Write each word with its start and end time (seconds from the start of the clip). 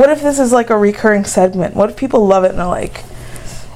what 0.00 0.08
if 0.08 0.22
this 0.22 0.38
is 0.38 0.50
like 0.50 0.70
a 0.70 0.78
recurring 0.78 1.26
segment? 1.26 1.76
What 1.76 1.90
if 1.90 1.96
people 1.96 2.26
love 2.26 2.44
it 2.44 2.52
and 2.52 2.58
they're 2.58 2.64
like, 2.66 3.04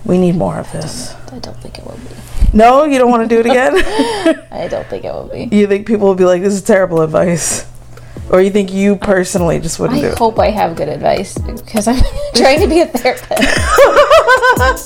we 0.07 0.17
need 0.17 0.37
more 0.37 0.57
of 0.57 0.73
this? 0.73 1.15
I 1.31 1.39
don't 1.39 1.57
think 1.59 1.77
it 1.79 1.85
will 1.85 1.99
be. 1.99 2.57
No, 2.57 2.85
you 2.85 2.99
don't 2.99 3.11
want 3.11 3.29
to 3.29 3.35
do 3.35 3.41
it 3.41 3.47
again? 3.47 3.75
I 4.51 4.67
don't 4.67 4.87
think 4.87 5.05
it 5.05 5.13
will 5.13 5.29
be. 5.29 5.55
you 5.55 5.67
think 5.67 5.87
people 5.87 6.07
will 6.07 6.15
be 6.15 6.25
like, 6.25 6.41
this 6.41 6.55
is 6.55 6.63
terrible 6.63 7.03
advice? 7.03 7.71
Or 8.31 8.41
you 8.41 8.49
think 8.49 8.73
you 8.73 8.97
personally 8.97 9.61
just 9.61 9.79
wouldn't 9.79 9.99
I 9.99 10.01
do 10.01 10.07
it? 10.07 10.15
I 10.15 10.19
hope 10.19 10.39
I 10.39 10.49
have 10.49 10.77
good 10.77 10.89
advice 10.89 11.37
because 11.37 11.87
I'm 11.87 12.03
trying 12.35 12.61
to 12.61 12.69
be 12.69 12.81
a 12.81 12.87
therapist. 12.87 13.35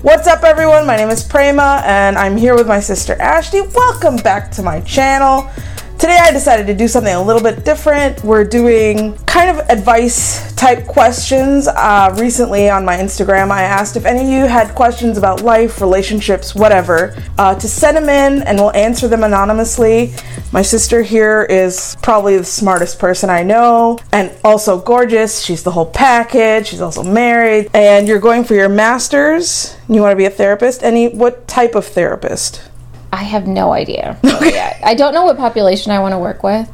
What's 0.05 0.27
up, 0.27 0.43
everyone? 0.43 0.85
My 0.85 0.97
name 0.97 1.09
is 1.09 1.23
Prema, 1.23 1.81
and 1.83 2.15
I'm 2.15 2.37
here 2.37 2.53
with 2.53 2.67
my 2.67 2.79
sister 2.79 3.15
Ashti. 3.15 3.73
Welcome 3.73 4.17
back 4.17 4.51
to 4.51 4.61
my 4.61 4.81
channel. 4.81 5.49
Today, 5.97 6.17
I 6.21 6.31
decided 6.31 6.67
to 6.67 6.73
do 6.73 6.89
something 6.89 7.13
a 7.13 7.23
little 7.23 7.41
bit 7.41 7.63
different. 7.63 8.21
We're 8.21 8.43
doing 8.43 9.17
kind 9.19 9.49
of 9.49 9.69
advice 9.69 10.53
type 10.55 10.85
questions. 10.85 11.69
Uh, 11.69 12.13
recently, 12.19 12.69
on 12.69 12.83
my 12.83 12.97
Instagram, 12.97 13.49
I 13.49 13.63
asked 13.63 13.95
if 13.95 14.05
any 14.05 14.21
of 14.21 14.27
you 14.27 14.45
had 14.45 14.75
questions 14.75 15.17
about 15.17 15.41
life, 15.41 15.79
relationships, 15.79 16.53
whatever, 16.53 17.15
uh, 17.37 17.55
to 17.55 17.67
send 17.67 17.95
them 17.95 18.09
in, 18.09 18.43
and 18.43 18.57
we'll 18.57 18.75
answer 18.75 19.07
them 19.07 19.23
anonymously. 19.23 20.13
My 20.51 20.61
sister 20.61 21.01
here 21.01 21.43
is 21.49 21.95
probably 22.01 22.37
the 22.37 22.43
smartest 22.43 22.99
person 22.99 23.29
I 23.29 23.43
know, 23.43 23.97
and 24.11 24.31
also 24.43 24.79
gorgeous. 24.79 25.41
She's 25.41 25.63
the 25.63 25.71
whole 25.71 25.87
package. 25.87 26.67
She's 26.67 26.81
also 26.81 27.03
married, 27.03 27.69
and 27.73 28.05
you're 28.05 28.19
going 28.19 28.43
for 28.43 28.53
your 28.53 28.69
master's. 28.69 29.75
You 29.87 30.01
want 30.01 30.11
to 30.11 30.17
be 30.17 30.25
a 30.25 30.29
therapist? 30.29 30.83
Any 30.83 31.07
what 31.07 31.47
type 31.47 31.73
of 31.73 31.85
therapist? 31.85 32.69
I 33.15 33.23
have 33.23 33.47
no 33.47 33.71
idea. 33.71 34.17
Yeah, 34.45 34.77
I 34.83 34.93
don't 34.93 35.13
know 35.13 35.25
what 35.25 35.37
population 35.37 35.91
I 35.91 35.99
want 35.99 36.13
to 36.13 36.19
work 36.19 36.43
with. 36.43 36.69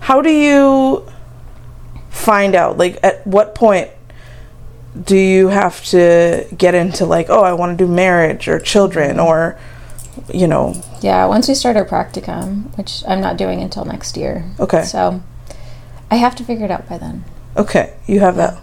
How 0.00 0.20
do 0.20 0.30
you 0.30 1.06
find 2.10 2.54
out? 2.54 2.76
Like, 2.76 2.98
at 3.02 3.26
what 3.26 3.54
point 3.54 3.90
do 5.02 5.16
you 5.16 5.48
have 5.48 5.82
to 5.86 6.46
get 6.56 6.74
into 6.74 7.04
like, 7.06 7.30
oh, 7.30 7.42
I 7.42 7.52
want 7.52 7.78
to 7.78 7.84
do 7.84 7.90
marriage 7.90 8.48
or 8.48 8.58
children 8.58 9.16
mm-hmm. 9.16 9.26
or, 9.26 9.58
you 10.32 10.46
know, 10.46 10.74
Yeah, 11.00 11.26
once 11.26 11.48
we 11.48 11.54
start 11.54 11.76
our 11.76 11.84
practicum, 11.84 12.76
which 12.76 13.02
I'm 13.06 13.20
not 13.20 13.36
doing 13.36 13.62
until 13.62 13.84
next 13.84 14.16
year. 14.16 14.44
Okay. 14.60 14.84
So 14.84 15.22
I 16.10 16.16
have 16.16 16.34
to 16.36 16.44
figure 16.44 16.64
it 16.64 16.70
out 16.70 16.88
by 16.88 16.98
then. 16.98 17.24
okay, 17.56 17.94
you 18.06 18.20
have 18.20 18.36
that. 18.36 18.60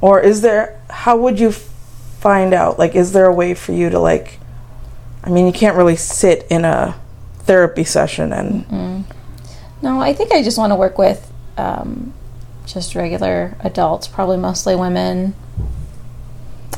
Or 0.00 0.20
is 0.20 0.40
there? 0.40 0.80
How 0.90 1.16
would 1.16 1.38
you 1.40 1.52
find 1.52 2.52
out? 2.54 2.78
Like, 2.78 2.94
is 2.94 3.12
there 3.12 3.26
a 3.26 3.34
way 3.34 3.54
for 3.54 3.72
you 3.72 3.90
to 3.90 3.98
like? 3.98 4.38
I 5.28 5.30
mean, 5.30 5.44
you 5.46 5.52
can't 5.52 5.76
really 5.76 5.96
sit 5.96 6.46
in 6.48 6.64
a 6.64 6.98
therapy 7.40 7.84
session 7.84 8.32
and 8.32 9.04
No, 9.82 10.00
I 10.00 10.14
think 10.14 10.32
I 10.32 10.42
just 10.42 10.56
want 10.56 10.70
to 10.70 10.74
work 10.74 10.96
with 10.96 11.30
um, 11.58 12.14
just 12.64 12.94
regular 12.94 13.54
adults, 13.60 14.08
probably 14.08 14.38
mostly 14.38 14.74
women. 14.74 15.34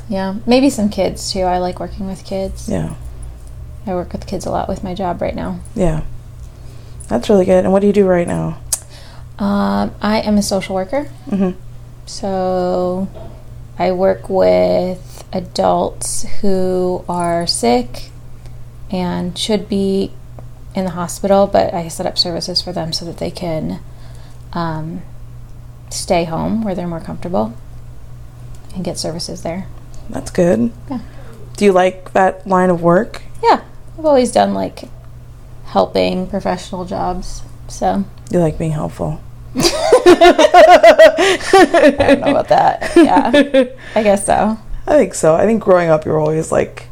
Yeah, 0.08 0.34
maybe 0.46 0.68
some 0.68 0.88
kids 0.88 1.32
too. 1.32 1.42
I 1.42 1.58
like 1.58 1.78
working 1.78 2.08
with 2.08 2.24
kids. 2.24 2.68
yeah, 2.68 2.96
I 3.86 3.94
work 3.94 4.12
with 4.12 4.26
kids 4.26 4.46
a 4.46 4.50
lot 4.50 4.68
with 4.68 4.82
my 4.82 4.94
job 4.94 5.22
right 5.22 5.34
now. 5.34 5.60
yeah. 5.76 6.02
That's 7.06 7.28
really 7.28 7.44
good. 7.44 7.64
And 7.64 7.72
what 7.72 7.80
do 7.80 7.86
you 7.88 7.92
do 7.92 8.06
right 8.06 8.26
now? 8.26 8.58
Um, 9.38 9.92
I 10.00 10.20
am 10.20 10.36
a 10.38 10.42
social 10.42 10.74
worker. 10.76 11.08
Mhm. 11.28 11.54
So 12.06 13.08
I 13.78 13.90
work 13.92 14.28
with 14.28 15.24
adults 15.32 16.24
who 16.40 17.04
are 17.08 17.46
sick 17.48 18.10
and 18.90 19.36
should 19.38 19.68
be 19.68 20.12
in 20.74 20.84
the 20.84 20.90
hospital, 20.90 21.46
but 21.46 21.72
I 21.74 21.88
set 21.88 22.06
up 22.06 22.18
services 22.18 22.60
for 22.62 22.72
them 22.72 22.92
so 22.92 23.04
that 23.04 23.18
they 23.18 23.30
can 23.30 23.80
um, 24.52 25.02
stay 25.90 26.24
home 26.24 26.62
where 26.62 26.74
they're 26.74 26.86
more 26.86 27.00
comfortable 27.00 27.54
and 28.74 28.84
get 28.84 28.98
services 28.98 29.42
there. 29.42 29.66
That's 30.08 30.30
good. 30.30 30.72
Yeah. 30.88 31.00
Do 31.56 31.64
you 31.64 31.72
like 31.72 32.12
that 32.12 32.46
line 32.46 32.70
of 32.70 32.82
work? 32.82 33.22
Yeah, 33.42 33.62
I've 33.98 34.04
always 34.06 34.32
done 34.32 34.54
like 34.54 34.84
helping 35.66 36.26
professional 36.26 36.84
jobs. 36.84 37.42
So 37.68 38.04
You 38.30 38.40
like 38.40 38.58
being 38.58 38.72
helpful. 38.72 39.20
I 39.56 39.64
don't 41.98 42.20
know 42.20 42.30
about 42.30 42.48
that. 42.48 42.92
Yeah, 42.96 43.30
I 43.94 44.02
guess 44.02 44.24
so. 44.26 44.58
I 44.86 44.96
think 44.96 45.14
so. 45.14 45.34
I 45.34 45.44
think 45.44 45.62
growing 45.62 45.90
up, 45.90 46.04
you're 46.04 46.18
always 46.18 46.50
like 46.50 46.86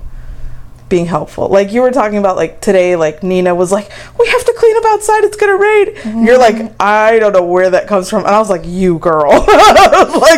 being 0.89 1.07
helpful. 1.07 1.49
Like 1.49 1.73
you 1.73 1.83
were 1.83 1.91
talking 1.91 2.19
about, 2.19 2.37
like 2.37 2.61
today, 2.61 2.97
like 2.97 3.23
Nina 3.23 3.55
was 3.55 3.71
like, 3.73 3.91
"We 4.19 4.27
have 4.29 4.45
to 4.45 4.55
clean 4.57 4.77
up 4.77 4.85
outside. 4.87 5.25
It's 5.25 5.37
gonna 5.37 5.57
rain." 5.57 5.87
Mm-hmm. 5.95 6.25
You're 6.25 6.39
like, 6.39 6.73
"I 6.81 7.19
don't 7.19 7.33
know 7.33 7.45
where 7.45 7.71
that 7.71 7.87
comes 7.87 8.09
from," 8.09 8.25
and 8.25 8.35
I 8.35 8.39
was 8.39 8.51
like, 8.51 8.63
"You 8.65 8.99
girl." 8.99 9.31
like 9.31 9.47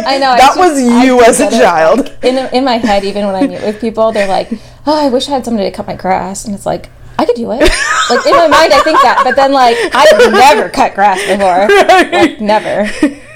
I 0.06 0.18
know. 0.20 0.30
I 0.30 0.38
that 0.38 0.54
just- 0.56 0.58
was 0.58 0.78
I 0.78 1.04
you 1.04 1.22
as 1.22 1.40
a 1.40 1.50
child. 1.50 2.00
like, 2.00 2.18
in 2.24 2.36
in 2.54 2.64
my 2.64 2.76
head, 2.78 3.04
even 3.04 3.26
when 3.26 3.34
I 3.34 3.46
meet 3.46 3.62
with 3.62 3.80
people, 3.80 4.12
they're 4.12 4.28
like, 4.28 4.50
"Oh, 4.86 5.06
I 5.06 5.08
wish 5.10 5.28
I 5.28 5.32
had 5.32 5.44
somebody 5.44 5.70
to 5.70 5.76
cut 5.76 5.86
my 5.86 5.96
grass," 5.96 6.44
and 6.44 6.54
it's 6.54 6.66
like. 6.66 6.88
I 7.18 7.26
could 7.26 7.36
do 7.36 7.52
it. 7.52 7.60
Like 7.60 8.24
in 8.24 8.32
my 8.32 8.48
mind, 8.48 8.72
I 8.72 8.80
think 8.82 8.98
that, 9.02 9.20
but 9.22 9.36
then 9.36 9.52
like 9.52 9.76
I've 9.94 10.32
never 10.32 10.70
cut 10.70 10.94
grass 10.94 11.18
before, 11.20 11.68
like 12.18 12.40
never. 12.40 12.88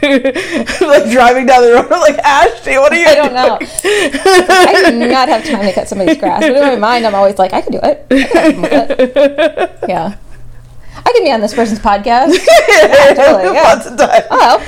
like 0.81 1.11
driving 1.11 1.47
down 1.47 1.63
the 1.63 1.73
road, 1.75 1.91
like 1.91 2.17
Ashti, 2.17 2.79
what 2.81 2.93
are 2.93 2.97
you? 2.97 3.07
I 3.07 3.15
don't 3.15 3.33
know. 3.35 3.59
doing?" 3.59 3.71
I 3.83 4.91
do 4.91 4.99
not 5.09 5.29
have 5.29 5.45
time 5.45 5.63
to 5.65 5.73
cut 5.73 5.89
somebody's 5.89 6.19
grass, 6.19 6.41
but 6.41 6.51
in 6.57 6.63
my 6.63 6.77
mind, 6.77 7.07
I'm 7.07 7.15
always 7.15 7.39
like, 7.39 7.53
I 7.53 7.61
could 7.63 7.73
do 7.73 7.81
it. 7.83 8.07
I 8.11 8.23
could 8.23 8.27
help 8.31 8.53
them 8.55 8.63
with 8.63 8.73
it. 9.01 9.79
Yeah, 9.89 10.17
I 10.97 11.13
can 11.13 11.25
be 11.25 11.31
on 11.33 11.41
this 11.41 11.55
person's 11.55 11.81
podcast. 11.81 12.37
Yeah, 12.85 13.15
totally. 13.15 13.55
Yeah. 13.55 13.63
Lots 13.63 13.87
of 13.87 13.97
time. 13.97 14.23
Oh, 14.31 14.61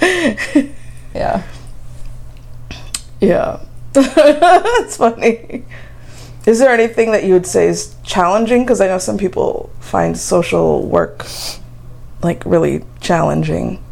yeah. 1.14 1.42
Yeah. 3.20 3.60
That's 3.92 4.96
funny. 4.96 5.64
Is 6.46 6.58
there 6.60 6.70
anything 6.70 7.10
that 7.12 7.24
you 7.24 7.32
would 7.34 7.46
say 7.46 7.66
is 7.68 7.94
challenging? 8.04 8.62
Because 8.62 8.80
I 8.80 8.86
know 8.86 8.98
some 8.98 9.18
people 9.18 9.70
find 9.80 10.16
social 10.16 10.86
work 10.86 11.26
like 12.22 12.44
really 12.44 12.84
challenging. 13.00 13.82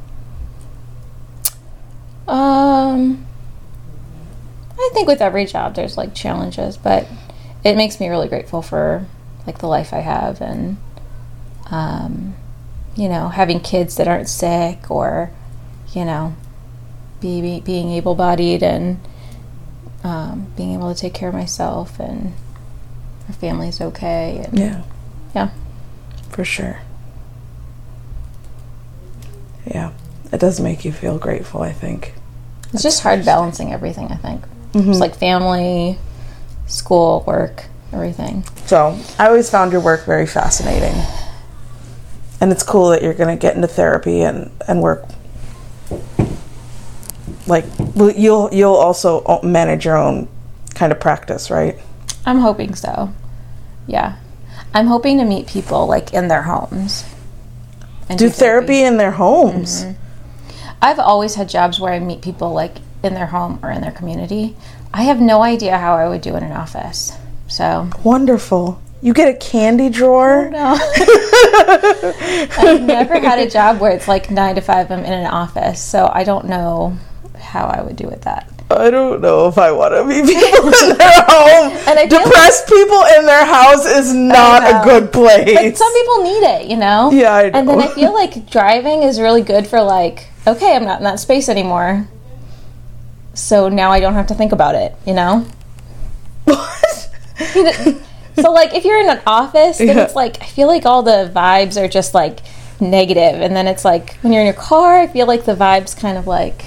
Um, 2.26 3.26
I 4.72 4.90
think 4.94 5.08
with 5.08 5.20
every 5.20 5.44
job 5.44 5.74
there's 5.74 5.96
like 5.96 6.14
challenges, 6.14 6.76
but 6.76 7.06
it 7.64 7.76
makes 7.76 8.00
me 8.00 8.08
really 8.08 8.28
grateful 8.28 8.62
for 8.62 9.06
like 9.46 9.58
the 9.58 9.66
life 9.66 9.92
I 9.92 10.00
have 10.00 10.40
and 10.40 10.78
um, 11.70 12.34
you 12.96 13.08
know, 13.08 13.28
having 13.28 13.60
kids 13.60 13.96
that 13.96 14.08
aren't 14.08 14.28
sick 14.28 14.90
or 14.90 15.30
you 15.92 16.04
know, 16.04 16.34
be, 17.20 17.40
be 17.40 17.60
being 17.60 17.90
able-bodied 17.90 18.62
and 18.62 19.00
um, 20.02 20.52
being 20.56 20.74
able 20.74 20.92
to 20.92 21.00
take 21.00 21.14
care 21.14 21.28
of 21.28 21.34
myself 21.34 21.98
and 22.00 22.34
our 23.28 23.34
family's 23.34 23.80
okay 23.80 24.42
and 24.44 24.58
Yeah, 24.58 24.82
yeah. 25.34 25.50
for 26.30 26.44
sure. 26.44 26.80
Yeah, 29.66 29.92
it 30.32 30.40
does 30.40 30.60
make 30.60 30.84
you 30.84 30.92
feel 30.92 31.18
grateful, 31.18 31.62
I 31.62 31.72
think. 31.72 32.14
It's 32.72 32.82
just 32.82 33.02
hard 33.02 33.24
balancing 33.24 33.72
everything, 33.72 34.08
I 34.08 34.16
think. 34.16 34.42
Mm-hmm. 34.72 34.90
It's 34.90 34.98
like 35.00 35.16
family, 35.16 35.98
school, 36.66 37.22
work, 37.26 37.66
everything. 37.92 38.44
So 38.66 38.98
I 39.18 39.28
always 39.28 39.48
found 39.48 39.72
your 39.72 39.80
work 39.80 40.04
very 40.04 40.26
fascinating. 40.26 40.94
And 42.40 42.50
it's 42.50 42.62
cool 42.62 42.88
that 42.90 43.02
you're 43.02 43.14
going 43.14 43.34
to 43.34 43.40
get 43.40 43.54
into 43.54 43.68
therapy 43.68 44.22
and, 44.22 44.50
and 44.66 44.82
work. 44.82 45.04
Like, 47.46 47.64
you'll 47.94 48.52
you'll 48.52 48.74
also 48.74 49.40
manage 49.42 49.84
your 49.84 49.96
own 49.96 50.28
kind 50.74 50.92
of 50.92 50.98
practice, 50.98 51.50
right? 51.50 51.78
I'm 52.26 52.40
hoping 52.40 52.74
so. 52.74 53.12
Yeah. 53.86 54.16
I'm 54.72 54.86
hoping 54.86 55.18
to 55.18 55.24
meet 55.24 55.46
people 55.46 55.86
like 55.86 56.12
in 56.12 56.28
their 56.28 56.42
homes. 56.42 57.04
And 58.08 58.18
Do 58.18 58.28
therapy 58.28 58.82
in 58.82 58.96
their 58.96 59.12
homes. 59.12 59.84
Mm-hmm. 59.84 60.00
I've 60.82 60.98
always 60.98 61.36
had 61.36 61.48
jobs 61.48 61.80
where 61.80 61.92
I 61.92 61.98
meet 61.98 62.20
people 62.20 62.52
like 62.52 62.76
in 63.02 63.14
their 63.14 63.26
home 63.26 63.58
or 63.62 63.70
in 63.70 63.80
their 63.80 63.92
community. 63.92 64.56
I 64.92 65.04
have 65.04 65.20
no 65.20 65.42
idea 65.42 65.78
how 65.78 65.94
I 65.94 66.08
would 66.08 66.20
do 66.20 66.36
in 66.36 66.42
an 66.42 66.52
office. 66.52 67.12
So, 67.48 67.90
Wonderful. 68.02 68.80
You 69.02 69.12
get 69.12 69.28
a 69.28 69.36
candy 69.36 69.90
drawer. 69.90 70.48
no. 70.50 70.78
I've 72.56 72.82
never 72.82 73.18
had 73.20 73.38
a 73.38 73.48
job 73.50 73.80
where 73.80 73.92
it's 73.92 74.08
like 74.08 74.30
9 74.30 74.54
to 74.54 74.60
5 74.60 74.90
I'm 74.90 75.00
in 75.00 75.12
an 75.12 75.26
office. 75.26 75.82
So, 75.82 76.10
I 76.12 76.24
don't 76.24 76.46
know 76.46 76.96
how 77.38 77.66
I 77.66 77.82
would 77.82 77.96
do 77.96 78.06
with 78.06 78.22
that. 78.22 78.48
I 78.70 78.90
don't 78.90 79.20
know 79.20 79.46
if 79.46 79.58
I 79.58 79.70
want 79.72 79.94
to 79.94 80.04
be 80.08 80.22
people 80.34 80.68
in 80.68 80.96
their 80.98 81.22
home. 81.28 81.72
And 81.86 81.98
I 81.98 82.08
feel 82.08 82.18
like- 82.18 82.24
Depressed 82.24 82.66
people 82.66 83.02
in 83.18 83.26
their 83.26 83.44
house 83.44 83.84
is 83.86 84.12
not 84.14 84.62
a 84.62 84.82
good 84.84 85.12
place. 85.12 85.54
But 85.54 85.76
some 85.76 85.92
people 85.92 86.22
need 86.24 86.42
it, 86.60 86.70
you 86.70 86.76
know? 86.76 87.10
Yeah, 87.12 87.32
I 87.34 87.42
And 87.44 87.68
then. 87.68 87.80
I 87.80 87.88
feel 87.88 88.12
like 88.22 88.50
driving 88.50 89.02
is 89.02 89.20
really 89.20 89.42
good 89.42 89.66
for 89.66 89.82
like, 89.82 90.28
okay, 90.46 90.74
I'm 90.74 90.84
not 90.84 90.98
in 90.98 91.04
that 91.04 91.20
space 91.20 91.48
anymore. 91.48 92.08
So 93.34 93.68
now 93.68 93.90
I 93.90 94.00
don't 94.00 94.14
have 94.14 94.28
to 94.28 94.34
think 94.34 94.52
about 94.52 94.74
it, 94.74 94.94
you 95.06 95.12
know? 95.14 95.46
what? 96.44 97.10
so 98.36 98.52
like 98.52 98.74
if 98.74 98.84
you're 98.84 99.00
in 99.00 99.10
an 99.10 99.20
office, 99.26 99.78
then 99.78 99.88
Yeah. 99.96 100.04
it's 100.04 100.14
like 100.14 100.40
I 100.42 100.46
feel 100.46 100.68
like 100.68 100.84
all 100.86 101.02
the 101.02 101.30
vibes 101.34 101.80
are 101.82 101.88
just 101.88 102.14
like 102.14 102.40
negative 102.80 103.40
and 103.40 103.54
then 103.56 103.66
it's 103.66 103.84
like 103.84 104.14
when 104.22 104.32
you're 104.32 104.42
in 104.42 104.46
your 104.46 104.54
car, 104.54 104.98
I 104.98 105.06
feel 105.06 105.26
like 105.26 105.44
the 105.44 105.54
vibes 105.54 105.96
kind 105.98 106.16
of 106.18 106.26
like 106.26 106.64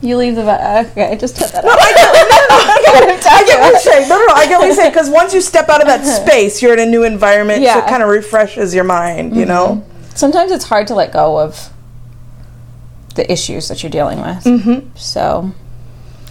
you 0.00 0.16
leave 0.16 0.36
the 0.36 0.42
vibe. 0.42 0.90
Okay, 0.92 1.10
I 1.10 1.16
just 1.16 1.36
took 1.36 1.50
that 1.50 1.64
out. 1.64 1.78
I 1.78 1.92
get, 1.92 2.12
no, 2.12 2.22
no, 2.22 2.46
no, 2.48 3.30
I 3.30 3.44
get, 3.44 3.60
what 3.60 3.72
you're 3.72 3.80
saying. 3.80 4.08
No, 4.08 4.16
no, 4.18 4.26
no, 4.26 4.34
I 4.34 4.46
get 4.46 4.58
what 4.58 4.66
you're 4.66 4.74
saying. 4.76 4.92
Because 4.92 5.10
once 5.10 5.34
you 5.34 5.40
step 5.40 5.68
out 5.68 5.80
of 5.80 5.86
that 5.88 6.04
space, 6.04 6.62
you're 6.62 6.72
in 6.72 6.80
a 6.80 6.86
new 6.86 7.04
environment, 7.04 7.58
so 7.58 7.64
Yeah. 7.64 7.84
it 7.84 7.88
kind 7.88 8.02
of 8.02 8.08
refreshes 8.08 8.74
your 8.74 8.84
mind, 8.84 9.36
you 9.36 9.44
know? 9.44 9.84
Sometimes 10.14 10.50
it's 10.52 10.64
hard 10.64 10.86
to 10.88 10.94
let 10.94 11.12
go 11.12 11.38
of 11.38 11.70
the 13.14 13.30
issues 13.30 13.68
that 13.68 13.82
you're 13.82 13.90
dealing 13.90 14.20
with. 14.20 14.44
Mm-hmm. 14.44 14.96
So 14.96 15.52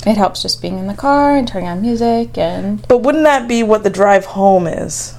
it 0.05 0.15
helps 0.15 0.41
just 0.41 0.61
being 0.61 0.77
in 0.79 0.87
the 0.87 0.93
car 0.93 1.35
and 1.35 1.45
turning 1.47 1.67
on 1.67 1.81
music 1.81 2.37
and 2.37 2.85
But 2.87 2.99
wouldn't 2.99 3.25
that 3.25 3.47
be 3.47 3.63
what 3.63 3.83
the 3.83 3.89
drive 3.89 4.25
home 4.25 4.67
is? 4.67 5.15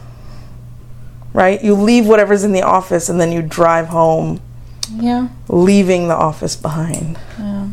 Right? 1.35 1.62
You 1.62 1.75
leave 1.75 2.06
whatever's 2.06 2.43
in 2.45 2.53
the 2.53 2.62
office 2.62 3.09
and 3.11 3.21
then 3.21 3.31
you 3.33 3.43
drive 3.43 3.89
home, 3.89 4.41
yeah. 4.91 5.29
leaving 5.49 6.09
the 6.09 6.17
office 6.17 6.56
behind. 6.56 7.19
Yeah. 7.39 7.69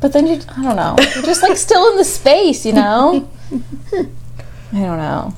But 0.00 0.12
then 0.12 0.26
you, 0.26 0.40
I 0.56 0.62
don't 0.62 0.76
know, 0.76 0.94
you're 0.98 1.24
just 1.24 1.42
like 1.42 1.56
still 1.56 1.90
in 1.90 1.96
the 1.96 2.04
space, 2.04 2.64
you 2.64 2.72
know? 2.72 3.28
I 3.52 3.96
don't 4.72 4.98
know. 4.98 5.34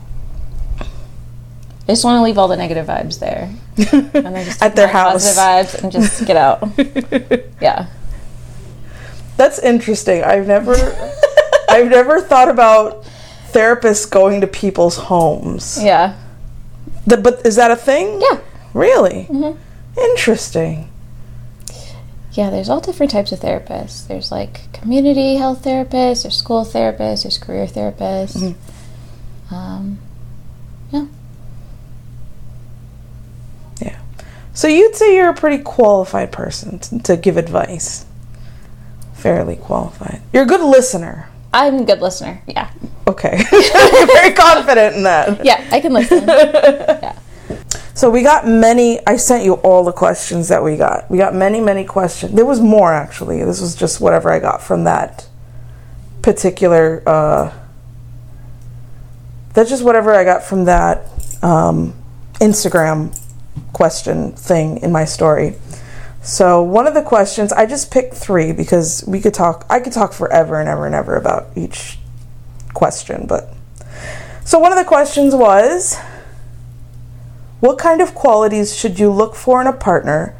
I 0.81 1.93
just 1.93 2.05
want 2.05 2.19
to 2.19 2.23
leave 2.23 2.37
all 2.39 2.47
the 2.49 2.57
negative 2.57 2.87
vibes 2.87 3.19
there. 3.19 3.49
And 3.77 4.13
then 4.13 4.45
just 4.45 4.63
At 4.63 4.77
their 4.77 4.87
house. 4.87 5.25
Positive 5.35 5.81
vibes 5.81 5.83
and 5.83 5.93
just 5.93 6.27
get 6.27 6.37
out. 6.37 6.69
Yeah. 7.61 7.87
That's 9.37 9.59
interesting. 9.59 10.23
I've 10.23 10.47
never 10.47 10.75
I've 11.69 11.89
never 11.91 12.21
thought 12.21 12.49
about 12.51 13.05
therapists 13.53 14.09
going 14.11 14.41
to 14.43 14.47
people's 14.47 14.97
homes. 14.97 15.79
Yeah. 15.83 16.17
The, 17.07 17.17
but 17.17 17.45
is 17.47 17.57
that 17.57 17.71
a 17.71 17.77
thing? 17.77 18.21
Yeah. 18.21 18.41
Really? 18.75 19.27
Mhm. 19.31 19.57
Interesting. 19.97 20.90
Yeah, 22.33 22.51
there's 22.51 22.69
all 22.69 22.81
different 22.81 23.11
types 23.11 23.33
of 23.33 23.41
therapists. 23.41 24.07
There's 24.07 24.31
like 24.31 24.73
community 24.73 25.37
health 25.37 25.65
therapists, 25.65 26.23
there's 26.23 26.37
school 26.37 26.65
therapists, 26.65 27.25
there's 27.25 27.39
career 27.39 27.67
therapists. 27.67 28.37
Mm-hmm. 28.37 29.55
Um, 29.55 29.99
yeah. 30.93 31.07
Yeah. 33.83 34.01
So 34.55 34.69
you'd 34.69 34.95
say 34.95 35.17
you're 35.17 35.31
a 35.31 35.35
pretty 35.35 35.63
qualified 35.63 36.31
person 36.31 36.79
t- 36.79 36.99
to 37.01 37.17
give 37.17 37.37
advice. 37.37 38.07
Fairly 39.15 39.57
qualified. 39.57 40.23
You're 40.33 40.45
a 40.45 40.47
good 40.47 40.63
listener. 40.63 41.29
I'm 41.53 41.81
a 41.81 41.85
good 41.85 42.01
listener. 42.01 42.43
Yeah. 42.47 42.71
Okay. 43.09 43.43
you're 43.53 44.07
very 44.07 44.33
confident 44.35 44.97
in 44.97 45.03
that. 45.03 45.45
Yeah, 45.45 45.67
I 45.73 45.81
can 45.81 45.93
listen. 45.93 46.25
yeah. 46.29 47.19
So 47.95 48.09
we 48.09 48.23
got 48.23 48.47
many. 48.47 49.05
I 49.07 49.17
sent 49.17 49.45
you 49.45 49.55
all 49.55 49.85
the 49.85 49.93
questions 49.93 50.49
that 50.49 50.63
we 50.63 50.77
got. 50.77 51.11
We 51.11 51.19
got 51.19 51.35
many, 51.35 51.61
many 51.61 51.85
questions. 51.85 52.33
There 52.33 52.47
was 52.47 52.61
more 52.61 52.93
actually. 52.93 53.43
This 53.43 53.61
was 53.61 53.75
just 53.75 54.01
whatever 54.01 54.31
I 54.31 54.39
got 54.39 54.63
from 54.63 54.85
that 54.85 55.27
particular. 56.23 57.03
Uh, 57.07 57.53
that's 59.53 59.69
just 59.69 59.83
whatever 59.83 60.15
I 60.15 60.25
got 60.25 60.45
from 60.45 60.65
that 60.67 61.09
um, 61.43 61.95
Instagram 62.35 63.19
question 63.73 64.33
thing 64.33 64.79
in 64.79 64.93
my 64.93 65.05
story. 65.05 65.57
So 66.23 66.63
one 66.63 66.87
of 66.87 66.95
the 66.95 67.03
questions 67.03 67.53
I 67.53 67.67
just 67.67 67.91
picked 67.91 68.15
three 68.15 68.53
because 68.53 69.03
we 69.07 69.21
could 69.21 69.35
talk. 69.35 69.67
I 69.69 69.81
could 69.81 69.93
talk 69.93 70.13
forever 70.13 70.61
and 70.61 70.69
ever 70.69 70.87
and 70.87 70.95
ever 70.95 71.17
about 71.17 71.49
each 71.57 71.99
question, 72.75 73.27
but 73.27 73.53
so 74.45 74.59
one 74.59 74.73
of 74.73 74.79
the 74.79 74.85
questions 74.85 75.35
was. 75.35 75.99
What 77.61 77.79
kind 77.79 78.01
of 78.01 78.15
qualities 78.15 78.75
should 78.77 78.99
you 78.99 79.11
look 79.11 79.35
for 79.35 79.61
in 79.61 79.67
a 79.67 79.73
partner 79.73 80.35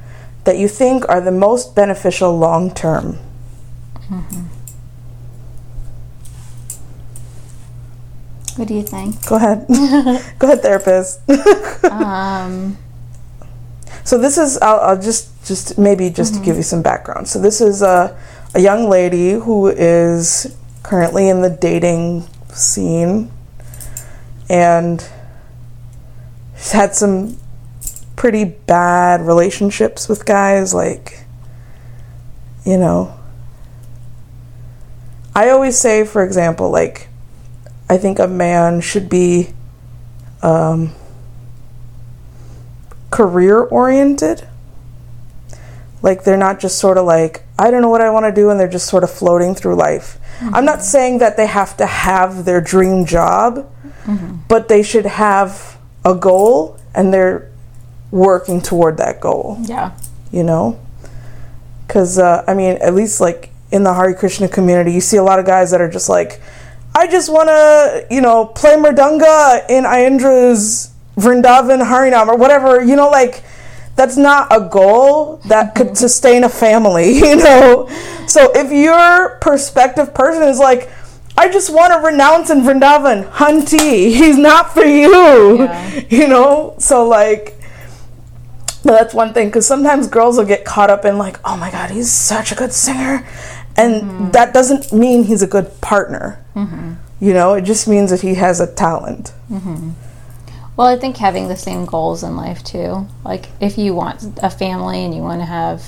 that 0.45 0.57
you 0.57 0.69
think 0.69 1.07
are 1.09 1.21
the 1.21 1.31
most 1.31 1.75
beneficial 1.75 2.37
long 2.37 2.75
term? 2.75 3.19
What 8.57 8.69
do 8.69 8.75
you 8.75 8.83
think? 8.83 9.25
Go 9.27 9.37
ahead. 9.37 9.67
Go 10.39 10.47
ahead, 10.49 10.63
therapist. 10.63 11.21
Um, 11.91 12.79
so 14.05 14.17
this 14.19 14.39
is 14.39 14.59
I'll, 14.59 14.81
I'll 14.81 15.01
just 15.01 15.29
just 15.45 15.79
maybe 15.79 16.09
just 16.09 16.35
to 16.35 16.41
give 16.41 16.57
you 16.57 16.63
some 16.63 16.83
background. 16.83 17.29
So 17.29 17.41
this 17.41 17.61
is 17.61 17.83
a 17.83 18.17
a 18.55 18.61
young 18.61 18.89
lady 18.89 19.33
who 19.33 19.69
is 19.69 20.57
currently 20.83 21.29
in 21.29 21.43
the 21.43 21.51
dating 21.51 22.27
scene 22.49 23.31
and 24.49 25.05
had 26.73 26.95
some 26.95 27.37
pretty 28.17 28.45
bad 28.45 29.23
relationships 29.23 30.09
with 30.09 30.27
guys 30.27 30.75
like 30.75 31.25
you 32.67 32.77
know 32.77 33.19
I 35.35 35.49
always 35.49 35.79
say 35.79 36.05
for 36.05 36.23
example 36.23 36.71
like 36.71 37.09
I 37.89 37.99
think 37.99 38.21
a 38.21 38.29
man 38.29 38.81
should 38.81 39.09
be 39.09 39.49
um, 40.43 40.93
career 43.11 43.61
oriented. 43.61 44.47
Like 46.01 46.23
they're 46.23 46.37
not 46.37 46.61
just 46.61 46.79
sort 46.79 46.99
of 46.99 47.05
like, 47.05 47.43
I 47.59 47.71
don't 47.73 47.83
know 47.83 47.89
what 47.89 48.01
I 48.01 48.11
want 48.11 48.25
to 48.27 48.33
do, 48.33 48.49
and 48.49 48.59
they're 48.59 48.69
just 48.69 48.87
sort 48.87 49.03
of 49.03 49.11
floating 49.11 49.57
through 49.57 49.75
life. 49.75 50.19
I'm 50.41 50.65
not 50.65 50.83
saying 50.83 51.19
that 51.19 51.37
they 51.37 51.47
have 51.47 51.77
to 51.79 51.87
have 51.87 52.45
their 52.45 52.61
dream 52.61 53.05
job, 53.05 53.69
but 54.49 54.69
they 54.69 54.83
should 54.83 55.05
have 55.05 55.70
a 56.05 56.15
goal 56.15 56.79
and 56.95 57.13
they're 57.13 57.51
working 58.11 58.61
toward 58.61 58.97
that 58.97 59.21
goal. 59.21 59.59
Yeah. 59.63 59.93
you 60.33 60.43
know? 60.43 60.79
Because 61.87 62.19
uh, 62.19 62.45
i 62.47 62.55
mean 62.55 62.79
at 62.81 62.95
least 62.95 63.21
like 63.21 63.51
in 63.73 63.83
the 63.83 63.93
Hare 63.93 64.15
Krishna 64.15 64.49
community 64.49 64.93
you 64.93 65.01
see 65.01 65.17
a 65.17 65.23
lot 65.23 65.39
of 65.41 65.47
guys 65.47 65.73
that 65.73 65.81
are 65.81 65.91
just 65.91 66.09
like 66.09 66.41
i 66.95 67.07
just 67.07 67.33
want 67.33 67.49
to 67.49 68.07
you 68.15 68.21
know 68.21 68.47
play 68.47 68.77
mridanga 68.77 69.69
in 69.69 69.83
Ayendra's 69.85 70.93
vrindavan 71.17 71.85
harinam 71.85 72.29
or 72.29 72.37
whatever 72.37 72.81
you 72.81 72.95
know 72.95 73.11
like 73.11 73.43
that's 73.97 74.17
not 74.17 74.47
a 74.51 74.69
goal 74.69 75.37
that 75.47 75.75
could 75.75 75.99
sustain 75.99 76.45
a 76.45 76.49
family 76.49 77.13
you 77.19 77.37
know? 77.37 77.89
So 78.27 78.53
if 78.55 78.71
your 78.71 79.39
perspective 79.41 80.15
person 80.15 80.45
is 80.45 80.59
like 80.59 80.89
I 81.41 81.49
just 81.49 81.73
want 81.73 81.95
to 81.95 82.01
renounce 82.01 82.51
in 82.51 82.61
Vrindavan. 82.61 83.31
Hunty, 83.31 84.13
he's 84.15 84.37
not 84.37 84.75
for 84.75 84.85
you. 84.85 85.61
Yeah. 85.61 86.01
You 86.11 86.29
know? 86.29 86.75
So, 86.79 87.07
like, 87.07 87.57
but 88.85 88.93
that's 88.93 89.15
one 89.15 89.33
thing 89.33 89.49
because 89.49 89.67
sometimes 89.67 90.07
girls 90.07 90.37
will 90.37 90.45
get 90.45 90.67
caught 90.67 90.91
up 90.91 91.07
in 91.07 91.17
like, 91.17 91.39
oh 91.43 91.57
my 91.57 91.71
god, 91.71 91.91
he's 91.91 92.13
such 92.13 92.53
a 92.53 92.55
good 92.55 92.75
singer, 92.75 93.27
and 93.77 94.03
mm-hmm. 94.03 94.31
that 94.33 94.53
doesn't 94.53 94.93
mean 94.93 95.25
he's 95.25 95.41
a 95.41 95.47
good 95.47 95.81
partner. 95.81 96.45
Mm-hmm. 96.55 96.95
You 97.25 97.33
know, 97.33 97.55
it 97.55 97.63
just 97.63 97.89
means 97.89 98.11
that 98.11 98.21
he 98.21 98.35
has 98.35 98.61
a 98.61 98.67
talent. 98.67 99.33
Mm-hmm. 99.51 99.91
Well, 100.77 100.89
I 100.89 100.99
think 100.99 101.17
having 101.17 101.49
the 101.49 101.57
same 101.57 101.87
goals 101.87 102.23
in 102.23 102.37
life 102.37 102.63
too. 102.63 103.07
Like 103.25 103.49
if 103.61 103.79
you 103.79 103.95
want 103.95 104.39
a 104.43 104.51
family 104.51 105.05
and 105.05 105.15
you 105.15 105.23
want 105.23 105.41
to 105.41 105.47
have, 105.47 105.83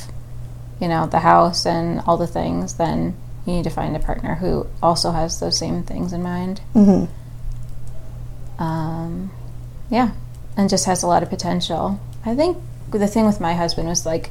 you 0.80 0.88
know, 0.88 1.06
the 1.06 1.20
house 1.20 1.66
and 1.66 2.00
all 2.06 2.16
the 2.16 2.26
things, 2.26 2.74
then 2.74 3.16
you 3.46 3.52
need 3.54 3.64
to 3.64 3.70
find 3.70 3.94
a 3.96 3.98
partner 3.98 4.36
who 4.36 4.66
also 4.82 5.10
has 5.10 5.40
those 5.40 5.58
same 5.58 5.82
things 5.82 6.12
in 6.12 6.22
mind. 6.22 6.60
hmm 6.72 7.04
Um, 8.58 9.30
yeah, 9.90 10.10
and 10.56 10.68
just 10.70 10.84
has 10.86 11.02
a 11.02 11.06
lot 11.06 11.22
of 11.22 11.30
potential. 11.30 12.00
I 12.24 12.34
think 12.34 12.58
the 12.90 13.08
thing 13.08 13.26
with 13.26 13.40
my 13.40 13.54
husband 13.54 13.88
was 13.88 14.06
like, 14.06 14.30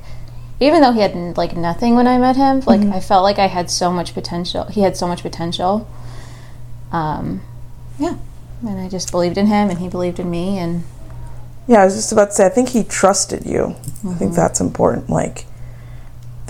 even 0.59 0.81
though 0.81 0.91
he 0.91 1.01
had 1.01 1.37
like 1.37 1.55
nothing 1.55 1.95
when 1.95 2.07
I 2.07 2.17
met 2.17 2.35
him, 2.35 2.61
like 2.61 2.81
I 2.81 2.99
felt 2.99 3.23
like 3.23 3.39
I 3.39 3.47
had 3.47 3.69
so 3.69 3.91
much 3.91 4.13
potential. 4.13 4.65
He 4.65 4.81
had 4.81 4.95
so 4.95 5.07
much 5.07 5.23
potential. 5.23 5.87
Um, 6.91 7.41
yeah, 7.99 8.15
and 8.61 8.79
I 8.79 8.87
just 8.87 9.11
believed 9.11 9.37
in 9.37 9.47
him, 9.47 9.69
and 9.69 9.79
he 9.79 9.89
believed 9.89 10.19
in 10.19 10.29
me, 10.29 10.59
and 10.59 10.83
Yeah, 11.67 11.81
I 11.81 11.85
was 11.85 11.95
just 11.95 12.11
about 12.11 12.25
to 12.29 12.31
say, 12.33 12.45
I 12.45 12.49
think 12.49 12.69
he 12.69 12.83
trusted 12.83 13.45
you. 13.45 13.75
I 14.07 14.13
think 14.13 14.33
that's 14.35 14.59
important. 14.61 15.09
Like, 15.09 15.45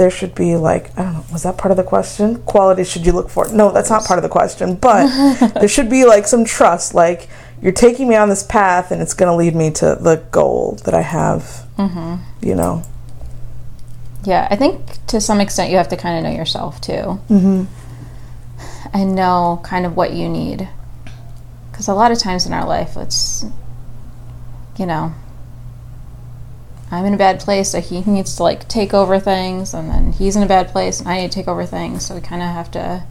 there 0.02 0.10
should 0.10 0.34
be 0.34 0.56
like, 0.56 0.98
I 0.98 1.04
don't 1.04 1.14
know, 1.14 1.26
was 1.32 1.44
that 1.44 1.60
part 1.60 1.70
of 1.70 1.78
the 1.78 1.84
question? 1.84 2.42
quality 2.42 2.84
should 2.84 3.06
you 3.06 3.12
look 3.12 3.30
for? 3.30 3.48
No, 3.54 3.72
that's 3.72 3.92
not 3.92 4.04
part 4.04 4.18
of 4.18 4.24
the 4.24 4.30
question. 4.30 4.74
But 4.76 5.54
there 5.54 5.68
should 5.68 5.92
be 5.92 6.06
like 6.06 6.26
some 6.28 6.44
trust. 6.44 6.96
Like, 6.96 7.30
you're 7.62 7.72
taking 7.72 8.10
me 8.10 8.16
on 8.16 8.28
this 8.28 8.42
path, 8.42 8.90
and 8.90 9.00
it's 9.00 9.14
going 9.14 9.32
to 9.32 9.36
lead 9.36 9.54
me 9.56 9.70
to 9.74 9.96
the 10.02 10.26
goal 10.32 10.80
that 10.86 10.96
I 10.96 11.02
have. 11.02 11.68
You 12.42 12.56
know. 12.56 12.84
yeah, 14.24 14.48
I 14.50 14.56
think 14.56 15.06
to 15.06 15.22
some 15.22 15.40
extent 15.40 15.70
you 15.70 15.78
have 15.78 15.90
to 15.90 15.98
kind 15.98 16.18
of 16.18 16.24
know 16.24 16.36
yourself 16.36 16.82
too. 16.82 17.20
Mm-hmm. 17.30 17.66
and 18.94 19.16
know 19.16 19.62
kind 19.64 19.86
of 19.86 19.96
what 19.96 20.14
you 20.14 20.28
need. 20.28 20.68
Because 21.72 21.88
a 21.88 21.94
lot 21.94 22.12
of 22.12 22.18
times 22.18 22.48
in 22.48 22.54
our 22.54 22.66
life, 22.68 22.98
it's, 22.98 23.46
you 24.80 24.88
know, 24.88 25.14
I'm 26.92 27.06
in 27.06 27.14
a 27.14 27.18
bad 27.18 27.40
place, 27.40 27.72
so 27.72 27.80
he 27.80 28.02
needs 28.02 28.36
to 28.36 28.44
like 28.44 28.68
take 28.68 28.94
over 28.94 29.18
things, 29.18 29.74
and 29.74 29.90
then 29.90 30.12
he's 30.12 30.36
in 30.36 30.44
a 30.44 30.48
bad 30.48 30.68
place, 30.68 31.00
and 31.00 31.08
I 31.08 31.22
need 31.22 31.32
to 31.32 31.34
take 31.34 31.48
over 31.48 31.66
things. 31.66 32.06
So 32.06 32.16
we 32.16 32.22
kind 32.22 32.42
of 32.42 32.50
have 32.50 32.70
to 32.72 33.06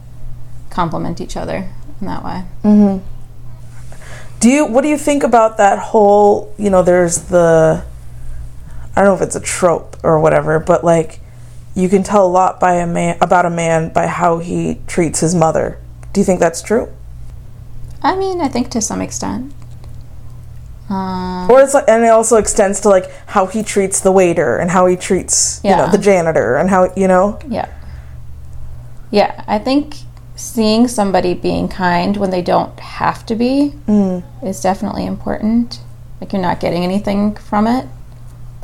complement 0.69 1.19
each 1.19 1.35
other 1.35 1.67
in 1.99 2.07
that 2.07 2.23
way. 2.23 2.43
Mm-hmm. 2.63 3.03
Do 4.39 4.49
you? 4.49 4.65
What 4.65 4.81
do 4.81 4.87
you 4.87 4.97
think 4.97 5.23
about 5.23 5.57
that 5.57 5.79
whole? 5.79 6.53
You 6.59 6.69
know, 6.69 6.83
there's 6.83 7.23
the. 7.23 7.83
I 8.95 9.01
don't 9.01 9.05
know 9.05 9.15
if 9.15 9.21
it's 9.21 9.35
a 9.35 9.41
trope 9.41 9.97
or 10.03 10.19
whatever, 10.19 10.59
but 10.59 10.83
like, 10.83 11.19
you 11.75 11.89
can 11.89 12.03
tell 12.03 12.25
a 12.25 12.29
lot 12.29 12.59
by 12.59 12.75
a 12.75 12.85
man 12.85 13.17
about 13.19 13.47
a 13.47 13.49
man 13.49 13.91
by 13.91 14.05
how 14.05 14.37
he 14.37 14.79
treats 14.85 15.21
his 15.21 15.33
mother. 15.33 15.79
Do 16.13 16.21
you 16.21 16.25
think 16.25 16.39
that's 16.39 16.61
true? 16.61 16.93
I 18.03 18.15
mean, 18.15 18.41
I 18.41 18.47
think 18.47 18.69
to 18.71 18.81
some 18.81 19.01
extent. 19.01 19.53
Um, 20.91 21.49
Or 21.49 21.61
it's 21.61 21.73
like, 21.73 21.85
and 21.87 22.03
it 22.03 22.09
also 22.09 22.35
extends 22.37 22.81
to 22.81 22.89
like 22.89 23.09
how 23.27 23.45
he 23.45 23.63
treats 23.63 24.01
the 24.01 24.11
waiter 24.11 24.57
and 24.57 24.69
how 24.69 24.87
he 24.87 24.95
treats 24.97 25.61
you 25.63 25.71
know 25.75 25.89
the 25.89 25.97
janitor 25.97 26.57
and 26.57 26.69
how 26.69 26.91
you 26.95 27.07
know. 27.07 27.39
Yeah. 27.47 27.67
Yeah, 29.09 29.43
I 29.47 29.57
think 29.59 29.95
seeing 30.35 30.87
somebody 30.87 31.33
being 31.33 31.67
kind 31.69 32.17
when 32.17 32.29
they 32.29 32.41
don't 32.41 32.77
have 32.79 33.25
to 33.27 33.35
be 33.35 33.73
Mm. 33.87 34.23
is 34.43 34.59
definitely 34.61 35.05
important. 35.05 35.79
Like 36.19 36.33
you're 36.33 36.41
not 36.41 36.59
getting 36.59 36.83
anything 36.83 37.35
from 37.35 37.67
it. 37.67 37.85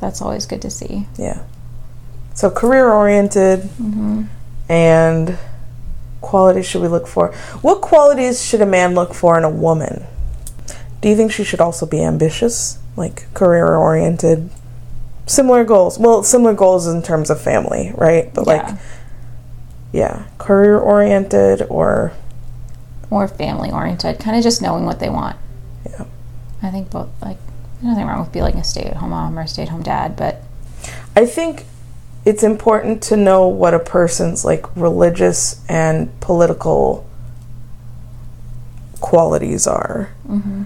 That's 0.01 0.21
always 0.21 0.45
good 0.45 0.61
to 0.61 0.69
see. 0.69 1.07
Yeah. 1.17 1.39
So 2.33 2.49
career 2.49 2.91
oriented 2.91 3.69
and 4.69 5.37
qualities 6.21 6.65
should 6.67 6.81
we 6.81 6.87
look 6.87 7.07
for? 7.07 7.33
What 7.61 7.81
qualities 7.81 8.43
should 8.43 8.61
a 8.61 8.65
man 8.65 8.95
look 8.95 9.13
for 9.13 9.37
in 9.37 9.43
a 9.43 9.49
woman? 9.49 10.05
Do 11.01 11.09
you 11.09 11.15
think 11.15 11.31
she 11.31 11.43
should 11.43 11.61
also 11.61 11.85
be 11.85 12.03
ambitious, 12.03 12.79
like 12.95 13.31
career 13.33 13.75
oriented? 13.75 14.49
Similar 15.25 15.63
goals. 15.63 15.99
Well, 15.99 16.23
similar 16.23 16.53
goals 16.53 16.87
in 16.87 17.03
terms 17.03 17.29
of 17.29 17.39
family, 17.41 17.91
right? 17.95 18.33
But 18.33 18.47
like 18.47 18.61
yeah. 18.61 18.77
yeah, 19.91 20.27
career 20.37 20.77
oriented 20.77 21.63
or 21.69 22.13
More 23.09 23.27
family 23.27 23.71
oriented, 23.71 24.19
kind 24.19 24.35
of 24.35 24.43
just 24.43 24.61
knowing 24.61 24.85
what 24.85 24.99
they 24.99 25.09
want. 25.09 25.37
Yeah. 25.85 26.05
I 26.61 26.71
think 26.71 26.89
both, 26.89 27.09
like, 27.21 27.37
there's 27.75 27.85
nothing 27.85 28.05
wrong 28.05 28.19
with 28.19 28.33
being 28.33 28.43
like 28.43 28.55
a 28.55 28.63
stay 28.63 28.83
at 28.83 28.97
home 28.97 29.11
mom 29.11 29.37
or 29.39 29.43
a 29.43 29.47
stay 29.47 29.63
at 29.63 29.69
home 29.69 29.83
dad, 29.83 30.17
but 30.17 30.41
I 31.15 31.25
think 31.25 31.65
it's 32.25 32.43
important 32.43 33.01
to 33.03 33.15
know 33.15 33.47
what 33.47 33.73
a 33.73 33.79
person's 33.79 34.43
like 34.43 34.65
religious 34.75 35.63
and 35.69 36.19
political 36.19 37.07
qualities 38.99 39.65
are. 39.67 40.09
Mm-hmm. 40.27 40.63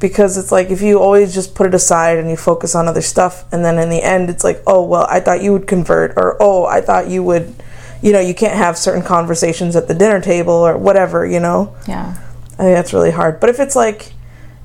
Because 0.00 0.36
it's 0.36 0.50
like 0.50 0.70
if 0.70 0.80
you 0.80 0.98
always 0.98 1.34
just 1.34 1.54
put 1.54 1.66
it 1.66 1.74
aside 1.74 2.18
and 2.18 2.28
you 2.30 2.36
focus 2.36 2.74
on 2.74 2.88
other 2.88 3.02
stuff, 3.02 3.44
and 3.52 3.64
then 3.64 3.78
in 3.78 3.90
the 3.90 4.02
end, 4.02 4.30
it's 4.30 4.42
like, 4.42 4.62
oh, 4.66 4.82
well, 4.82 5.06
I 5.08 5.20
thought 5.20 5.42
you 5.42 5.52
would 5.52 5.66
convert, 5.66 6.16
or 6.16 6.36
oh, 6.40 6.64
I 6.64 6.80
thought 6.80 7.08
you 7.08 7.22
would, 7.22 7.54
you 8.02 8.12
know, 8.12 8.20
you 8.20 8.34
can't 8.34 8.56
have 8.56 8.78
certain 8.78 9.02
conversations 9.02 9.76
at 9.76 9.88
the 9.88 9.94
dinner 9.94 10.20
table 10.20 10.54
or 10.54 10.76
whatever, 10.76 11.26
you 11.26 11.38
know? 11.38 11.76
yeah. 11.86 12.16
I 12.58 12.64
think 12.64 12.76
that's 12.76 12.92
really 12.92 13.10
hard. 13.10 13.40
But 13.40 13.48
if 13.48 13.58
it's 13.58 13.74
like, 13.74 14.12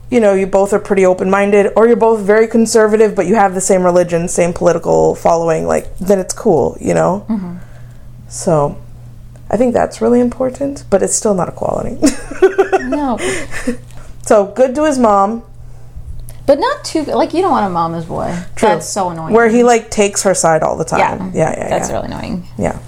you 0.10 0.20
know, 0.20 0.34
you 0.34 0.48
both 0.48 0.74
are 0.74 0.80
pretty 0.80 1.06
open 1.06 1.30
minded, 1.30 1.72
or 1.78 1.88
you're 1.88 1.96
both 1.96 2.20
very 2.20 2.48
conservative, 2.48 3.16
but 3.16 3.26
you 3.26 3.36
have 3.36 3.54
the 3.54 3.62
same 3.62 3.84
religion, 3.84 4.28
same 4.28 4.52
political 4.52 5.16
following, 5.16 5.66
like, 5.66 5.98
then 5.98 6.20
it's 6.20 6.34
cool, 6.34 6.78
you 6.82 6.94
know? 6.94 7.26
mm-hmm. 7.30 7.58
So 8.28 8.82
I 9.50 9.58
think 9.58 9.74
that's 9.74 10.02
really 10.02 10.20
important, 10.20 10.84
but 10.90 11.02
it's 11.02 11.16
still 11.16 11.34
not 11.34 11.50
a 11.50 11.52
quality. 11.52 11.98
No, 12.86 13.18
so 14.26 14.46
good 14.48 14.76
to 14.76 14.86
his 14.86 14.98
mom. 15.00 15.44
but 16.46 16.60
not 16.60 16.84
too, 16.84 17.04
like, 17.04 17.34
you 17.34 17.42
don't 17.42 17.52
want 17.52 17.66
a 17.66 17.70
mama's 17.70 18.06
boy. 18.06 18.36
True. 18.56 18.70
That's 18.70 18.88
so 18.90 19.10
annoying. 19.10 19.34
Where 19.34 19.50
he 19.50 19.64
like 19.64 19.90
takes 19.92 20.24
her 20.24 20.34
side 20.34 20.64
all 20.64 20.78
the 20.78 20.86
time. 20.86 21.00
yeah. 21.00 21.32
Yeah, 21.34 21.58
yeah, 21.58 21.70
That's 21.70 21.90
yeah. 21.90 21.96
really 21.96 22.08
annoying. 22.08 22.48
yeah. 22.58 22.80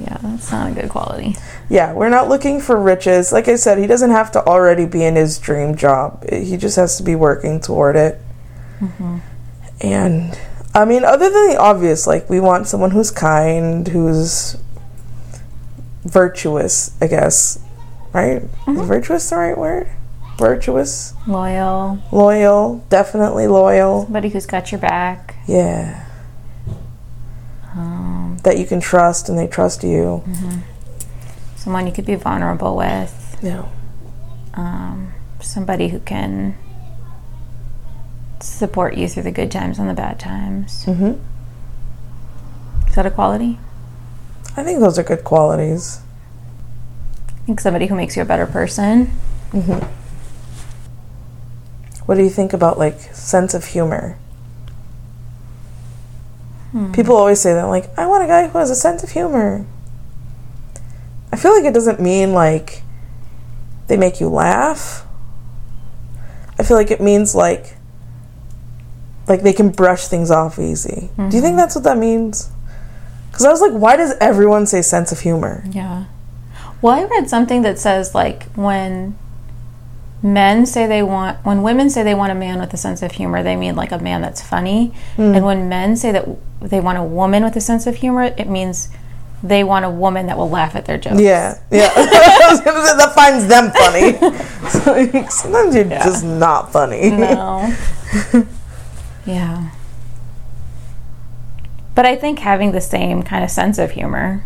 Yeah, 0.00 0.18
that's 0.22 0.50
not 0.50 0.72
a 0.72 0.74
good 0.74 0.90
quality. 0.90 1.36
Yeah, 1.70 1.92
we're 1.92 2.08
not 2.08 2.28
looking 2.28 2.60
for 2.60 2.76
riches. 2.80 3.32
Like 3.32 3.46
I 3.46 3.54
said, 3.54 3.78
he 3.78 3.86
doesn't 3.86 4.10
have 4.10 4.32
to 4.32 4.44
already 4.44 4.86
be 4.86 5.04
in 5.04 5.14
his 5.14 5.38
dream 5.38 5.76
job. 5.76 6.28
He 6.28 6.56
just 6.56 6.74
has 6.76 6.96
to 6.96 7.04
be 7.04 7.14
working 7.14 7.60
toward 7.60 7.94
it. 7.94 8.20
Mm-hmm. 8.80 9.18
And 9.80 10.38
I 10.74 10.84
mean, 10.84 11.04
other 11.04 11.30
than 11.30 11.50
the 11.50 11.56
obvious, 11.60 12.06
like 12.08 12.28
we 12.28 12.40
want 12.40 12.66
someone 12.66 12.90
who's 12.90 13.12
kind, 13.12 13.86
who's 13.86 14.56
virtuous, 16.04 16.90
I 17.00 17.06
guess. 17.06 17.60
Right? 18.12 18.42
Is 18.42 18.48
mm-hmm. 18.66 18.82
virtuous 18.82 19.30
the 19.30 19.36
right 19.36 19.56
word? 19.56 19.88
Virtuous, 20.38 21.14
Loyal, 21.28 21.98
loyal, 22.10 22.84
definitely 22.88 23.46
loyal. 23.46 24.02
somebody 24.02 24.28
who's 24.30 24.46
got 24.46 24.72
your 24.72 24.80
back. 24.80 25.36
Yeah. 25.46 26.06
Um, 27.76 28.38
That 28.42 28.58
you 28.58 28.66
can 28.66 28.80
trust 28.80 29.28
and 29.28 29.38
they 29.38 29.46
trust 29.46 29.84
you. 29.84 30.22
someone 31.56 31.86
you 31.86 31.92
could 31.92 32.04
be 32.06 32.16
vulnerable 32.16 32.76
with. 32.76 33.38
Yeah. 33.42 33.64
Um, 34.54 35.12
somebody 35.40 35.88
who 35.88 36.00
can 36.00 36.56
support 38.40 38.96
you 38.96 39.08
through 39.08 39.22
the 39.22 39.30
good 39.32 39.50
times 39.50 39.78
and 39.78 39.88
the 39.88 39.94
bad 39.94 40.18
times. 40.18 40.84
hmm 40.84 41.12
Is 42.88 42.94
that 42.96 43.06
a 43.06 43.10
quality? 43.10 43.58
I 44.56 44.62
think 44.64 44.80
those 44.80 44.98
are 44.98 45.02
good 45.04 45.24
qualities. 45.24 46.00
I 47.28 47.46
think 47.46 47.60
somebody 47.60 47.86
who 47.86 47.94
makes 47.94 48.16
you 48.16 48.22
a 48.22 48.26
better 48.26 48.46
person. 48.46 49.12
What 52.06 52.16
do 52.16 52.22
you 52.22 52.30
think 52.30 52.52
about 52.52 52.78
like 52.78 53.00
sense 53.14 53.54
of 53.54 53.64
humor? 53.64 54.18
Hmm. 56.72 56.92
People 56.92 57.16
always 57.16 57.40
say 57.40 57.54
that, 57.54 57.64
like, 57.64 57.96
I 57.96 58.06
want 58.06 58.24
a 58.24 58.26
guy 58.26 58.48
who 58.48 58.58
has 58.58 58.70
a 58.70 58.74
sense 58.74 59.04
of 59.04 59.10
humor. 59.10 59.64
I 61.32 61.36
feel 61.36 61.52
like 61.52 61.64
it 61.64 61.74
doesn't 61.74 62.00
mean 62.00 62.32
like 62.32 62.82
they 63.86 63.96
make 63.96 64.20
you 64.20 64.28
laugh. 64.28 65.04
I 66.58 66.62
feel 66.62 66.76
like 66.76 66.90
it 66.90 67.00
means 67.00 67.34
like 67.34 67.76
like 69.26 69.42
they 69.42 69.52
can 69.52 69.70
brush 69.70 70.06
things 70.06 70.30
off 70.30 70.58
easy. 70.58 71.10
Do 71.16 71.24
you 71.24 71.30
think 71.30 71.42
mm-hmm. 71.42 71.56
that's 71.56 71.74
what 71.74 71.84
that 71.84 71.98
means? 71.98 72.50
Because 73.30 73.46
I 73.46 73.50
was 73.50 73.60
like, 73.60 73.72
why 73.72 73.96
does 73.96 74.14
everyone 74.20 74.66
say 74.66 74.82
sense 74.82 75.10
of 75.10 75.20
humor? 75.20 75.64
Yeah. 75.70 76.04
Well, 76.80 76.94
I 76.94 77.04
read 77.04 77.28
something 77.28 77.62
that 77.62 77.78
says 77.78 78.14
like 78.14 78.44
when 78.52 79.18
men 80.24 80.64
say 80.64 80.86
they 80.86 81.02
want 81.02 81.44
when 81.44 81.62
women 81.62 81.90
say 81.90 82.02
they 82.02 82.14
want 82.14 82.32
a 82.32 82.34
man 82.34 82.58
with 82.58 82.72
a 82.72 82.78
sense 82.78 83.02
of 83.02 83.12
humor, 83.12 83.42
they 83.42 83.54
mean 83.54 83.76
like 83.76 83.92
a 83.92 83.98
man 83.98 84.22
that's 84.22 84.40
funny. 84.40 84.92
And 85.18 85.36
hmm. 85.36 85.44
when 85.44 85.68
men 85.68 85.96
say 85.96 86.10
that 86.12 86.26
they 86.60 86.80
want 86.80 86.96
a 86.96 87.04
woman 87.04 87.44
with 87.44 87.54
a 87.56 87.60
sense 87.60 87.86
of 87.86 87.96
humor, 87.96 88.24
it 88.24 88.48
means 88.48 88.88
they 89.42 89.62
want 89.62 89.84
a 89.84 89.90
woman 89.90 90.26
that 90.26 90.38
will 90.38 90.48
laugh 90.48 90.74
at 90.74 90.86
their 90.86 90.96
jokes. 90.96 91.20
Yeah, 91.20 91.60
yeah. 91.70 91.92
I 91.94 92.48
was 92.50 92.60
gonna 92.62 92.86
say, 92.86 92.96
that 92.96 93.14
finds 93.14 93.46
them 93.46 93.70
funny. 93.70 94.40
So, 94.64 95.28
sometimes 95.28 95.74
you're 95.74 95.86
Yeah. 95.86 96.04
just 96.04 96.24
not 96.24 96.72
funny. 96.72 97.10
No. 97.10 97.76
yeah. 99.26 99.70
But 101.94 102.06
I 102.06 102.16
think 102.16 102.38
having 102.38 102.72
the 102.72 102.80
same 102.80 103.22
kind 103.22 103.44
of 103.44 103.50
sense 103.50 103.76
of 103.76 103.90
humor 103.90 104.42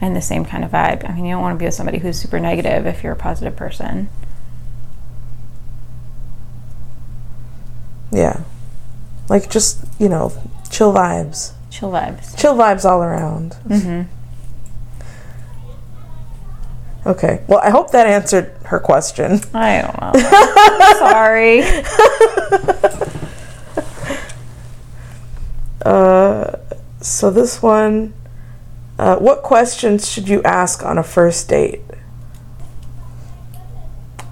and 0.00 0.14
the 0.14 0.22
same 0.22 0.44
kind 0.44 0.64
of 0.64 0.70
vibe. 0.70 1.08
I 1.10 1.14
mean, 1.14 1.24
you 1.24 1.34
don't 1.34 1.42
want 1.42 1.56
to 1.56 1.58
be 1.58 1.64
with 1.64 1.74
somebody 1.74 1.98
who's 1.98 2.20
super 2.20 2.38
negative 2.38 2.86
if 2.86 3.02
you're 3.02 3.14
a 3.14 3.16
positive 3.16 3.56
person. 3.56 4.08
Yeah. 8.14 8.42
Like 9.28 9.50
just, 9.50 9.84
you 9.98 10.08
know, 10.08 10.32
chill 10.70 10.92
vibes. 10.92 11.52
Chill 11.70 11.90
vibes. 11.90 12.38
Chill 12.38 12.54
vibes 12.54 12.84
all 12.84 13.02
around. 13.02 13.56
Mm-hmm. 13.66 14.08
Okay. 17.06 17.42
Well, 17.48 17.60
I 17.60 17.70
hope 17.70 17.90
that 17.90 18.06
answered 18.06 18.54
her 18.66 18.78
question. 18.78 19.40
I 19.52 19.82
don't 19.82 20.00
know. 20.00 20.12
Sorry. 20.98 21.62
Uh, 25.84 26.56
so 27.02 27.30
this 27.30 27.60
one, 27.60 28.14
uh, 28.98 29.16
what 29.16 29.42
questions 29.42 30.10
should 30.10 30.26
you 30.28 30.42
ask 30.42 30.82
on 30.82 30.96
a 30.96 31.02
first 31.02 31.46
date? 31.48 31.82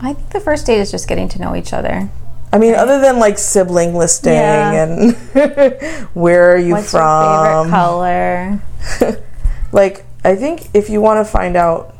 I 0.00 0.14
think 0.14 0.30
the 0.30 0.40
first 0.40 0.64
date 0.66 0.80
is 0.80 0.90
just 0.90 1.06
getting 1.06 1.28
to 1.28 1.38
know 1.38 1.54
each 1.54 1.74
other. 1.74 2.08
I 2.52 2.58
mean, 2.58 2.74
other 2.74 3.00
than 3.00 3.18
like 3.18 3.38
sibling 3.38 3.94
listing 3.94 4.34
Yeah. 4.34 4.84
and 4.84 5.14
where 6.14 6.52
are 6.52 6.58
you 6.58 6.74
What's 6.74 6.92
your 6.92 7.02
from? 7.02 7.66
favorite 7.66 7.70
color? 7.70 8.62
like 9.72 10.04
i 10.24 10.36
think 10.36 10.68
if 10.74 10.90
you 10.90 11.00
want 11.00 11.24
to 11.24 11.30
find 11.30 11.56
out 11.56 11.94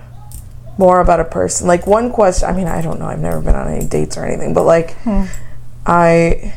more 0.77 1.01
about 1.01 1.21
a 1.21 1.25
person 1.25 1.67
like 1.67 1.87
one 1.87 2.13
question 2.13 2.49
i 2.49 2.53
mean 2.53 2.67
i 2.67 2.83
don't 2.83 2.99
know 2.99 3.07
i've 3.07 3.19
never 3.19 3.41
been 3.41 3.55
on 3.55 3.67
any 3.69 3.87
dates 3.87 4.17
or 4.19 4.27
anything 4.27 4.53
but 4.53 4.65
like 4.65 4.95
hmm. 4.99 5.25
i 5.87 6.53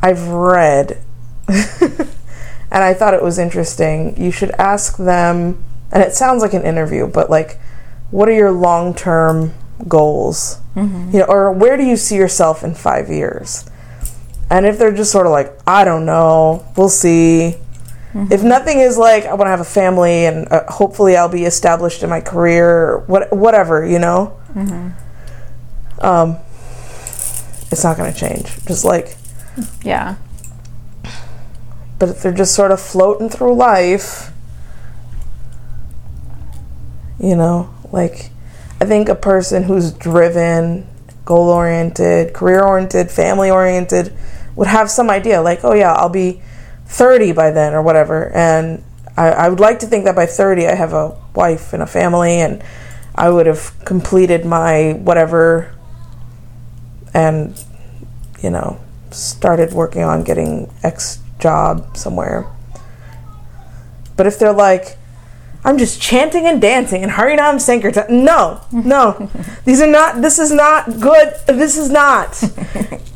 i've 0.00 0.28
read 0.28 0.98
and 1.48 2.84
i 2.84 2.92
thought 2.92 3.14
it 3.14 3.22
was 3.22 3.38
interesting 3.38 4.20
you 4.22 4.30
should 4.30 4.50
ask 4.58 4.98
them 4.98 5.64
and 5.90 6.02
it 6.02 6.12
sounds 6.12 6.42
like 6.42 6.52
an 6.52 6.62
interview, 6.62 7.06
but 7.06 7.30
like, 7.30 7.58
what 8.10 8.28
are 8.28 8.32
your 8.32 8.52
long 8.52 8.94
term 8.94 9.54
goals? 9.86 10.58
You 10.76 10.84
know, 11.20 11.24
or 11.28 11.52
where 11.52 11.76
do 11.76 11.84
you 11.84 11.96
see 11.96 12.14
yourself 12.16 12.62
in 12.62 12.74
five 12.74 13.08
years? 13.08 13.68
And 14.50 14.64
if 14.64 14.78
they're 14.78 14.94
just 14.94 15.10
sort 15.12 15.26
of 15.26 15.32
like, 15.32 15.52
I 15.66 15.84
don't 15.84 16.06
know, 16.06 16.64
we'll 16.76 16.88
see. 16.88 17.56
If 18.14 18.42
nothing 18.42 18.78
is 18.80 18.96
like, 18.96 19.24
I 19.26 19.34
want 19.34 19.46
to 19.46 19.50
have 19.50 19.60
a 19.60 19.64
family 19.64 20.24
and 20.26 20.46
uh, 20.50 20.64
hopefully 20.68 21.16
I'll 21.16 21.28
be 21.28 21.44
established 21.44 22.02
in 22.02 22.08
my 22.10 22.20
career, 22.20 22.98
what, 23.06 23.32
whatever, 23.36 23.84
you 23.86 23.98
know, 23.98 24.36
um, 26.00 26.36
it's 27.70 27.84
not 27.84 27.96
going 27.96 28.12
to 28.12 28.18
change. 28.18 28.44
Just 28.66 28.84
like, 28.84 29.16
Yeah. 29.82 30.14
but 31.98 32.08
if 32.08 32.22
they're 32.22 32.32
just 32.32 32.54
sort 32.54 32.70
of 32.72 32.80
floating 32.80 33.28
through 33.28 33.54
life, 33.54 34.32
you 37.20 37.34
know, 37.36 37.68
like 37.92 38.30
I 38.80 38.84
think 38.84 39.08
a 39.08 39.14
person 39.14 39.64
who's 39.64 39.92
driven, 39.92 40.86
goal 41.24 41.48
oriented, 41.48 42.32
career 42.32 42.62
oriented, 42.62 43.10
family 43.10 43.50
oriented 43.50 44.12
would 44.54 44.68
have 44.68 44.90
some 44.90 45.10
idea, 45.10 45.42
like, 45.42 45.64
oh 45.64 45.74
yeah, 45.74 45.92
I'll 45.92 46.08
be 46.08 46.42
30 46.86 47.32
by 47.32 47.50
then 47.50 47.74
or 47.74 47.82
whatever. 47.82 48.30
And 48.32 48.84
I, 49.16 49.28
I 49.30 49.48
would 49.48 49.60
like 49.60 49.80
to 49.80 49.86
think 49.86 50.04
that 50.04 50.14
by 50.14 50.26
30 50.26 50.66
I 50.66 50.74
have 50.74 50.92
a 50.92 51.18
wife 51.34 51.72
and 51.72 51.82
a 51.82 51.86
family 51.86 52.40
and 52.40 52.62
I 53.14 53.30
would 53.30 53.46
have 53.46 53.72
completed 53.84 54.44
my 54.44 54.92
whatever 54.92 55.74
and, 57.12 57.62
you 58.42 58.50
know, 58.50 58.80
started 59.10 59.72
working 59.72 60.02
on 60.02 60.22
getting 60.22 60.72
X 60.84 61.18
job 61.40 61.96
somewhere. 61.96 62.46
But 64.16 64.26
if 64.26 64.38
they're 64.38 64.52
like, 64.52 64.96
I'm 65.68 65.76
just 65.76 66.00
chanting 66.00 66.46
and 66.46 66.62
dancing 66.62 67.02
and 67.02 67.12
Harinam 67.12 67.60
Sankirtan. 67.60 68.24
No, 68.24 68.62
no. 68.72 69.30
These 69.66 69.82
are 69.82 69.86
not, 69.86 70.22
this 70.22 70.38
is 70.38 70.50
not 70.50 70.98
good. 70.98 71.34
This 71.46 71.76
is 71.76 71.90
not. 71.90 72.32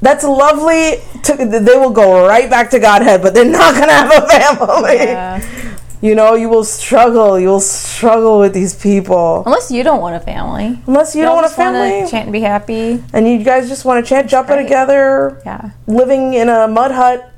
That's 0.03 0.23
lovely. 0.23 1.01
To, 1.23 1.33
they 1.37 1.79
will 1.79 1.91
go 1.93 2.27
right 2.29 2.51
back 2.51 2.69
to 2.73 2.79
Godhead, 2.79 3.23
but 3.23 3.33
they're 3.33 3.47
not 3.47 3.75
going 3.75 3.89
to 3.89 3.95
have 3.95 4.13
a 4.25 4.27
family. 4.29 4.97
Yeah. 4.97 5.69
You 6.03 6.17
know, 6.17 6.35
you 6.35 6.49
will 6.49 6.65
struggle. 6.65 7.39
You 7.39 7.47
will 7.47 7.61
struggle 7.61 8.41
with 8.41 8.53
these 8.53 8.75
people. 8.75 9.45
Unless 9.47 9.71
you 9.71 9.85
don't 9.85 10.01
want 10.01 10.17
a 10.17 10.21
family. 10.21 10.81
Unless 10.89 11.15
you 11.15 11.23
Y'all 11.23 11.29
don't 11.37 11.43
want 11.43 11.53
a 11.53 11.55
family. 11.55 12.11
chant 12.11 12.25
and 12.25 12.33
be 12.33 12.41
happy. 12.41 13.01
and 13.13 13.29
you 13.29 13.45
guys 13.45 13.69
just 13.69 13.85
want 13.85 14.05
to 14.05 14.09
chant 14.09 14.29
jumping 14.29 14.57
Right. 14.57 14.63
together, 14.65 15.41
Yeah. 15.47 15.71
living 15.87 16.35
in 16.35 16.49
a 16.49 16.67
mud 16.67 16.91
hut 16.91 17.31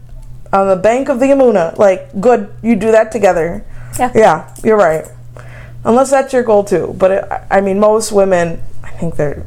on 0.51 0.67
the 0.69 0.77
bank 0.77 1.11
of 1.11 1.21
the 1.21 1.27
Yamuna. 1.27 1.77
Like, 1.77 2.19
good, 2.23 2.49
you 2.63 2.75
do 2.75 2.91
that 2.91 3.13
together. 3.13 3.67
Yeah. 3.99 4.13
Yeah, 4.15 4.55
you're 4.65 4.77
right. 4.77 5.07
Unless 5.85 6.11
that's 6.11 6.33
your 6.33 6.43
goal 6.43 6.65
too. 6.65 6.95
But 6.99 7.11
it, 7.11 7.25
I 7.51 7.61
mean, 7.61 7.79
most 7.79 8.13
women, 8.13 8.63
I 8.83 8.91
think 8.91 9.17
they're 9.17 9.45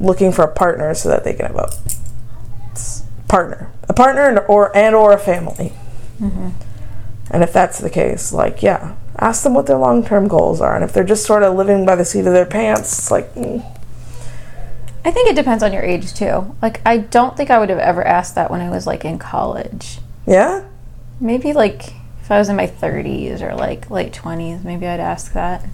looking 0.00 0.32
for 0.32 0.42
a 0.44 0.52
partner 0.52 0.94
so 0.94 1.08
that 1.10 1.24
they 1.24 1.34
can 1.34 1.46
have 1.46 1.56
a 1.56 1.70
partner, 3.28 3.70
a 3.88 3.92
partner, 3.94 4.28
and 4.28 4.38
or 4.48 4.74
and 4.76 4.94
or 4.94 5.12
a 5.12 5.18
family. 5.18 5.72
And 7.30 7.42
if 7.42 7.52
that's 7.52 7.78
the 7.78 7.90
case, 7.90 8.32
like, 8.32 8.62
yeah, 8.62 8.94
ask 9.18 9.42
them 9.42 9.52
what 9.54 9.66
their 9.66 9.76
long 9.76 10.04
term 10.04 10.28
goals 10.28 10.60
are, 10.60 10.74
and 10.74 10.82
if 10.82 10.92
they're 10.92 11.04
just 11.04 11.26
sort 11.26 11.42
of 11.42 11.54
living 11.54 11.84
by 11.84 11.94
the 11.94 12.04
seat 12.04 12.26
of 12.26 12.32
their 12.32 12.46
pants, 12.46 12.98
it's 12.98 13.10
like, 13.10 13.32
mm, 13.34 13.62
I 15.04 15.10
think 15.10 15.28
it 15.28 15.36
depends 15.36 15.62
on 15.62 15.72
your 15.72 15.82
age 15.82 16.14
too. 16.14 16.56
Like 16.62 16.80
I 16.86 16.98
don't 16.98 17.36
think 17.36 17.50
I 17.50 17.58
would 17.58 17.68
have 17.68 17.78
ever 17.78 18.02
asked 18.06 18.34
that 18.34 18.50
when 18.50 18.60
I 18.60 18.70
was 18.70 18.86
like 18.86 19.04
in 19.04 19.18
college. 19.18 19.98
yeah, 20.26 20.64
Maybe 21.20 21.52
like 21.52 21.92
if 22.28 22.32
I 22.32 22.36
was 22.38 22.50
in 22.50 22.56
my 22.56 22.66
30s 22.66 23.40
or 23.40 23.54
like 23.54 23.88
late 23.90 24.12
20s, 24.12 24.62
maybe 24.62 24.86
I'd 24.86 25.00
ask 25.00 25.32
that. 25.32 25.64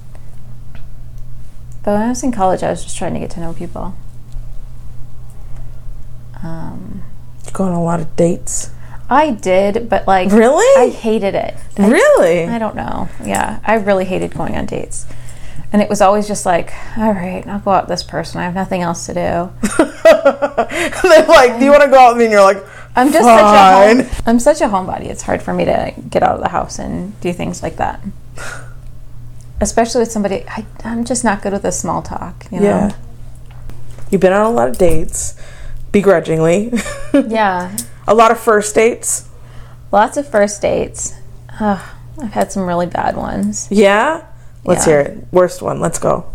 But 1.82 1.94
when 1.94 2.02
I 2.02 2.08
was 2.10 2.22
in 2.22 2.30
college, 2.30 2.62
I 2.62 2.70
was 2.70 2.84
just 2.84 2.96
trying 2.96 3.12
to 3.14 3.18
get 3.18 3.30
to 3.30 3.40
know 3.40 3.52
people. 3.54 3.96
Um, 6.44 7.02
you 7.44 7.50
go 7.50 7.64
on 7.64 7.72
a 7.72 7.82
lot 7.82 7.98
of 7.98 8.14
dates. 8.14 8.70
I 9.10 9.32
did, 9.32 9.88
but 9.88 10.06
like 10.06 10.30
Really? 10.30 10.80
I 10.80 10.90
hated 10.90 11.34
it. 11.34 11.56
I- 11.76 11.90
Really? 11.90 12.44
I 12.44 12.60
don't 12.60 12.76
know. 12.76 13.08
Yeah, 13.24 13.58
I 13.64 13.74
really 13.74 14.04
hated 14.04 14.32
going 14.32 14.54
on 14.56 14.66
dates. 14.66 15.06
And 15.72 15.82
it 15.82 15.88
was 15.88 16.00
always 16.00 16.28
just 16.28 16.46
like, 16.46 16.72
all 16.96 17.10
right, 17.12 17.44
I'll 17.48 17.58
go 17.58 17.72
out 17.72 17.88
with 17.88 17.98
this 17.98 18.04
person. 18.04 18.40
I 18.40 18.44
have 18.44 18.54
nothing 18.54 18.82
else 18.82 19.06
to 19.06 19.12
do. 19.14 19.18
They're 21.02 21.26
like, 21.26 21.58
do 21.58 21.64
you 21.64 21.72
want 21.72 21.82
to 21.82 21.88
go 21.90 21.98
out 21.98 22.10
with 22.10 22.18
me? 22.18 22.24
And 22.26 22.32
you're 22.32 22.42
like, 22.42 22.64
I'm 22.96 23.12
just 23.12 23.24
Fine. 23.24 23.98
such 23.98 24.06
a 24.06 24.14
home, 24.14 24.22
I'm 24.26 24.38
such 24.38 24.60
a 24.60 24.64
homebody. 24.66 25.06
It's 25.06 25.22
hard 25.22 25.42
for 25.42 25.52
me 25.52 25.64
to 25.64 25.92
get 26.10 26.22
out 26.22 26.36
of 26.36 26.40
the 26.42 26.48
house 26.50 26.78
and 26.78 27.18
do 27.20 27.32
things 27.32 27.62
like 27.62 27.76
that. 27.76 28.00
Especially 29.60 30.00
with 30.00 30.12
somebody, 30.12 30.44
I, 30.48 30.64
I'm 30.84 31.04
just 31.04 31.24
not 31.24 31.42
good 31.42 31.52
with 31.52 31.62
the 31.62 31.72
small 31.72 32.02
talk. 32.02 32.46
You 32.50 32.60
know? 32.60 32.66
yeah. 32.66 32.96
You've 34.10 34.20
been 34.20 34.32
on 34.32 34.46
a 34.46 34.50
lot 34.50 34.68
of 34.68 34.78
dates, 34.78 35.34
begrudgingly. 35.92 36.72
Yeah. 37.14 37.76
a 38.08 38.14
lot 38.14 38.30
of 38.32 38.40
first 38.40 38.74
dates. 38.74 39.28
Lots 39.92 40.16
of 40.16 40.28
first 40.28 40.60
dates. 40.60 41.14
Ugh, 41.60 41.80
I've 42.20 42.32
had 42.32 42.50
some 42.50 42.66
really 42.66 42.86
bad 42.86 43.16
ones. 43.16 43.68
Yeah? 43.70 44.24
Let's 44.64 44.86
Yeah. 44.86 44.92
hear 44.92 45.00
it. 45.00 45.24
Worst 45.32 45.62
one. 45.62 45.78
Let's 45.80 45.98
go. 46.00 46.26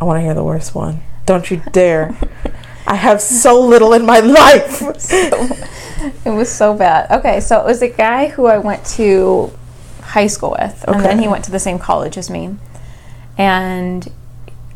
I 0.00 0.04
want 0.04 0.16
to 0.18 0.22
hear 0.22 0.32
the 0.34 0.44
worst 0.44 0.74
one. 0.74 1.02
Don't 1.26 1.50
you 1.50 1.62
dare. 1.72 2.16
I 2.88 2.94
have 2.94 3.20
so 3.20 3.60
little 3.60 3.92
in 3.92 4.04
my 4.06 4.20
life. 4.20 4.82
It 6.24 6.30
was 6.30 6.48
so 6.48 6.74
bad. 6.74 7.10
Okay, 7.10 7.40
so 7.40 7.58
it 7.60 7.64
was 7.64 7.82
a 7.82 7.88
guy 7.88 8.28
who 8.28 8.46
I 8.46 8.58
went 8.58 8.84
to 8.96 9.50
high 10.00 10.28
school 10.28 10.56
with, 10.58 10.84
and 10.86 11.04
then 11.04 11.18
he 11.18 11.26
went 11.26 11.44
to 11.46 11.50
the 11.50 11.58
same 11.58 11.78
college 11.78 12.16
as 12.16 12.30
me. 12.30 12.54
And 13.36 14.08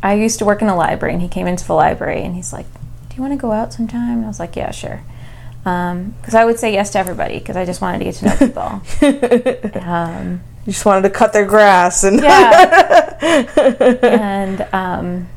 I 0.02 0.14
used 0.14 0.40
to 0.40 0.44
work 0.44 0.62
in 0.62 0.68
a 0.68 0.74
library, 0.74 1.14
and 1.14 1.22
he 1.22 1.28
came 1.28 1.46
into 1.46 1.64
the 1.64 1.74
library, 1.74 2.22
and 2.22 2.34
he's 2.34 2.52
like, 2.52 2.66
"Do 3.08 3.16
you 3.16 3.22
want 3.22 3.34
to 3.34 3.38
go 3.38 3.52
out 3.52 3.72
sometime?" 3.72 4.18
And 4.18 4.24
I 4.24 4.28
was 4.28 4.40
like, 4.40 4.56
"Yeah, 4.56 4.72
sure." 4.72 5.02
Because 5.62 6.34
I 6.34 6.44
would 6.44 6.58
say 6.58 6.72
yes 6.72 6.90
to 6.90 6.98
everybody 6.98 7.38
because 7.38 7.56
I 7.56 7.64
just 7.64 7.80
wanted 7.80 7.98
to 8.00 8.04
get 8.04 8.14
to 8.16 8.24
know 8.26 8.36
people. 8.36 9.80
um, 9.86 10.42
You 10.66 10.72
just 10.72 10.84
wanted 10.84 11.02
to 11.02 11.10
cut 11.10 11.32
their 11.32 11.46
grass 11.46 12.02
and 12.02 12.20
yeah. 12.20 13.16
and 14.02 14.66
um, 14.72 15.28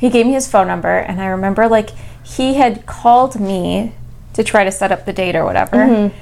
he 0.00 0.10
gave 0.10 0.26
me 0.26 0.32
his 0.32 0.48
phone 0.48 0.66
number, 0.66 0.96
and 0.98 1.20
I 1.20 1.26
remember 1.26 1.68
like 1.68 1.90
he 2.24 2.54
had 2.54 2.86
called 2.86 3.38
me 3.38 3.94
to 4.32 4.42
try 4.42 4.64
to 4.64 4.72
set 4.72 4.90
up 4.90 5.04
the 5.06 5.12
date 5.12 5.36
or 5.36 5.44
whatever, 5.44 5.76
Mm-hmm. 5.76 6.16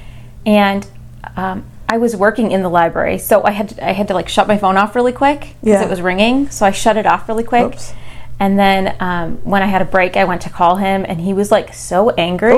and 0.45 0.87
um, 1.35 1.63
I 1.87 1.97
was 1.97 2.15
working 2.15 2.51
in 2.51 2.61
the 2.61 2.69
library, 2.69 3.17
so 3.17 3.43
I 3.43 3.51
had 3.51 3.69
to, 3.69 3.87
I 3.89 3.93
had 3.93 4.07
to 4.09 4.13
like 4.13 4.29
shut 4.29 4.47
my 4.47 4.57
phone 4.57 4.77
off 4.77 4.95
really 4.95 5.11
quick 5.11 5.39
because 5.61 5.81
Yeah. 5.81 5.83
it 5.83 5.89
was 5.89 6.01
ringing. 6.01 6.49
So 6.51 6.65
I 6.65 6.71
shut 6.71 6.97
it 6.97 7.05
off 7.07 7.27
really 7.27 7.43
quick. 7.43 7.65
Oops. 7.73 7.93
And 8.39 8.57
then 8.57 8.95
um, 9.01 9.37
when 9.43 9.61
I 9.61 9.65
had 9.65 9.81
a 9.81 9.85
break, 9.85 10.15
I 10.15 10.23
went 10.23 10.41
to 10.43 10.49
call 10.49 10.75
him, 10.77 11.05
and 11.07 11.19
he 11.19 11.33
was 11.33 11.51
like 11.51 11.73
so 11.73 12.09
angry. 12.11 12.53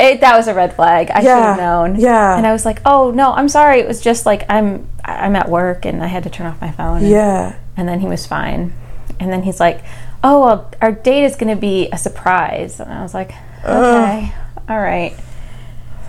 It, 0.00 0.20
that 0.20 0.36
was 0.36 0.46
a 0.46 0.54
red 0.54 0.74
flag. 0.76 1.10
I 1.10 1.20
should 1.20 1.28
have 1.30 1.56
known. 1.56 1.96
yeah. 1.98 2.36
And 2.36 2.46
I 2.46 2.52
was 2.52 2.64
like, 2.64 2.80
"Oh 2.86 3.10
no, 3.10 3.32
I'm 3.32 3.48
sorry. 3.48 3.80
It 3.80 3.88
was 3.88 4.00
just 4.00 4.24
like 4.26 4.44
I'm 4.48 4.86
I'm 5.04 5.34
at 5.34 5.48
work 5.48 5.84
and 5.84 6.02
I 6.04 6.06
had 6.06 6.22
to 6.22 6.30
turn 6.30 6.46
off 6.46 6.60
my 6.60 6.70
phone." 6.70 6.98
And, 6.98 7.08
Yeah. 7.08 7.56
and 7.76 7.88
then 7.88 7.98
he 8.00 8.06
was 8.06 8.24
fine. 8.24 8.72
And 9.18 9.32
then 9.32 9.42
he's 9.42 9.58
like, 9.58 9.80
"Oh, 10.22 10.40
well, 10.44 10.70
our 10.80 10.92
date 10.92 11.24
is 11.24 11.36
going 11.36 11.54
to 11.54 11.60
be 11.60 11.88
a 11.92 11.98
surprise." 11.98 12.80
And 12.80 12.92
I 12.92 13.02
was 13.02 13.14
like, 13.14 13.32
"Okay, 13.64 14.32
all 14.68 14.80
right." 14.80 15.14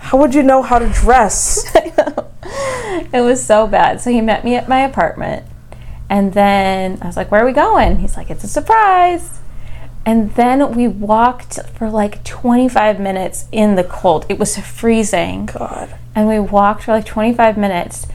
How 0.00 0.18
would 0.18 0.34
you 0.34 0.42
know 0.42 0.62
how 0.62 0.78
to 0.78 0.88
dress? 0.88 1.64
It 3.12 3.22
was 3.22 3.44
so 3.44 3.66
bad. 3.66 4.00
So 4.00 4.10
he 4.10 4.20
met 4.20 4.44
me 4.44 4.54
at 4.54 4.68
my 4.68 4.80
apartment, 4.80 5.44
and 6.08 6.32
then 6.32 6.98
I 7.02 7.06
was 7.06 7.16
like, 7.16 7.30
"Where 7.30 7.42
are 7.42 7.46
we 7.46 7.52
going?" 7.52 7.98
He's 7.98 8.16
like, 8.16 8.30
"It's 8.30 8.44
a 8.44 8.48
surprise." 8.48 9.40
And 10.06 10.34
then 10.34 10.74
we 10.74 10.86
walked 10.88 11.58
for 11.74 11.90
like 11.90 12.22
25 12.24 12.98
minutes 13.00 13.46
in 13.52 13.74
the 13.74 13.84
cold. 13.84 14.26
It 14.28 14.38
was 14.38 14.56
freezing. 14.58 15.46
God. 15.46 15.94
and 16.14 16.26
we 16.28 16.38
walked 16.40 16.84
for 16.84 16.92
like 16.92 17.04
25 17.04 17.56
minutes 17.58 18.06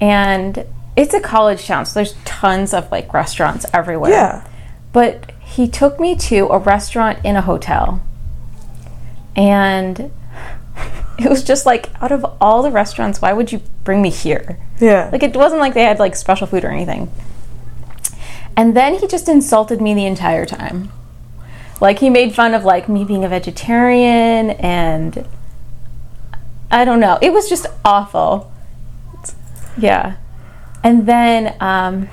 and 0.00 0.64
it's 0.96 1.12
a 1.14 1.20
college 1.20 1.66
town 1.66 1.84
so 1.84 1.94
there's 1.94 2.14
tons 2.24 2.72
of 2.72 2.90
like 2.90 3.12
restaurants 3.12 3.66
everywhere 3.74 4.10
Yeah. 4.10 4.46
But 4.96 5.30
he 5.40 5.68
took 5.68 6.00
me 6.00 6.16
to 6.16 6.46
a 6.46 6.56
restaurant 6.56 7.18
in 7.22 7.36
a 7.36 7.42
hotel. 7.42 8.00
And 9.36 10.10
it 11.18 11.28
was 11.28 11.44
just 11.44 11.66
like 11.66 11.90
out 12.00 12.12
of 12.12 12.24
all 12.40 12.62
the 12.62 12.70
restaurants 12.70 13.20
why 13.20 13.34
would 13.34 13.52
you 13.52 13.60
bring 13.84 14.00
me 14.00 14.08
here? 14.08 14.58
Yeah. 14.80 15.10
like 15.12 15.22
it 15.22 15.36
wasn't 15.36 15.60
like 15.60 15.74
they 15.74 15.82
had 15.82 15.98
like 15.98 16.16
special 16.16 16.46
food 16.46 16.64
or 16.64 16.70
anything. 16.70 17.12
And 18.56 18.74
then 18.74 18.94
he 18.94 19.06
just 19.06 19.28
insulted 19.28 19.82
me 19.82 19.92
the 19.92 20.06
entire 20.06 20.46
time. 20.46 20.90
Like 21.78 21.98
he 21.98 22.08
made 22.08 22.34
fun 22.34 22.54
of 22.54 22.64
like 22.64 22.88
me 22.88 23.04
being 23.04 23.22
a 23.22 23.28
vegetarian 23.28 24.52
and 24.52 25.28
i 26.70 26.86
don't 26.86 27.00
know. 27.00 27.18
It 27.20 27.34
was 27.34 27.50
just 27.50 27.66
awful. 27.84 28.50
Yeah. 29.76 30.16
And 30.82 31.06
then 31.06 31.54
um, 31.60 32.08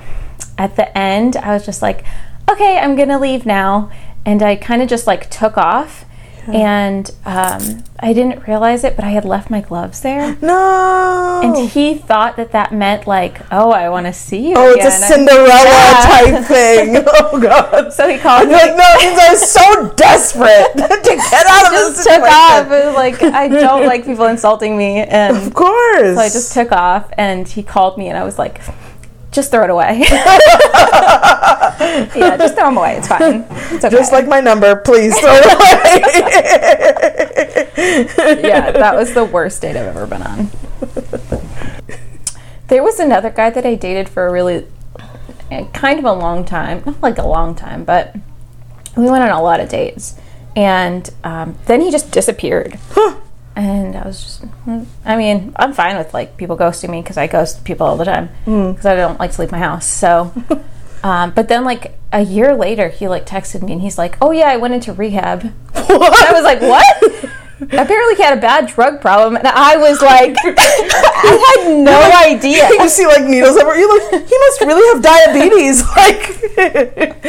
at 0.58 0.76
the 0.76 0.96
end 0.96 1.36
i 1.36 1.54
was 1.54 1.64
just 1.64 1.80
like 1.80 2.04
okay 2.50 2.78
i'm 2.78 2.94
gonna 2.96 3.18
leave 3.18 3.46
now 3.46 3.90
and 4.26 4.42
i 4.42 4.54
kind 4.56 4.82
of 4.82 4.88
just 4.88 5.06
like 5.06 5.28
took 5.30 5.56
off 5.56 6.04
and 6.46 7.10
um, 7.24 7.84
I 7.98 8.12
didn't 8.12 8.46
realize 8.46 8.84
it, 8.84 8.96
but 8.96 9.04
I 9.06 9.08
had 9.12 9.24
left 9.24 9.48
my 9.48 9.62
gloves 9.62 10.02
there. 10.02 10.36
No. 10.42 11.40
And 11.42 11.70
he 11.70 11.94
thought 11.94 12.36
that 12.36 12.52
that 12.52 12.70
meant 12.70 13.06
like, 13.06 13.40
oh, 13.50 13.70
I 13.70 13.88
want 13.88 14.04
to 14.04 14.12
see 14.12 14.50
you. 14.50 14.54
oh, 14.54 14.72
it's 14.72 14.84
a 14.84 14.88
again. 14.88 15.00
Cinderella 15.08 15.46
Yeah. 15.64 16.02
type 16.04 16.44
thing. 16.48 17.04
Oh 17.06 17.40
god. 17.40 17.94
So 17.94 18.06
he 18.10 18.18
called 18.18 18.42
I'm 18.42 18.48
me. 18.48 18.54
like, 18.56 18.76
no, 18.76 18.84
I 18.84 19.28
was 19.30 19.50
so 19.50 19.88
desperate 19.94 20.72
to 20.74 21.00
get 21.02 21.46
out 21.46 21.66
of 21.66 21.72
this 21.72 22.04
took 22.04 22.12
situation. 22.12 22.24
off. 22.28 22.66
It 22.70 22.84
was 22.84 22.94
like 22.94 23.22
I 23.22 23.48
don't 23.48 23.86
like 23.86 24.04
people 24.04 24.26
insulting 24.26 24.76
me, 24.76 24.98
and 24.98 25.34
Of 25.38 25.54
course. 25.54 26.14
so 26.14 26.20
I 26.20 26.28
just 26.28 26.52
took 26.52 26.72
off. 26.72 27.10
And 27.16 27.48
he 27.48 27.62
called 27.62 27.96
me, 27.96 28.08
and 28.08 28.18
I 28.18 28.22
was 28.22 28.38
like, 28.38 28.60
just 29.34 29.50
throw 29.50 29.64
it 29.64 29.70
away. 29.70 30.04
yeah, 32.14 32.36
just 32.38 32.54
throw 32.54 32.66
them 32.66 32.78
away. 32.78 32.96
It's 32.96 33.08
fine. 33.08 33.44
It's 33.50 33.84
okay. 33.84 33.96
Just 33.96 34.12
like 34.12 34.28
my 34.28 34.40
number, 34.40 34.76
please 34.76 35.18
throw 35.18 35.32
it 35.34 35.44
away. 35.44 36.00
yeah, 38.48 38.70
that 38.70 38.94
was 38.94 39.12
the 39.12 39.24
worst 39.24 39.60
date 39.60 39.76
I've 39.76 39.96
ever 39.96 40.06
been 40.06 40.22
on. 40.22 40.50
There 42.68 42.82
was 42.82 42.98
another 42.98 43.30
guy 43.30 43.50
that 43.50 43.66
I 43.66 43.74
dated 43.74 44.08
for 44.08 44.26
a 44.26 44.32
really 44.32 44.66
eh, 45.50 45.66
kind 45.72 45.98
of 45.98 46.04
a 46.04 46.12
long 46.12 46.44
time, 46.44 46.82
not 46.86 47.02
like 47.02 47.18
a 47.18 47.26
long 47.26 47.54
time, 47.54 47.84
but 47.84 48.14
we 48.96 49.10
went 49.10 49.22
on 49.24 49.30
a 49.30 49.42
lot 49.42 49.60
of 49.60 49.68
dates, 49.68 50.18
and 50.56 51.10
um, 51.24 51.58
then 51.66 51.80
he 51.80 51.90
just 51.90 52.10
disappeared. 52.10 52.78
And 53.56 53.94
I 53.94 54.04
was 54.04 54.20
just, 54.22 54.42
mm, 54.66 54.86
I 55.04 55.16
mean, 55.16 55.52
I'm 55.56 55.72
fine 55.72 55.96
with 55.96 56.12
like 56.12 56.36
people 56.36 56.56
ghosting 56.56 56.90
me 56.90 57.02
because 57.02 57.16
I 57.16 57.28
ghost 57.28 57.64
people 57.64 57.86
all 57.86 57.96
the 57.96 58.04
time 58.04 58.30
because 58.44 58.86
I 58.86 58.96
don't 58.96 59.20
like 59.20 59.32
to 59.32 59.40
leave 59.40 59.52
my 59.52 59.58
house. 59.58 59.86
So, 59.86 60.32
um, 61.04 61.30
but 61.30 61.48
then 61.48 61.64
like 61.64 61.96
a 62.12 62.22
year 62.22 62.56
later, 62.56 62.88
he 62.88 63.06
like 63.06 63.26
texted 63.26 63.62
me 63.62 63.72
and 63.72 63.80
he's 63.80 63.96
like, 63.96 64.16
"Oh 64.20 64.32
yeah, 64.32 64.48
I 64.48 64.56
went 64.56 64.74
into 64.74 64.92
rehab." 64.92 65.52
I 65.74 66.30
was 66.32 66.42
like, 66.42 66.60
"What?" 66.60 67.30
Apparently, 67.72 68.14
he 68.16 68.22
had 68.22 68.36
a 68.38 68.40
bad 68.40 68.66
drug 68.68 69.00
problem, 69.00 69.36
and 69.36 69.46
I 69.46 69.76
was 69.76 70.00
like, 70.02 70.36
I 70.44 71.56
had 71.56 71.76
no 71.78 72.00
idea. 72.28 72.68
you 72.70 72.88
see 72.88 73.06
like 73.06 73.24
needles 73.24 73.56
everywhere. 73.56 73.78
You're 73.78 74.12
like, 74.12 74.28
he 74.28 74.38
must 74.38 74.60
really 74.60 74.94
have 74.94 75.02
diabetes. 75.02 75.82
Like, 75.94 77.20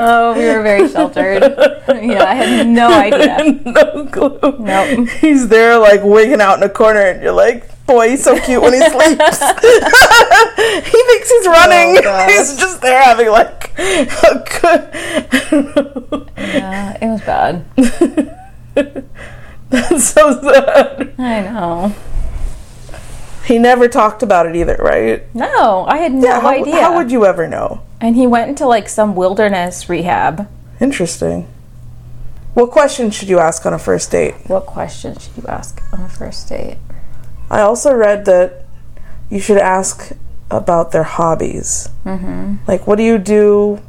Oh, 0.00 0.34
we 0.36 0.44
were 0.46 0.62
very 0.62 0.88
sheltered. 0.88 1.42
Yeah, 1.88 2.24
I 2.24 2.34
had 2.34 2.66
no 2.66 2.88
idea. 2.90 3.60
no 3.66 4.06
clue. 4.06 4.56
Nope. 4.58 5.08
He's 5.20 5.48
there 5.48 5.78
like 5.78 6.02
wigging 6.02 6.40
out 6.40 6.58
in 6.58 6.62
a 6.62 6.68
corner, 6.68 7.00
and 7.00 7.22
you're 7.22 7.32
like, 7.32 7.68
boy, 7.86 8.10
he's 8.10 8.24
so 8.24 8.38
cute 8.40 8.60
when 8.62 8.72
he 8.74 8.80
sleeps. 8.80 9.38
he 10.90 11.02
thinks 11.02 11.30
he's 11.30 11.46
oh, 11.46 11.52
running. 11.52 12.00
Oh, 12.04 12.26
he's 12.26 12.56
just 12.56 12.80
there 12.80 13.02
having 13.02 13.28
like 13.28 13.78
a 13.78 14.44
good. 14.60 16.26
Yeah, 16.36 16.98
it 17.00 17.08
was 17.08 17.20
bad. 17.22 17.64
That's 19.70 20.04
so 20.04 20.40
sad. 20.40 21.14
I 21.18 21.40
know. 21.42 21.94
He 23.44 23.58
never 23.58 23.88
talked 23.88 24.22
about 24.22 24.46
it 24.46 24.56
either, 24.56 24.76
right? 24.76 25.22
No, 25.34 25.86
I 25.86 25.98
had 25.98 26.12
no 26.12 26.40
how, 26.40 26.48
idea. 26.48 26.80
how 26.80 26.96
would 26.96 27.10
you 27.10 27.24
ever 27.24 27.46
know? 27.48 27.82
and 28.00 28.16
he 28.16 28.26
went 28.26 28.48
into 28.48 28.66
like 28.66 28.88
some 28.88 29.14
wilderness 29.14 29.88
rehab. 29.88 30.48
Interesting. 30.80 31.48
What 32.54 32.70
questions 32.70 33.14
should 33.14 33.28
you 33.28 33.38
ask 33.38 33.66
on 33.66 33.72
a 33.74 33.78
first 33.78 34.10
date? 34.10 34.34
What 34.46 34.66
questions 34.66 35.24
should 35.24 35.42
you 35.42 35.48
ask 35.48 35.80
on 35.92 36.00
a 36.00 36.08
first 36.08 36.48
date? 36.48 36.78
I 37.50 37.60
also 37.60 37.94
read 37.94 38.24
that 38.26 38.64
you 39.30 39.40
should 39.40 39.58
ask 39.58 40.12
about 40.50 40.92
their 40.92 41.02
hobbies. 41.02 41.88
Mm-hmm. 42.04 42.56
Like, 42.66 42.86
what 42.86 42.96
do 42.96 43.02
you 43.02 43.18
do 43.18 43.80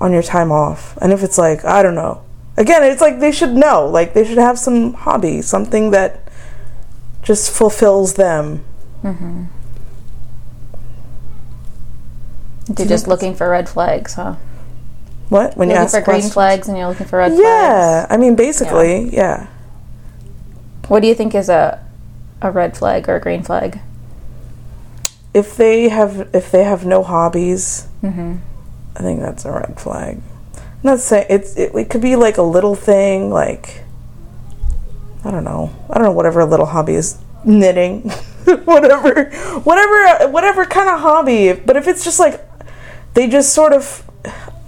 on 0.00 0.12
your 0.12 0.22
time 0.22 0.50
off? 0.50 0.96
And 1.00 1.12
if 1.12 1.22
it's 1.22 1.38
like, 1.38 1.64
I 1.64 1.82
don't 1.82 1.94
know. 1.94 2.22
Again, 2.56 2.82
it's 2.84 3.00
like 3.00 3.20
they 3.20 3.32
should 3.32 3.52
know. 3.52 3.86
Like, 3.86 4.14
they 4.14 4.24
should 4.24 4.38
have 4.38 4.58
some 4.58 4.94
hobby, 4.94 5.42
something 5.42 5.90
that 5.90 6.28
just 7.22 7.50
fulfills 7.50 8.14
them. 8.14 8.64
You're 12.78 12.88
just 12.88 13.06
looking 13.06 13.34
for 13.34 13.48
red 13.50 13.68
flags, 13.68 14.14
huh? 14.14 14.36
What? 15.28 15.56
When 15.56 15.68
you're 15.68 15.78
Looking 15.78 15.84
ask 15.84 15.94
for 15.96 16.00
green 16.02 16.14
questions? 16.16 16.32
flags 16.34 16.68
and 16.68 16.76
you're 16.78 16.88
looking 16.88 17.06
for 17.06 17.18
red 17.18 17.32
flags. 17.32 17.42
Yeah, 17.42 18.06
I 18.10 18.16
mean, 18.16 18.36
basically, 18.36 19.14
yeah. 19.14 19.48
What 20.88 21.00
do 21.00 21.08
you 21.08 21.14
think 21.14 21.34
is 21.34 21.48
a 21.48 21.84
a 22.42 22.50
red 22.50 22.76
flag 22.76 23.08
or 23.08 23.16
a 23.16 23.20
green 23.20 23.42
flag? 23.42 23.80
If 25.34 25.56
they 25.56 25.88
have, 25.88 26.28
if 26.32 26.50
they 26.50 26.64
have 26.64 26.84
no 26.86 27.02
hobbies, 27.02 27.88
Mm-hmm. 28.02 28.36
I 28.94 29.00
think 29.00 29.20
that's 29.20 29.44
a 29.44 29.50
red 29.52 29.78
flag. 29.80 30.20
Not 30.86 31.00
saying 31.00 31.26
it's 31.28 31.56
it, 31.56 31.74
it 31.74 31.90
could 31.90 32.00
be 32.00 32.14
like 32.14 32.38
a 32.38 32.42
little 32.42 32.76
thing 32.76 33.30
like 33.30 33.82
I 35.24 35.30
don't 35.32 35.44
know. 35.44 35.74
I 35.90 35.94
don't 35.94 36.04
know 36.04 36.12
whatever 36.12 36.40
a 36.40 36.46
little 36.46 36.66
hobby 36.66 36.94
is 36.94 37.18
knitting 37.44 38.02
whatever 38.64 39.30
whatever 39.64 40.28
whatever 40.28 40.64
kind 40.64 40.88
of 40.88 41.00
hobby 41.00 41.52
but 41.52 41.76
if 41.76 41.86
it's 41.86 42.02
just 42.02 42.18
like 42.18 42.40
they 43.14 43.28
just 43.28 43.52
sort 43.52 43.72
of 43.72 44.08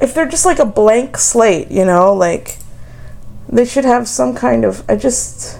if 0.01 0.15
they're 0.15 0.29
just 0.29 0.45
like 0.45 0.59
a 0.59 0.65
blank 0.65 1.17
slate, 1.19 1.71
you 1.71 1.85
know, 1.85 2.15
like 2.15 2.59
they 3.49 3.65
should 3.65 3.85
have 3.85 4.09
some 4.09 4.35
kind 4.35 4.65
of 4.65 4.85
I 4.89 4.97
just 4.97 5.59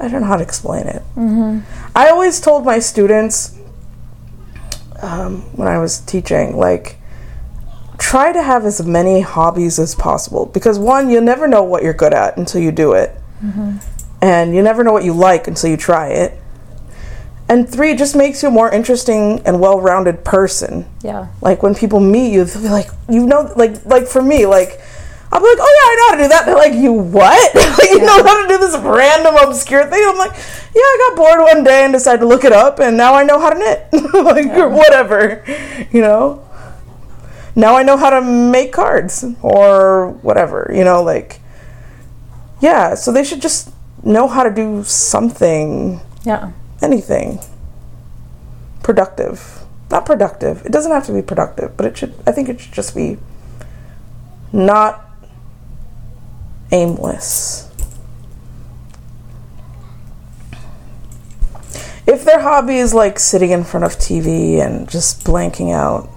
I 0.00 0.08
don't 0.08 0.22
know 0.22 0.26
how 0.26 0.36
to 0.36 0.42
explain 0.42 0.86
it. 0.86 1.02
Mm-hmm. 1.16 1.60
I 1.96 2.08
always 2.10 2.40
told 2.40 2.64
my 2.64 2.78
students 2.78 3.58
um, 5.02 5.42
when 5.56 5.68
I 5.68 5.78
was 5.78 6.00
teaching, 6.00 6.56
like, 6.56 6.97
try 7.98 8.32
to 8.32 8.42
have 8.42 8.64
as 8.64 8.84
many 8.86 9.20
hobbies 9.20 9.78
as 9.78 9.94
possible 9.94 10.46
because 10.46 10.78
one, 10.78 11.10
you'll 11.10 11.22
never 11.22 11.46
know 11.46 11.62
what 11.62 11.82
you're 11.82 11.92
good 11.92 12.14
at 12.14 12.36
until 12.36 12.62
you 12.62 12.72
do 12.72 12.92
it, 12.92 13.14
mm-hmm. 13.42 13.76
and 14.22 14.54
you 14.54 14.62
never 14.62 14.84
know 14.84 14.92
what 14.92 15.04
you 15.04 15.12
like 15.12 15.48
until 15.48 15.70
you 15.70 15.76
try 15.76 16.08
it. 16.08 16.38
And 17.50 17.68
three, 17.68 17.92
it 17.92 17.98
just 17.98 18.14
makes 18.14 18.42
you 18.42 18.50
a 18.50 18.52
more 18.52 18.70
interesting 18.70 19.40
and 19.46 19.58
well-rounded 19.58 20.22
person. 20.22 20.86
Yeah. 21.02 21.28
Like 21.40 21.62
when 21.62 21.74
people 21.74 21.98
meet 21.98 22.32
you, 22.32 22.44
they'll 22.44 22.62
be 22.62 22.68
like, 22.68 22.90
you 23.08 23.26
know, 23.26 23.52
like 23.56 23.84
like 23.86 24.06
for 24.06 24.22
me, 24.22 24.46
like 24.46 24.80
I'll 25.32 25.40
be 25.40 25.46
like, 25.46 25.58
oh 25.60 25.72
yeah, 25.76 25.88
I 25.90 25.94
know 25.96 26.08
how 26.08 26.16
to 26.16 26.22
do 26.22 26.28
that. 26.28 26.46
They're 26.46 26.56
like, 26.56 26.74
you 26.74 26.92
what? 26.92 27.54
like, 27.78 27.90
you 27.90 28.00
know 28.00 28.22
how 28.22 28.42
to 28.42 28.48
do 28.48 28.58
this 28.58 28.76
random 28.76 29.34
obscure 29.36 29.86
thing? 29.86 30.04
I'm 30.06 30.18
like, 30.18 30.32
yeah, 30.32 30.82
I 30.82 31.08
got 31.08 31.16
bored 31.16 31.40
one 31.40 31.64
day 31.64 31.84
and 31.84 31.92
decided 31.92 32.20
to 32.20 32.26
look 32.26 32.44
it 32.44 32.52
up, 32.52 32.80
and 32.80 32.96
now 32.96 33.14
I 33.14 33.24
know 33.24 33.38
how 33.38 33.50
to 33.50 33.58
knit, 33.58 33.88
like 34.14 34.46
or 34.56 34.68
whatever, 34.68 35.44
you 35.90 36.00
know. 36.00 36.47
Now 37.58 37.74
I 37.76 37.82
know 37.82 37.96
how 37.96 38.10
to 38.10 38.20
make 38.22 38.72
cards 38.72 39.24
or 39.42 40.10
whatever, 40.22 40.70
you 40.72 40.84
know, 40.84 41.02
like 41.02 41.40
yeah. 42.60 42.94
So 42.94 43.12
they 43.12 43.24
should 43.24 43.42
just 43.42 43.70
know 44.04 44.28
how 44.28 44.44
to 44.44 44.50
do 44.54 44.84
something 44.84 46.00
Yeah. 46.24 46.52
anything 46.80 47.40
productive 48.84 49.64
not 49.90 50.06
productive 50.06 50.64
it 50.64 50.70
doesn't 50.72 50.92
have 50.92 51.04
to 51.06 51.12
be 51.12 51.20
productive 51.20 51.76
but 51.76 51.84
it 51.84 51.96
should 51.96 52.14
i 52.26 52.32
think 52.32 52.48
it 52.48 52.60
should 52.60 52.72
just 52.72 52.94
be 52.94 53.18
not 54.52 55.04
aimless 56.70 57.68
if 62.06 62.24
their 62.24 62.40
hobby 62.40 62.76
is 62.78 62.94
like 62.94 63.18
sitting 63.18 63.50
in 63.50 63.64
front 63.64 63.84
of 63.84 63.92
tv 63.98 64.60
and 64.64 64.88
just 64.88 65.24
blanking 65.24 65.72
out 65.74 66.08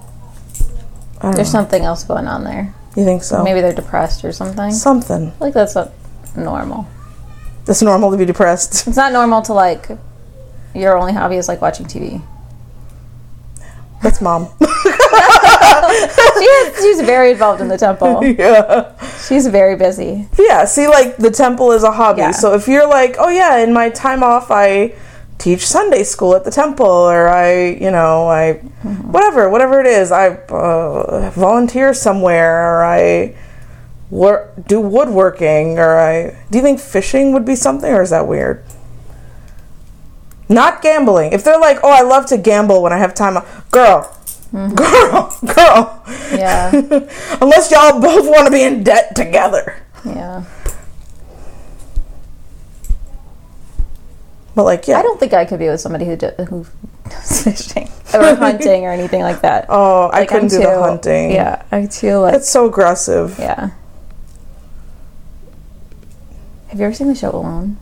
There's 1.22 1.36
know. 1.38 1.44
something 1.44 1.82
else 1.84 2.04
going 2.04 2.26
on 2.26 2.44
there. 2.44 2.74
you 2.96 3.04
think 3.04 3.22
so 3.22 3.42
Maybe 3.44 3.60
they're 3.60 3.72
depressed 3.74 4.24
or 4.24 4.32
something. 4.32 4.70
something 4.72 5.32
like 5.40 5.54
that's 5.54 5.74
not 5.74 5.90
normal. 6.36 6.86
it's 7.68 7.82
normal 7.82 8.10
to 8.10 8.16
be 8.16 8.24
depressed 8.24 8.86
It's 8.88 8.96
not 8.96 9.12
normal 9.12 9.42
to 9.42 9.52
like 9.52 9.88
your 10.74 10.96
only 10.98 11.12
hobby 11.12 11.36
is 11.36 11.48
like 11.48 11.60
watching 11.60 11.86
TV. 11.86 12.20
that's 14.02 14.20
mom 14.20 14.48
She 16.38 16.44
is, 16.44 16.76
she's 16.82 17.00
very 17.06 17.32
involved 17.32 17.60
in 17.60 17.68
the 17.68 17.76
temple. 17.78 18.24
yeah 18.24 18.92
She's 19.28 19.46
very 19.46 19.76
busy. 19.76 20.26
Yeah, 20.38 20.64
see, 20.64 20.88
like 20.88 21.16
the 21.16 21.30
temple 21.30 21.70
is 21.72 21.84
a 21.84 21.92
hobby. 21.92 22.20
Yeah. 22.22 22.30
So 22.32 22.54
if 22.54 22.66
you're 22.66 22.88
like, 22.88 23.16
oh 23.18 23.28
yeah, 23.28 23.58
in 23.58 23.72
my 23.72 23.88
time 23.90 24.22
off, 24.22 24.50
I 24.50 24.94
teach 25.42 25.66
Sunday 25.66 26.04
school 26.04 26.36
at 26.36 26.44
the 26.44 26.52
temple, 26.52 26.86
or 26.86 27.28
I, 27.28 27.70
you 27.70 27.90
know, 27.90 28.28
I, 28.28 28.54
whatever, 28.84 29.50
whatever 29.50 29.80
it 29.80 29.86
is, 29.86 30.12
I 30.12 30.28
uh, 30.28 31.30
volunteer 31.30 31.92
somewhere, 31.92 32.78
or 32.78 32.84
I 32.84 33.34
work, 34.08 34.52
do 34.68 34.80
woodworking, 34.80 35.80
or 35.80 35.98
I. 35.98 36.38
Do 36.50 36.58
you 36.58 36.62
think 36.62 36.78
fishing 36.78 37.32
would 37.32 37.44
be 37.44 37.56
something, 37.56 37.92
or 37.92 38.02
is 38.02 38.10
that 38.10 38.28
weird? 38.28 38.64
Not 40.48 40.80
gambling. 40.80 41.32
If 41.32 41.42
they're 41.42 41.58
like, 41.58 41.78
oh, 41.82 41.90
I 41.90 42.02
love 42.02 42.26
to 42.26 42.38
gamble 42.38 42.80
when 42.80 42.92
I 42.92 42.98
have 42.98 43.12
time 43.12 43.42
girl. 43.72 44.16
Girl, 44.52 45.36
girl. 45.56 46.04
Yeah. 46.30 46.70
Unless 47.40 47.72
y'all 47.72 48.00
both 48.00 48.28
want 48.28 48.46
to 48.46 48.52
be 48.52 48.62
in 48.62 48.84
debt 48.84 49.16
together. 49.16 49.82
Yeah. 50.04 50.44
But 54.54 54.64
like, 54.64 54.86
yeah. 54.88 54.98
I 54.98 55.02
don't 55.02 55.18
think 55.18 55.32
I 55.32 55.44
could 55.44 55.58
be 55.58 55.68
with 55.68 55.80
somebody 55.80 56.04
who 56.04 56.16
do, 56.16 56.28
who 56.48 56.66
does 57.08 57.42
fishing 57.44 57.88
or 58.14 58.34
hunting 58.36 58.84
or 58.84 58.90
anything 58.90 59.22
like 59.22 59.40
that. 59.42 59.66
Oh, 59.68 60.10
I 60.12 60.26
couldn't 60.26 60.44
I'm 60.52 60.60
do 60.60 60.66
the 60.66 60.78
hunting. 60.78 61.30
Yeah, 61.32 61.62
I 61.72 61.86
too 61.86 62.18
like. 62.18 62.34
It's 62.34 62.48
so 62.50 62.66
aggressive. 62.66 63.36
yeah. 63.38 63.70
Have 66.68 66.78
you 66.80 66.86
ever 66.86 66.94
seen 66.94 67.08
the 67.08 67.14
show 67.14 67.30
Alone? 67.30 67.76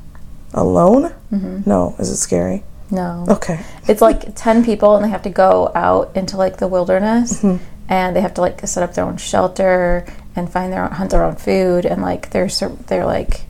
Alone? 0.53 1.15
Mm-hmm. 1.33 1.69
No. 1.69 1.95
Is 1.99 2.11
it 2.11 2.17
scary? 2.17 2.65
No. 2.91 3.25
Okay. 3.29 3.61
It's 3.87 4.01
like 4.03 4.35
10 4.35 4.65
people 4.65 4.97
and 4.97 5.05
they 5.05 5.09
have 5.11 5.23
to 5.23 5.31
go 5.31 5.71
out 5.75 6.11
into 6.17 6.37
like 6.37 6.57
the 6.57 6.67
wilderness 6.67 7.41
Mm-hmm. 7.43 7.63
and 7.89 8.17
they 8.17 8.21
have 8.21 8.35
to 8.35 8.41
like 8.41 8.67
set 8.67 8.83
up 8.83 8.95
their 8.95 9.05
own 9.05 9.17
shelter 9.17 10.05
and 10.35 10.51
find 10.51 10.73
their 10.73 10.85
own, 10.85 10.91
hunt 10.93 11.11
their 11.13 11.23
own 11.23 11.37
food 11.37 11.87
and 11.87 12.03
like 12.03 12.31
they're 12.31 12.49
they're 12.89 13.07
like 13.07 13.43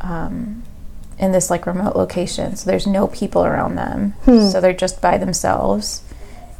um 0.00 0.62
in 1.22 1.32
this 1.32 1.48
like 1.50 1.64
remote 1.66 1.94
location 1.96 2.56
so 2.56 2.68
there's 2.68 2.86
no 2.86 3.06
people 3.06 3.44
around 3.44 3.76
them 3.76 4.10
Hmm. 4.24 4.48
so 4.50 4.60
they're 4.60 4.72
just 4.72 5.00
by 5.00 5.16
themselves 5.16 6.02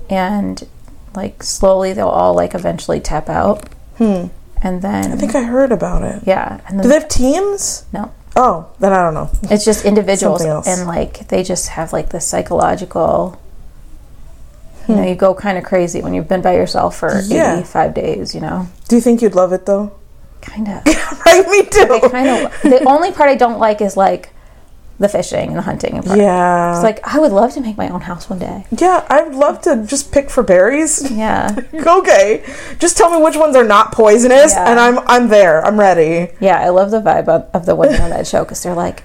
and 0.08 0.66
like 1.14 1.42
slowly 1.42 1.92
they'll 1.92 2.08
all 2.08 2.32
like 2.34 2.54
eventually 2.54 3.00
tap 3.00 3.28
out 3.28 3.68
Hmm. 3.98 4.26
and 4.62 4.80
then 4.80 5.12
I 5.12 5.16
think 5.16 5.34
I 5.34 5.42
heard 5.42 5.72
about 5.72 6.02
it. 6.02 6.22
yeah 6.24 6.60
and 6.68 6.78
then 6.78 6.82
Do 6.84 6.88
they 6.88 6.94
have 7.00 7.08
teams? 7.08 7.84
no 7.92 8.10
Oh, 8.34 8.70
then 8.80 8.94
I 8.94 9.02
don't 9.02 9.12
know. 9.12 9.28
it's 9.50 9.64
just 9.64 9.84
individuals 9.84 10.42
and 10.66 10.86
like 10.86 11.28
they 11.28 11.42
just 11.42 11.68
have 11.70 11.92
like 11.92 12.08
the 12.10 12.20
psychological 12.20 13.38
you 14.88 14.94
Hmm. 14.94 15.00
know 15.00 15.06
you 15.08 15.14
go 15.14 15.34
kind 15.34 15.58
of 15.58 15.64
crazy 15.64 16.00
when 16.02 16.14
you've 16.14 16.28
been 16.28 16.40
by 16.42 16.54
yourself 16.54 16.96
for 16.96 17.20
Yeah. 17.26 17.54
85 17.58 17.94
days 17.94 18.34
you 18.34 18.40
know 18.40 18.68
Do 18.88 18.96
you 18.96 19.02
think 19.02 19.22
you'd 19.22 19.34
love 19.34 19.52
it 19.52 19.66
though? 19.66 19.92
kind 20.40 20.66
of 20.68 20.84
right, 21.26 21.46
me 21.48 21.62
too. 21.66 22.00
Kind 22.10 22.28
of 22.28 22.62
the 22.62 22.82
only 22.86 23.12
part 23.12 23.28
i 23.30 23.36
don't 23.36 23.60
like 23.60 23.80
is 23.80 23.96
like 23.96 24.30
the 25.02 25.08
fishing 25.08 25.48
and 25.48 25.56
the 25.58 25.62
hunting 25.62 26.00
part. 26.02 26.16
yeah. 26.18 26.74
it's 26.74 26.82
like 26.82 27.00
i 27.06 27.18
would 27.18 27.32
love 27.32 27.52
to 27.52 27.60
make 27.60 27.76
my 27.76 27.88
own 27.88 28.00
house 28.00 28.30
one 28.30 28.38
day 28.38 28.64
yeah, 28.78 29.04
I'd 29.10 29.34
love 29.34 29.60
to 29.62 29.84
just 29.86 30.10
pick 30.12 30.30
for 30.30 30.42
berries. 30.42 31.10
yeah 31.24 31.54
okay, 31.72 32.42
just 32.78 32.96
tell 32.96 33.10
me 33.10 33.22
which 33.22 33.36
ones 33.36 33.54
are 33.56 33.64
not 33.64 33.92
poisonous, 33.92 34.52
Yeah. 34.54 34.70
and 34.70 34.78
I'm 34.80 34.98
I'm 35.06 35.28
there. 35.28 35.62
I'm 35.64 35.78
ready. 35.78 36.32
yeah 36.40 36.58
i 36.60 36.68
love 36.70 36.90
the 36.90 37.00
vibe 37.00 37.28
of, 37.28 37.50
of 37.52 37.66
the 37.66 37.74
women 37.76 38.00
on 38.00 38.10
that 38.10 38.26
show 38.26 38.44
because 38.44 38.62
they're 38.62 38.74
like 38.74 39.02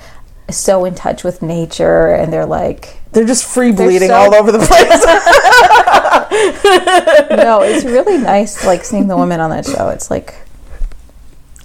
so 0.49 0.85
in 0.85 0.95
touch 0.95 1.23
with 1.25 1.41
nature 1.41 2.07
and 2.13 2.31
they're 2.31 2.45
like 2.45 2.99
They're 3.11 3.25
just 3.25 3.45
free 3.45 3.71
bleeding 3.73 4.07
so- 4.09 4.15
all 4.15 4.33
over 4.35 4.51
the 4.51 4.59
place. 4.59 5.03
no 7.43 7.61
it's 7.61 7.83
really 7.85 8.17
nice 8.17 8.65
like 8.65 8.83
seeing 8.83 9.07
the 9.07 9.17
women 9.17 9.39
on 9.39 9.49
that 9.49 9.65
show 9.65 9.89
it's 9.89 10.09
like 10.11 10.35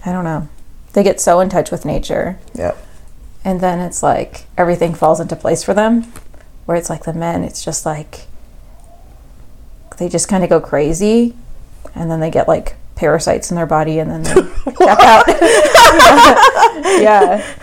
i 0.06 0.12
don't 0.12 0.24
know 0.24 0.48
they 0.94 1.02
get 1.02 1.20
so 1.20 1.40
in 1.40 1.48
touch 1.48 1.70
with 1.70 1.84
nature 1.84 2.38
yeah. 2.54 2.72
And 3.44 3.60
then 3.60 3.80
it's 3.80 4.02
like 4.02 4.46
everything 4.56 4.94
falls 4.94 5.20
into 5.20 5.36
place 5.36 5.62
for 5.62 5.74
them 5.74 6.02
where 6.64 6.76
it's 6.76 6.90
like 6.90 7.04
the 7.04 7.12
men 7.12 7.42
it's 7.42 7.64
just 7.64 7.84
like 7.84 8.26
they 9.98 10.08
just 10.08 10.28
kind 10.28 10.42
of 10.42 10.50
go 10.50 10.60
crazy 10.60 11.34
and 11.94 12.10
then 12.10 12.20
they 12.20 12.30
get 12.30 12.48
like 12.48 12.76
parasites 12.94 13.50
in 13.50 13.56
their 13.56 13.66
body 13.66 13.98
and 13.98 14.10
then 14.10 14.22
they 14.22 14.72
tap 14.86 14.98
out. 15.00 15.24
Yeah. 17.02 17.56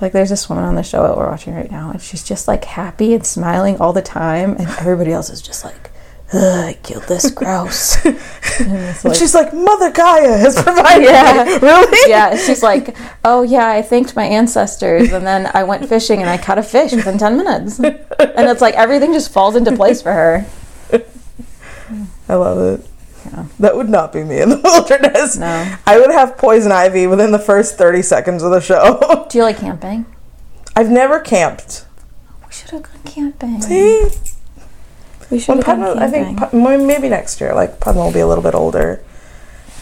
Like 0.00 0.12
there's 0.12 0.30
this 0.30 0.48
woman 0.48 0.64
on 0.64 0.74
the 0.74 0.82
show 0.82 1.02
that 1.04 1.16
we're 1.16 1.28
watching 1.28 1.54
right 1.54 1.70
now 1.70 1.90
and 1.90 2.00
she's 2.00 2.24
just 2.24 2.48
like 2.48 2.64
happy 2.64 3.14
and 3.14 3.24
smiling 3.24 3.78
all 3.78 3.92
the 3.92 4.02
time 4.02 4.52
and 4.52 4.68
everybody 4.78 5.12
else 5.12 5.30
is 5.30 5.40
just 5.40 5.64
like 5.64 5.90
I 6.32 6.76
killed 6.82 7.04
this 7.04 7.30
grouse. 7.40 8.04
like, 9.04 9.14
She's 9.14 9.34
like, 9.34 9.52
Mother 9.52 9.90
Gaia 9.92 10.36
has 10.38 10.60
provided. 10.60 11.04
Yeah. 11.04 11.44
me." 11.44 11.58
Really? 11.62 12.10
yeah, 12.10 12.36
she's 12.36 12.62
like, 12.62 12.96
oh 13.24 13.42
yeah, 13.42 13.68
I 13.68 13.82
thanked 13.82 14.16
my 14.16 14.24
ancestors, 14.24 15.12
and 15.12 15.26
then 15.26 15.50
I 15.54 15.62
went 15.64 15.88
fishing 15.88 16.20
and 16.20 16.28
I 16.30 16.38
caught 16.38 16.58
a 16.58 16.62
fish 16.62 16.92
within 16.92 17.18
ten 17.18 17.36
minutes, 17.36 17.78
and 17.78 17.96
it's 18.18 18.60
like 18.60 18.74
everything 18.74 19.12
just 19.12 19.32
falls 19.32 19.54
into 19.56 19.74
place 19.76 20.02
for 20.02 20.12
her. 20.12 20.46
I 22.28 22.34
love 22.34 22.80
it. 22.80 22.86
Yeah. 23.26 23.46
That 23.60 23.76
would 23.76 23.88
not 23.88 24.12
be 24.12 24.24
me 24.24 24.40
in 24.40 24.48
the 24.48 24.58
wilderness. 24.58 25.36
No. 25.36 25.76
I 25.86 25.98
would 25.98 26.10
have 26.10 26.36
poison 26.38 26.72
ivy 26.72 27.06
within 27.06 27.32
the 27.32 27.38
first 27.38 27.76
30 27.78 28.02
seconds 28.02 28.42
of 28.42 28.50
the 28.50 28.60
show. 28.60 29.26
Do 29.30 29.38
you 29.38 29.44
like 29.44 29.58
camping? 29.58 30.06
I've 30.76 30.90
never 30.90 31.20
camped. 31.20 31.84
We 32.46 32.52
should 32.52 32.70
have 32.70 32.82
gone 32.82 33.02
camping. 33.04 33.60
See? 33.62 34.08
We 35.30 35.38
should 35.38 35.56
have 35.56 35.64
gone 35.66 35.80
Padma, 35.80 36.04
I 36.04 36.10
think 36.10 36.52
maybe 36.86 37.08
next 37.08 37.40
year, 37.40 37.54
like 37.54 37.80
Padma 37.80 38.04
will 38.04 38.12
be 38.12 38.20
a 38.20 38.26
little 38.26 38.44
bit 38.44 38.54
older. 38.54 39.02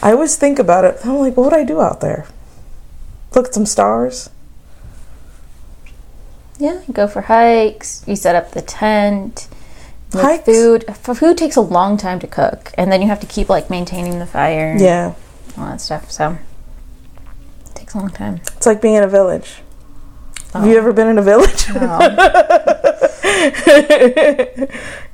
I 0.03 0.13
always 0.13 0.37
think 0.37 0.59
about 0.59 0.85
it. 0.85 0.99
I'm 1.05 1.19
like, 1.19 1.37
what 1.37 1.45
would 1.45 1.55
I 1.55 1.65
do 1.65 1.81
out 1.81 2.01
there? 2.01 2.27
Look 3.35 3.49
at 3.49 3.55
some 3.55 3.67
stars. 3.67 4.31
yeah, 6.59 6.83
go 6.93 7.07
for 7.09 7.23
hikes. 7.23 8.05
You 8.07 8.15
set 8.17 8.35
up 8.37 8.53
the 8.53 8.63
tent. 8.63 9.49
Hikes? 10.13 10.45
food. 10.45 10.85
Food 10.97 11.39
takes 11.39 11.57
a 11.57 11.63
long 11.63 11.97
time 11.97 12.19
to 12.21 12.27
cook, 12.27 12.73
and 12.77 12.93
then 12.93 13.01
you 13.01 13.09
have 13.09 13.21
to 13.21 13.27
keep 13.27 13.49
like 13.49 13.71
maintaining 13.71 14.19
the 14.19 14.27
fire. 14.27 14.77
Yeah. 14.79 15.15
all 15.57 15.67
that 15.67 15.81
stuff. 15.81 16.11
So 16.11 16.37
it 17.67 17.75
takes 17.75 17.95
a 17.95 17.99
long 17.99 18.11
time. 18.11 18.41
It's 18.57 18.67
like 18.67 18.83
being 18.83 18.95
in 18.97 19.03
a 19.05 19.09
village. 19.09 19.63
Have 20.53 20.65
Oh. 20.65 20.69
you 20.69 20.77
ever 20.77 20.93
been 20.93 21.09
in 21.09 21.17
a 21.19 21.23
village? 21.23 21.67
No. 21.71 21.99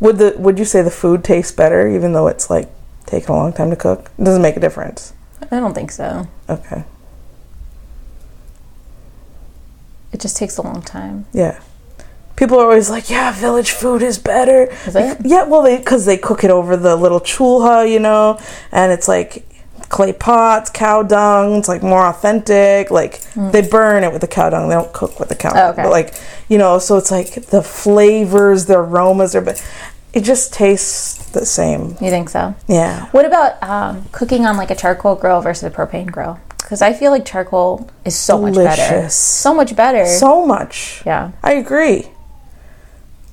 would 0.00 0.18
the 0.18 0.34
would 0.38 0.58
you 0.58 0.64
say 0.64 0.82
the 0.82 0.90
food 0.90 1.24
tastes 1.24 1.52
better 1.52 1.88
even 1.88 2.12
though 2.12 2.26
it's 2.28 2.50
like 2.50 2.68
taking 3.06 3.30
a 3.30 3.32
long 3.32 3.52
time 3.52 3.70
to 3.70 3.76
cook? 3.76 4.10
It 4.18 4.24
doesn't 4.24 4.42
make 4.42 4.56
a 4.56 4.60
difference. 4.60 5.12
I 5.50 5.60
don't 5.60 5.74
think 5.74 5.90
so. 5.90 6.28
Okay. 6.48 6.84
It 10.12 10.20
just 10.20 10.36
takes 10.36 10.56
a 10.56 10.62
long 10.62 10.82
time. 10.82 11.26
Yeah. 11.32 11.60
People 12.36 12.58
are 12.58 12.64
always 12.64 12.88
like, 12.88 13.10
"Yeah, 13.10 13.32
village 13.32 13.72
food 13.72 14.00
is 14.00 14.16
better." 14.18 14.72
Is 14.86 14.94
it? 14.94 15.18
Yeah, 15.24 15.44
well, 15.44 15.62
they 15.62 15.76
because 15.78 16.06
they 16.06 16.16
cook 16.16 16.44
it 16.44 16.50
over 16.50 16.76
the 16.76 16.94
little 16.94 17.20
chulha, 17.20 17.90
you 17.90 17.98
know, 17.98 18.38
and 18.70 18.92
it's 18.92 19.08
like 19.08 19.44
clay 19.88 20.12
pots, 20.12 20.70
cow 20.70 21.02
dung. 21.02 21.58
It's 21.58 21.68
like 21.68 21.82
more 21.82 22.06
authentic. 22.06 22.90
Like 22.90 23.20
they 23.34 23.66
burn 23.66 24.04
it 24.04 24.12
with 24.12 24.20
the 24.20 24.28
cow 24.28 24.50
dung. 24.50 24.68
They 24.68 24.74
don't 24.74 24.92
cook 24.92 25.18
with 25.18 25.28
the 25.28 25.34
cow. 25.34 25.50
Oh, 25.50 25.54
dung. 25.54 25.70
okay. 25.70 25.82
But 25.82 25.90
like 25.90 26.14
you 26.48 26.58
know, 26.58 26.78
so 26.78 26.96
it's 26.96 27.10
like 27.10 27.46
the 27.46 27.62
flavors, 27.62 28.66
the 28.66 28.78
aromas 28.78 29.34
are, 29.34 29.40
but 29.40 29.64
it 30.12 30.24
just 30.24 30.52
tastes 30.52 31.30
the 31.30 31.44
same. 31.44 31.96
You 32.00 32.10
think 32.10 32.28
so? 32.30 32.54
Yeah. 32.66 33.06
What 33.10 33.24
about 33.24 33.62
um, 33.62 34.04
cooking 34.12 34.46
on 34.46 34.56
like 34.56 34.70
a 34.70 34.74
charcoal 34.74 35.14
grill 35.14 35.40
versus 35.40 35.64
a 35.64 35.70
propane 35.70 36.10
grill? 36.10 36.38
Because 36.58 36.82
I 36.82 36.92
feel 36.92 37.10
like 37.10 37.24
charcoal 37.24 37.88
is 38.04 38.16
so 38.16 38.40
much 38.40 38.54
better. 38.54 39.08
So 39.08 39.54
much 39.54 39.74
better. 39.74 40.04
So 40.06 40.44
much. 40.44 41.02
yeah. 41.06 41.32
I 41.42 41.52
agree. 41.54 42.08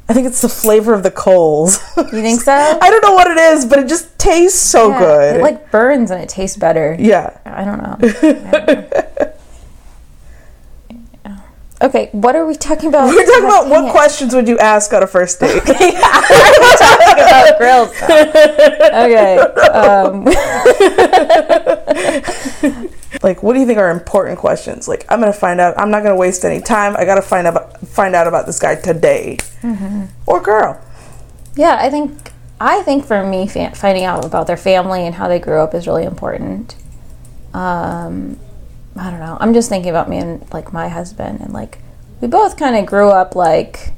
I 0.08 0.14
think 0.14 0.28
it's 0.28 0.42
the 0.42 0.50
flavor 0.50 0.94
of 0.94 1.02
the 1.04 1.10
coals. 1.12 1.80
You 1.98 2.04
think 2.06 2.42
so? 2.42 2.52
I 2.82 2.90
don't 2.92 3.02
know 3.04 3.14
what 3.14 3.28
it 3.30 3.38
is, 3.38 3.66
but 3.66 3.80
it 3.80 3.88
just 3.88 4.18
tastes 4.20 4.60
so 4.60 4.90
Yeah, 4.92 5.00
good. 5.00 5.36
It 5.38 5.42
like 5.42 5.72
burns 5.72 6.12
and 6.12 6.22
it 6.22 6.30
tastes 6.30 6.58
better. 6.58 6.96
yeah. 7.00 7.38
I 7.46 7.64
don't 7.66 7.80
know. 7.82 7.98
I 8.00 8.12
don't 8.52 8.92
know. 8.92 9.32
Okay, 11.82 12.08
what 12.14 12.36
are 12.38 12.46
we 12.46 12.56
talking 12.56 12.88
about? 12.88 13.08
We're 13.10 13.26
talking 13.26 13.44
about 13.46 13.68
what 13.70 13.86
it. 13.86 13.92
questions 13.92 14.34
would 14.34 14.48
you 14.48 14.58
ask 14.60 14.94
on 14.94 15.04
a 15.04 15.08
first 15.08 15.42
date? 15.42 15.56
We're 15.66 15.74
talking 16.78 17.20
about 17.20 17.58
grills. 17.58 17.92
Okay. 18.02 19.38
Um, 19.74 20.26
like, 23.26 23.44
what 23.44 23.54
do 23.54 23.60
you 23.60 23.66
think 23.66 23.80
are 23.80 23.90
important 23.92 24.38
questions? 24.40 24.88
Like, 24.88 25.04
I'm 25.10 25.20
gonna 25.20 25.34
find 25.34 25.60
out. 25.60 25.78
I'm 25.78 25.90
not 25.92 26.04
gonna 26.04 26.16
waste 26.16 26.46
any 26.46 26.62
time. 26.62 26.96
I 26.96 27.04
gotta 27.06 27.22
find 27.22 27.46
out 27.48 27.80
find 27.88 28.16
out 28.16 28.28
about 28.28 28.46
this 28.46 28.60
guy 28.60 28.76
today, 28.76 29.38
Mm-hmm. 29.62 30.06
or 30.28 30.40
girl. 30.42 30.80
yeah, 31.56 31.78
I 31.82 31.90
think 31.90 32.32
I 32.62 32.82
think 32.84 33.06
for 33.06 33.26
me, 33.26 33.48
fa- 33.48 33.76
finding 33.76 34.06
out 34.06 34.24
about 34.24 34.48
their 34.48 34.58
family 34.58 35.06
and 35.06 35.16
how 35.16 35.28
they 35.28 35.40
grew 35.40 35.60
up 35.60 35.74
is 35.74 35.88
really 35.88 36.06
important. 36.06 36.76
Um, 37.54 38.40
I 38.96 39.10
don't 39.12 39.20
know. 39.20 39.38
I'm 39.40 39.54
just 39.54 39.68
thinking 39.70 39.90
about 39.90 40.08
me 40.10 40.18
and 40.18 40.46
like 40.54 40.72
my 40.72 40.88
husband, 40.88 41.42
and 41.42 41.52
like 41.54 41.80
we 42.22 42.28
both 42.28 42.58
kind 42.58 42.76
of 42.78 42.86
grew 42.86 43.10
up 43.10 43.36
like 43.36 43.92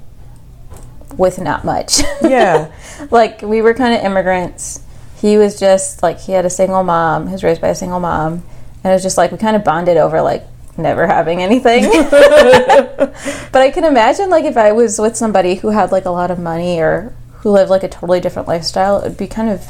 with 1.17 1.39
not 1.39 1.63
much. 1.65 2.01
Yeah. 2.21 2.71
like 3.11 3.41
we 3.41 3.61
were 3.61 3.73
kind 3.73 3.93
of 3.95 4.03
immigrants. 4.03 4.81
He 5.21 5.37
was 5.37 5.59
just 5.59 6.01
like 6.03 6.19
he 6.19 6.31
had 6.33 6.45
a 6.45 6.49
single 6.49 6.83
mom. 6.83 7.27
He 7.27 7.33
was 7.33 7.43
raised 7.43 7.61
by 7.61 7.69
a 7.69 7.75
single 7.75 7.99
mom, 7.99 8.43
and 8.87 8.93
it 8.93 8.95
was 8.95 9.03
just 9.03 9.17
like 9.17 9.33
we 9.33 9.37
kind 9.37 9.57
of 9.57 9.65
bonded 9.65 9.97
over 9.97 10.21
like 10.21 10.45
never 10.77 11.05
having 11.07 11.43
anything. 11.43 11.83
but 12.09 13.55
I 13.55 13.69
can 13.69 13.83
imagine 13.83 14.29
like 14.29 14.45
if 14.45 14.55
I 14.55 14.71
was 14.71 14.97
with 14.97 15.17
somebody 15.17 15.55
who 15.55 15.71
had 15.71 15.91
like 15.91 16.05
a 16.05 16.09
lot 16.09 16.31
of 16.31 16.39
money 16.39 16.79
or 16.79 17.13
who 17.39 17.51
lived 17.51 17.69
like 17.69 17.83
a 17.83 17.89
totally 17.89 18.21
different 18.21 18.47
lifestyle, 18.47 18.99
it 18.99 19.03
would 19.03 19.17
be 19.17 19.27
kind 19.27 19.49
of 19.49 19.65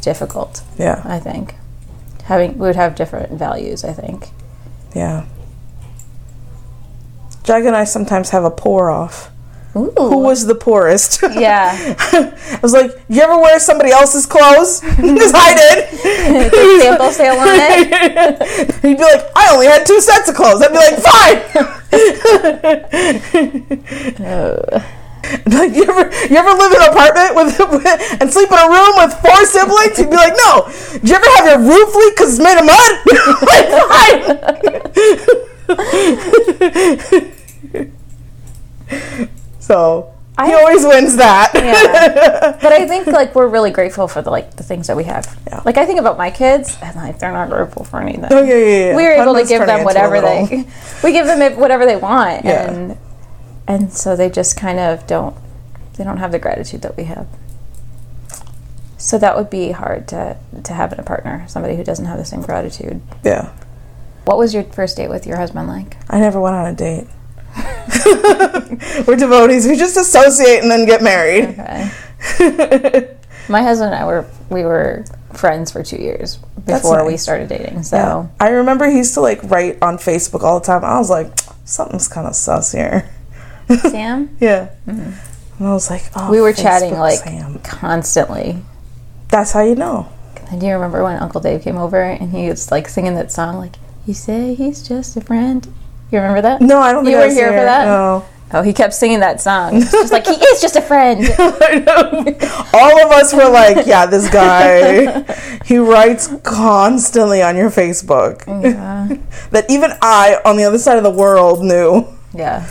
difficult. 0.00 0.62
Yeah. 0.78 1.02
I 1.04 1.18
think 1.18 1.56
having 2.24 2.54
we 2.54 2.60
would 2.60 2.76
have 2.76 2.94
different 2.94 3.32
values. 3.32 3.84
I 3.84 3.92
think. 3.92 4.30
Yeah. 4.96 5.26
Jag 7.42 7.66
and 7.66 7.76
I 7.76 7.84
sometimes 7.84 8.30
have 8.30 8.44
a 8.44 8.50
pour 8.50 8.88
off. 8.88 9.30
Ooh. 9.76 9.92
Who 9.96 10.18
was 10.18 10.46
the 10.46 10.54
poorest? 10.54 11.22
Yeah. 11.38 11.94
I 12.12 12.58
was 12.62 12.72
like, 12.72 12.90
you 13.08 13.20
ever 13.20 13.38
wear 13.38 13.60
somebody 13.60 13.90
else's 13.90 14.26
clothes? 14.26 14.80
Because 14.96 15.32
I 15.34 15.54
did. 15.54 15.88
Sample 16.82 17.12
sale 17.12 17.38
on 17.38 17.46
it. 17.50 18.74
He'd 18.82 18.96
be 18.96 19.02
like, 19.02 19.22
I 19.36 19.52
only 19.54 19.66
had 19.66 19.86
two 19.86 20.00
sets 20.00 20.28
of 20.28 20.34
clothes. 20.34 20.62
I'd 20.62 20.72
be 20.72 20.78
like, 20.78 20.98
fine. 20.98 21.42
Oh. 24.26 24.84
Like 25.46 25.74
you 25.74 25.82
ever 25.82 26.08
you 26.26 26.36
ever 26.36 26.50
live 26.50 26.72
in 26.72 26.80
an 26.80 26.88
apartment 26.90 27.34
with, 27.34 27.58
with 27.58 27.84
and 28.22 28.32
sleep 28.32 28.50
in 28.50 28.56
a 28.56 28.68
room 28.70 28.96
with 28.96 29.12
four 29.20 29.44
siblings? 29.44 29.98
You'd 29.98 30.08
be 30.08 30.16
like, 30.16 30.32
no. 30.46 30.70
Did 30.92 31.08
you 31.08 31.16
ever 31.16 31.26
have 31.36 31.44
your 31.44 31.58
roof 31.68 31.94
leak 31.94 32.14
because 32.16 32.38
it's 32.38 32.42
made 32.42 32.56
of 32.56 32.64
mud? 32.64 32.92
like, 33.44 33.68
fine. 38.88 39.34
So 39.68 40.12
he 40.44 40.52
I- 40.52 40.54
always 40.54 40.84
wins 40.84 41.16
that. 41.16 41.50
Yeah. 41.54 42.58
but 42.62 42.72
I 42.72 42.86
think 42.88 43.06
like 43.06 43.34
we're 43.34 43.48
really 43.48 43.70
grateful 43.70 44.08
for 44.08 44.22
the 44.22 44.30
like 44.30 44.56
the 44.56 44.62
things 44.62 44.86
that 44.86 44.96
we 44.96 45.04
have. 45.04 45.24
Yeah. 45.46 45.62
Like 45.64 45.76
I 45.78 45.84
think 45.86 46.00
about 46.00 46.16
my 46.16 46.30
kids 46.30 46.76
and 46.82 46.96
like 46.96 47.18
they're 47.18 47.32
not 47.32 47.50
grateful 47.50 47.84
for 47.84 48.00
anything. 48.00 48.26
Oh 48.30 48.42
yeah, 48.42 48.54
yeah, 48.54 48.86
yeah. 48.88 48.96
We're 48.96 49.12
able 49.22 49.34
to 49.34 49.44
give 49.44 49.64
them 49.66 49.84
whatever 49.84 50.20
they 50.20 50.64
we 51.04 51.12
give 51.12 51.26
them 51.26 51.58
whatever 51.60 51.86
they 51.86 51.96
want 51.96 52.44
Yeah. 52.44 52.70
and 52.72 52.98
and 53.68 53.92
so 53.92 54.16
they 54.16 54.30
just 54.30 54.56
kind 54.56 54.78
of 54.78 55.06
don't 55.06 55.36
they 55.96 56.04
don't 56.04 56.18
have 56.18 56.32
the 56.32 56.38
gratitude 56.38 56.82
that 56.82 56.96
we 56.96 57.04
have. 57.04 57.26
So 58.96 59.18
that 59.18 59.36
would 59.36 59.50
be 59.50 59.72
hard 59.72 60.08
to 60.08 60.36
to 60.64 60.72
have 60.72 60.92
in 60.92 60.98
a 61.00 61.04
partner, 61.04 61.44
somebody 61.48 61.76
who 61.76 61.84
doesn't 61.84 62.06
have 62.06 62.18
the 62.18 62.24
same 62.24 62.42
gratitude. 62.42 63.00
Yeah. 63.24 63.52
What 64.24 64.38
was 64.38 64.54
your 64.54 64.64
first 64.64 64.96
date 64.96 65.08
with 65.08 65.26
your 65.26 65.36
husband 65.38 65.68
like? 65.68 65.96
I 66.08 66.20
never 66.20 66.40
went 66.40 66.54
on 66.56 66.66
a 66.66 66.74
date. 66.74 67.06
We're 69.06 69.16
devotees. 69.16 69.66
We 69.66 69.76
just 69.76 69.96
associate 69.96 70.60
and 70.62 70.70
then 70.70 70.86
get 70.86 71.02
married. 71.02 71.44
Okay. 71.58 71.90
My 73.48 73.62
husband 73.62 73.92
and 73.94 74.02
I 74.02 74.04
were 74.06 74.26
we 74.50 74.64
were 74.64 75.04
friends 75.32 75.70
for 75.72 75.82
two 75.82 75.96
years 75.96 76.36
before 76.66 77.04
we 77.06 77.16
started 77.16 77.48
dating. 77.48 77.82
So 77.82 77.96
Yeah. 77.96 78.26
I 78.40 78.50
remember 78.50 78.88
he 78.90 78.98
used 78.98 79.14
to 79.14 79.20
like 79.20 79.42
write 79.44 79.78
on 79.82 79.96
Facebook 79.96 80.42
all 80.42 80.60
the 80.60 80.66
time. 80.66 80.84
I 80.84 80.98
was 80.98 81.08
like, 81.10 81.32
something's 81.64 82.08
kind 82.08 82.26
of 82.26 82.34
sus 82.34 82.72
here. 82.72 83.08
Sam, 83.80 84.36
Yeah. 84.40 84.70
And 84.86 85.14
I 85.60 85.72
was 85.72 85.88
like, 85.90 86.02
oh, 86.14 86.20
Mm-hmm. 86.20 86.30
we 86.32 86.40
were 86.40 86.52
chatting 86.52 86.98
like 86.98 87.20
Sam. 87.20 87.58
constantly. 87.60 88.62
That's 89.28 89.52
how 89.52 89.62
you 89.62 89.74
know. 89.74 90.08
And 90.50 90.60
do 90.60 90.66
you 90.66 90.72
remember 90.74 91.02
when 91.04 91.16
Uncle 91.22 91.40
Dave 91.40 91.62
came 91.62 91.76
over 91.78 92.00
and 92.02 92.30
he 92.32 92.48
was 92.48 92.70
like 92.70 92.88
singing 92.88 93.14
that 93.16 93.30
song 93.32 93.56
like 93.58 93.76
you 94.06 94.14
say 94.14 94.54
he's 94.54 94.86
just 94.86 95.16
a 95.16 95.20
friend? 95.20 95.66
You 96.10 96.18
remember 96.18 96.40
that? 96.42 96.60
No, 96.60 96.78
I 96.78 96.92
don't 96.92 97.04
think 97.04 97.14
You 97.14 97.20
were 97.20 97.30
here 97.30 97.48
for 97.48 97.64
that? 97.64 97.84
No. 97.84 98.24
Oh, 98.50 98.62
he 98.62 98.72
kept 98.72 98.94
singing 98.94 99.20
that 99.20 99.42
song. 99.42 99.76
It's 99.76 99.92
just 99.92 100.10
like 100.10 100.26
he 100.26 100.32
is 100.32 100.62
just 100.62 100.74
a 100.74 100.80
friend. 100.80 101.20
I 101.38 101.82
know. 101.84 102.70
All 102.72 103.04
of 103.04 103.12
us 103.12 103.34
were 103.34 103.48
like, 103.48 103.86
yeah, 103.86 104.06
this 104.06 104.30
guy, 104.30 105.22
he 105.66 105.76
writes 105.76 106.30
constantly 106.44 107.42
on 107.42 107.56
your 107.56 107.70
Facebook. 107.70 108.46
Yeah. 108.46 109.16
That 109.50 109.70
even 109.70 109.92
I, 110.02 110.40
on 110.44 110.56
the 110.56 110.64
other 110.64 110.78
side 110.78 110.98
of 110.98 111.04
the 111.04 111.10
world, 111.10 111.62
knew. 111.62 112.06
Yeah. 112.34 112.66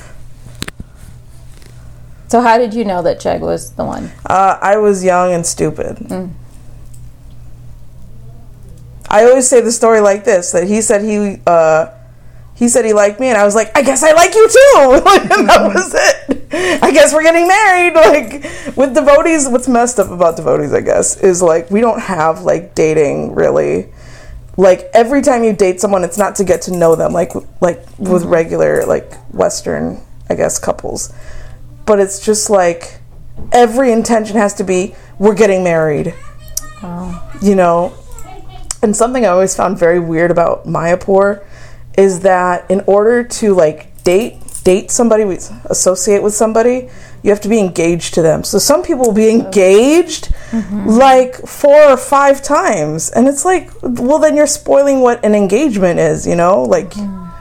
So 2.28 2.42
how 2.42 2.58
did 2.58 2.74
you 2.74 2.84
know 2.84 3.02
that 3.02 3.20
Chegg 3.20 3.40
was 3.40 3.72
the 3.72 3.86
one? 3.86 4.12
Uh, 4.26 4.58
I 4.62 4.78
was 4.78 5.04
young 5.04 5.34
and 5.34 5.46
stupid. 5.46 5.98
Mm. 5.98 6.34
I 9.10 9.24
always 9.24 9.48
say 9.48 9.62
the 9.62 9.72
story 9.72 10.02
like 10.02 10.26
this: 10.26 10.52
that 10.52 10.68
he 10.68 10.82
said 10.82 11.02
he 11.02 11.42
uh, 11.48 11.97
he 12.58 12.68
said 12.68 12.86
he 12.86 12.94
liked 12.94 13.20
me, 13.20 13.28
and 13.28 13.38
I 13.38 13.46
was 13.46 13.56
like, 13.56 13.72
I 13.78 13.82
guess 13.82 14.04
I 14.04 14.12
like 14.14 14.34
you 14.34 14.48
too. 14.48 14.58
And 15.38 15.50
that 15.50 15.62
mm-hmm. 15.62 15.74
was 15.74 15.94
it. 15.94 16.84
I 16.84 16.92
guess 16.92 17.14
we're 17.14 17.24
getting 17.24 17.48
married. 17.48 17.94
Like 18.08 18.76
with 18.76 18.94
devotees, 18.94 19.48
what's 19.48 19.68
messed 19.68 20.00
up 20.00 20.10
about 20.10 20.36
devotees, 20.38 20.74
I 20.74 20.82
guess, 20.82 21.18
is 21.18 21.42
like 21.42 21.70
we 21.72 21.82
don't 21.82 22.00
have 22.00 22.42
like 22.42 22.76
dating 22.76 23.36
really. 23.36 23.90
Like 24.56 24.90
every 24.94 25.22
time 25.22 25.44
you 25.44 25.54
date 25.54 25.80
someone, 25.80 26.04
it's 26.04 26.18
not 26.18 26.36
to 26.38 26.44
get 26.44 26.64
to 26.64 26.72
know 26.76 26.96
them, 26.96 27.14
like 27.14 27.34
like 27.62 27.80
with 28.00 28.24
mm-hmm. 28.24 28.30
regular 28.30 28.86
like 28.86 29.14
Western, 29.34 30.02
I 30.30 30.36
guess, 30.36 30.58
couples 30.60 31.14
but 31.88 32.00
it's 32.00 32.24
just 32.24 32.52
like 32.52 33.00
every 33.52 33.92
intention 33.92 34.38
has 34.38 34.54
to 34.54 34.64
be 34.64 34.94
we're 35.18 35.34
getting 35.34 35.64
married 35.64 36.14
Oh. 36.84 37.40
you 37.42 37.56
know 37.56 37.94
and 38.84 38.96
something 38.96 39.26
i 39.26 39.30
always 39.30 39.56
found 39.56 39.80
very 39.80 40.00
weird 40.00 40.30
about 40.30 40.68
mayapur 40.68 41.44
is 41.98 42.22
that 42.22 42.70
in 42.70 42.82
order 42.88 43.24
to 43.24 43.54
like 43.54 44.04
date 44.04 44.36
date 44.64 44.92
somebody 44.92 45.26
with 45.26 45.52
associate 45.66 46.22
with 46.22 46.34
somebody 46.34 46.90
you 47.24 47.30
have 47.30 47.42
to 47.42 47.50
be 47.50 47.60
engaged 47.60 48.14
to 48.14 48.22
them 48.22 48.44
so 48.44 48.58
some 48.58 48.84
people 48.84 49.06
will 49.06 49.14
be 49.14 49.30
engaged 49.30 50.26
mm-hmm. 50.52 50.88
like 50.88 51.36
four 51.36 51.84
or 51.84 51.98
five 51.98 52.42
times 52.44 53.10
and 53.12 53.28
it's 53.28 53.44
like 53.44 53.72
well 53.82 54.20
then 54.20 54.36
you're 54.36 54.48
spoiling 54.48 55.00
what 55.00 55.24
an 55.26 55.34
engagement 55.34 56.00
is 56.00 56.28
you 56.28 56.36
know 56.36 56.64
like 56.64 56.92
mm. 56.92 57.34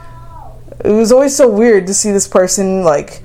it 0.83 0.91
was 0.91 1.11
always 1.11 1.35
so 1.35 1.49
weird 1.49 1.85
to 1.85 1.93
see 1.93 2.11
this 2.11 2.27
person 2.27 2.83
like 2.83 3.21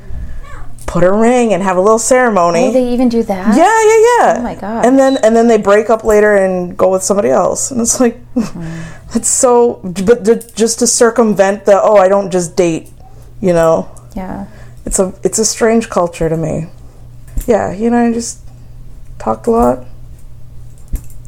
put 0.92 1.02
a 1.02 1.10
ring 1.10 1.54
and 1.54 1.62
have 1.62 1.78
a 1.78 1.80
little 1.80 1.98
ceremony. 1.98 2.64
Oh, 2.64 2.72
they 2.72 2.92
even 2.92 3.08
do 3.08 3.22
that? 3.22 3.56
yeah, 3.56 3.64
yeah, 3.64 4.00
yeah. 4.08 4.36
Oh 4.38 4.42
my 4.42 4.54
God. 4.54 4.84
And 4.84 4.98
then 4.98 5.16
and 5.24 5.34
then 5.34 5.48
they 5.48 5.56
break 5.56 5.88
up 5.88 6.04
later 6.04 6.36
and 6.36 6.76
go 6.76 6.90
with 6.90 7.02
somebody 7.02 7.30
else, 7.30 7.70
and 7.70 7.80
it's 7.80 7.98
like 7.98 8.20
mm. 8.34 8.84
it's 9.14 9.28
so. 9.28 9.80
But 9.82 10.24
to, 10.24 10.36
just 10.54 10.78
to 10.80 10.86
circumvent 10.86 11.64
the 11.66 11.80
oh, 11.80 11.96
I 11.96 12.08
don't 12.08 12.30
just 12.30 12.56
date, 12.56 12.90
you 13.40 13.52
know. 13.52 13.90
Yeah. 14.16 14.46
It's 14.84 14.98
a 14.98 15.14
it's 15.22 15.38
a 15.38 15.44
strange 15.44 15.88
culture 15.88 16.28
to 16.28 16.36
me. 16.36 16.68
Yeah, 17.46 17.72
you 17.72 17.90
know, 17.90 17.98
I 17.98 18.12
just 18.12 18.40
talked 19.18 19.46
a 19.46 19.50
lot. 19.50 19.86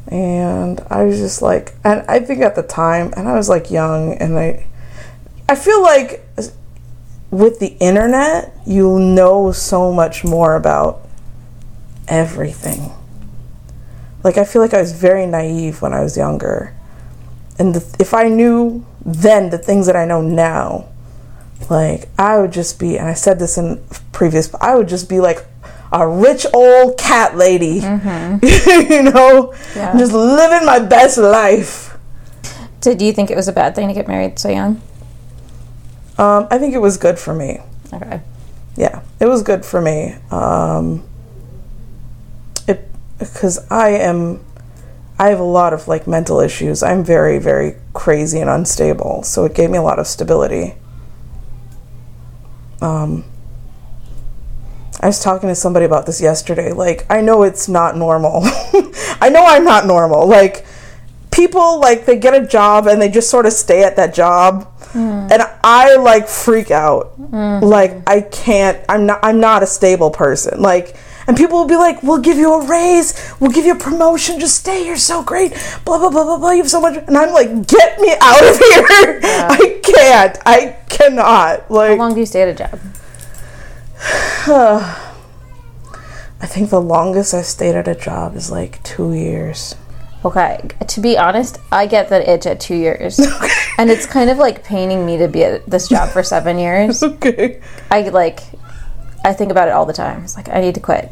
And 0.07 0.81
I 0.89 1.03
was 1.03 1.17
just 1.17 1.41
like 1.41 1.73
and 1.83 2.05
I 2.07 2.19
think 2.19 2.41
at 2.41 2.55
the 2.55 2.63
time 2.63 3.13
and 3.17 3.27
I 3.27 3.33
was 3.33 3.49
like 3.49 3.71
young 3.71 4.13
and 4.13 4.37
I 4.37 4.67
I 5.49 5.55
feel 5.55 5.81
like 5.81 6.23
with 7.31 7.59
the 7.59 7.75
internet 7.79 8.55
you 8.67 8.99
know 8.99 9.51
so 9.51 9.91
much 9.91 10.23
more 10.23 10.55
about 10.55 11.07
everything. 12.07 12.91
Like 14.23 14.37
I 14.37 14.43
feel 14.43 14.61
like 14.61 14.73
I 14.73 14.81
was 14.81 14.91
very 14.91 15.25
naive 15.25 15.81
when 15.81 15.93
I 15.93 16.01
was 16.01 16.17
younger. 16.17 16.74
And 17.57 17.73
the, 17.75 17.95
if 17.99 18.13
I 18.13 18.27
knew 18.29 18.85
then 19.05 19.49
the 19.49 19.57
things 19.57 19.85
that 19.85 19.95
I 19.95 20.05
know 20.05 20.21
now, 20.21 20.87
like 21.69 22.09
I 22.19 22.39
would 22.39 22.51
just 22.51 22.79
be, 22.79 22.97
and 22.97 23.07
I 23.07 23.13
said 23.13 23.39
this 23.39 23.57
in 23.57 23.81
previous, 24.11 24.53
I 24.59 24.75
would 24.75 24.87
just 24.87 25.07
be 25.09 25.19
like 25.19 25.45
a 25.91 26.07
rich 26.07 26.45
old 26.53 26.97
cat 26.97 27.37
lady, 27.37 27.75
you 27.79 29.03
know, 29.03 29.53
Yeah. 29.75 29.97
just 29.97 30.11
living 30.13 30.65
my 30.65 30.79
best 30.79 31.17
life. 31.17 31.95
Did 32.81 33.01
you 33.01 33.13
think 33.13 33.31
it 33.31 33.35
was 33.35 33.47
a 33.47 33.53
bad 33.53 33.73
thing 33.75 33.87
to 33.87 33.93
get 33.93 34.07
married 34.07 34.37
so 34.37 34.49
young? 34.49 34.81
Um, 36.17 36.47
I 36.51 36.57
think 36.57 36.73
it 36.73 36.79
was 36.79 36.97
good 36.97 37.17
for 37.19 37.33
me. 37.33 37.59
Okay. 37.93 38.21
Yeah, 38.75 39.01
it 39.19 39.25
was 39.25 39.41
good 39.43 39.65
for 39.65 39.79
me. 39.81 40.15
Um, 40.31 41.03
it 42.67 42.87
because 43.19 43.59
I 43.71 43.89
am, 43.89 44.43
I 45.17 45.29
have 45.29 45.39
a 45.39 45.43
lot 45.43 45.73
of 45.73 45.87
like 45.87 46.07
mental 46.07 46.39
issues. 46.39 46.83
I'm 46.83 47.03
very 47.03 47.39
very 47.39 47.75
crazy 47.93 48.39
and 48.39 48.49
unstable, 48.49 49.23
so 49.23 49.45
it 49.45 49.53
gave 49.55 49.69
me 49.69 49.77
a 49.77 49.81
lot 49.81 49.99
of 49.99 50.07
stability. 50.07 50.75
Um, 52.81 53.23
I 55.01 55.07
was 55.07 55.21
talking 55.21 55.49
to 55.49 55.55
somebody 55.55 55.85
about 55.85 56.05
this 56.05 56.21
yesterday. 56.21 56.71
Like, 56.71 57.05
I 57.09 57.21
know 57.21 57.43
it's 57.43 57.67
not 57.67 57.95
normal. 57.97 58.41
I 59.21 59.29
know 59.31 59.43
I'm 59.45 59.63
not 59.63 59.85
normal. 59.85 60.27
Like, 60.27 60.65
people 61.31 61.79
like 61.79 62.05
they 62.05 62.17
get 62.17 62.33
a 62.33 62.45
job 62.45 62.87
and 62.87 63.01
they 63.01 63.09
just 63.09 63.29
sort 63.29 63.45
of 63.45 63.53
stay 63.53 63.83
at 63.83 63.95
that 63.97 64.13
job, 64.13 64.67
and 65.31 65.41
I 65.63 65.95
like 65.97 66.27
freak 66.27 66.71
out. 66.71 67.13
Like, 67.61 68.01
I 68.07 68.21
can't. 68.21 68.83
I'm 68.89 69.05
not. 69.05 69.19
I'm 69.23 69.39
not 69.39 69.63
a 69.63 69.67
stable 69.67 70.11
person. 70.11 70.61
Like. 70.61 70.95
And 71.27 71.35
people 71.35 71.57
will 71.57 71.67
be 71.67 71.75
like, 71.75 72.03
"We'll 72.03 72.19
give 72.21 72.37
you 72.37 72.53
a 72.53 72.67
raise. 72.67 73.13
We'll 73.39 73.51
give 73.51 73.65
you 73.65 73.73
a 73.73 73.77
promotion. 73.77 74.39
Just 74.39 74.57
stay. 74.57 74.85
You're 74.85 74.97
so 74.97 75.23
great. 75.23 75.51
Blah 75.83 75.97
blah 75.97 76.09
blah 76.09 76.23
blah 76.23 76.37
blah. 76.37 76.51
You 76.51 76.61
have 76.63 76.69
so 76.69 76.81
much." 76.81 76.97
And 77.07 77.17
I'm 77.17 77.31
like, 77.33 77.67
"Get 77.67 77.99
me 77.99 78.13
out 78.21 78.43
of 78.43 78.57
here! 78.69 79.19
I 79.23 79.79
can't. 79.83 80.37
I 80.45 80.75
cannot." 80.89 81.69
Like, 81.71 81.91
How 81.91 81.95
long 81.95 82.13
do 82.13 82.19
you 82.19 82.25
stay 82.25 82.43
at 82.43 82.49
a 82.49 82.53
job? 82.53 82.79
I 86.41 86.47
think 86.47 86.69
the 86.69 86.81
longest 86.81 87.33
I've 87.33 87.45
stayed 87.45 87.75
at 87.75 87.87
a 87.87 87.95
job 87.95 88.35
is 88.35 88.51
like 88.51 88.83
two 88.83 89.13
years. 89.13 89.75
Okay. 90.25 90.59
To 90.87 91.01
be 91.01 91.17
honest, 91.17 91.59
I 91.71 91.85
get 91.85 92.09
that 92.09 92.27
itch 92.27 92.45
at 92.45 92.59
two 92.59 92.75
years. 92.75 93.19
and 93.77 93.89
it's 93.89 94.05
kind 94.05 94.29
of 94.29 94.37
like 94.37 94.63
paining 94.63 95.05
me 95.05 95.17
to 95.17 95.27
be 95.27 95.43
at 95.43 95.65
this 95.69 95.87
job 95.87 96.09
for 96.09 96.23
seven 96.23 96.57
years. 96.59 97.03
Okay. 97.15 97.61
I 97.91 98.09
like, 98.09 98.41
I 99.25 99.33
think 99.33 99.49
about 99.49 99.67
it 99.67 99.71
all 99.71 99.87
the 99.87 99.93
time. 99.93 100.23
It's 100.23 100.35
like, 100.37 100.49
I 100.49 100.61
need 100.61 100.75
to 100.75 100.81
quit. 100.81 101.11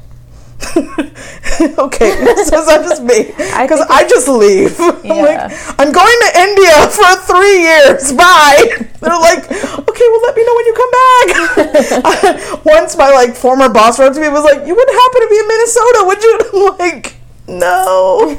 okay, 0.78 2.12
so 2.46 2.62
it's 2.62 2.70
not 2.70 2.84
just 2.86 3.02
me 3.02 3.24
because 3.26 3.82
think 3.82 3.90
I, 3.90 4.06
just 4.08 4.28
leave. 4.28 4.80
I'm 4.80 5.02
like, 5.02 5.52
I'm 5.82 5.92
going 5.92 6.20
to 6.22 6.30
India 6.38 6.88
for 6.94 7.10
three 7.26 7.62
years. 7.66 8.14
Bye. 8.14 8.86
They're 9.02 9.18
like, 9.18 9.50
okay, 9.50 10.06
well, 10.08 10.22
let 10.22 10.36
me 10.38 10.46
know 10.46 10.56
when 10.56 10.66
you 10.70 10.76
come 10.78 10.92
back. 10.94 12.66
Once 12.66 12.96
my 12.96 13.10
like 13.10 13.36
former 13.36 13.68
boss 13.68 13.98
wrote 14.00 14.14
to 14.14 14.20
me 14.20 14.28
and 14.28 14.34
was 14.34 14.44
like, 14.44 14.66
you 14.68 14.76
wouldn't 14.76 14.96
happen 14.96 15.22
to 15.22 15.28
be 15.30 15.40
in 15.40 15.48
Minnesota, 15.48 16.04
would 16.06 16.24
you? 16.24 16.40
I'm 16.54 16.78
like, 16.78 17.16
no. 17.48 18.38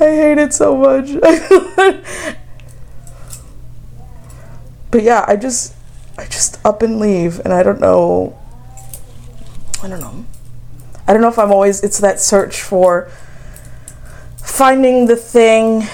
I 0.00 0.10
hate 0.16 0.38
it 0.38 0.54
so 0.54 0.76
much. 0.76 1.12
but 4.90 5.02
yeah, 5.02 5.26
I 5.28 5.36
just, 5.36 5.74
I 6.16 6.26
just 6.26 6.64
up 6.64 6.82
and 6.82 6.98
leave, 7.00 7.40
and 7.40 7.52
I 7.52 7.62
don't 7.62 7.80
know 7.80 8.38
I 9.82 9.88
don't 9.88 10.00
know. 10.00 10.24
I 11.06 11.12
don't 11.12 11.20
know 11.20 11.28
if 11.28 11.38
I'm 11.38 11.52
always 11.52 11.82
it's 11.82 11.98
that 11.98 12.20
search 12.20 12.62
for 12.62 13.10
finding 14.38 15.06
the 15.06 15.16
thing 15.16 15.86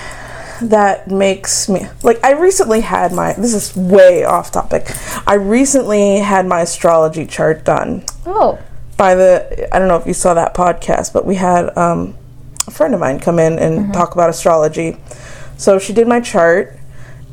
that 0.62 1.09
makes 1.09 1.68
me 1.68 1.87
like 2.03 2.23
I 2.23 2.33
recently 2.33 2.81
had 2.83 3.12
my 3.12 3.33
this 3.33 3.55
is 3.55 3.75
way 3.77 4.25
off 4.25 4.51
topic. 4.53 4.87
I 5.27 5.35
recently 5.35 6.18
had 6.18 6.47
my 6.47 6.61
astrology 6.61 7.27
chart 7.27 7.64
done 7.64 8.05
Oh, 8.27 8.59
by 8.97 9.14
the 9.14 9.75
I 9.75 9.79
don't 9.79 9.89
know 9.89 9.97
if 9.97 10.07
you 10.07 10.14
saw 10.14 10.35
that 10.35 10.55
podcast, 10.55 11.12
but 11.12 11.25
we 11.25 11.37
had 11.37 11.77
um, 11.77 12.14
a 12.66 12.71
friend 12.71 12.93
of 12.95 13.01
mine 13.01 13.18
come 13.18 13.39
in 13.39 13.59
and 13.59 13.93
talk 13.95 14.12
about 14.12 14.29
astrology. 14.31 14.99
So 15.57 15.79
she 15.79 15.93
did 15.93 16.07
my 16.07 16.21
chart, 16.21 16.79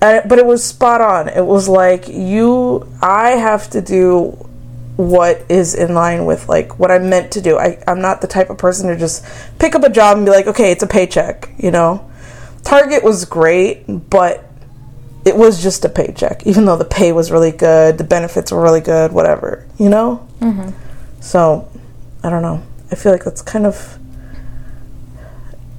uh, 0.02 0.22
but 0.28 0.38
it 0.39 0.45
was 0.45 0.64
spot 0.64 1.02
on. 1.02 1.28
It 1.28 1.45
was 1.45 1.68
like 1.68 2.08
you, 2.08 2.88
I 3.02 3.32
have 3.32 3.70
to 3.72 3.82
do 3.82 4.38
what 4.95 5.43
is 5.50 5.76
in 5.76 5.93
line 5.93 6.26
with 6.26 6.50
like 6.50 6.80
what 6.80 6.89
I'm 6.91 7.10
meant 7.10 7.32
to 7.34 7.41
do. 7.41 7.58
I, 7.58 7.82
I'm 7.88 8.02
not 8.02 8.22
the 8.22 8.28
type 8.28 8.50
of 8.50 8.58
person 8.58 8.89
to 8.89 8.98
just 8.98 9.26
pick 9.60 9.76
up 9.76 9.84
a 9.84 9.89
job 9.89 10.18
and 10.18 10.26
be 10.26 10.32
like, 10.32 10.48
okay, 10.48 10.72
it's 10.72 10.84
a 10.84 10.88
paycheck. 10.88 11.50
You 11.58 11.72
know, 11.72 12.10
Target 12.64 13.04
was 13.04 13.26
great, 13.26 13.84
but 14.10 14.43
it 15.26 15.36
was 15.36 15.62
just 15.62 15.86
a 15.86 15.89
paycheck. 15.89 16.45
Even 16.48 16.66
though 16.66 16.78
the 16.78 16.86
pay 16.86 17.12
was 17.12 17.32
really 17.32 17.52
good, 17.52 17.98
the 17.98 18.04
benefits 18.04 18.52
were 18.52 18.62
really 18.62 18.82
good, 18.82 19.12
whatever. 19.12 19.68
You 19.78 19.89
know. 19.89 20.28
So, 21.20 21.70
I 22.24 22.30
don't 22.30 22.41
know. 22.41 22.64
I 22.91 22.95
feel 22.95 23.12
like 23.12 23.24
that's 23.24 23.41
kind 23.41 23.66
of. 23.66 24.00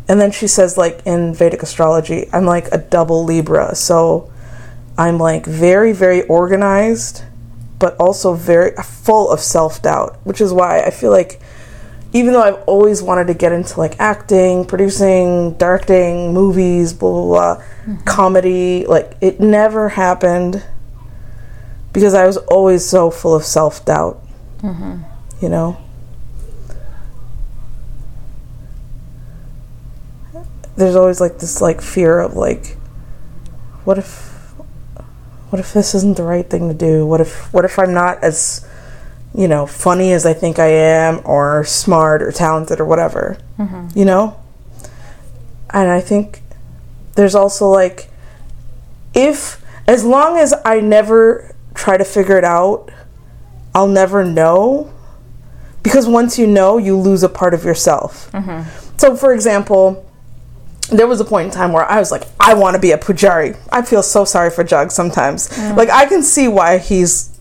And 0.09 0.21
then 0.21 0.31
she 0.31 0.47
says, 0.47 0.79
like, 0.79 1.03
in 1.05 1.35
Vedic 1.35 1.63
astrology, 1.63 2.29
I'm 2.33 2.47
like 2.47 2.69
a 2.73 2.79
double 2.79 3.25
Libra. 3.25 3.75
So, 3.75 4.31
I'm 4.97 5.19
like 5.19 5.47
very, 5.47 5.93
very 5.93 6.23
organized, 6.23 7.23
but 7.79 7.97
also 7.97 8.35
very 8.35 8.73
full 8.83 9.31
of 9.31 9.41
self 9.41 9.83
doubt, 9.83 10.19
which 10.25 10.41
is 10.41 10.53
why 10.53 10.81
I 10.81 10.91
feel 10.91 11.11
like 11.11 11.41
even 12.15 12.33
though 12.33 12.43
I've 12.43 12.63
always 12.67 13.03
wanted 13.03 13.27
to 13.27 13.35
get 13.35 13.53
into 13.53 13.79
like 13.79 14.01
acting, 14.01 14.65
producing, 14.65 15.55
directing, 15.59 16.33
movies, 16.33 16.95
blah, 16.95 17.11
blah, 17.11 17.25
blah, 17.27 17.65
mm-hmm. 17.85 18.05
comedy, 18.05 18.87
like, 18.87 19.15
it 19.21 19.41
never 19.41 19.91
happened 19.91 20.65
because 21.93 22.15
I 22.15 22.27
was 22.27 22.37
always 22.37 22.85
so 22.85 23.11
full 23.11 23.35
of 23.35 23.45
self 23.45 23.85
doubt 23.85 24.23
mm-hmm. 24.63 25.03
you 25.41 25.49
know 25.49 25.77
there's 30.79 30.95
always 30.95 31.20
like 31.20 31.39
this 31.39 31.61
like 31.61 31.81
fear 31.81 32.20
of 32.20 32.35
like 32.35 32.76
what 33.85 33.99
if 33.99 34.29
what 35.51 35.59
if 35.59 35.72
this 35.72 35.95
isn't 35.95 36.16
the 36.16 36.22
right 36.22 36.49
thing 36.49 36.68
to 36.68 36.74
do? 36.74 37.07
What 37.07 37.20
if 37.20 37.53
what 37.53 37.64
if 37.64 37.79
i'm 37.79 37.93
not 37.93 38.22
as 38.22 38.66
you 39.35 39.49
know 39.49 39.66
funny 39.66 40.12
as 40.12 40.24
i 40.24 40.33
think 40.33 40.59
i 40.59 40.68
am 40.68 41.20
or 41.24 41.64
smart 41.64 42.22
or 42.22 42.33
talented 42.33 42.81
or 42.81 42.85
whatever 42.85 43.37
mm-hmm. 43.59 43.99
you 43.99 44.05
know? 44.05 44.41
And 45.70 45.91
i 45.91 46.01
think 46.01 46.41
there's 47.14 47.35
also 47.35 47.68
like 47.68 48.09
if 49.14 49.62
as 49.87 50.05
long 50.05 50.39
as 50.39 50.55
i 50.64 50.81
never 50.81 51.55
try 51.74 51.97
to 51.97 52.05
figure 52.05 52.39
it 52.39 52.45
out 52.45 52.91
i'll 53.74 53.89
never 53.89 54.24
know 54.24 54.93
because 55.83 56.07
once 56.07 56.39
you 56.39 56.47
know 56.47 56.79
you 56.79 56.97
lose 56.97 57.22
a 57.22 57.29
part 57.29 57.55
of 57.55 57.64
yourself. 57.64 58.31
Mm-hmm. 58.33 58.97
So 58.97 59.16
for 59.16 59.33
example 59.33 60.08
there 60.91 61.07
was 61.07 61.20
a 61.20 61.24
point 61.24 61.47
in 61.47 61.51
time 61.53 61.72
where 61.72 61.84
I 61.84 61.99
was 61.99 62.11
like, 62.11 62.24
I 62.41 62.55
want 62.55 62.74
to 62.74 62.80
be 62.80 62.93
a 62.93 62.99
pujari. 62.99 63.59
I 63.70 63.82
feel 63.82 64.03
so 64.03 64.24
sorry 64.24 64.51
for 64.51 64.64
Jug 64.64 64.91
sometimes. 64.91 65.49
Mm. 65.49 65.76
Like 65.76 65.91
I 65.91 66.07
can 66.07 66.22
see 66.22 66.49
why 66.49 66.78
he's 66.78 67.39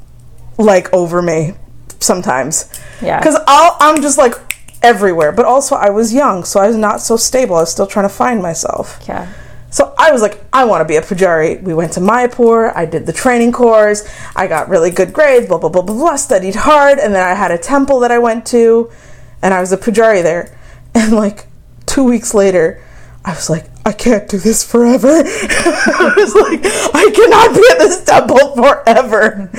like 0.57 0.93
over 0.93 1.21
me 1.21 1.53
sometimes. 1.99 2.69
Yeah. 3.01 3.19
Because 3.19 3.37
I'm 3.47 4.01
just 4.01 4.17
like 4.17 4.33
everywhere. 4.81 5.31
But 5.31 5.45
also 5.45 5.75
I 5.75 5.89
was 5.89 6.13
young, 6.13 6.43
so 6.43 6.59
I 6.59 6.67
was 6.67 6.75
not 6.75 7.01
so 7.01 7.17
stable. 7.17 7.55
I 7.55 7.61
was 7.61 7.71
still 7.71 7.87
trying 7.87 8.07
to 8.07 8.13
find 8.13 8.41
myself. 8.41 8.99
yeah. 9.07 9.31
So 9.69 9.93
I 9.97 10.11
was 10.11 10.21
like, 10.21 10.41
I 10.53 10.63
want 10.63 10.81
to 10.81 10.85
be 10.85 10.95
a 10.95 11.01
pujari. 11.01 11.61
We 11.61 11.73
went 11.73 11.91
to 11.93 11.99
Mayapur. 11.99 12.71
I 12.73 12.85
did 12.85 13.05
the 13.05 13.11
training 13.11 13.51
course. 13.51 14.09
I 14.33 14.47
got 14.47 14.69
really 14.69 14.91
good 14.91 15.11
grades. 15.11 15.47
Blah 15.47 15.57
blah 15.57 15.69
blah 15.69 15.81
blah 15.81 15.93
blah. 15.95 16.15
Studied 16.15 16.55
hard, 16.55 16.99
and 16.99 17.13
then 17.13 17.21
I 17.23 17.33
had 17.33 17.51
a 17.51 17.57
temple 17.57 17.99
that 17.99 18.09
I 18.09 18.17
went 18.17 18.45
to, 18.47 18.89
and 19.41 19.53
I 19.53 19.59
was 19.59 19.71
a 19.71 19.77
pujari 19.77 20.23
there. 20.23 20.53
And 20.95 21.13
like 21.13 21.45
two 21.85 22.03
weeks 22.03 22.33
later, 22.33 22.81
I 23.27 23.31
was 23.31 23.49
like, 23.49 23.65
I 23.85 23.91
can't 23.91 24.29
do 24.29 24.37
this 24.37 24.63
forever. 24.63 25.07
I 25.11 26.13
was 26.15 26.33
like, 26.33 26.61
I 26.95 27.11
cannot 27.13 27.53
be 27.53 27.63
at 27.71 27.77
this 27.79 28.03
temple 28.05 28.55
forever. 28.55 29.49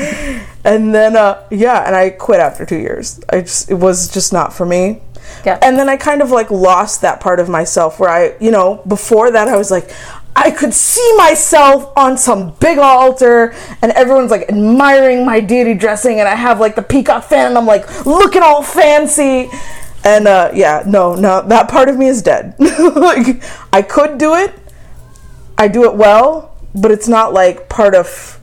And 0.65 0.95
then, 0.95 1.17
uh, 1.17 1.47
yeah, 1.51 1.87
and 1.87 1.95
I 1.95 2.09
quit 2.09 2.41
after 2.41 2.65
two 2.65 2.79
years. 2.79 3.21
I 3.29 3.43
just, 3.43 3.71
it 3.71 3.75
was 3.75 4.09
just 4.09 4.33
not 4.33 4.55
for 4.55 4.65
me. 4.65 5.03
Yeah. 5.45 5.59
And 5.61 5.79
then 5.79 5.91
I 5.91 5.99
kind 5.99 6.23
of 6.23 6.31
like 6.31 6.51
lost 6.51 7.03
that 7.03 7.21
part 7.21 7.41
of 7.41 7.51
myself 7.51 8.01
where 8.01 8.09
I, 8.09 8.35
you 8.41 8.51
know, 8.51 8.83
before 8.87 9.31
that 9.31 9.49
I 9.49 9.57
was 9.59 9.71
like, 9.71 9.91
I 10.35 10.51
could 10.51 10.73
see 10.73 11.15
myself 11.19 11.93
on 11.95 12.17
some 12.17 12.55
big 12.61 12.79
altar 12.79 13.55
and 13.83 13.93
everyone's 13.93 14.31
like 14.31 14.49
admiring 14.49 15.27
my 15.27 15.41
deity 15.41 15.75
dressing 15.75 16.21
and 16.21 16.29
I 16.29 16.37
have 16.37 16.59
like 16.59 16.75
the 16.75 16.83
peacock 16.83 17.25
fan 17.25 17.49
and 17.49 17.59
I'm 17.59 17.67
like 17.67 18.07
looking 18.07 18.43
all 18.43 18.63
fancy. 18.63 19.51
And 20.05 20.29
uh, 20.29 20.51
yeah, 20.55 20.85
no, 20.87 21.15
no, 21.15 21.43
that 21.49 21.69
part 21.69 21.89
of 21.89 21.97
me 21.97 22.07
is 22.07 22.23
dead. 22.23 22.55
like 22.59 23.43
I 23.73 23.83
could 23.83 24.19
do 24.19 24.35
it. 24.35 24.55
I 25.59 25.69
do 25.69 25.85
it 25.85 25.95
well, 25.95 26.57
but 26.75 26.91
it's 26.91 27.09
not 27.09 27.33
like 27.33 27.69
part 27.69 27.95
of 27.95 28.39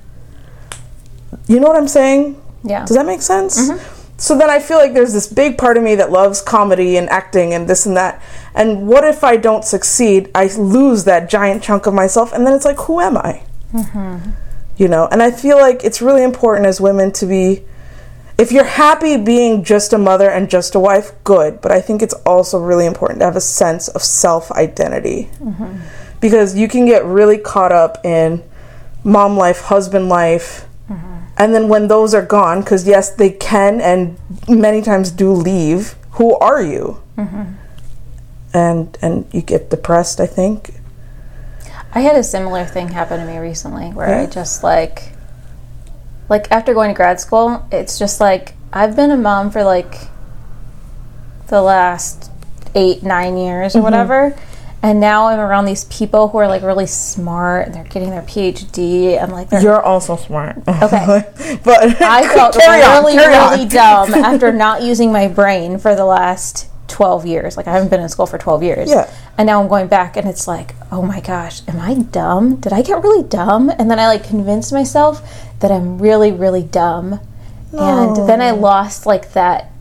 You 1.48 1.60
know 1.60 1.68
what 1.68 1.78
I'm 1.78 1.88
saying? 1.88 2.42
Yeah. 2.64 2.86
Does 2.86 2.96
that 2.98 3.06
make 3.06 3.22
sense? 3.22 3.70
So 4.18 4.38
then 4.38 4.50
I 4.50 4.60
feel 4.60 4.78
like 4.78 4.94
there's 4.94 5.12
this 5.14 5.28
big 5.28 5.58
part 5.58 5.78
of 5.78 5.84
me 5.84 5.96
that 5.96 6.10
loves 6.12 6.42
comedy 6.42 6.96
and 6.98 7.10
acting 7.10 7.54
and 7.54 7.68
this 7.68 7.86
and 7.86 7.98
that. 7.98 8.22
And 8.54 8.88
what 8.88 9.04
if 9.04 9.24
I 9.24 9.36
don't 9.38 9.64
succeed? 9.66 10.32
I 10.34 10.48
lose 10.56 11.04
that 11.04 11.30
giant 11.30 11.64
chunk 11.64 11.86
of 11.86 11.94
myself, 11.94 12.32
and 12.32 12.48
then 12.48 12.54
it's 12.54 12.64
like, 12.66 12.78
who 12.78 13.02
am 13.02 13.18
I? 13.18 13.44
You 14.78 14.88
know? 14.88 15.08
And 15.12 15.22
I 15.22 15.32
feel 15.32 15.58
like 15.58 15.84
it's 15.84 16.02
really 16.02 16.24
important 16.24 16.66
as 16.66 16.80
women 16.80 17.12
to 17.14 17.26
be. 17.26 17.64
If 18.38 18.52
you're 18.52 18.66
happy 18.66 19.16
being 19.16 19.64
just 19.64 19.94
a 19.94 19.98
mother 19.98 20.30
and 20.30 20.50
just 20.50 20.76
a 20.76 20.80
wife, 20.80 21.12
good. 21.24 21.62
But 21.62 21.72
I 21.72 21.80
think 21.80 22.02
it's 22.02 22.14
also 22.26 22.60
really 22.60 22.86
important 22.86 23.20
to 23.20 23.26
have 23.26 23.36
a 23.36 23.42
sense 23.42 23.88
of 23.88 24.04
self 24.04 24.52
identity. 24.52 25.30
Mm-hmm. 25.40 25.80
Because 26.20 26.56
you 26.56 26.68
can 26.68 26.86
get 26.86 27.06
really 27.06 27.38
caught 27.38 27.72
up 27.72 28.04
in 28.04 28.44
mom 29.04 29.38
life, 29.38 29.62
husband 29.62 30.10
life, 30.10 30.66
mm-hmm. 30.90 31.26
and 31.38 31.54
then 31.54 31.70
when 31.70 31.88
those 31.88 32.14
are 32.14 32.26
gone, 32.26 32.62
because 32.62 32.88
yes, 32.88 33.12
they 33.12 33.30
can 33.30 33.80
and 33.80 34.18
many 34.50 34.82
times 34.82 35.12
do 35.12 35.32
leave. 35.32 35.96
Who 36.12 36.36
are 36.38 36.62
you? 36.62 37.02
Mm-hmm. 37.18 37.54
And 38.54 38.98
and 39.02 39.28
you 39.32 39.42
get 39.42 39.70
depressed. 39.70 40.20
I 40.20 40.26
think. 40.26 40.72
I 41.94 42.02
had 42.02 42.18
a 42.18 42.24
similar 42.24 42.66
thing 42.66 42.90
happen 42.90 43.20
to 43.22 43.26
me 43.26 43.38
recently 43.38 43.88
where 43.88 44.14
I 44.14 44.26
just 44.26 44.64
like 44.64 45.15
like 46.30 46.52
after 46.52 46.74
going 46.74 46.90
to 46.90 46.96
grad 46.96 47.20
school, 47.20 47.68
it's 47.72 47.98
just 48.00 48.20
like 48.20 48.54
I've 48.74 48.96
been 48.96 49.12
a 49.12 49.18
mom 49.18 49.52
for 49.52 49.64
like 49.64 49.96
the 51.48 51.62
last 51.62 52.32
8 52.74 53.04
9 53.04 53.38
years 53.38 53.72
Mm-hmm. 53.74 53.80
or 53.80 53.84
whatever. 53.84 54.36
And 54.82 55.00
now 55.00 55.28
I'm 55.28 55.40
around 55.40 55.66
these 55.66 55.86
people 55.86 56.28
who 56.28 56.38
are 56.38 56.48
like 56.48 56.62
really 56.62 56.86
smart 56.86 57.66
and 57.66 57.74
they're 57.74 57.84
getting 57.86 58.12
their 58.12 58.22
PhD 58.22 59.20
and 59.20 59.32
like 59.32 59.48
You're 59.52 59.82
also 59.82 60.16
smart. 60.16 60.58
Okay. 60.68 61.24
but 61.64 62.02
I 62.02 62.28
felt 62.36 62.56
on, 62.56 62.62
really, 62.80 63.18
on. 63.18 63.52
really 63.54 63.66
dumb 63.68 64.14
after 64.14 64.52
not 64.66 64.84
using 64.84 65.12
my 65.12 65.28
brain 65.28 65.80
for 65.80 65.96
the 65.96 66.06
last 66.06 66.68
12 66.88 67.26
years. 67.26 67.58
Like, 67.58 67.68
I 67.68 67.74
haven't 67.74 67.90
been 67.90 68.00
in 68.00 68.10
school 68.10 68.28
for 68.28 68.38
12 68.38 68.62
years. 68.62 68.90
Yeah. 68.90 69.12
And 69.40 69.48
now 69.48 69.60
I'm 69.60 69.68
going 69.68 69.88
back, 69.88 70.18
and 70.18 70.28
it's 70.30 70.48
like, 70.48 70.76
oh 70.96 71.02
my 71.02 71.20
gosh, 71.20 71.62
am 71.68 71.78
I 71.78 71.96
dumb? 71.96 72.56
Did 72.56 72.72
I 72.72 72.82
get 72.82 73.04
really 73.04 73.28
dumb? 73.28 73.70
And 73.70 73.92
then 73.92 74.00
I, 74.00 74.08
like, 74.08 74.24
convinced 74.26 74.72
myself 74.72 75.22
that 75.60 75.70
I'm 75.70 76.00
really, 76.00 76.32
really 76.32 76.64
dumb. 76.64 77.20
And 77.74 78.16
then 78.30 78.42
I 78.42 78.52
lost, 78.52 79.06
like, 79.06 79.34
that 79.34 79.74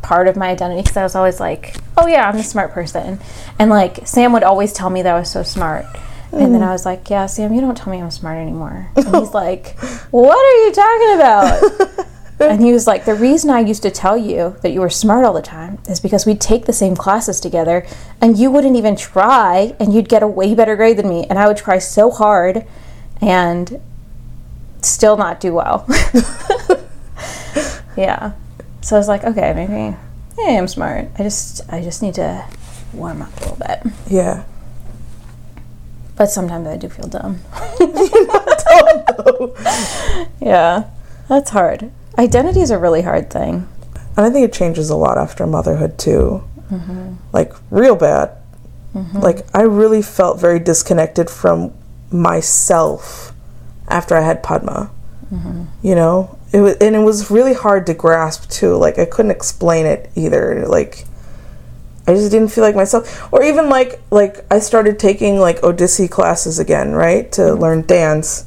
part 0.00 0.28
of 0.28 0.36
my 0.36 0.48
identity 0.48 0.82
because 0.82 0.96
I 0.96 1.02
was 1.02 1.16
always 1.16 1.40
like, 1.40 1.76
oh 1.96 2.06
yeah, 2.06 2.28
I'm 2.28 2.36
a 2.36 2.44
smart 2.44 2.70
person. 2.70 3.18
And, 3.58 3.68
like, 3.68 4.06
Sam 4.06 4.32
would 4.32 4.44
always 4.44 4.72
tell 4.72 4.90
me 4.90 5.02
that 5.02 5.12
I 5.12 5.18
was 5.18 5.28
so 5.28 5.42
smart. 5.42 5.86
And 6.30 6.54
then 6.54 6.60
mm. 6.60 6.68
I 6.68 6.70
was 6.70 6.86
like, 6.86 7.10
yeah, 7.10 7.26
Sam, 7.26 7.52
you 7.52 7.60
don't 7.60 7.76
tell 7.76 7.92
me 7.92 8.00
I'm 8.00 8.12
smart 8.12 8.38
anymore. 8.38 8.88
And 8.94 9.16
he's 9.16 9.34
like, 9.34 9.76
what 10.12 10.38
are 10.38 10.66
you 10.66 10.72
talking 10.72 11.14
about? 11.16 12.06
and 12.40 12.62
he 12.62 12.72
was 12.72 12.86
like, 12.86 13.04
the 13.04 13.14
reason 13.14 13.50
I 13.50 13.60
used 13.60 13.82
to 13.82 13.90
tell 13.90 14.16
you 14.16 14.56
that 14.62 14.72
you 14.72 14.80
were 14.80 14.90
smart 14.90 15.24
all 15.24 15.32
the 15.32 15.42
time 15.42 15.78
is 15.88 16.00
because 16.00 16.26
we'd 16.26 16.40
take 16.40 16.66
the 16.66 16.72
same 16.72 16.96
classes 16.96 17.40
together 17.40 17.86
and 18.20 18.38
you 18.38 18.50
wouldn't 18.50 18.76
even 18.76 18.96
try 18.96 19.74
and 19.78 19.92
you'd 19.92 20.08
get 20.08 20.22
a 20.22 20.26
way 20.26 20.54
better 20.54 20.76
grade 20.76 20.96
than 20.96 21.08
me. 21.08 21.26
And 21.28 21.38
I 21.38 21.46
would 21.46 21.56
try 21.56 21.78
so 21.78 22.10
hard 22.10 22.66
and 23.20 23.80
still 24.82 25.16
not 25.16 25.40
do 25.40 25.54
well. 25.54 25.86
yeah. 27.96 28.32
So 28.80 28.96
I 28.96 28.98
was 28.98 29.08
like, 29.08 29.24
okay, 29.24 29.52
maybe 29.54 29.96
yeah, 30.38 30.58
I'm 30.58 30.68
smart. 30.68 31.08
I 31.18 31.22
just 31.22 31.60
I 31.72 31.82
just 31.82 32.02
need 32.02 32.14
to 32.14 32.46
warm 32.92 33.22
up 33.22 33.36
a 33.36 33.40
little 33.40 33.56
bit. 33.56 33.92
Yeah. 34.08 34.44
But 36.16 36.26
sometimes 36.26 36.66
I 36.66 36.76
do 36.76 36.88
feel 36.88 37.08
dumb. 37.08 37.40
yeah. 40.40 40.84
That's 41.28 41.50
hard. 41.50 41.90
Identity 42.18 42.60
is 42.60 42.70
a 42.70 42.78
really 42.78 43.02
hard 43.02 43.30
thing. 43.30 43.68
And 44.16 44.26
I 44.26 44.30
think 44.30 44.44
it 44.44 44.52
changes 44.52 44.90
a 44.90 44.96
lot 44.96 45.18
after 45.18 45.46
motherhood 45.46 45.98
too. 45.98 46.44
Mm-hmm. 46.70 47.14
Like 47.32 47.52
real 47.70 47.96
bad. 47.96 48.36
Mm-hmm. 48.94 49.18
Like 49.18 49.46
I 49.54 49.62
really 49.62 50.02
felt 50.02 50.40
very 50.40 50.58
disconnected 50.58 51.30
from 51.30 51.72
myself 52.10 53.32
after 53.88 54.16
I 54.16 54.22
had 54.22 54.42
Padma. 54.42 54.90
Mm-hmm. 55.32 55.64
You 55.82 55.94
know, 55.94 56.38
it 56.52 56.60
was, 56.60 56.76
and 56.78 56.96
it 56.96 57.00
was 57.00 57.30
really 57.30 57.54
hard 57.54 57.86
to 57.86 57.94
grasp 57.94 58.50
too. 58.50 58.76
Like 58.76 58.98
I 58.98 59.04
couldn't 59.04 59.30
explain 59.30 59.86
it 59.86 60.10
either. 60.16 60.66
Like 60.66 61.04
I 62.06 62.14
just 62.14 62.32
didn't 62.32 62.48
feel 62.48 62.64
like 62.64 62.74
myself. 62.74 63.32
Or 63.32 63.44
even 63.44 63.68
like 63.68 64.00
like 64.10 64.44
I 64.50 64.58
started 64.58 64.98
taking 64.98 65.38
like 65.38 65.60
Odissi 65.60 66.10
classes 66.10 66.58
again, 66.58 66.92
right, 66.92 67.30
to 67.32 67.54
learn 67.54 67.82
dance. 67.82 68.46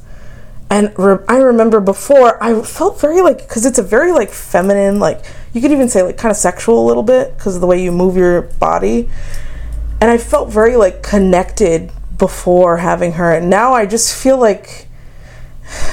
And 0.74 0.92
re- 0.98 1.24
I 1.28 1.36
remember 1.36 1.78
before 1.78 2.42
I 2.42 2.60
felt 2.62 3.00
very 3.00 3.22
like 3.22 3.38
because 3.38 3.64
it's 3.64 3.78
a 3.78 3.82
very 3.82 4.10
like 4.10 4.30
feminine, 4.30 4.98
like 4.98 5.24
you 5.52 5.60
could 5.60 5.70
even 5.70 5.88
say 5.88 6.02
like 6.02 6.16
kind 6.16 6.32
of 6.32 6.36
sexual 6.36 6.84
a 6.84 6.86
little 6.88 7.04
bit 7.04 7.38
because 7.38 7.54
of 7.54 7.60
the 7.60 7.68
way 7.68 7.80
you 7.80 7.92
move 7.92 8.16
your 8.16 8.42
body. 8.42 9.08
And 10.00 10.10
I 10.10 10.18
felt 10.18 10.50
very 10.50 10.74
like 10.74 11.00
connected 11.00 11.92
before 12.18 12.78
having 12.78 13.12
her, 13.12 13.32
and 13.32 13.48
now 13.48 13.72
I 13.72 13.86
just 13.86 14.20
feel 14.20 14.36
like 14.36 14.88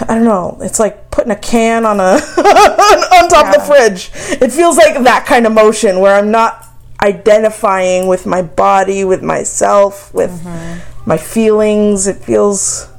I 0.01 0.15
don't 0.15 0.23
know. 0.23 0.57
It's 0.61 0.79
like 0.79 1.11
putting 1.11 1.31
a 1.31 1.35
can 1.35 1.85
on 1.85 1.99
a 1.99 2.13
on 2.15 3.29
top 3.29 3.53
of 3.55 3.61
the 3.61 3.63
fridge. 3.63 4.09
It 4.41 4.51
feels 4.51 4.77
like 4.77 5.03
that 5.03 5.27
kind 5.27 5.45
of 5.45 5.53
motion 5.53 5.99
where 5.99 6.15
I'm 6.15 6.31
not 6.31 6.65
identifying 7.03 8.07
with 8.07 8.25
my 8.25 8.41
body, 8.41 9.05
with 9.05 9.21
myself, 9.21 10.11
with 10.11 10.31
mm-hmm. 10.41 11.07
my 11.07 11.17
feelings. 11.17 12.07
It 12.07 12.15
feels 12.15 12.91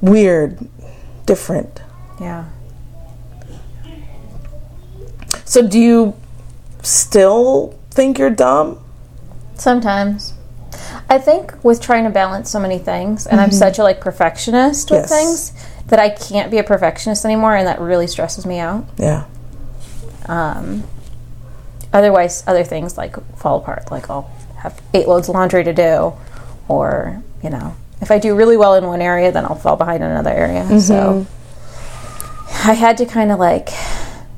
weird, 0.00 0.58
different. 1.28 1.82
Yeah. 2.20 2.46
So 5.44 5.66
do 5.66 5.78
you 5.78 6.14
still 6.82 7.78
think 7.90 8.18
you're 8.18 8.30
dumb? 8.30 8.78
Sometimes. 9.54 10.34
I 11.10 11.18
think 11.18 11.52
with 11.64 11.80
trying 11.80 12.04
to 12.04 12.10
balance 12.10 12.50
so 12.50 12.58
many 12.58 12.78
things, 12.78 13.26
and 13.26 13.40
I'm 13.40 13.50
such 13.50 13.78
a 13.78 13.82
like 13.82 14.00
perfectionist 14.00 14.90
with 14.90 15.04
Mm-hmm. 15.04 15.12
Yes. 15.12 15.50
things 15.50 15.64
that 15.86 15.98
I 15.98 16.10
can't 16.10 16.50
be 16.50 16.58
a 16.58 16.64
perfectionist 16.64 17.24
anymore, 17.24 17.56
and 17.56 17.66
that 17.66 17.80
really 17.80 18.06
stresses 18.06 18.44
me 18.46 18.58
out. 18.58 18.84
Yeah. 18.98 19.24
Um, 20.26 20.84
otherwise, 21.92 22.44
other 22.46 22.64
things 22.64 22.98
like 22.98 23.16
fall 23.36 23.58
apart. 23.58 23.90
Like 23.90 24.10
I'll 24.10 24.30
have 24.58 24.80
eight 24.94 25.08
loads 25.08 25.28
of 25.28 25.34
laundry 25.34 25.64
to 25.64 25.72
do, 25.72 26.12
or 26.68 27.22
you 27.42 27.50
know, 27.50 27.74
if 28.00 28.10
I 28.10 28.18
do 28.18 28.34
really 28.34 28.56
well 28.56 28.74
in 28.74 28.84
one 28.84 29.00
area, 29.00 29.32
then 29.32 29.44
I'll 29.44 29.54
fall 29.54 29.76
behind 29.76 30.02
in 30.02 30.10
another 30.10 30.30
area. 30.30 30.62
Mm-hmm. 30.62 30.78
So 30.78 31.26
I 32.64 32.74
had 32.74 32.96
to 32.98 33.06
kind 33.06 33.30
of 33.32 33.38
like 33.38 33.70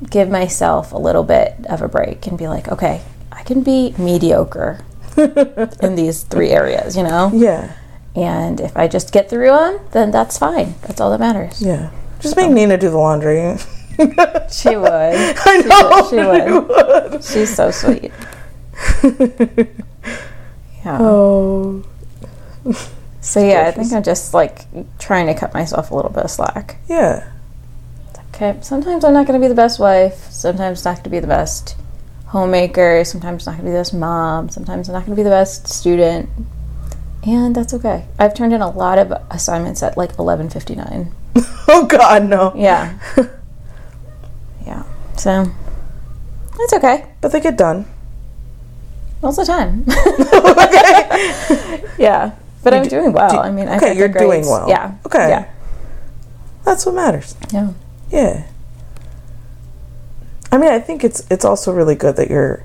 give 0.09 0.29
myself 0.29 0.91
a 0.91 0.97
little 0.97 1.23
bit 1.23 1.53
of 1.69 1.81
a 1.81 1.87
break 1.87 2.27
and 2.27 2.37
be 2.37 2.47
like, 2.47 2.67
okay, 2.69 3.01
I 3.31 3.43
can 3.43 3.61
be 3.63 3.93
mediocre 3.97 4.83
in 5.17 5.95
these 5.95 6.23
three 6.23 6.49
areas, 6.49 6.97
you 6.97 7.03
know. 7.03 7.31
Yeah. 7.33 7.75
And 8.15 8.59
if 8.59 8.75
I 8.75 8.87
just 8.87 9.13
get 9.13 9.29
through 9.29 9.51
them, 9.51 9.79
then 9.91 10.11
that's 10.11 10.37
fine. 10.37 10.75
That's 10.81 10.99
all 10.99 11.11
that 11.11 11.19
matters. 11.19 11.61
Yeah. 11.61 11.91
Just 12.19 12.35
make 12.35 12.51
Nina 12.51 12.77
do 12.77 12.89
the 12.89 12.97
laundry. 12.97 13.57
She 14.49 14.75
would. 14.75 14.89
I 14.89 15.57
know. 15.67 16.09
She 16.09 16.15
would. 16.15 17.23
She's 17.23 17.55
so 17.55 17.69
sweet. 17.69 18.11
Yeah. 20.83 20.97
Oh. 20.99 21.83
So 23.21 23.39
yeah, 23.39 23.67
I 23.67 23.71
think 23.71 23.93
I'm 23.93 24.03
just 24.03 24.33
like 24.33 24.65
trying 24.97 25.27
to 25.27 25.35
cut 25.35 25.53
myself 25.53 25.91
a 25.91 25.95
little 25.95 26.11
bit 26.11 26.23
of 26.23 26.31
slack. 26.31 26.77
Yeah. 26.89 27.31
Okay, 28.33 28.57
sometimes 28.61 29.03
I'm 29.03 29.13
not 29.13 29.27
going 29.27 29.39
to 29.39 29.43
be 29.43 29.47
the 29.47 29.55
best 29.55 29.79
wife. 29.79 30.15
Sometimes 30.31 30.83
not 30.83 30.95
going 30.95 31.03
to 31.03 31.09
be 31.11 31.19
the 31.19 31.27
best 31.27 31.75
homemaker. 32.27 33.03
Sometimes 33.05 33.45
not 33.45 33.53
going 33.53 33.65
to 33.65 33.69
be 33.69 33.71
the 33.71 33.79
best 33.79 33.93
mom. 33.93 34.49
Sometimes 34.49 34.89
I'm 34.89 34.93
not 34.93 35.05
going 35.05 35.15
to 35.15 35.19
be 35.19 35.23
the 35.23 35.29
best 35.29 35.67
student. 35.67 36.29
And 37.23 37.55
that's 37.55 37.73
okay. 37.75 38.07
I've 38.17 38.33
turned 38.33 38.53
in 38.53 38.61
a 38.61 38.69
lot 38.71 38.97
of 38.97 39.11
assignments 39.29 39.83
at 39.83 39.97
like 39.97 40.15
11:59. 40.17 41.11
Oh 41.67 41.85
God, 41.85 42.27
no. 42.27 42.51
Yeah. 42.55 42.97
yeah. 44.65 44.83
So 45.15 45.45
it's 46.59 46.73
okay. 46.73 47.05
But 47.21 47.31
they 47.31 47.39
get 47.39 47.57
done. 47.57 47.85
Most 49.21 49.37
of 49.37 49.45
the 49.45 49.53
time. 49.53 49.85
Okay. 50.61 51.83
yeah. 51.99 52.31
But 52.63 52.73
I'm 52.73 52.83
do- 52.83 52.89
doing 52.89 53.13
well. 53.13 53.29
do- 53.29 53.37
I 53.37 53.51
mean, 53.51 53.67
I 53.67 53.77
okay, 53.77 53.97
you're 53.97 54.07
doing 54.07 54.45
well. 54.45 54.69
Yeah. 54.69 54.95
Okay. 55.05 55.29
Yeah. 55.29 55.51
That's 56.63 56.85
what 56.85 56.95
matters. 56.95 57.35
Yeah. 57.51 57.73
Yeah. 58.11 58.47
I 60.51 60.57
mean, 60.57 60.71
I 60.71 60.79
think 60.79 61.03
it's 61.03 61.25
it's 61.31 61.45
also 61.45 61.71
really 61.71 61.95
good 61.95 62.17
that 62.17 62.29
you're 62.29 62.63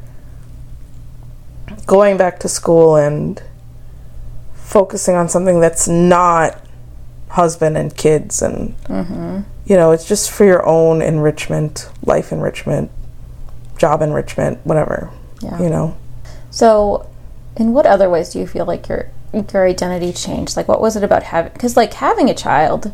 going 1.86 2.16
back 2.16 2.40
to 2.40 2.48
school 2.48 2.96
and 2.96 3.42
focusing 4.54 5.14
on 5.14 5.28
something 5.28 5.60
that's 5.60 5.86
not 5.86 6.60
husband 7.28 7.76
and 7.76 7.96
kids 7.96 8.42
and 8.42 8.76
mm-hmm. 8.84 9.40
you 9.64 9.76
know, 9.76 9.92
it's 9.92 10.06
just 10.06 10.30
for 10.30 10.44
your 10.44 10.66
own 10.66 11.00
enrichment, 11.00 11.88
life 12.02 12.32
enrichment, 12.32 12.90
job 13.78 14.02
enrichment, 14.02 14.58
whatever. 14.64 15.10
Yeah. 15.40 15.62
You 15.62 15.70
know. 15.70 15.96
So, 16.50 17.08
in 17.56 17.72
what 17.72 17.86
other 17.86 18.08
ways 18.10 18.30
do 18.30 18.38
you 18.38 18.46
feel 18.46 18.64
like 18.64 18.88
your 18.88 19.10
your 19.36 19.66
identity 19.66 20.12
changed? 20.12 20.56
Like, 20.56 20.68
what 20.68 20.80
was 20.80 20.96
it 20.96 21.04
about 21.04 21.24
having? 21.24 21.52
Because 21.52 21.76
like 21.76 21.94
having 21.94 22.30
a 22.30 22.34
child 22.34 22.92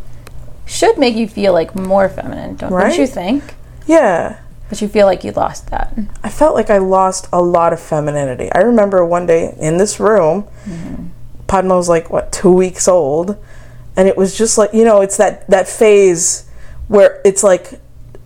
should 0.67 0.99
make 0.99 1.15
you 1.15 1.29
feel 1.29 1.53
like 1.53 1.75
more 1.75 2.09
feminine, 2.09 2.57
don't, 2.57 2.71
don't 2.71 2.99
you 2.99 3.07
think? 3.07 3.55
Yeah. 3.87 4.41
But 4.69 4.81
you 4.81 4.89
feel 4.89 5.07
like 5.07 5.23
you 5.23 5.33
lost 5.33 5.71
that. 5.71 5.97
I 6.25 6.31
felt 6.31 6.55
like 6.55 6.71
I 6.71 6.79
lost 6.79 7.29
a 7.33 7.43
lot 7.43 7.73
of 7.73 7.81
femininity. 7.81 8.51
I 8.53 8.61
remember 8.61 9.05
one 9.05 9.27
day 9.27 9.55
in 9.59 9.77
this 9.77 10.01
room, 10.01 10.45
mm-hmm. 10.65 11.09
Padma 11.47 11.77
was 11.77 11.89
like 11.89 12.09
what 12.09 12.33
two 12.33 12.53
weeks 12.53 12.89
old, 12.89 13.37
and 13.97 14.09
it 14.09 14.17
was 14.17 14.37
just 14.37 14.57
like 14.57 14.73
you 14.73 14.85
know, 14.85 15.03
it's 15.03 15.19
that 15.19 15.47
that 15.49 15.69
phase 15.69 16.49
where 16.89 17.21
it's 17.25 17.43
like 17.43 17.82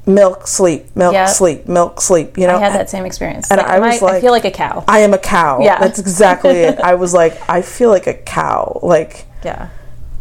milk, 0.07 0.47
sleep, 0.47 0.95
milk, 0.95 1.13
Yeah. 1.13 1.27
sleep, 1.27 1.67
milk, 1.67 2.01
sleep. 2.01 2.39
You 2.39 2.47
know, 2.47 2.57
I 2.57 2.61
had 2.61 2.73
that 2.75 2.89
same 2.89 3.05
experience. 3.05 3.51
and 3.51 3.59
Like, 3.59 3.67
I 3.69 3.79
was 3.81 4.03
I, 4.03 4.07
like- 4.07 4.21
feel 4.23 4.33
like 4.33 4.45
a 4.45 4.51
cow. 4.51 4.85
I 4.87 5.01
am 5.01 5.13
a 5.13 5.19
cow. 5.19 5.61
Yeah. 5.61 5.79
that's 5.81 5.99
exactly 5.99 6.53
it. 6.53 6.79
I 6.93 6.95
was 6.95 7.13
like, 7.13 7.37
I 7.49 7.63
feel 7.63 7.91
like 7.91 8.07
a 8.07 8.15
cow, 8.15 8.79
like 8.83 9.27
yeah. 9.45 9.69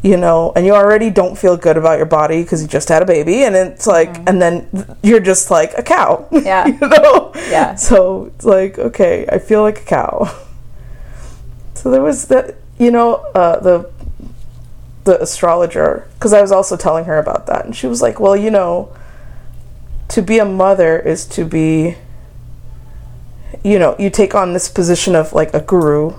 you 0.01 0.17
know, 0.17 0.51
and 0.55 0.65
you 0.65 0.73
already 0.73 1.09
don't 1.11 1.37
feel 1.37 1.55
good 1.55 1.77
about 1.77 1.97
your 1.97 2.05
body 2.07 2.41
because 2.43 2.61
you 2.63 2.67
just 2.67 2.89
had 2.89 3.01
a 3.01 3.05
baby, 3.05 3.43
and 3.43 3.55
it's 3.55 3.85
like, 3.87 4.15
and 4.27 4.41
then 4.41 4.97
you're 5.03 5.19
just 5.19 5.51
like 5.51 5.73
a 5.77 5.83
cow. 5.83 6.27
Mm-hmm. 6.31 6.45
Yeah. 6.45 6.65
you 6.67 6.79
know. 6.87 7.31
Yeah. 7.49 7.75
So 7.89 8.25
it's 8.35 8.45
like, 8.45 8.79
okay, 8.79 9.25
I 9.31 9.37
feel 9.39 9.61
like 9.61 9.79
a 9.81 9.85
cow. 9.85 10.31
So 11.75 11.91
there 11.91 12.01
was 12.01 12.25
that, 12.27 12.55
you 12.79 12.89
know, 12.91 13.15
uh, 13.35 13.59
the 13.59 13.89
the 15.03 15.21
astrologer, 15.21 16.07
because 16.15 16.33
I 16.33 16.41
was 16.41 16.51
also 16.51 16.75
telling 16.75 17.05
her 17.05 17.19
about 17.19 17.45
that, 17.45 17.65
and 17.65 17.75
she 17.75 17.85
was 17.85 18.01
like, 18.01 18.19
well, 18.19 18.35
you 18.35 18.49
know, 18.49 18.89
to 20.09 20.21
be 20.21 20.39
a 20.39 20.45
mother 20.45 20.99
is 20.99 21.25
to 21.27 21.45
be, 21.45 21.95
you 23.63 23.79
know, 23.79 23.95
you 23.97 24.09
take 24.09 24.35
on 24.35 24.53
this 24.53 24.69
position 24.69 25.15
of 25.15 25.33
like 25.33 25.53
a 25.53 25.59
guru, 25.59 26.13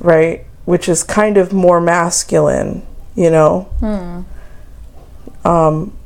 right? 0.00 0.44
Which 0.64 0.88
is 0.88 1.02
kind 1.02 1.36
of 1.36 1.52
more 1.52 1.80
masculine, 1.80 2.86
you 3.14 3.30
know. 3.30 3.62
Hmm. 3.80 4.22
Um, 5.46 5.96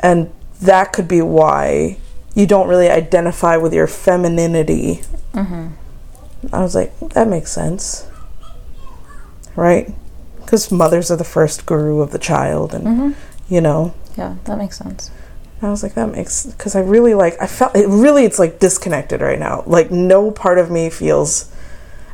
and 0.00 0.32
that 0.60 0.92
could 0.92 1.08
be 1.08 1.22
why 1.22 1.96
you 2.34 2.46
don't 2.46 2.68
really 2.68 2.88
identify 2.88 3.56
with 3.56 3.72
your 3.72 3.86
femininity. 3.86 5.02
Mm-hmm. 5.32 5.68
I 6.52 6.60
was 6.60 6.74
like, 6.74 6.98
that 7.00 7.28
makes 7.28 7.52
sense, 7.52 8.06
right? 9.54 9.92
Because 10.36 10.70
mothers 10.70 11.10
are 11.10 11.16
the 11.16 11.24
first 11.24 11.66
guru 11.66 12.00
of 12.00 12.10
the 12.10 12.18
child, 12.18 12.74
and 12.74 12.84
mm-hmm. 12.84 13.54
you 13.54 13.60
know. 13.60 13.94
Yeah, 14.16 14.36
that 14.44 14.58
makes 14.58 14.78
sense. 14.78 15.10
I 15.62 15.70
was 15.70 15.82
like, 15.82 15.94
that 15.94 16.10
makes 16.10 16.46
because 16.46 16.74
I 16.74 16.80
really 16.80 17.14
like. 17.14 17.40
I 17.40 17.46
felt 17.46 17.76
it 17.76 17.86
really. 17.88 18.24
It's 18.24 18.38
like 18.38 18.58
disconnected 18.58 19.20
right 19.20 19.38
now. 19.38 19.62
Like 19.66 19.90
no 19.90 20.30
part 20.30 20.58
of 20.58 20.70
me 20.70 20.90
feels. 20.90 21.50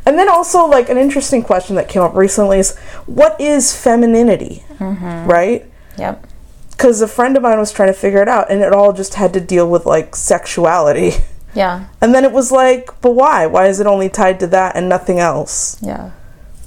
And 0.05 0.19
then 0.19 0.29
also 0.29 0.67
like 0.67 0.89
an 0.89 0.99
interesting 0.99 1.43
question 1.43 1.77
that 1.77 1.89
came 1.89 2.03
up 2.03 2.15
recently 2.15 2.59
is, 2.59 2.77
what 3.07 3.41
is 3.41 3.75
femininity, 3.75 4.65
mm-hmm. 4.79 5.31
right? 5.31 5.67
Yep. 5.99 6.27
Because 6.71 7.01
a 7.01 7.09
friend 7.09 7.37
of 7.37 7.43
mine 7.43 7.59
was 7.59 7.73
trying 7.73 7.89
to 7.89 7.99
figure 7.99 8.23
it 8.23 8.29
out, 8.29 8.51
and 8.51 8.63
it 8.63 8.73
all 8.73 8.93
just 8.93 9.15
had 9.15 9.33
to 9.33 9.41
deal 9.41 9.69
with 9.69 9.85
like 9.85 10.15
sexuality. 10.15 11.13
Yeah. 11.55 11.87
And 12.01 12.15
then 12.15 12.25
it 12.25 12.33
was 12.33 12.53
like, 12.53 13.01
but 13.01 13.13
why? 13.13 13.47
Why 13.47 13.67
is 13.67 13.81
it 13.81 13.87
only 13.87 14.09
tied 14.09 14.39
to 14.41 14.47
that 14.49 14.77
and 14.77 14.89
nothing 14.89 15.19
else? 15.19 15.77
Yeah. 15.83 16.13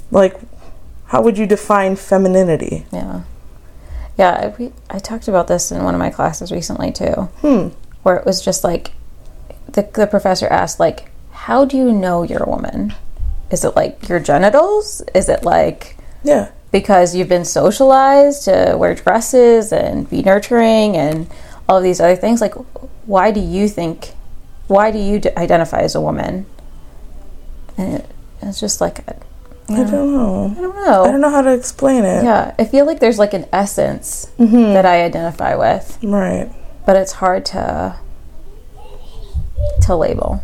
Like, 0.10 0.38
how 1.06 1.22
would 1.22 1.38
you 1.38 1.46
define 1.46 1.96
femininity? 1.96 2.86
Yeah. 2.92 3.24
Yeah, 4.22 4.32
I, 4.34 4.48
we, 4.60 4.72
I 4.90 5.00
talked 5.00 5.28
about 5.28 5.48
this 5.48 5.72
in 5.72 5.84
one 5.84 5.96
of 5.96 6.00
my 6.00 6.12
classes 6.12 6.52
recently 6.52 6.92
too. 6.92 7.14
Hmm. 7.42 7.70
Where 8.04 8.16
it 8.18 8.26
was 8.26 8.40
just 8.40 8.64
like 8.64 8.92
the, 9.68 9.82
the 9.94 10.06
professor 10.06 10.48
asked 10.48 10.80
like, 10.80 11.10
"How 11.32 11.66
do 11.66 11.76
you 11.76 11.92
know 11.92 12.22
you're 12.22 12.44
a 12.44 12.50
woman? 12.50 12.94
Is 13.50 13.66
it 13.66 13.76
like 13.76 14.08
your 14.08 14.20
genitals? 14.20 15.02
Is 15.16 15.28
it 15.28 15.44
like 15.44 15.98
Yeah. 16.24 16.52
because 16.72 17.16
you've 17.16 17.30
been 17.30 17.46
socialized 17.46 18.46
to 18.46 18.76
wear 18.78 18.94
dresses 18.96 19.74
and 19.74 20.08
be 20.10 20.22
nurturing 20.22 20.96
and 20.96 21.28
all 21.68 21.78
of 21.78 21.84
these 21.84 22.00
other 22.00 22.16
things? 22.16 22.42
Like, 22.42 22.54
why 23.08 23.32
do 23.32 23.40
you 23.40 23.68
think 23.68 24.12
why 24.68 24.92
do 24.92 25.00
you 25.00 25.20
d- 25.20 25.30
identify 25.36 25.80
as 25.80 25.96
a 25.96 26.02
woman? 26.02 26.46
And 27.78 27.96
it, 27.96 28.06
it's 28.42 28.60
just 28.60 28.80
like, 28.82 29.00
I 29.74 29.84
don't 29.90 30.14
know. 30.14 30.54
I 30.58 30.62
don't 30.62 30.76
know. 30.76 31.04
I 31.04 31.12
don't 31.12 31.22
know 31.22 31.30
how 31.30 31.42
to 31.42 31.54
explain 31.54 32.04
it. 32.06 32.24
Yeah, 32.24 32.54
I 32.60 32.66
feel 32.66 32.86
like 32.86 33.00
there's 33.00 33.20
like 33.20 33.34
an 33.34 33.46
essence 33.54 34.30
Mm-hmm. 34.40 34.74
that 34.74 34.86
I 34.86 35.04
identify 35.04 35.56
with, 35.56 35.98
Right. 36.04 36.52
but 36.86 36.96
it's 36.96 37.14
hard 37.14 37.46
to 37.48 37.96
to 39.82 39.96
label. 39.96 40.44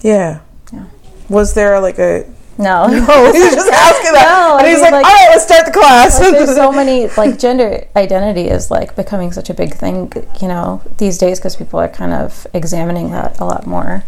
Yeah. 0.00 0.40
Yeah. 0.72 0.84
Was 1.28 1.54
there 1.54 1.80
like 1.80 1.98
a 1.98 2.24
No. 2.58 2.86
Oh, 2.90 3.32
he's 3.32 3.54
just 3.54 3.70
asking 3.72 4.12
that. 4.14 4.26
No, 4.50 4.58
and 4.58 4.66
I 4.66 4.70
he's 4.70 4.82
mean, 4.82 4.92
like, 4.92 4.92
like- 4.92 5.06
all 5.06 5.12
right, 5.12 5.28
let's 5.30 5.44
start 5.44 5.66
the 5.66 5.72
class. 5.72 6.20
like 6.20 6.32
there's 6.32 6.54
so 6.54 6.72
many 6.80 7.08
like 7.16 7.38
gender 7.38 7.86
identity 7.96 8.48
is 8.48 8.70
like 8.70 8.96
becoming 8.96 9.32
such 9.32 9.50
a 9.50 9.54
big 9.54 9.74
thing 9.74 10.12
you 10.40 10.48
know 10.48 10.82
these 10.98 11.18
days 11.18 11.38
because 11.38 11.56
people 11.56 11.78
are 11.78 11.88
kind 11.88 12.12
of 12.12 12.46
examining 12.54 13.10
that 13.12 13.38
a 13.40 13.44
lot 13.44 13.66
more 13.66 14.04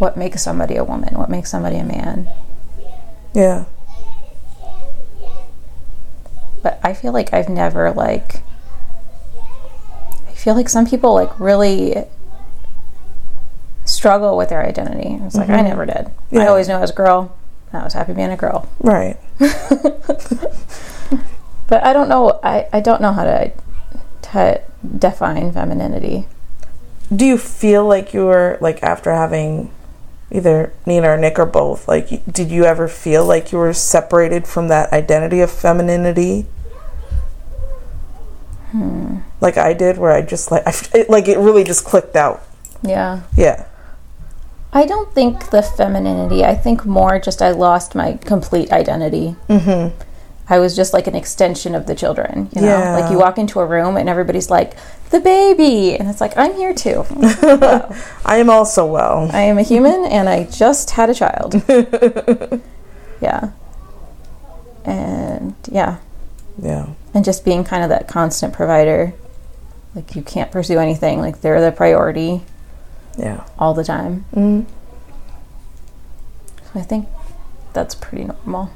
what 0.00 0.16
makes 0.16 0.42
somebody 0.42 0.76
a 0.76 0.84
woman 0.84 1.18
what 1.18 1.28
makes 1.28 1.50
somebody 1.50 1.76
a 1.76 1.84
man. 1.84 2.28
Yeah. 3.34 3.66
but 6.62 6.80
i 6.82 6.92
feel 6.92 7.12
like 7.12 7.32
i've 7.32 7.48
never 7.48 7.92
like 7.92 8.42
i 10.26 10.32
feel 10.32 10.54
like 10.54 10.68
some 10.68 10.86
people 10.86 11.14
like 11.14 11.38
really 11.38 12.04
struggle 13.84 14.36
with 14.36 14.48
their 14.48 14.64
identity. 14.64 15.18
It's 15.24 15.34
like 15.34 15.48
i 15.48 15.58
mm-hmm. 15.58 15.68
never 15.68 15.86
did. 15.86 16.10
Yeah. 16.30 16.42
i 16.42 16.46
always 16.46 16.68
knew 16.68 16.74
i 16.74 16.80
was 16.80 16.90
a 16.90 16.94
girl. 16.94 17.36
I 17.72 17.84
was 17.84 17.92
happy 17.92 18.14
being 18.14 18.30
a 18.30 18.36
girl. 18.36 18.68
Right. 18.80 19.16
but 19.38 19.52
i 21.84 21.92
don't 21.92 22.08
know 22.08 22.40
i, 22.42 22.66
I 22.72 22.80
don't 22.80 23.00
know 23.00 23.12
how 23.12 23.24
to, 23.24 23.52
to 24.32 24.60
define 24.98 25.52
femininity. 25.52 26.26
Do 27.14 27.26
you 27.26 27.38
feel 27.38 27.86
like 27.86 28.14
you 28.14 28.26
were 28.26 28.58
like 28.60 28.82
after 28.82 29.12
having 29.12 29.70
either 30.30 30.72
Nina 30.86 31.10
or 31.10 31.16
Nick 31.16 31.38
or 31.38 31.46
both? 31.46 31.88
Like, 31.88 32.24
did 32.30 32.50
you 32.50 32.64
ever 32.64 32.88
feel 32.88 33.24
like 33.24 33.52
you 33.52 33.58
were 33.58 33.72
separated 33.72 34.46
from 34.46 34.68
that 34.68 34.92
identity 34.92 35.40
of 35.40 35.50
femininity? 35.50 36.46
Like 39.40 39.56
I 39.56 39.72
did, 39.72 39.98
where 39.98 40.12
I 40.12 40.22
just 40.22 40.50
like, 40.50 40.66
I, 40.66 40.72
it, 40.94 41.10
like 41.10 41.28
it 41.28 41.38
really 41.38 41.64
just 41.64 41.84
clicked 41.84 42.16
out. 42.16 42.42
yeah 42.82 43.22
Yeah. 43.36 43.66
I 44.72 44.86
don't 44.86 45.12
think 45.12 45.50
the 45.50 45.62
femininity. 45.62 46.44
I 46.44 46.54
think 46.54 46.86
more 46.86 47.18
just 47.18 47.42
I 47.42 47.50
lost 47.50 47.96
my 47.96 48.12
complete 48.18 48.70
identity. 48.70 49.34
Mm-hmm. 49.48 50.09
I 50.50 50.58
was 50.58 50.74
just 50.74 50.92
like 50.92 51.06
an 51.06 51.14
extension 51.14 51.74
of 51.76 51.86
the 51.86 51.94
children. 51.94 52.48
You 52.52 52.62
know, 52.62 52.66
Yeah. 52.78 52.96
like 52.98 53.10
you 53.12 53.18
walk 53.18 53.38
into 53.38 53.60
a 53.60 53.66
room 53.66 53.96
and 53.96 54.08
everybody's 54.08 54.50
like 54.50 54.74
the 55.10 55.20
baby, 55.20 55.96
and 55.96 56.08
it's 56.10 56.20
like 56.20 56.36
I'm 56.36 56.54
here 56.54 56.74
too. 56.74 57.04
I 58.24 58.36
am 58.36 58.50
also 58.50 58.84
well. 58.84 59.30
I 59.32 59.42
am 59.42 59.58
a 59.58 59.62
human, 59.62 60.04
and 60.06 60.28
I 60.28 60.44
just 60.44 60.90
had 60.90 61.08
a 61.08 61.14
child. 61.14 61.54
yeah, 63.20 63.50
and 64.84 65.54
yeah, 65.70 65.98
Yeah. 66.60 66.86
and 67.14 67.24
just 67.24 67.44
being 67.44 67.64
kind 67.64 67.82
of 67.82 67.88
that 67.90 68.08
constant 68.08 68.52
provider. 68.52 69.14
Like 69.94 70.14
you 70.14 70.22
can't 70.22 70.50
pursue 70.52 70.78
anything. 70.78 71.20
Like 71.20 71.40
they're 71.40 71.60
the 71.60 71.72
priority 71.72 72.42
Yeah. 73.16 73.44
all 73.58 73.74
the 73.74 73.82
time. 73.84 74.24
Mm. 74.34 74.66
So 76.72 76.78
I 76.80 76.82
think 76.82 77.08
that's 77.72 77.94
pretty 77.96 78.24
normal. 78.24 78.70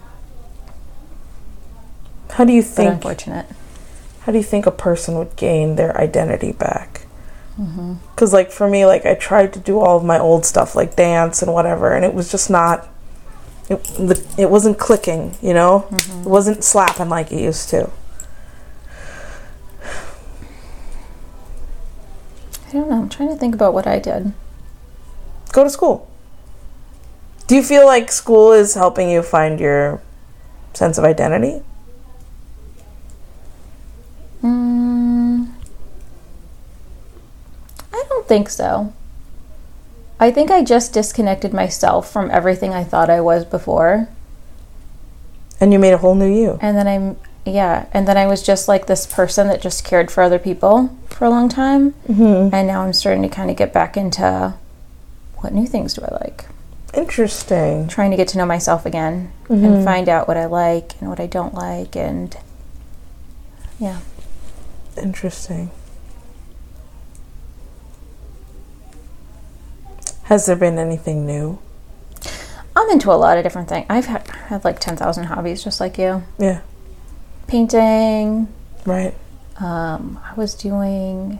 How 2.34 2.44
do 2.44 2.52
you 2.52 2.62
But 2.62 2.68
think? 2.76 2.92
unfortunate. 2.94 3.46
how 4.22 4.32
do 4.32 4.38
you 4.38 4.44
think 4.44 4.66
a 4.66 4.70
person 4.70 5.16
would 5.18 5.36
gain 5.36 5.76
their 5.76 5.96
identity 5.96 6.52
back 6.52 7.06
mm-hmm. 7.58 7.94
because 8.10 8.32
like 8.32 8.50
for 8.50 8.68
me 8.68 8.84
like 8.86 9.04
i 9.06 9.14
tried 9.14 9.52
to 9.52 9.60
do 9.60 9.78
all 9.80 9.96
of 9.98 10.04
my 10.04 10.18
old 10.18 10.44
stuff 10.44 10.74
like 10.74 10.96
dance 10.96 11.42
and 11.42 11.52
whatever 11.52 11.92
and 11.94 12.04
it 12.04 12.14
was 12.14 12.30
just 12.30 12.50
not 12.50 12.88
it, 13.68 13.80
it 14.38 14.50
wasn't 14.50 14.78
clicking 14.78 15.36
you 15.42 15.54
know 15.54 15.86
mm-hmm. 15.90 16.22
it 16.22 16.28
wasn't 16.28 16.62
slapping 16.64 17.08
like 17.08 17.30
it 17.32 17.40
used 17.40 17.68
to 17.70 17.90
I 22.68 22.72
don't 22.78 22.90
know. 22.90 22.96
I'm 23.02 23.08
trying 23.08 23.28
to 23.28 23.36
think 23.36 23.54
about 23.54 23.72
what 23.72 23.86
I 23.86 24.00
did. 24.00 24.32
go 25.52 25.62
to 25.62 25.70
school 25.70 26.10
do 27.46 27.54
you 27.54 27.62
feel 27.62 27.86
like 27.86 28.10
school 28.10 28.52
is 28.52 28.74
helping 28.74 29.08
you 29.08 29.22
find 29.22 29.60
your 29.60 30.00
sense 30.72 30.98
of 30.98 31.04
identity 31.04 31.62
Mm, 34.44 35.48
I 37.92 38.04
don't 38.08 38.28
think 38.28 38.48
so. 38.50 38.92
I 40.20 40.30
think 40.30 40.50
I 40.50 40.62
just 40.62 40.92
disconnected 40.92 41.52
myself 41.52 42.10
from 42.10 42.30
everything 42.30 42.72
I 42.72 42.84
thought 42.84 43.10
I 43.10 43.20
was 43.20 43.44
before. 43.44 44.08
and 45.60 45.72
you 45.72 45.78
made 45.78 45.92
a 45.94 45.98
whole 45.98 46.14
new 46.14 46.26
you 46.32 46.58
And 46.60 46.76
then 46.76 46.86
I'm, 46.86 47.16
yeah, 47.46 47.86
and 47.92 48.06
then 48.06 48.16
I 48.16 48.26
was 48.26 48.42
just 48.42 48.68
like 48.68 48.86
this 48.86 49.06
person 49.06 49.48
that 49.48 49.62
just 49.62 49.84
cared 49.84 50.10
for 50.10 50.22
other 50.22 50.38
people 50.38 50.96
for 51.08 51.24
a 51.24 51.30
long 51.30 51.48
time. 51.48 51.92
mm-hmm. 52.08 52.54
And 52.54 52.66
now 52.68 52.82
I'm 52.82 52.92
starting 52.92 53.22
to 53.22 53.28
kind 53.28 53.50
of 53.50 53.56
get 53.56 53.72
back 53.72 53.96
into 53.96 54.54
what 55.36 55.52
new 55.54 55.66
things 55.66 55.94
do 55.94 56.02
I 56.02 56.14
like? 56.24 56.46
interesting 56.94 57.88
Trying 57.88 58.12
to 58.12 58.16
get 58.16 58.28
to 58.28 58.38
know 58.38 58.46
myself 58.46 58.86
again 58.86 59.32
Mm-hmm. 59.48 59.64
and 59.64 59.84
find 59.84 60.08
out 60.08 60.26
what 60.28 60.36
I 60.36 60.46
like 60.46 60.92
and 61.00 61.08
what 61.10 61.18
I 61.20 61.26
don't 61.26 61.52
like. 61.54 61.96
And 61.96 62.34
yeah. 63.78 63.98
Interesting. 64.96 65.70
Has 70.24 70.46
there 70.46 70.56
been 70.56 70.78
anything 70.78 71.26
new? 71.26 71.58
I'm 72.76 72.90
into 72.90 73.12
a 73.12 73.14
lot 73.14 73.36
of 73.38 73.44
different 73.44 73.68
things. 73.68 73.86
I've 73.88 74.06
had, 74.06 74.26
had 74.28 74.64
like 74.64 74.80
10,000 74.80 75.24
hobbies 75.24 75.62
just 75.62 75.80
like 75.80 75.98
you. 75.98 76.22
Yeah, 76.38 76.60
Painting. 77.46 78.48
right. 78.86 79.14
Um, 79.58 80.18
I 80.24 80.34
was 80.34 80.54
doing, 80.54 81.38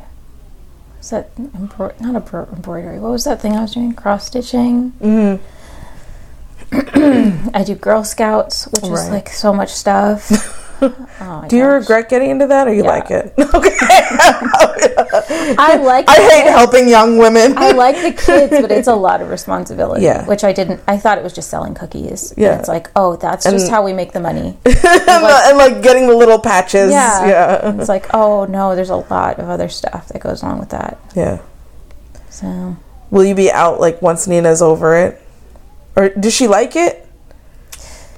was 0.99 1.11
that 1.11 1.35
embro- 1.37 1.99
not 2.01 2.25
embro- 2.25 2.53
embroidery? 2.53 3.01
What 3.01 3.11
was 3.11 3.25
that 3.25 3.41
thing 3.43 3.57
I 3.57 3.63
was 3.63 3.73
doing? 3.75 3.93
Cross 3.95 4.27
stitching. 4.29 4.93
Mm. 5.01 5.41
I 7.55 7.65
do 7.65 7.75
Girl 7.75 8.05
Scouts, 8.05 8.67
which 8.69 8.85
is 8.85 9.09
like 9.11 9.29
so 9.31 9.53
much 9.53 9.73
stuff. 9.73 10.61
Oh 11.21 11.45
Do 11.49 11.57
you 11.57 11.63
gosh. 11.65 11.81
regret 11.83 12.09
getting 12.09 12.31
into 12.31 12.47
that, 12.49 12.67
or 12.69 12.73
you 12.75 12.83
Yeah. 12.85 12.91
like 12.91 13.11
it? 13.11 13.35
okay. 13.39 13.77
I 15.59 15.77
like. 15.83 16.05
I 16.09 16.15
hate 16.15 16.43
kids. 16.45 16.51
helping 16.57 16.89
young 16.89 17.19
women. 17.19 17.57
I 17.57 17.73
like 17.73 17.97
the 17.97 18.13
kids, 18.27 18.51
but 18.61 18.71
it's 18.71 18.89
a 18.89 18.95
lot 18.95 19.21
of 19.21 19.29
responsibility. 19.31 20.03
Yeah. 20.05 20.27
Which 20.27 20.45
I 20.45 20.53
didn't. 20.53 20.81
I 20.89 20.97
thought 20.99 21.19
it 21.19 21.25
was 21.25 21.33
just 21.33 21.51
selling 21.51 21.75
cookies. 21.75 22.31
And 22.33 22.39
Yeah. 22.43 22.59
it's 22.59 22.69
like, 22.69 22.91
oh, 22.97 23.17
that's 23.17 23.45
just 23.45 23.71
how 23.71 23.83
we 23.85 23.93
make 23.93 24.13
the 24.13 24.21
money. 24.21 24.57
and, 24.65 24.75
the- 24.75 25.07
uh, 25.09 25.43
and, 25.47 25.59
like 25.59 25.83
getting 25.83 26.07
the 26.07 26.15
little 26.17 26.39
patches. 26.39 26.91
Yeah. 26.91 27.27
Yeah. 27.27 27.79
It's 27.79 27.89
like, 27.89 28.07
oh 28.15 28.45
no, 28.47 28.75
there's 28.75 28.91
a 28.91 28.97
lot 28.97 29.39
of 29.39 29.49
other 29.49 29.69
stuff 29.69 30.09
that 30.09 30.21
goes 30.21 30.43
along 30.43 30.61
with 30.61 30.71
that. 30.71 30.99
Yeah. 31.15 31.41
So 32.31 32.77
Will 33.11 33.25
you 33.25 33.35
be 33.35 33.51
out 33.51 33.79
like 33.81 34.03
once 34.03 34.27
Nina's 34.27 34.61
over 34.63 34.97
it, 34.97 35.21
or 35.95 36.09
does 36.09 36.35
she 36.35 36.49
like 36.49 36.75
it? 36.77 37.07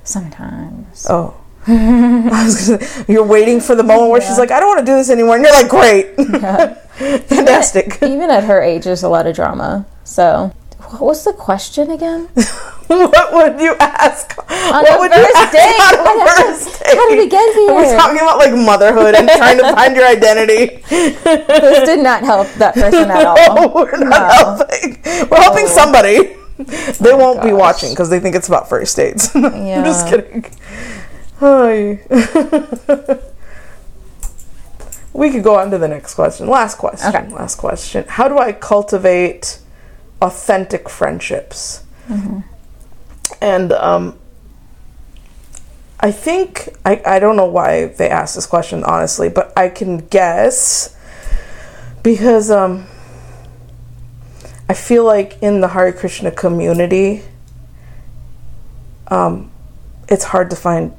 sometimes. 0.04 1.06
Oh. 1.10 1.34
I 2.32 2.44
was 2.44 2.68
gonna, 2.68 3.04
you're 3.08 3.26
waiting 3.26 3.60
for 3.60 3.74
the 3.74 3.82
moment 3.82 4.10
where 4.12 4.20
she's 4.20 4.38
like, 4.38 4.50
I 4.50 4.60
don't 4.60 4.68
want 4.68 4.80
to 4.80 4.86
do 4.86 4.96
this 4.96 5.10
anymore, 5.10 5.36
and 5.36 5.44
you're 5.44 5.52
like, 5.52 5.68
great, 5.68 6.14
fantastic. 7.28 7.98
Even 8.02 8.30
at 8.30 8.44
her 8.44 8.62
age, 8.62 8.84
there's 8.84 9.02
a 9.02 9.08
lot 9.08 9.26
of 9.26 9.34
drama. 9.34 9.86
So, 10.04 10.52
what 10.90 11.00
was 11.02 11.24
the 11.24 11.32
question 11.32 11.90
again? 11.90 12.26
what 12.86 13.32
would 13.32 13.60
you 13.60 13.74
ask? 13.80 14.38
On 14.38 14.82
what 14.84 15.00
would 15.00 15.10
first 15.10 15.34
you 15.34 15.50
date? 15.50 15.76
ask 15.80 15.98
on 15.98 16.06
a 16.06 16.18
What- 16.18 16.36
first 16.38 16.82
date? 16.84 16.94
How 16.96 17.08
did 17.10 17.18
we 17.18 17.28
get 17.28 17.56
We're 17.56 17.96
talking 17.96 18.18
about 18.18 18.38
like 18.38 18.52
motherhood 18.54 19.14
and 19.16 19.28
trying 19.28 19.58
to 19.58 19.64
find 19.74 19.96
your 19.96 20.06
identity. 20.06 20.82
This 20.88 21.88
did 21.88 22.00
not 22.00 22.22
help 22.22 22.46
that 22.58 22.74
person 22.74 23.10
at 23.10 23.22
No, 23.24 23.34
all. 23.48 23.74
we're 23.74 23.90
not 23.98 24.10
No. 24.10 24.28
helping. 24.28 25.02
We're 25.28 25.40
helping 25.42 25.64
Oh. 25.66 25.74
somebody. 25.74 26.36
They 26.58 27.12
won't 27.12 27.42
be 27.42 27.52
watching 27.52 27.90
because 27.90 28.08
they 28.08 28.20
think 28.20 28.34
it's 28.36 28.48
about 28.48 28.68
first 28.68 28.96
dates. 28.96 29.34
I'm 29.34 29.84
just 29.84 30.06
kidding. 30.08 30.44
Hi. 31.38 32.00
we 35.12 35.30
could 35.30 35.44
go 35.44 35.56
on 35.56 35.70
to 35.70 35.78
the 35.78 35.88
next 35.88 36.14
question. 36.14 36.48
Last 36.48 36.78
question. 36.78 37.14
Okay. 37.14 37.28
Last 37.28 37.56
question. 37.56 38.04
How 38.08 38.28
do 38.28 38.38
I 38.38 38.52
cultivate 38.52 39.58
authentic 40.22 40.88
friendships? 40.88 41.84
Mm-hmm. 42.08 42.40
And 43.42 43.72
um, 43.72 44.18
I 46.00 46.10
think 46.10 46.68
I, 46.84 47.02
I 47.04 47.18
don't 47.18 47.36
know 47.36 47.46
why 47.46 47.86
they 47.86 48.08
asked 48.08 48.34
this 48.34 48.46
question 48.46 48.84
honestly, 48.84 49.28
but 49.28 49.52
I 49.56 49.68
can 49.68 49.98
guess 49.98 50.96
because 52.02 52.50
um, 52.50 52.86
I 54.68 54.74
feel 54.74 55.04
like 55.04 55.38
in 55.42 55.60
the 55.60 55.68
Hare 55.68 55.92
Krishna 55.92 56.30
community, 56.30 57.22
um, 59.08 59.50
it's 60.08 60.24
hard 60.24 60.50
to 60.50 60.56
find 60.56 60.94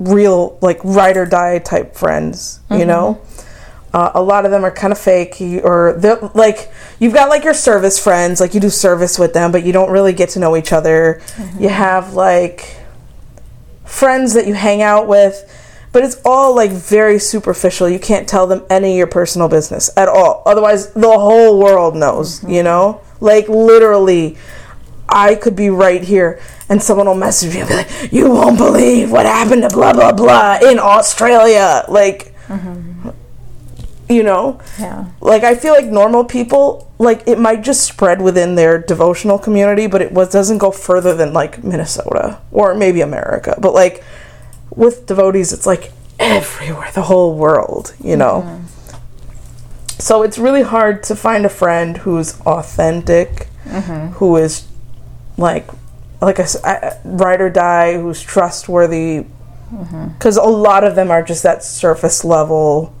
real 0.00 0.58
like 0.60 0.80
ride 0.82 1.16
or 1.16 1.26
die 1.26 1.58
type 1.60 1.94
friends, 1.94 2.60
you 2.70 2.78
mm-hmm. 2.78 2.88
know. 2.88 3.22
Uh, 3.92 4.12
a 4.14 4.22
lot 4.22 4.44
of 4.44 4.50
them 4.50 4.64
are 4.64 4.70
kind 4.70 4.92
of 4.92 4.98
fake, 4.98 5.36
or 5.40 5.94
they're 5.98 6.18
like 6.34 6.72
you've 6.98 7.14
got 7.14 7.28
like 7.28 7.44
your 7.44 7.54
service 7.54 8.02
friends, 8.02 8.40
like 8.40 8.54
you 8.54 8.60
do 8.60 8.70
service 8.70 9.18
with 9.18 9.34
them, 9.34 9.52
but 9.52 9.64
you 9.64 9.72
don't 9.72 9.90
really 9.90 10.12
get 10.12 10.30
to 10.30 10.38
know 10.38 10.56
each 10.56 10.72
other. 10.72 11.20
Mm-hmm. 11.34 11.62
You 11.62 11.68
have 11.68 12.14
like 12.14 12.76
friends 13.84 14.34
that 14.34 14.46
you 14.46 14.54
hang 14.54 14.80
out 14.80 15.08
with, 15.08 15.44
but 15.92 16.04
it's 16.04 16.20
all 16.24 16.54
like 16.54 16.70
very 16.70 17.18
superficial. 17.18 17.88
You 17.88 17.98
can't 17.98 18.28
tell 18.28 18.46
them 18.46 18.64
any 18.70 18.92
of 18.92 18.98
your 18.98 19.06
personal 19.08 19.48
business 19.48 19.90
at 19.96 20.08
all. 20.08 20.42
Otherwise, 20.46 20.92
the 20.92 21.10
whole 21.10 21.58
world 21.58 21.96
knows, 21.96 22.40
mm-hmm. 22.40 22.50
you 22.50 22.62
know? 22.62 23.02
Like 23.20 23.48
literally, 23.48 24.38
I 25.08 25.34
could 25.34 25.56
be 25.56 25.68
right 25.68 26.02
here 26.02 26.40
and 26.70 26.80
someone 26.80 27.06
will 27.06 27.14
message 27.16 27.52
me 27.52 27.60
and 27.60 27.68
be 27.68 27.74
like, 27.74 28.12
You 28.12 28.30
won't 28.30 28.56
believe 28.56 29.10
what 29.10 29.26
happened 29.26 29.62
to 29.62 29.68
blah, 29.68 29.92
blah, 29.92 30.12
blah 30.12 30.58
in 30.62 30.78
Australia. 30.78 31.84
Like, 31.88 32.32
mm-hmm. 32.46 33.10
you 34.08 34.22
know? 34.22 34.60
Yeah. 34.78 35.06
like 35.20 35.42
I 35.42 35.56
feel 35.56 35.74
like 35.74 35.86
normal 35.86 36.24
people 36.24 36.90
like 36.98 37.26
it 37.26 37.38
might 37.38 37.62
just 37.62 37.84
spread 37.84 38.22
within 38.22 38.54
their 38.54 38.78
devotional 38.78 39.38
community, 39.38 39.88
but 39.88 40.00
it 40.00 40.12
was 40.12 40.30
doesn't 40.30 40.58
go 40.58 40.70
further 40.70 41.14
than 41.14 41.32
like 41.32 41.62
Minnesota 41.64 42.40
or 42.52 42.74
maybe 42.74 43.00
America. 43.00 43.58
But 43.60 43.74
like 43.74 44.04
with 44.70 45.06
devotees, 45.06 45.52
it's 45.52 45.66
like 45.66 45.92
everywhere, 46.20 46.90
the 46.94 47.02
whole 47.02 47.36
world, 47.36 47.94
you 48.02 48.16
know. 48.16 48.42
Mm-hmm. 48.46 48.66
So 49.98 50.22
it's 50.22 50.38
really 50.38 50.62
hard 50.62 51.02
to 51.04 51.16
find 51.16 51.44
a 51.44 51.50
friend 51.50 51.98
who's 51.98 52.40
authentic, 52.42 53.48
mm-hmm. 53.64 54.14
who 54.14 54.36
is 54.36 54.66
like 55.36 55.68
like 56.20 56.38
I 56.40 56.44
said, 56.44 57.00
ride 57.04 57.40
or 57.40 57.50
die, 57.50 57.94
who's 57.98 58.22
trustworthy. 58.22 59.26
Because 60.14 60.36
a 60.36 60.42
lot 60.42 60.82
of 60.84 60.96
them 60.96 61.10
are 61.10 61.22
just 61.22 61.42
that 61.44 61.62
surface 61.62 62.24
level 62.24 62.92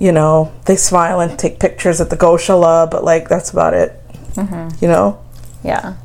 you 0.00 0.12
know, 0.12 0.50
they 0.64 0.76
smile 0.76 1.20
and 1.20 1.38
take 1.38 1.60
pictures 1.60 2.00
at 2.00 2.08
the 2.08 2.16
Goshala, 2.16 2.90
but 2.90 3.04
like 3.04 3.28
that's 3.28 3.50
about 3.50 3.74
it. 3.74 3.92
Mm-hmm. 4.32 4.82
You 4.82 4.88
know, 4.88 5.22
Yeah. 5.62 5.96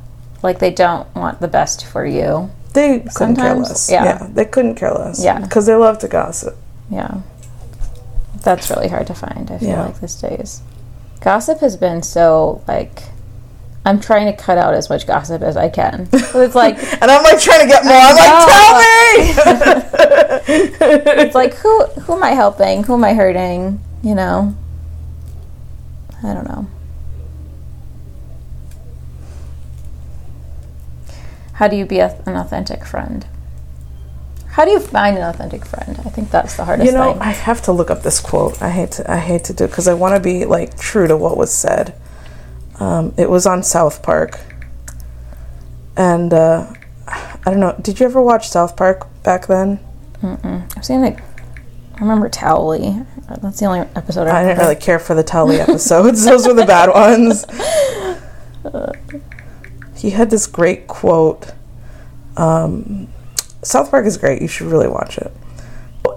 Like 0.42 0.58
they 0.58 0.70
don't 0.70 1.12
want 1.16 1.40
the 1.40 1.48
best 1.48 1.86
for 1.86 2.04
you. 2.04 2.50
they 2.74 3.00
couldn't 3.14 3.36
care 3.36 3.54
less. 3.54 3.90
yeah. 3.90 4.28
they 4.30 4.44
couldn't 4.44 4.74
care 4.74 4.92
less. 4.92 5.24
Yeah. 5.24 5.40
because 5.40 5.64
they 5.64 5.74
love 5.74 5.98
to 6.00 6.08
gossip. 6.08 6.56
Yeah. 6.90 7.22
That's 8.42 8.68
really 8.70 8.88
hard 8.88 9.06
to 9.06 9.14
find, 9.14 9.50
I 9.50 9.58
feel 9.58 9.70
Yeah. 9.70 9.86
like 9.86 10.00
these 10.00 10.14
days. 10.16 10.60
Gossip 11.20 11.60
has 11.60 11.76
been 11.78 12.02
so 12.02 12.62
like 12.68 13.02
I'm 13.86 14.00
trying 14.00 14.26
to 14.26 14.32
cut 14.36 14.58
out 14.58 14.74
as 14.74 14.90
much 14.90 15.06
gossip 15.06 15.42
as 15.42 15.56
I 15.56 15.68
can. 15.68 16.08
It's 16.12 16.56
like 16.56 16.76
And 17.00 17.08
I'm 17.08 17.22
like 17.22 17.40
trying 17.40 17.60
to 17.60 17.66
get 17.66 17.84
more. 17.84 17.94
I'm 17.94 18.16
like, 18.16 18.46
tell 18.48 18.76
me. 18.78 18.92
it's 21.22 21.34
like 21.36 21.54
who 21.54 21.84
who 21.84 22.14
am 22.14 22.22
I 22.24 22.32
helping? 22.32 22.82
Who 22.82 22.94
am 22.94 23.04
I 23.04 23.14
hurting? 23.14 23.80
You 24.02 24.16
know? 24.16 24.56
I 26.22 26.34
don't 26.34 26.48
know. 26.48 26.66
How 31.54 31.68
do 31.68 31.76
you 31.76 31.86
be 31.86 32.00
a, 32.00 32.20
an 32.26 32.36
authentic 32.36 32.84
friend? 32.84 33.24
How 34.48 34.64
do 34.64 34.72
you 34.72 34.80
find 34.80 35.16
an 35.16 35.22
authentic 35.22 35.64
friend? 35.64 36.00
I 36.04 36.10
think 36.10 36.30
that's 36.30 36.56
the 36.56 36.64
hardest 36.64 36.86
you 36.86 36.92
know, 36.92 37.12
thing. 37.12 37.22
I 37.22 37.30
have 37.30 37.62
to 37.62 37.72
look 37.72 37.90
up 37.90 38.02
this 38.02 38.20
quote. 38.20 38.60
I 38.60 38.70
hate 38.70 38.90
to. 38.92 39.10
I 39.10 39.18
hate 39.18 39.44
to 39.44 39.54
do 39.54 39.68
because 39.68 39.86
I 39.86 39.94
want 39.94 40.16
to 40.16 40.20
be 40.20 40.44
like 40.44 40.76
true 40.76 41.06
to 41.06 41.16
what 41.16 41.36
was 41.36 41.52
said. 41.52 41.94
Um, 42.78 43.14
it 43.16 43.30
was 43.30 43.46
on 43.46 43.62
South 43.62 44.02
Park, 44.02 44.38
and 45.96 46.32
uh, 46.32 46.72
I 47.08 47.38
don't 47.44 47.60
know. 47.60 47.76
Did 47.80 48.00
you 48.00 48.06
ever 48.06 48.20
watch 48.20 48.48
South 48.48 48.76
Park 48.76 49.06
back 49.22 49.46
then? 49.46 49.80
I've 50.22 50.84
seen 50.84 51.00
like 51.00 51.20
I 51.20 52.00
remember 52.00 52.28
Towelie. 52.28 53.06
That's 53.40 53.60
the 53.60 53.66
only 53.66 53.80
episode 53.96 54.26
I 54.26 54.40
I 54.40 54.44
didn't 54.44 54.58
really 54.58 54.76
care 54.76 54.98
for 54.98 55.14
the 55.14 55.24
Towelie 55.24 55.58
episodes. 55.58 56.24
Those 56.24 56.46
were 56.46 56.54
the 56.54 56.66
bad 56.66 56.90
ones. 56.90 57.44
He 59.96 60.10
had 60.10 60.30
this 60.30 60.46
great 60.46 60.86
quote. 60.86 61.52
Um, 62.36 63.08
South 63.62 63.90
Park 63.90 64.06
is 64.06 64.18
great. 64.18 64.42
You 64.42 64.48
should 64.48 64.66
really 64.66 64.88
watch 64.88 65.18
it. 65.18 65.32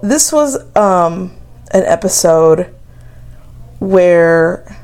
This 0.03 0.31
was 0.31 0.57
um, 0.75 1.35
an 1.71 1.83
episode 1.83 2.75
where 3.79 4.78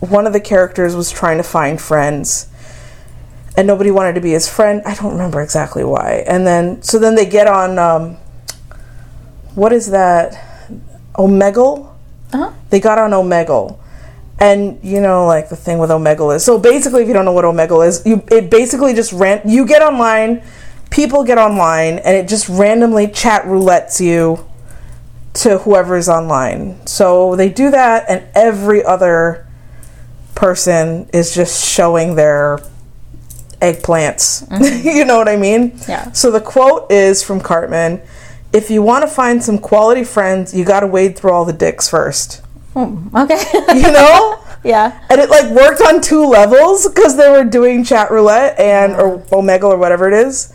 one 0.00 0.26
of 0.26 0.32
the 0.32 0.40
characters 0.40 0.96
was 0.96 1.10
trying 1.10 1.36
to 1.36 1.42
find 1.42 1.80
friends 1.80 2.48
and 3.56 3.66
nobody 3.66 3.90
wanted 3.90 4.14
to 4.14 4.20
be 4.20 4.30
his 4.30 4.48
friend. 4.48 4.82
I 4.86 4.94
don't 4.94 5.12
remember 5.12 5.42
exactly 5.42 5.84
why. 5.84 6.24
And 6.26 6.46
then, 6.46 6.82
so 6.82 6.98
then 6.98 7.14
they 7.14 7.26
get 7.26 7.46
on, 7.46 7.78
um, 7.78 8.16
what 9.54 9.72
is 9.72 9.90
that? 9.90 10.68
Omegle? 11.14 11.92
Uh-huh. 12.32 12.52
They 12.70 12.80
got 12.80 12.98
on 12.98 13.10
Omegle. 13.10 13.78
And 14.38 14.82
you 14.82 15.02
know, 15.02 15.26
like 15.26 15.50
the 15.50 15.56
thing 15.56 15.78
with 15.78 15.90
Omegle 15.90 16.34
is 16.34 16.42
so 16.42 16.58
basically, 16.58 17.02
if 17.02 17.08
you 17.08 17.12
don't 17.12 17.26
know 17.26 17.32
what 17.32 17.44
Omegle 17.44 17.86
is, 17.86 18.02
you 18.06 18.24
it 18.30 18.50
basically 18.50 18.94
just 18.94 19.12
ran. 19.12 19.42
You 19.44 19.66
get 19.66 19.82
online, 19.82 20.42
people 20.88 21.24
get 21.24 21.36
online, 21.36 21.98
and 21.98 22.16
it 22.16 22.26
just 22.26 22.48
randomly 22.48 23.08
chat 23.08 23.44
roulettes 23.44 24.00
you 24.00 24.46
to 25.34 25.58
whoever's 25.58 26.08
online. 26.08 26.86
So 26.86 27.36
they 27.36 27.50
do 27.50 27.70
that, 27.70 28.06
and 28.08 28.26
every 28.34 28.82
other 28.82 29.46
person 30.34 31.08
is 31.12 31.34
just 31.34 31.68
showing 31.68 32.14
their 32.14 32.58
eggplants. 33.60 34.46
you 34.84 35.04
know 35.04 35.18
what 35.18 35.28
I 35.28 35.36
mean? 35.36 35.78
Yeah. 35.88 36.12
So 36.12 36.30
the 36.30 36.40
quote 36.40 36.90
is 36.90 37.22
from 37.22 37.40
Cartman 37.40 38.00
If 38.52 38.70
you 38.70 38.82
want 38.82 39.02
to 39.02 39.08
find 39.08 39.42
some 39.42 39.58
quality 39.58 40.04
friends, 40.04 40.54
you 40.54 40.64
got 40.64 40.80
to 40.80 40.86
wade 40.86 41.16
through 41.16 41.32
all 41.32 41.44
the 41.44 41.52
dicks 41.52 41.88
first. 41.88 42.42
Okay. 42.76 43.42
You 43.74 43.92
know? 43.92 44.44
yeah. 44.64 45.00
and 45.08 45.20
it 45.20 45.30
like 45.30 45.50
worked 45.52 45.80
on 45.80 46.00
two 46.00 46.26
levels 46.26 46.86
because 46.88 47.16
they 47.16 47.30
were 47.30 47.44
doing 47.44 47.82
chat 47.84 48.10
roulette 48.10 48.58
and 48.58 48.94
or 48.94 49.22
omega 49.32 49.66
or 49.66 49.78
whatever 49.78 50.06
it 50.06 50.14
is 50.14 50.52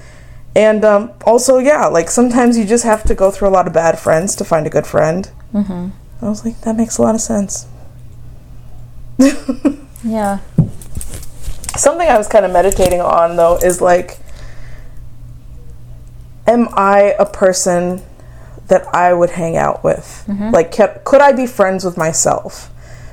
and 0.56 0.86
um, 0.86 1.12
also 1.26 1.58
yeah 1.58 1.88
like 1.88 2.10
sometimes 2.10 2.58
you 2.58 2.66
just 2.66 2.84
have 2.84 3.04
to 3.04 3.16
go 3.16 3.32
through 3.32 3.48
a 3.48 3.50
lot 3.50 3.68
of 3.68 3.74
bad 3.74 3.98
friends 3.98 4.36
to 4.36 4.46
find 4.46 4.68
a 4.68 4.70
good 4.70 4.86
friend 4.86 5.32
mm-hmm. 5.52 5.90
i 6.24 6.30
was 6.30 6.46
like 6.46 6.60
that 6.62 6.76
makes 6.76 6.98
a 6.98 7.02
lot 7.02 7.16
of 7.16 7.22
sense 7.22 7.68
Yeah. 9.18 10.39
something 11.76 12.07
i 12.07 12.18
was 12.18 12.28
kind 12.28 12.45
of 12.45 12.51
meditating 12.51 13.01
on 13.01 13.36
though 13.36 13.57
is 13.57 13.82
like 13.82 14.20
am 16.47 16.68
i 16.74 17.16
a 17.18 17.26
person 17.26 18.01
that 18.68 18.86
i 18.93 19.13
would 19.13 19.32
hang 19.32 19.57
out 19.57 19.84
with? 19.84 20.24
Mm-hmm. 20.28 20.51
Like 20.51 20.72
could, 20.76 21.01
could 21.03 21.22
i 21.22 21.32
be 21.32 21.45
friends 21.47 21.84
with 21.86 21.97
myself? 21.97 22.72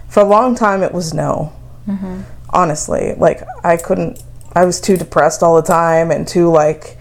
For 0.08 0.20
a 0.20 0.24
long 0.24 0.54
time 0.54 0.82
it 0.82 0.92
was 0.92 1.12
no. 1.14 1.52
Mm-hmm. 1.86 2.22
Honestly 2.50 3.14
like 3.16 3.42
i 3.64 3.76
couldn't 3.76 4.22
i 4.54 4.64
was 4.64 4.80
too 4.80 4.96
depressed 4.96 5.42
all 5.42 5.56
the 5.56 5.66
time 5.66 6.10
and 6.10 6.28
too 6.28 6.50
like 6.50 6.98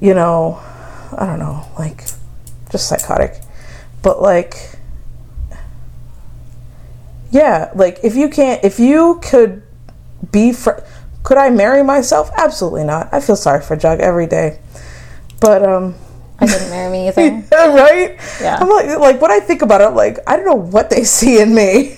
you 0.00 0.14
know 0.14 0.58
i 1.16 1.26
don't 1.26 1.38
know 1.38 1.66
like 1.78 2.04
just 2.70 2.88
psychotic. 2.88 3.40
But 4.02 4.20
like 4.20 4.75
yeah 7.30 7.70
like 7.74 7.98
if 8.02 8.14
you 8.14 8.28
can't 8.28 8.62
if 8.64 8.78
you 8.78 9.20
could 9.22 9.62
be 10.32 10.52
fr- 10.52 10.80
could 11.22 11.38
i 11.38 11.50
marry 11.50 11.82
myself? 11.82 12.30
Absolutely 12.36 12.84
not. 12.84 13.08
I 13.12 13.20
feel 13.20 13.34
sorry 13.34 13.60
for 13.60 13.74
jug 13.74 13.98
every 14.00 14.26
day. 14.28 14.60
But 15.40 15.64
um 15.64 15.94
I 16.38 16.46
didn't 16.46 16.70
marry 16.70 16.92
me 16.92 17.08
either. 17.08 17.44
right? 17.52 18.16
Yeah. 18.40 18.58
i'm 18.60 18.68
like 18.68 18.98
like 18.98 19.20
when 19.20 19.32
i 19.32 19.40
think 19.40 19.62
about 19.62 19.80
it 19.80 19.84
I'm 19.84 19.94
like 19.94 20.18
i 20.26 20.36
don't 20.36 20.46
know 20.46 20.54
what 20.54 20.90
they 20.90 21.02
see 21.18 21.40
in 21.40 21.54
me. 21.54 21.96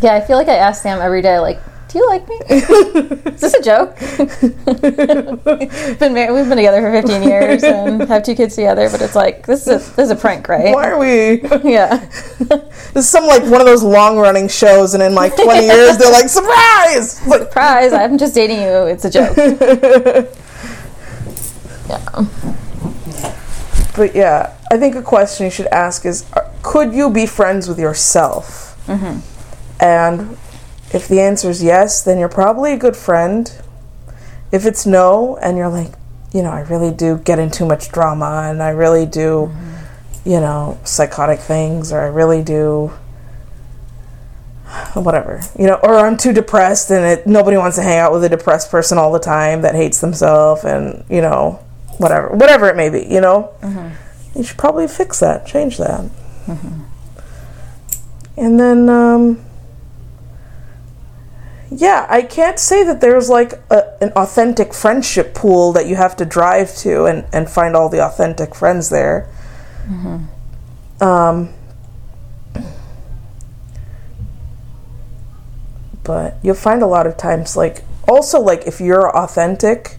Yeah, 0.00 0.14
I 0.14 0.20
feel 0.20 0.36
like 0.36 0.48
I 0.48 0.54
ask 0.54 0.82
Sam 0.82 1.00
every 1.00 1.22
day, 1.22 1.40
like, 1.40 1.58
"Do 1.88 1.98
you 1.98 2.06
like 2.06 2.28
me? 2.28 2.36
Is 2.50 3.40
this 3.40 3.54
a 3.54 3.62
joke?" 3.62 3.98
been 5.98 6.12
married, 6.14 6.34
we've 6.34 6.48
been 6.48 6.56
together 6.56 6.80
for 6.80 6.92
15 6.92 7.22
years 7.22 7.62
and 7.62 8.02
have 8.08 8.22
two 8.22 8.34
kids 8.34 8.54
together, 8.54 8.88
but 8.90 9.00
it's 9.00 9.14
like 9.14 9.46
this 9.46 9.66
is 9.66 9.68
a, 9.68 9.78
this 9.96 10.06
is 10.06 10.10
a 10.10 10.16
prank, 10.16 10.48
right? 10.48 10.74
why 10.74 10.88
are 10.90 10.98
we 10.98 11.42
Yeah, 11.70 11.96
this 12.38 13.04
is 13.04 13.08
some 13.08 13.26
like 13.26 13.42
one 13.44 13.60
of 13.60 13.66
those 13.66 13.82
long 13.82 14.18
running 14.18 14.48
shows 14.48 14.94
and 14.94 15.02
in 15.02 15.14
like 15.14 15.34
20 15.36 15.64
years 15.66 15.96
they're 15.98 16.12
like 16.12 16.28
surprise 16.28 17.12
surprise! 17.18 17.92
I'm 17.92 18.18
just 18.18 18.34
dating 18.34 18.60
you. 18.62 18.86
It's 18.86 19.04
a 19.04 19.10
joke. 19.10 19.36
Yeah, 21.88 22.04
But 23.96 24.14
yeah, 24.14 24.54
I 24.70 24.76
think 24.76 24.94
a 24.94 25.00
question 25.02 25.46
you 25.46 25.50
should 25.50 25.68
ask 25.68 26.04
is 26.04 26.26
uh, 26.34 26.40
could 26.62 26.92
you 26.92 27.08
be 27.08 27.24
friends 27.24 27.66
with 27.66 27.78
yourself? 27.78 28.76
Mm-hmm. 28.86 29.20
And 29.82 30.36
if 30.92 31.08
the 31.08 31.20
answer 31.20 31.50
is 31.50 31.62
yes, 31.62 32.02
then 32.02 32.18
you're 32.18 32.28
probably 32.28 32.72
a 32.72 32.76
good 32.76 32.96
friend. 32.96 33.50
If 34.50 34.64
it's 34.64 34.86
no, 34.86 35.36
and 35.38 35.56
you're 35.56 35.68
like, 35.68 35.92
you 36.32 36.42
know, 36.42 36.50
I 36.50 36.60
really 36.60 36.90
do 36.90 37.18
get 37.18 37.38
in 37.38 37.50
too 37.50 37.66
much 37.66 37.90
drama 37.90 38.48
and 38.50 38.62
I 38.62 38.70
really 38.70 39.06
do, 39.06 39.50
mm-hmm. 39.50 40.28
you 40.28 40.40
know, 40.40 40.78
psychotic 40.84 41.40
things 41.40 41.92
or 41.92 42.00
I 42.00 42.06
really 42.06 42.42
do 42.42 42.92
whatever 44.92 45.40
you 45.58 45.66
know 45.66 45.76
or 45.82 45.96
i'm 45.96 46.14
too 46.14 46.30
depressed 46.30 46.90
and 46.90 47.02
it, 47.02 47.26
nobody 47.26 47.56
wants 47.56 47.76
to 47.76 47.82
hang 47.82 47.96
out 47.96 48.12
with 48.12 48.22
a 48.22 48.28
depressed 48.28 48.70
person 48.70 48.98
all 48.98 49.10
the 49.10 49.18
time 49.18 49.62
that 49.62 49.74
hates 49.74 50.02
themselves 50.02 50.62
and 50.62 51.02
you 51.08 51.22
know 51.22 51.52
whatever 51.96 52.28
whatever 52.36 52.68
it 52.68 52.76
may 52.76 52.90
be 52.90 53.02
you 53.06 53.20
know? 53.20 53.50
Mm-hmm. 53.62 54.38
You 54.38 54.44
should 54.44 54.58
probably 54.58 54.86
fix 54.86 55.20
that 55.20 55.46
change 55.46 55.78
that. 55.78 56.00
Mm-hmm. 56.46 56.82
And 58.36 58.60
then, 58.60 58.88
um, 58.88 59.44
yeah, 61.70 62.06
I 62.08 62.22
can't 62.22 62.58
say 62.58 62.82
that 62.84 63.00
there's 63.00 63.28
like 63.28 63.52
a, 63.70 63.96
an 64.02 64.10
authentic 64.12 64.72
friendship 64.72 65.34
pool 65.34 65.72
that 65.72 65.86
you 65.86 65.96
have 65.96 66.16
to 66.16 66.24
drive 66.24 66.74
to 66.78 67.04
and, 67.04 67.26
and 67.32 67.48
find 67.48 67.76
all 67.76 67.88
the 67.88 68.02
authentic 68.04 68.54
friends 68.54 68.88
there. 68.88 69.28
Hmm. 69.86 70.24
Um, 71.00 71.54
but 76.02 76.36
you'll 76.42 76.54
find 76.54 76.82
a 76.82 76.86
lot 76.86 77.06
of 77.06 77.16
times, 77.16 77.56
like, 77.56 77.84
also, 78.08 78.40
like, 78.40 78.66
if 78.66 78.80
you're 78.80 79.14
authentic, 79.14 79.98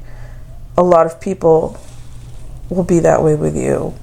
a 0.76 0.84
lot 0.84 1.06
of 1.06 1.22
people 1.22 1.80
will 2.70 2.84
be 2.84 3.00
that 3.00 3.24
way 3.24 3.36
with 3.36 3.56
you. 3.56 3.94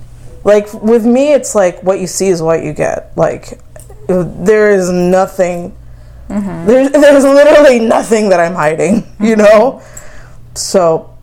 Like, 0.45 0.73
with 0.73 1.05
me, 1.05 1.33
it's 1.33 1.55
like 1.55 1.83
what 1.83 1.99
you 1.99 2.07
see 2.07 2.29
is 2.29 2.41
what 2.41 2.62
you 2.62 2.73
get. 2.73 3.11
Like, 3.17 3.61
there 4.09 4.71
is 4.71 4.91
nothing 4.91 5.77
Mm-hmm. 6.29 6.66
there's, 6.66 6.91
there's 6.93 7.24
literally 7.24 7.79
nothing 7.79 8.29
that 8.31 8.41
I'm 8.41 8.55
hiding, 8.55 8.97
you 9.20 9.37
mm-hmm. 9.37 9.41
know? 9.41 9.83
So 10.55 11.16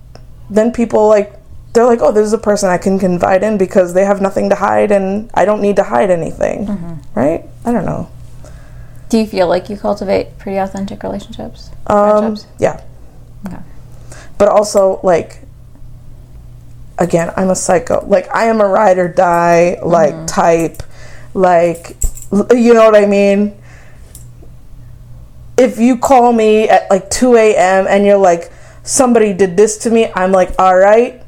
then 0.50 0.72
people 0.72 1.08
like, 1.08 1.34
they're 1.74 1.86
like, 1.86 2.00
oh, 2.02 2.12
this 2.12 2.26
is 2.26 2.34
a 2.34 2.38
person 2.38 2.70
I 2.70 2.78
can 2.78 3.00
confide 3.00 3.44
in 3.44 3.58
because 3.58 3.94
they 3.94 4.06
have 4.06 4.22
nothing 4.22 4.50
to 4.50 4.56
hide 4.56 4.92
and 4.92 5.30
I 5.34 5.46
don't 5.46 5.62
need 5.62 5.76
to 5.78 5.84
hide 5.84 6.12
anything, 6.12 6.68
mm-hmm. 6.68 7.20
right? 7.20 7.46
I 7.66 7.72
don't 7.72 7.86
know. 7.86 8.10
Do 9.10 9.18
you 9.18 9.28
feel 9.28 9.48
like 9.48 9.70
you 9.70 9.78
cultivate 9.78 10.38
pretty 10.38 10.58
authentic 10.58 11.04
relationships? 11.04 11.70
Um, 11.88 12.38
yeah. 12.60 12.84
Okay. 13.48 13.60
But 14.38 14.50
also, 14.50 15.00
like, 15.04 15.42
again, 16.98 17.32
I'm 17.38 17.50
a 17.50 17.56
psycho. 17.56 18.06
Like, 18.08 18.34
I 18.34 18.46
am 18.46 18.62
a 18.62 18.68
ride 18.68 18.98
or 18.98 19.08
die, 19.08 19.78
like, 19.84 20.28
type. 20.28 20.82
Like, 21.34 21.98
you 22.52 22.74
know 22.74 22.86
what 22.86 22.96
I 22.96 23.06
mean? 23.06 23.56
If 25.58 25.78
you 25.78 25.98
call 25.98 26.34
me 26.34 26.68
at 26.68 26.90
like 26.90 27.10
2 27.10 27.36
a.m. 27.36 27.86
and 27.88 28.06
you're 28.06 28.18
like, 28.18 28.52
somebody 28.84 29.34
did 29.34 29.56
this 29.56 29.78
to 29.80 29.90
me, 29.90 30.12
I'm 30.16 30.32
like, 30.32 30.54
all 30.60 30.76
right, 30.76 31.22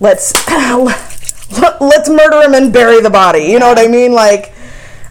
let's 0.00 0.32
let's 1.80 2.08
murder 2.08 2.42
him 2.42 2.54
and 2.54 2.72
bury 2.72 3.00
the 3.00 3.10
body. 3.10 3.44
You 3.44 3.58
know 3.58 3.68
what 3.68 3.78
I 3.78 3.88
mean? 3.88 4.12
Like, 4.12 4.52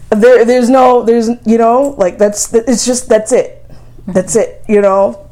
there, 0.10 0.46
there's 0.46 0.70
no, 0.70 1.04
there's, 1.04 1.30
you 1.46 1.58
know, 1.58 1.96
like 1.98 2.18
that's, 2.18 2.54
it's 2.54 2.86
just 2.86 3.10
that's 3.10 3.32
it. 3.32 3.66
That's 4.08 4.36
it. 4.36 4.64
You 4.68 4.82
know, 4.82 5.30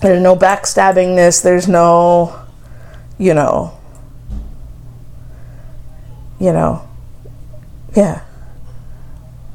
there's 0.00 0.22
no 0.22 0.36
backstabbingness. 0.36 1.42
There's 1.42 1.68
no, 1.68 2.38
you 3.18 3.34
know, 3.34 3.78
you 6.38 6.52
know, 6.52 6.86
yeah. 7.96 8.22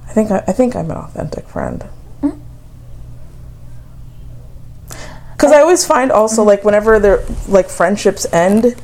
I 0.07 0.13
think 0.13 0.32
I, 0.32 0.43
I 0.47 0.51
think 0.53 0.76
I'm 0.76 0.89
an 0.89 0.97
authentic 0.97 1.47
friend. 1.47 1.88
Because 5.40 5.54
I 5.54 5.62
always 5.62 5.86
find 5.86 6.12
also 6.12 6.44
like 6.44 6.66
whenever 6.66 7.00
their 7.00 7.24
like 7.48 7.70
friendships 7.70 8.28
end, 8.34 8.76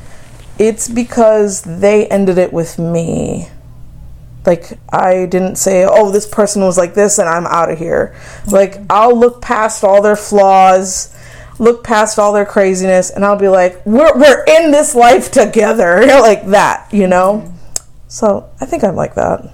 it's 0.57 0.87
because 0.87 1.63
they 1.63 2.07
ended 2.07 2.37
it 2.37 2.53
with 2.53 2.79
me. 2.79 3.49
Like 4.45 4.79
I 4.89 5.25
didn't 5.25 5.57
say, 5.57 5.85
"Oh, 5.85 6.11
this 6.11 6.25
person 6.25 6.61
was 6.61 6.77
like 6.77 6.93
this 6.93 7.19
and 7.19 7.27
I'm 7.27 7.45
out 7.45 7.69
of 7.69 7.77
here." 7.77 8.15
Like 8.49 8.75
mm-hmm. 8.75 8.85
I'll 8.89 9.19
look 9.19 9.41
past 9.41 9.83
all 9.83 10.01
their 10.01 10.15
flaws, 10.15 11.13
look 11.59 11.83
past 11.83 12.17
all 12.17 12.31
their 12.31 12.45
craziness 12.45 13.09
and 13.09 13.25
I'll 13.25 13.35
be 13.35 13.49
like, 13.49 13.85
"We're 13.85 14.17
we're 14.17 14.45
in 14.45 14.71
this 14.71 14.95
life 14.95 15.31
together." 15.31 16.05
like 16.05 16.45
that, 16.51 16.87
you 16.93 17.07
know? 17.07 17.43
Mm-hmm. 17.43 17.55
So, 18.07 18.49
I 18.61 18.65
think 18.65 18.85
I'm 18.85 18.95
like 18.95 19.15
that. 19.15 19.53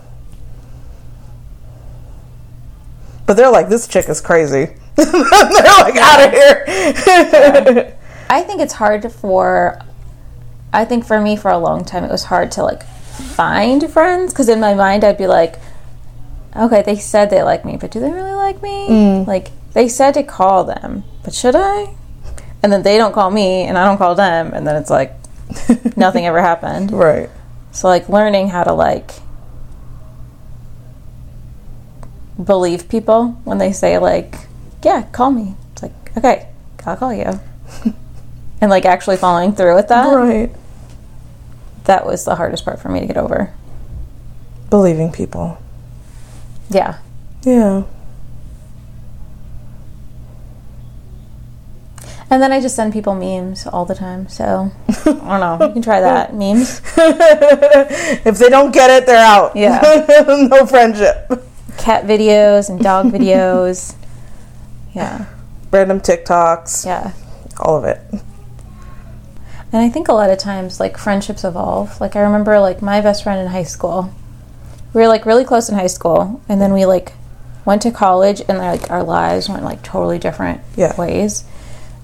But 3.26 3.38
they're 3.38 3.50
like, 3.50 3.70
"This 3.70 3.88
chick 3.88 4.08
is 4.08 4.22
crazy." 4.22 4.76
They're 4.96 5.06
like 5.06 5.96
out 5.96 6.26
of 6.26 6.32
here. 6.32 7.98
I 8.30 8.42
think 8.42 8.62
it's 8.62 8.74
hard 8.74 9.12
for. 9.12 9.80
I 10.74 10.86
think 10.86 11.06
for 11.06 11.20
me, 11.20 11.36
for 11.36 11.52
a 11.52 11.58
long 11.58 11.84
time, 11.84 12.04
it 12.04 12.12
was 12.12 12.26
hard 12.26 12.52
to 12.54 12.64
like 12.64 12.84
find 12.84 13.92
friends 13.92 14.32
because 14.34 14.50
in 14.50 14.60
my 14.60 14.74
mind, 14.74 15.04
I'd 15.04 15.18
be 15.18 15.28
like, 15.28 15.60
okay, 16.56 16.82
they 16.82 16.96
said 16.96 17.30
they 17.30 17.44
like 17.44 17.66
me, 17.66 17.78
but 17.78 17.92
do 17.92 18.00
they 18.00 18.12
really 18.12 18.34
like 18.34 18.62
me? 18.62 18.88
Mm. 18.88 19.28
Like 19.28 19.52
they 19.74 19.88
said 19.88 20.14
to 20.14 20.24
call 20.24 20.64
them, 20.64 21.04
but 21.24 21.34
should 21.34 21.56
I? 21.56 21.96
And 22.64 22.72
then 22.72 22.84
they 22.84 22.98
don't 22.98 23.14
call 23.14 23.32
me, 23.32 23.64
and 23.64 23.78
I 23.78 23.86
don't 23.86 23.98
call 23.98 24.16
them, 24.16 24.54
and 24.54 24.68
then 24.68 24.76
it's 24.76 24.90
like 24.90 25.14
nothing 25.98 26.26
ever 26.26 26.42
happened. 26.42 26.92
right. 26.94 27.30
So 27.72 27.88
like 27.88 28.10
learning 28.10 28.50
how 28.50 28.64
to 28.64 28.74
like 28.74 29.12
believe 32.42 32.90
people 32.90 33.30
when 33.44 33.58
they 33.58 33.72
say 33.72 33.98
like, 33.98 34.36
yeah, 34.84 35.04
call 35.12 35.32
me. 35.32 35.56
It's 35.74 35.84
like, 35.84 36.18
okay, 36.18 36.50
I'll 36.86 36.98
call 36.98 37.14
you. 37.14 37.40
and 38.62 38.70
like 38.70 38.86
actually 38.86 39.18
following 39.18 39.54
through 39.54 39.76
with 39.76 39.88
that. 39.90 40.14
Right. 40.14 40.52
That 41.86 42.06
was 42.06 42.26
the 42.26 42.36
hardest 42.36 42.64
part 42.64 42.80
for 42.80 42.90
me 42.90 43.00
to 43.00 43.08
get 43.08 43.18
over. 43.18 43.54
Believing 44.70 45.12
people. 45.12 45.58
Yeah. 46.70 47.00
Yeah. 47.44 47.84
And 52.32 52.42
then 52.42 52.54
I 52.54 52.62
just 52.62 52.78
send 52.78 52.94
people 52.94 53.14
memes 53.14 53.68
all 53.68 53.84
the 53.84 53.94
time. 53.94 54.30
So 54.30 54.72
I 54.88 55.04
don't 55.04 55.16
know. 55.16 55.68
You 55.68 55.74
can 55.74 55.82
try 55.82 56.00
that. 56.00 56.34
Memes. 56.36 56.82
if 56.96 58.38
they 58.38 58.48
don't 58.48 58.72
get 58.72 58.90
it, 58.90 59.06
they're 59.06 59.18
out. 59.18 59.54
Yeah. 59.54 59.82
no 60.50 60.66
friendship. 60.66 61.30
Cat 61.78 62.06
videos 62.06 62.70
and 62.70 62.80
dog 62.80 63.08
videos. 63.08 63.96
Yeah. 64.94 65.26
Random 65.72 66.00
TikToks. 66.02 66.86
Yeah. 66.86 67.14
All 67.60 67.78
of 67.78 67.86
it. 67.86 68.00
And 69.74 69.82
I 69.82 69.90
think 69.90 70.10
a 70.10 70.14
lot 70.14 70.30
of 70.30 70.38
times, 70.38 70.80
like 70.80 70.98
friendships 70.98 71.44
evolve. 71.44 72.02
Like 72.02 72.16
I 72.16 72.22
remember, 72.22 72.60
like 72.60 72.82
my 72.82 73.00
best 73.02 73.24
friend 73.24 73.40
in 73.40 73.48
high 73.48 73.64
school. 73.64 74.14
We 74.94 75.02
were 75.02 75.08
like 75.08 75.26
really 75.26 75.46
close 75.46 75.70
in 75.70 75.76
high 75.76 75.88
school, 75.88 76.42
and 76.50 76.60
then 76.62 76.74
we 76.74 76.86
like 76.86 77.14
went 77.64 77.82
to 77.84 77.92
college, 77.92 78.42
and 78.50 78.58
like 78.58 78.92
our 78.92 79.04
lives 79.04 79.48
went 79.48 79.64
like 79.64 79.82
totally 79.84 80.20
different 80.20 80.60
Yeah. 80.76 80.96
ways. 80.98 81.46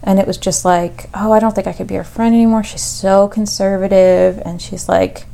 And 0.04 0.20
it 0.20 0.28
was 0.28 0.38
just 0.38 0.64
like, 0.64 1.10
oh, 1.14 1.34
I 1.34 1.40
don't 1.40 1.54
think 1.54 1.68
I 1.68 1.74
could 1.74 1.88
be 1.88 1.96
her 1.96 2.04
friend 2.06 2.34
anymore. 2.34 2.64
She's 2.64 2.84
so 2.84 3.28
conservative, 3.28 4.42
and 4.46 4.62
she's 4.62 4.88
like, 4.88 5.26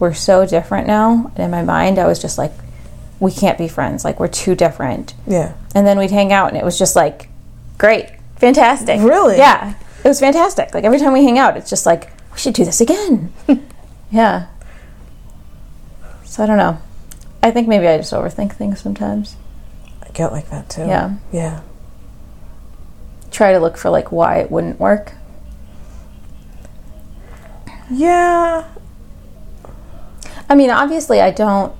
we're 0.00 0.14
so 0.14 0.44
different 0.46 0.88
now. 0.88 1.30
And 1.36 1.44
in 1.44 1.50
my 1.52 1.62
mind, 1.62 2.00
I 2.00 2.06
was 2.08 2.20
just 2.20 2.38
like, 2.38 2.52
we 3.20 3.32
can't 3.32 3.58
be 3.58 3.68
friends. 3.68 4.04
Like 4.04 4.20
we're 4.20 4.28
too 4.28 4.54
different. 4.54 5.14
Yeah. 5.26 5.54
And 5.74 5.86
then 5.86 5.98
we'd 5.98 6.10
hang 6.10 6.32
out, 6.32 6.48
and 6.48 6.56
it 6.56 6.64
was 6.64 6.78
just 6.78 6.96
like, 6.96 7.28
great, 7.76 8.10
fantastic. 8.36 9.00
Really? 9.00 9.36
Yeah, 9.36 9.74
it 10.04 10.08
was 10.08 10.20
fantastic. 10.20 10.74
Like 10.74 10.84
every 10.84 10.98
time 10.98 11.12
we 11.12 11.24
hang 11.24 11.38
out, 11.38 11.56
it's 11.56 11.70
just 11.70 11.86
like 11.86 12.10
we 12.32 12.38
should 12.38 12.54
do 12.54 12.64
this 12.64 12.80
again. 12.80 13.32
yeah. 14.10 14.46
So 16.24 16.42
I 16.42 16.46
don't 16.46 16.58
know. 16.58 16.78
I 17.42 17.50
think 17.50 17.68
maybe 17.68 17.86
I 17.86 17.96
just 17.96 18.12
overthink 18.12 18.52
things 18.54 18.80
sometimes. 18.80 19.36
I 20.02 20.10
get 20.10 20.32
like 20.32 20.50
that 20.50 20.68
too. 20.68 20.82
Yeah. 20.82 21.16
Yeah. 21.32 21.60
Try 23.30 23.52
to 23.52 23.58
look 23.58 23.76
for 23.76 23.90
like 23.90 24.10
why 24.10 24.38
it 24.38 24.50
wouldn't 24.50 24.80
work. 24.80 25.12
Yeah. 27.90 28.64
I 30.48 30.54
mean, 30.54 30.70
obviously, 30.70 31.20
I 31.20 31.30
don't. 31.30 31.74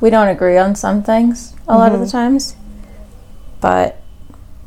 We 0.00 0.10
don't 0.10 0.28
agree 0.28 0.58
on 0.58 0.74
some 0.74 1.02
things 1.02 1.54
a 1.66 1.78
lot 1.78 1.92
of 1.92 2.00
the 2.00 2.06
times, 2.08 2.56
but 3.60 4.00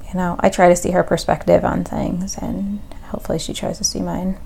you 0.08 0.14
know, 0.16 0.36
I 0.40 0.50
try 0.50 0.70
to 0.70 0.76
see 0.76 0.92
her 0.92 1.04
perspective 1.04 1.64
on 1.66 1.84
things, 1.84 2.38
and 2.38 2.80
hopefully, 3.10 3.38
she 3.40 3.54
tries 3.54 3.78
to 3.78 3.84
see 3.84 4.00
mine. 4.02 4.38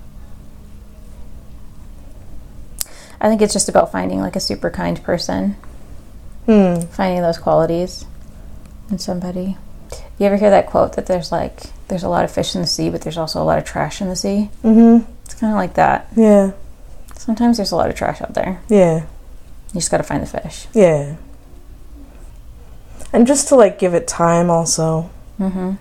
I 3.19 3.29
think 3.29 3.41
it's 3.41 3.53
just 3.53 3.69
about 3.69 3.91
finding 3.91 4.19
like 4.19 4.35
a 4.35 4.39
super 4.39 4.69
kind 4.69 5.01
person, 5.03 5.55
Hmm. 6.47 6.79
finding 6.91 7.21
those 7.21 7.37
qualities 7.37 8.05
in 8.89 8.97
somebody. 8.97 9.57
You 10.17 10.25
ever 10.25 10.37
hear 10.37 10.49
that 10.49 10.65
quote 10.67 10.93
that 10.93 11.05
there's 11.05 11.31
like 11.31 11.61
there's 11.87 12.03
a 12.03 12.09
lot 12.09 12.23
of 12.23 12.31
fish 12.31 12.55
in 12.55 12.61
the 12.61 12.67
sea, 12.67 12.89
but 12.89 13.01
there's 13.01 13.17
also 13.17 13.41
a 13.41 13.45
lot 13.45 13.57
of 13.59 13.65
trash 13.65 14.01
in 14.01 14.09
the 14.09 14.15
sea? 14.15 14.49
Mhm. 14.63 15.05
It's 15.25 15.35
kind 15.35 15.53
of 15.53 15.57
like 15.57 15.73
that. 15.75 16.07
Yeah. 16.15 16.51
Sometimes 17.17 17.57
there's 17.57 17.71
a 17.71 17.75
lot 17.75 17.89
of 17.89 17.95
trash 17.95 18.21
out 18.21 18.33
there. 18.33 18.59
Yeah. 18.69 19.01
You 19.73 19.79
just 19.79 19.89
got 19.91 19.97
to 19.97 20.03
find 20.03 20.21
the 20.21 20.27
fish. 20.27 20.67
Yeah. 20.73 21.15
And 23.13 23.27
just 23.27 23.47
to 23.49 23.55
like 23.55 23.79
give 23.79 23.93
it 23.93 24.07
time 24.07 24.49
also. 24.49 25.09
Mm-hmm. 25.39 25.73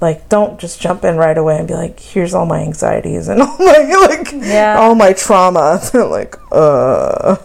Like 0.00 0.28
don't 0.28 0.60
just 0.60 0.80
jump 0.80 1.04
in 1.04 1.16
right 1.16 1.36
away 1.36 1.58
and 1.58 1.66
be 1.66 1.74
like, 1.74 1.98
here's 1.98 2.32
all 2.34 2.46
my 2.46 2.60
anxieties 2.60 3.28
and 3.28 3.42
all 3.42 3.56
my 3.58 4.06
like 4.08 4.32
Yeah. 4.32 4.76
all 4.78 4.94
my 4.94 5.12
trauma. 5.12 5.80
like, 5.94 6.36
uh 6.52 7.36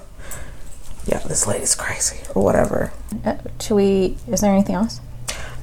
Yeah, 1.06 1.20
this 1.20 1.48
lady's 1.48 1.76
crazy 1.76 2.20
or 2.36 2.44
whatever. 2.44 2.92
Uh, 3.26 3.36
should 3.60 3.76
we? 3.76 4.18
Is 4.28 4.42
there 4.42 4.52
anything 4.54 4.76
else? 4.76 5.00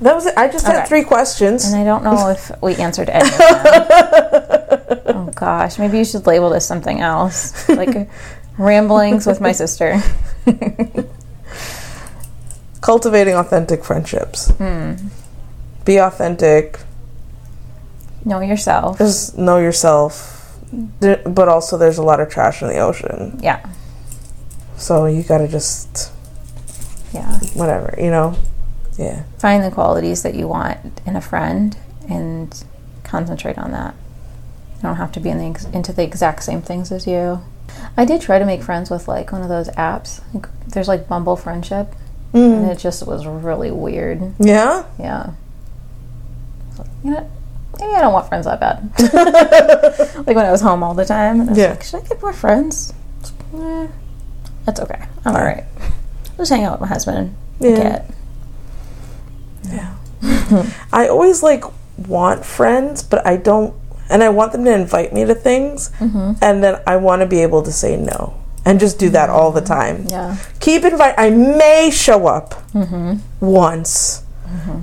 That 0.01 0.15
was 0.15 0.25
it. 0.27 0.35
I 0.37 0.49
just 0.49 0.67
had 0.67 0.87
three 0.89 1.05
questions. 1.05 1.67
And 1.67 1.77
I 1.77 1.85
don't 1.85 2.03
know 2.03 2.29
if 2.29 2.51
we 2.63 2.75
answered 2.77 3.11
any 3.11 3.29
of 3.29 3.39
them. 3.39 3.87
oh 5.07 5.31
gosh, 5.35 5.79
maybe 5.79 5.99
you 5.99 6.05
should 6.07 6.27
label 6.27 6.49
this 6.51 6.67
something 6.67 7.01
else, 7.01 7.69
like 7.69 8.09
ramblings 8.61 9.27
with 9.27 9.41
my 9.41 9.53
sister. 9.53 10.01
cultivating 12.81 13.35
authentic 13.35 13.85
friendships. 13.85 14.51
Hmm. 14.53 14.95
Be 15.85 15.99
authentic. 15.99 16.79
Know 18.25 18.41
yourself. 18.41 18.99
Just 18.99 19.37
know 19.39 19.59
yourself. 19.59 20.57
There- 21.01 21.21
But 21.27 21.49
also, 21.49 21.77
there's 21.77 21.99
a 21.99 22.03
lot 22.03 22.21
of 22.21 22.29
trash 22.29 22.63
in 22.63 22.69
the 22.69 22.79
ocean. 22.79 23.39
Yeah. 23.43 23.65
So 24.77 25.07
you 25.07 25.23
gotta 25.23 25.49
just, 25.49 26.13
Yeah. 27.13 27.39
whatever, 27.55 27.95
you 27.99 28.11
know? 28.11 28.35
Yeah. 28.97 29.23
Find 29.39 29.63
the 29.65 29.71
qualities 29.71 30.23
that 30.23 30.35
you 30.35 30.49
want 30.49 31.01
in 31.07 31.17
a 31.17 31.21
friend 31.21 31.77
and 32.09 32.63
concentrate 33.05 33.59
on 33.59 33.73
that. 33.73 33.95
You 34.77 34.83
don't 34.83 34.97
have 34.97 35.13
to 35.13 35.21
be 35.21 35.29
in 35.31 35.39
the, 35.39 35.47
ex- 35.47 35.65
into 35.67 35.93
the 35.93 36.03
exact 36.03 36.43
same 36.45 36.63
things 36.63 36.91
as 36.93 37.07
you. 37.07 37.41
I 37.97 38.05
did 38.05 38.21
try 38.21 38.39
to 38.39 38.45
make 38.45 38.63
friends 38.63 38.91
with 38.91 39.09
like 39.09 39.33
one 39.33 39.43
of 39.43 39.49
those 39.49 39.69
apps. 39.71 40.21
Like, 40.35 40.47
there's 40.69 40.89
like 40.89 41.09
Bumble 41.09 41.37
Friendship, 41.37 41.95
and 42.33 42.71
it 42.71 42.79
just 42.79 43.07
was 43.07 43.27
really 43.27 43.71
weird. 43.71 44.35
Yeah? 44.39 44.85
Yeah. 44.99 45.31
So, 46.77 46.85
You 47.05 47.11
know, 47.13 47.31
maybe 47.79 47.93
I 47.95 48.01
don't 48.01 48.13
want 48.13 48.29
friends 48.29 48.47
that 48.47 48.61
bad. 48.61 48.91
like 50.27 50.37
when 50.37 50.47
I 50.47 50.51
was 50.53 50.61
home 50.61 50.83
all 50.83 50.95
the 50.95 51.05
time, 51.05 51.41
and 51.41 51.51
I 51.51 51.53
was 51.53 51.59
Yeah. 51.59 51.71
like, 51.71 51.83
should 51.83 52.05
I 52.05 52.07
get 52.09 52.23
more 52.23 52.33
friends? 52.33 52.93
Eh, 53.55 53.87
that's 54.65 54.81
okay. 54.81 55.03
I'm 55.25 55.35
all 55.35 55.43
right. 55.43 55.65
I'll 55.83 56.37
just 56.39 56.51
hang 56.53 56.65
out 56.65 56.73
with 56.73 56.83
my 56.83 56.87
husband. 56.95 57.35
and 57.61 58.05
Yeah. 59.65 59.95
I 60.93 61.09
always 61.09 61.43
like 61.43 61.65
want 62.09 62.45
friends, 62.45 63.03
but 63.03 63.27
I 63.27 63.37
don't, 63.37 63.75
and 64.11 64.23
I 64.23 64.29
want 64.29 64.53
them 64.53 64.65
to 64.65 64.73
invite 64.75 65.13
me 65.13 65.25
to 65.25 65.35
things, 65.35 65.91
Mm-hmm. 65.99 66.33
and 66.43 66.63
then 66.63 66.81
I 66.87 66.97
want 66.97 67.21
to 67.21 67.27
be 67.27 67.41
able 67.43 67.63
to 67.63 67.73
say 67.73 67.97
no 67.97 68.35
and 68.65 68.79
just 68.79 68.99
do 68.99 69.11
that 69.11 69.31
all 69.31 69.53
the 69.53 69.61
mm-hmm. 69.61 69.73
time. 69.73 70.07
Yeah. 70.09 70.37
Keep 70.61 70.85
invite. 70.85 71.15
I 71.17 71.31
may 71.31 71.91
show 71.91 72.27
up 72.27 72.51
mm-hmm. 72.73 73.19
once. 73.41 74.23
Mm-hmm. 74.47 74.81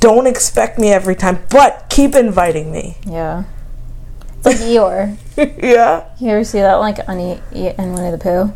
Don't 0.00 0.26
expect 0.26 0.78
me 0.78 0.90
every 0.90 1.16
time, 1.16 1.42
but 1.50 1.86
keep 1.88 2.14
inviting 2.14 2.70
me. 2.70 2.96
Yeah. 3.06 3.44
It's 4.38 4.46
like 4.46 4.56
Eeyore. 4.68 5.16
yeah. 5.62 6.04
You 6.20 6.30
ever 6.30 6.44
see 6.44 6.60
that 6.60 6.74
like 6.76 6.98
on 7.08 7.18
e- 7.18 7.40
e- 7.52 7.72
in 7.78 7.92
Winnie 7.92 8.10
the 8.10 8.18
Pooh? 8.18 8.54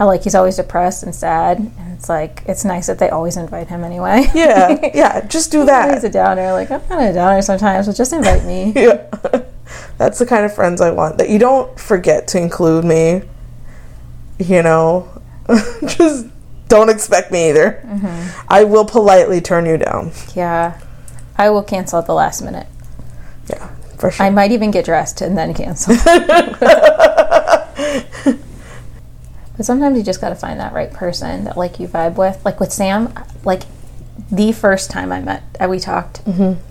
How 0.00 0.06
like 0.06 0.24
he's 0.24 0.34
always 0.34 0.56
depressed 0.56 1.02
and 1.02 1.14
sad, 1.14 1.58
and 1.58 1.92
it's 1.92 2.08
like 2.08 2.42
it's 2.46 2.64
nice 2.64 2.86
that 2.86 2.98
they 2.98 3.10
always 3.10 3.36
invite 3.36 3.68
him 3.68 3.84
anyway. 3.84 4.30
Yeah. 4.34 4.78
Yeah. 4.94 5.26
Just 5.26 5.52
do 5.52 5.66
that. 5.66 5.92
he's 5.92 6.04
a 6.04 6.08
downer. 6.08 6.52
Like 6.52 6.70
I'm 6.70 6.80
kind 6.80 7.04
of 7.04 7.10
a 7.10 7.12
downer 7.12 7.42
sometimes, 7.42 7.86
but 7.86 7.96
just 7.96 8.14
invite 8.14 8.46
me. 8.46 8.72
Yeah. 8.74 9.06
That's 9.98 10.18
the 10.18 10.24
kind 10.24 10.46
of 10.46 10.54
friends 10.54 10.80
I 10.80 10.90
want. 10.90 11.18
That 11.18 11.28
you 11.28 11.38
don't 11.38 11.78
forget 11.78 12.26
to 12.28 12.38
include 12.38 12.82
me. 12.86 13.24
You 14.38 14.62
know, 14.62 15.06
just 15.86 16.28
don't 16.68 16.88
expect 16.88 17.30
me 17.30 17.50
either. 17.50 17.82
Mm-hmm. 17.84 18.46
I 18.48 18.64
will 18.64 18.86
politely 18.86 19.42
turn 19.42 19.66
you 19.66 19.76
down. 19.76 20.12
Yeah, 20.34 20.80
I 21.36 21.50
will 21.50 21.62
cancel 21.62 21.98
at 21.98 22.06
the 22.06 22.14
last 22.14 22.40
minute. 22.40 22.68
Yeah, 23.50 23.66
for 23.98 24.10
sure. 24.10 24.24
I 24.24 24.30
might 24.30 24.50
even 24.50 24.70
get 24.70 24.86
dressed 24.86 25.20
and 25.20 25.36
then 25.36 25.52
cancel. 25.52 25.94
But 29.60 29.66
sometimes 29.66 29.98
you 29.98 30.02
just 30.02 30.22
got 30.22 30.30
to 30.30 30.34
find 30.34 30.58
that 30.58 30.72
right 30.72 30.90
person 30.90 31.44
that 31.44 31.54
like 31.54 31.78
you 31.78 31.86
vibe 31.86 32.16
with. 32.16 32.42
Like 32.46 32.60
with 32.60 32.72
Sam, 32.72 33.12
like 33.44 33.64
the 34.32 34.52
first 34.52 34.90
time 34.90 35.12
I 35.12 35.20
met, 35.20 35.42
uh, 35.60 35.68
we 35.68 35.78
talked. 35.78 36.22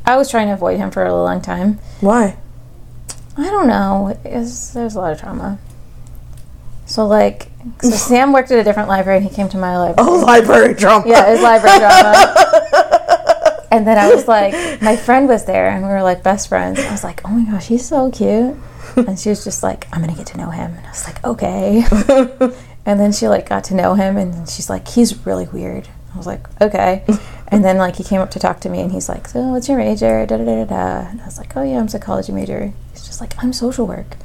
I 0.07 0.17
was 0.17 0.31
trying 0.31 0.47
to 0.47 0.53
avoid 0.53 0.79
him 0.79 0.89
for 0.89 1.05
a 1.05 1.13
long 1.13 1.39
time. 1.39 1.77
Why? 2.01 2.35
I 3.37 3.43
don't 3.43 3.67
know. 3.67 4.17
It's, 4.25 4.71
there's 4.71 4.95
a 4.95 5.01
lot 5.01 5.11
of 5.11 5.19
trauma. 5.19 5.59
So 6.87 7.05
like, 7.05 7.51
so 7.79 7.89
Sam 7.91 8.33
worked 8.33 8.49
at 8.49 8.57
a 8.57 8.63
different 8.63 8.89
library 8.89 9.19
and 9.19 9.27
he 9.27 9.35
came 9.35 9.49
to 9.49 9.57
my 9.59 9.77
library. 9.77 10.09
Oh, 10.09 10.25
library 10.25 10.73
drama. 10.73 11.07
Yeah, 11.07 11.29
his 11.29 11.43
library 11.43 11.77
drama. 11.77 13.67
and 13.71 13.85
then 13.85 13.99
I 13.99 14.11
was 14.11 14.27
like, 14.27 14.81
my 14.81 14.95
friend 14.95 15.27
was 15.27 15.45
there, 15.45 15.69
and 15.69 15.83
we 15.83 15.89
were 15.89 16.01
like 16.01 16.23
best 16.23 16.49
friends. 16.49 16.79
I 16.79 16.91
was 16.91 17.03
like, 17.03 17.21
oh 17.23 17.29
my 17.29 17.51
gosh, 17.51 17.67
he's 17.67 17.87
so 17.87 18.09
cute. 18.09 18.57
And 18.95 19.19
she 19.19 19.29
was 19.29 19.43
just 19.43 19.61
like, 19.61 19.87
I'm 19.93 20.01
gonna 20.01 20.15
get 20.15 20.25
to 20.27 20.37
know 20.39 20.49
him. 20.49 20.73
And 20.73 20.87
I 20.87 20.89
was 20.89 21.05
like, 21.05 21.23
okay. 21.23 21.85
and 22.89 22.99
then 22.99 23.11
she 23.11 23.27
like 23.27 23.47
got 23.47 23.63
to 23.65 23.75
know 23.75 23.93
him, 23.93 24.17
and 24.17 24.49
she's 24.49 24.67
like, 24.67 24.87
he's 24.87 25.23
really 25.23 25.47
weird. 25.47 25.87
I 26.11 26.17
was 26.17 26.25
like, 26.25 26.47
okay. 26.59 27.05
And 27.51 27.65
then 27.65 27.79
like 27.79 27.95
he 27.95 28.03
came 28.03 28.21
up 28.21 28.29
to 28.31 28.39
talk 28.39 28.59
to 28.59 28.69
me, 28.69 28.79
and 28.79 28.91
he's 28.91 29.09
like, 29.09 29.27
so 29.27 29.39
what's 29.47 29.67
your 29.67 29.79
major? 29.79 30.23
Da 30.27 30.37
da 30.37 30.45
da 30.45 30.63
da 30.63 30.65
da. 30.65 31.09
And 31.09 31.19
I 31.19 31.25
was 31.25 31.39
like, 31.39 31.57
oh 31.57 31.63
yeah, 31.63 31.79
I'm 31.79 31.87
psychology 31.87 32.31
major. 32.31 32.71
He's 32.91 33.07
just 33.07 33.19
like, 33.19 33.33
I'm 33.43 33.53
social 33.53 33.87
work. 33.87 34.17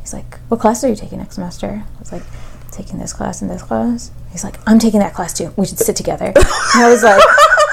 He's 0.00 0.14
like, 0.14 0.38
what 0.48 0.58
class 0.58 0.82
are 0.82 0.88
you 0.88 0.96
taking 0.96 1.18
next 1.18 1.34
semester? 1.34 1.84
I 1.84 1.98
was 1.98 2.12
like, 2.12 2.22
taking 2.70 2.98
this 2.98 3.12
class 3.12 3.42
and 3.42 3.50
this 3.50 3.62
class. 3.62 4.10
He's 4.30 4.42
like, 4.42 4.56
I'm 4.66 4.78
taking 4.78 5.00
that 5.00 5.12
class 5.12 5.34
too. 5.34 5.52
We 5.54 5.66
should 5.66 5.78
sit 5.78 5.96
together. 5.96 6.32
And 6.34 6.82
I 6.82 6.88
was 6.90 7.02
like, 7.02 7.22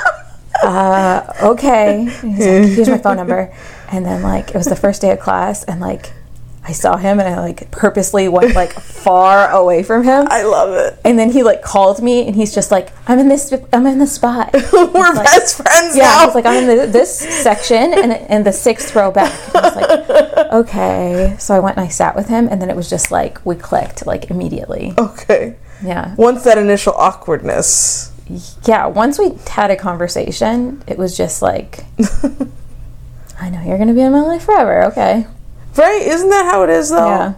uh, 0.64 1.52
okay. 1.54 2.02
And 2.22 2.36
he's 2.36 2.46
like, 2.46 2.70
here's 2.76 2.90
my 2.90 2.98
phone 2.98 3.16
number. 3.16 3.56
And 3.94 4.06
then 4.06 4.22
like 4.22 4.50
it 4.50 4.56
was 4.56 4.68
the 4.68 4.76
first 4.76 5.02
day 5.02 5.12
of 5.12 5.20
class, 5.22 5.64
and 5.64 5.80
like 5.80 6.12
I 6.68 6.74
saw 6.74 6.98
him, 6.98 7.20
and 7.20 7.28
I 7.28 7.40
like 7.40 7.72
purposely 7.72 8.28
went 8.28 8.54
like 8.54 8.74
far 8.80 9.50
away 9.50 9.82
from 9.82 10.04
him. 10.04 10.28
I 10.30 10.44
love 10.44 10.74
it. 10.76 11.00
And 11.06 11.18
then 11.18 11.32
he 11.32 11.42
like 11.42 11.62
called 11.64 12.02
me, 12.02 12.28
and 12.28 12.36
he's 12.36 12.54
just 12.54 12.70
like, 12.70 12.90
I'm 13.08 13.18
in 13.18 13.28
this, 13.30 13.52
I'm 13.74 13.88
in 13.88 13.98
this 13.98 14.14
spot. 14.14 14.52
We're 14.74 14.90
like- 15.14 15.26
best 15.26 15.58
friends 15.58 15.96
Yeah, 15.98 16.04
now. 16.04 16.26
he's 16.26 16.36
like, 16.36 16.46
I'm 16.46 16.70
in 16.70 16.78
the, 16.78 16.86
this 16.88 17.18
section 17.18 17.94
and, 17.94 18.12
and 18.14 18.46
the 18.46 18.52
sixth 18.54 18.94
row 18.96 19.10
back. 19.10 19.34
And 19.48 19.58
I 19.58 19.62
was 19.62 19.76
like, 19.76 20.38
okay. 20.54 21.36
So 21.40 21.56
I 21.56 21.60
went 21.60 21.78
and 21.78 21.86
I 21.86 21.90
sat 21.90 22.16
with 22.16 22.28
him, 22.28 22.48
and 22.50 22.62
then 22.62 22.70
it 22.70 22.76
was 22.76 22.90
just 22.90 23.10
like 23.10 23.44
we 23.46 23.56
clicked 23.56 24.06
like 24.06 24.30
immediately. 24.30 24.94
okay. 24.98 25.56
Yeah, 25.82 26.14
Once 26.18 26.44
that 26.44 26.58
initial 26.58 26.94
awkwardness. 26.94 28.12
yeah. 28.68 28.86
Once 28.88 29.18
we 29.18 29.32
had 29.50 29.72
a 29.72 29.78
conversation, 29.78 30.84
it 30.88 30.98
was 30.98 31.16
just 31.16 31.42
like, 31.42 31.86
I 33.40 33.50
know 33.50 33.62
you're 33.64 33.78
gonna 33.78 33.94
be 33.94 34.02
in 34.02 34.12
my 34.12 34.20
life 34.22 34.44
forever. 34.44 34.84
Okay. 34.88 35.26
Right? 35.80 36.02
Isn't 36.02 36.30
that 36.30 36.46
how 36.46 36.64
it 36.64 36.70
is 36.70 36.90
though? 36.90 37.08
Yeah. 37.08 37.34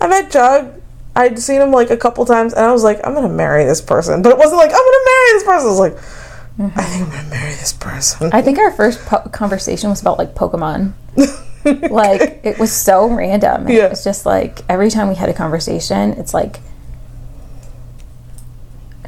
I 0.00 0.08
met 0.08 0.32
Jug. 0.32 0.80
I'd 1.14 1.38
seen 1.38 1.60
him 1.60 1.70
like 1.70 1.90
a 1.90 1.96
couple 1.96 2.24
times 2.26 2.52
and 2.52 2.66
I 2.66 2.72
was 2.72 2.82
like, 2.82 2.98
I'm 3.04 3.14
gonna 3.14 3.28
marry 3.28 3.64
this 3.64 3.80
person. 3.80 4.20
But 4.20 4.32
it 4.32 4.38
wasn't 4.38 4.58
like, 4.58 4.70
I'm 4.70 4.76
gonna 4.76 5.04
marry 5.04 5.32
this 5.32 5.44
person. 5.44 5.66
It 5.66 5.70
was 5.70 5.78
like, 5.78 5.92
mm-hmm. 5.92 6.78
I 6.78 6.82
think 6.82 7.06
I'm 7.06 7.10
gonna 7.10 7.30
marry 7.30 7.50
this 7.52 7.72
person. 7.72 8.30
I 8.32 8.42
think 8.42 8.58
our 8.58 8.72
first 8.72 9.04
po- 9.06 9.28
conversation 9.30 9.90
was 9.90 10.00
about 10.00 10.18
like 10.18 10.34
Pokemon. 10.34 10.92
like 11.90 12.40
it 12.42 12.58
was 12.58 12.72
so 12.72 13.08
random. 13.08 13.68
Yeah. 13.68 13.86
It 13.86 13.90
was 13.90 14.02
just 14.02 14.26
like 14.26 14.60
every 14.68 14.90
time 14.90 15.08
we 15.08 15.14
had 15.14 15.28
a 15.28 15.34
conversation, 15.34 16.14
it's 16.14 16.34
like 16.34 16.58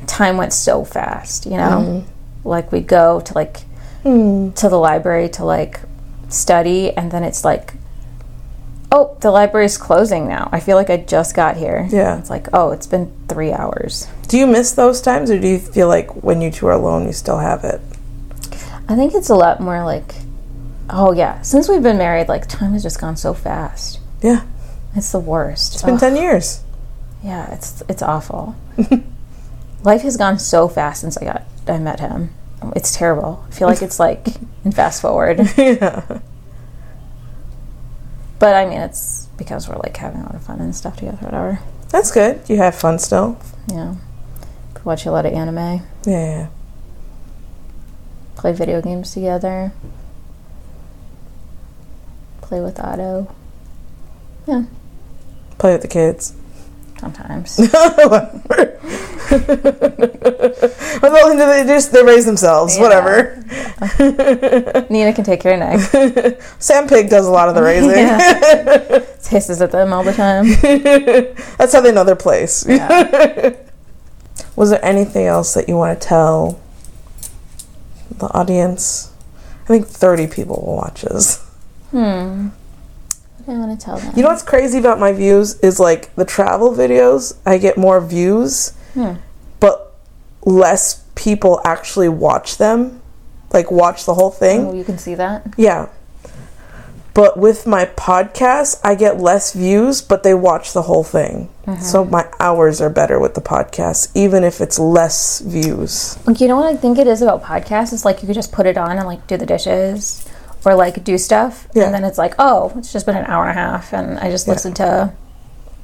time 0.07 0.37
went 0.37 0.53
so 0.53 0.85
fast, 0.85 1.45
you 1.45 1.57
know? 1.57 2.05
Mm-hmm. 2.05 2.49
Like 2.49 2.71
we'd 2.71 2.87
go 2.87 3.21
to 3.21 3.35
like 3.35 3.62
hmm. 4.05 4.51
to 4.51 4.68
the 4.68 4.79
library 4.79 5.29
to 5.31 5.45
like 5.45 5.81
study 6.29 6.93
and 6.93 7.11
then 7.11 7.25
it's 7.25 7.45
like 7.45 7.75
oh, 8.93 9.16
the 9.20 9.30
library's 9.30 9.78
closing 9.78 10.28
now. 10.28 10.49
I 10.53 10.61
feel 10.61 10.76
like 10.76 10.91
I 10.91 10.97
just 10.99 11.34
got 11.34 11.57
here. 11.57 11.88
Yeah. 11.91 12.18
It's 12.18 12.30
like, 12.30 12.49
oh, 12.53 12.70
it's 12.72 12.86
been 12.86 13.12
3 13.28 13.53
hours. 13.53 14.09
Do 14.28 14.38
you 14.38 14.47
miss 14.47 14.72
those 14.72 15.01
times 15.01 15.30
or 15.30 15.38
do 15.38 15.49
you 15.49 15.59
feel 15.59 15.88
like 15.88 16.22
when 16.22 16.41
you 16.41 16.51
two 16.51 16.66
are 16.68 16.72
alone 16.72 17.07
you 17.07 17.12
still 17.12 17.38
have 17.38 17.64
it? 17.64 17.80
I 18.88 18.97
think 18.97 19.14
it's 19.14 19.28
a 19.28 19.34
lot 19.34 19.61
more 19.61 19.84
like 19.84 20.14
oh 20.88 21.12
yeah, 21.12 21.41
since 21.43 21.68
we've 21.68 21.82
been 21.82 21.99
married 21.99 22.28
like 22.28 22.49
time 22.49 22.72
has 22.72 22.82
just 22.82 23.01
gone 23.01 23.16
so 23.16 23.34
fast. 23.34 24.01
Yeah. 24.22 24.45
It's 24.95 25.12
the 25.12 25.20
worst. 25.20 25.74
It's 25.74 25.82
been 25.82 25.95
Ugh. 25.95 26.01
ten 26.01 26.16
years. 26.16 26.62
Yeah, 27.22 27.53
it's 27.55 27.82
it's 27.88 28.03
awful. 28.03 28.57
Life 29.82 30.03
has 30.03 30.16
gone 30.16 30.38
so 30.38 30.68
fast 30.68 31.01
since 31.01 31.16
I 31.16 31.24
got 31.24 31.43
I 31.66 31.78
met 31.78 32.01
him. 32.01 32.30
It's 32.76 32.97
terrible. 32.97 33.45
I 33.49 33.51
feel 33.53 33.68
like 33.68 33.82
it's 33.82 33.99
like 33.99 34.26
in 34.64 34.72
fast 34.72 35.01
forward. 35.01 35.41
yeah. 35.57 36.20
But 38.41 38.57
I 38.57 38.64
mean, 38.66 38.80
it's 38.80 39.28
because 39.36 39.68
we're 39.68 39.76
like 39.76 39.97
having 39.97 40.22
a 40.22 40.24
lot 40.24 40.34
of 40.34 40.43
fun 40.43 40.59
and 40.61 40.74
stuff 40.74 40.97
together. 40.97 41.18
Whatever. 41.18 41.61
That's 41.91 42.11
good. 42.11 42.41
You 42.49 42.57
have 42.57 42.74
fun 42.74 42.99
still. 42.99 43.38
Yeah. 43.68 43.95
Watch 44.82 45.05
a 45.07 45.11
lot 45.11 45.26
of 45.26 45.32
anime. 45.32 45.57
Yeah, 45.57 45.80
yeah. 46.07 46.49
Play 48.36 48.53
video 48.53 48.80
games 48.80 49.12
together. 49.12 49.72
Play 52.41 52.61
with 52.61 52.80
Otto. 52.80 53.32
Yeah, 54.47 54.64
Play 55.59 55.72
with 55.72 55.82
the 55.82 55.88
kids. 55.88 56.34
Sometimes. 57.01 57.57
they 57.57 57.67
just 61.67 61.93
they 61.93 62.05
raise 62.05 62.27
themselves. 62.27 62.77
Yeah. 62.77 62.83
Whatever. 62.83 63.43
Nina 64.91 65.15
can 65.15 65.25
take 65.25 65.41
care 65.41 65.55
of 65.55 65.93
Nick. 65.93 66.43
Sam 66.59 66.87
Pig 66.87 67.09
does 67.09 67.27
a 67.27 67.31
lot 67.31 67.49
of 67.49 67.55
the 67.55 67.63
raising. 67.63 67.91
Yeah. 67.91 69.01
Hisses 69.29 69.63
at 69.63 69.73
them 69.73 69.93
all 69.93 70.05
the 70.05 70.13
time. 70.13 70.47
That's 71.57 71.73
how 71.73 71.81
they 71.81 71.93
know 71.93 72.05
their 72.05 72.17
place. 72.17 72.67
Yeah. 72.69 73.55
Was 74.57 74.71
there 74.71 74.85
anything 74.85 75.27
else 75.27 75.55
that 75.55 75.69
you 75.69 75.77
want 75.77 76.01
to 76.01 76.07
tell 76.07 76.61
the 78.11 78.27
audience? 78.35 79.13
I 79.65 79.67
think 79.67 79.87
30 79.87 80.27
people 80.27 80.63
will 80.67 80.77
watch 80.77 81.03
this. 81.03 81.39
Hmm. 81.93 82.49
I 83.51 83.59
want 83.59 83.79
to 83.79 83.85
tell 83.85 83.97
them? 83.99 84.13
You 84.17 84.23
know 84.23 84.29
what's 84.31 84.43
crazy 84.43 84.79
about 84.79 84.99
my 84.99 85.13
views 85.13 85.59
is 85.61 85.79
like 85.81 86.15
the 86.17 86.25
travel 86.25 86.73
videos, 86.73 87.37
I 87.47 87.59
get 87.59 87.77
more 87.77 88.01
views, 88.01 88.73
Hmm. 88.95 89.15
but 89.61 89.95
less 90.45 91.05
people 91.15 91.61
actually 91.65 92.09
watch 92.09 92.57
them, 92.59 93.01
like 93.53 93.71
watch 93.71 94.05
the 94.07 94.15
whole 94.15 94.31
thing. 94.31 94.67
Oh, 94.67 94.73
you 94.75 94.85
can 94.85 94.99
see 94.99 95.15
that. 95.15 95.47
Yeah. 95.57 95.87
But 97.13 97.37
with 97.37 97.67
my 97.67 97.87
podcast, 97.87 98.81
I 98.85 98.95
get 98.95 99.19
less 99.21 99.53
views, 99.53 100.01
but 100.01 100.23
they 100.23 100.33
watch 100.33 100.73
the 100.73 100.83
whole 100.83 101.03
thing. 101.03 101.49
So 101.81 102.05
my 102.05 102.27
hours 102.41 102.81
are 102.81 102.89
better 102.91 103.19
with 103.21 103.35
the 103.35 103.41
podcast, 103.41 104.11
even 104.15 104.43
if 104.43 104.61
it's 104.61 104.79
less 104.79 105.41
views. 105.41 106.19
Like, 106.27 106.41
you 106.41 106.49
know 106.49 106.57
what 106.57 106.67
I 106.67 106.77
think 106.77 106.99
it 106.99 107.07
is 107.07 107.21
about 107.23 107.43
podcasts? 107.45 107.93
Is 107.93 108.05
like 108.05 108.23
you 108.23 108.27
could 108.27 108.35
just 108.35 108.51
put 108.53 108.67
it 108.67 108.77
on 108.79 108.97
and 108.97 109.07
like 109.07 109.25
do 109.29 109.37
the 109.37 109.47
dishes 109.47 110.27
or 110.65 110.75
like 110.75 111.03
do 111.05 111.17
stuff, 111.19 111.67
Yeah. 111.75 111.85
and 111.85 111.95
then 111.95 112.05
it's 112.05 112.19
like, 112.19 112.35
oh, 112.39 112.73
it's 112.77 112.93
just 112.93 113.07
been 113.07 113.17
an 113.17 113.25
hour 113.27 113.49
and 113.49 113.59
a 113.59 113.61
half, 113.61 113.93
and 113.93 114.19
I 114.19 114.31
just 114.31 114.47
listened 114.49 114.77
to 114.77 115.13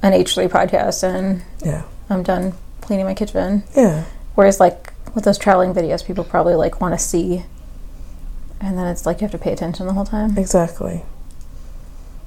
an 0.03 0.12
H3 0.12 0.49
podcast, 0.49 1.03
and 1.03 1.43
Yeah. 1.64 1.83
I'm 2.11 2.22
done 2.22 2.53
cleaning 2.81 3.07
my 3.07 3.14
kitchen. 3.14 3.64
Yeah. 3.74 4.05
Whereas 4.35 4.61
like 4.61 4.93
with 5.14 5.24
those 5.24 5.39
traveling 5.39 5.72
videos, 5.74 6.05
people 6.05 6.24
probably 6.24 6.55
like 6.55 6.81
want 6.81 6.93
to 6.95 6.99
see, 6.99 7.45
and 8.61 8.77
then 8.79 8.87
it's 8.87 9.07
like 9.07 9.20
you 9.20 9.24
have 9.24 9.33
to 9.33 9.39
pay 9.39 9.53
attention 9.53 9.87
the 9.87 9.93
whole 9.95 10.05
time. 10.05 10.37
Exactly. 10.37 11.03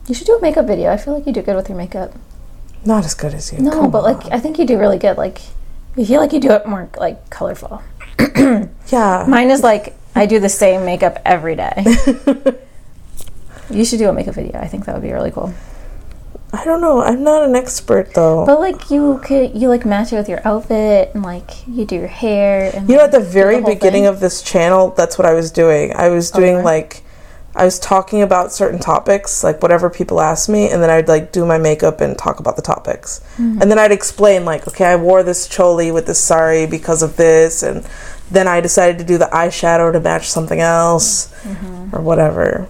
You 0.07 0.15
should 0.15 0.25
do 0.27 0.35
a 0.35 0.41
makeup 0.41 0.65
video. 0.65 0.91
I 0.91 0.97
feel 0.97 1.13
like 1.13 1.27
you 1.27 1.33
do 1.33 1.41
good 1.43 1.55
with 1.55 1.69
your 1.69 1.77
makeup. 1.77 2.13
Not 2.83 3.05
as 3.05 3.13
good 3.13 3.33
as 3.35 3.53
you. 3.53 3.59
No, 3.59 3.71
Come 3.71 3.91
but 3.91 4.03
on. 4.03 4.13
like 4.19 4.31
I 4.31 4.39
think 4.39 4.57
you 4.57 4.65
do 4.65 4.79
really 4.79 4.97
good. 4.97 5.17
Like 5.17 5.39
I 5.97 6.03
feel 6.03 6.19
like 6.19 6.33
you 6.33 6.39
do 6.39 6.51
it 6.51 6.65
more 6.65 6.89
like 6.97 7.29
colorful. 7.29 7.83
yeah. 8.87 9.25
Mine 9.27 9.51
is 9.51 9.61
like 9.61 9.95
I 10.15 10.25
do 10.25 10.39
the 10.39 10.49
same 10.49 10.85
makeup 10.85 11.19
every 11.25 11.55
day. 11.55 11.83
you 13.69 13.85
should 13.85 13.99
do 13.99 14.09
a 14.09 14.13
makeup 14.13 14.35
video. 14.35 14.59
I 14.59 14.67
think 14.67 14.85
that 14.85 14.93
would 14.93 15.03
be 15.03 15.11
really 15.11 15.31
cool. 15.31 15.53
I 16.51 16.65
don't 16.65 16.81
know. 16.81 17.01
I'm 17.01 17.23
not 17.23 17.43
an 17.47 17.55
expert 17.55 18.13
though. 18.15 18.45
But 18.45 18.59
like 18.59 18.89
you 18.89 19.19
could 19.23 19.55
you 19.55 19.69
like 19.69 19.85
match 19.85 20.11
it 20.11 20.15
with 20.17 20.27
your 20.27 20.45
outfit 20.47 21.11
and 21.13 21.23
like 21.23 21.67
you 21.67 21.85
do 21.85 21.95
your 21.95 22.07
hair 22.07 22.71
and 22.73 22.89
you 22.89 22.97
know, 22.97 23.03
at 23.03 23.11
the 23.11 23.19
very 23.19 23.61
whole 23.61 23.69
beginning 23.71 24.03
thing. 24.03 24.07
of 24.07 24.19
this 24.19 24.41
channel, 24.41 24.89
that's 24.91 25.17
what 25.17 25.27
I 25.27 25.33
was 25.33 25.51
doing. 25.51 25.93
I 25.95 26.09
was 26.09 26.31
doing 26.31 26.55
Okay. 26.55 26.63
like, 26.63 27.03
I 27.55 27.65
was 27.65 27.77
talking 27.77 28.23
about 28.23 28.51
certain 28.51 28.79
topics, 28.79 29.43
like 29.43 29.61
whatever 29.61 29.89
people 29.89 30.21
asked 30.21 30.49
me, 30.49 30.69
and 30.69 30.81
then 30.81 30.89
I'd 30.89 31.07
like 31.07 31.31
do 31.31 31.45
my 31.45 31.59
makeup 31.59 32.01
and 32.01 32.17
talk 32.17 32.39
about 32.39 32.55
the 32.55 32.61
topics. 32.63 33.21
Mm-hmm. 33.37 33.61
And 33.61 33.69
then 33.69 33.77
I'd 33.77 33.91
explain, 33.91 34.45
like, 34.45 34.67
okay, 34.67 34.85
I 34.85 34.95
wore 34.95 35.23
this 35.23 35.47
choli 35.47 35.93
with 35.93 36.07
this 36.07 36.19
sari 36.19 36.65
because 36.65 37.03
of 37.03 37.15
this, 37.17 37.61
and 37.63 37.85
then 38.31 38.47
I 38.47 38.61
decided 38.61 38.97
to 38.99 39.03
do 39.03 39.17
the 39.17 39.25
eyeshadow 39.33 39.91
to 39.93 39.99
match 39.99 40.29
something 40.29 40.59
else, 40.59 41.27
Mm-hmm. 41.43 41.95
or 41.95 42.01
whatever. 42.01 42.67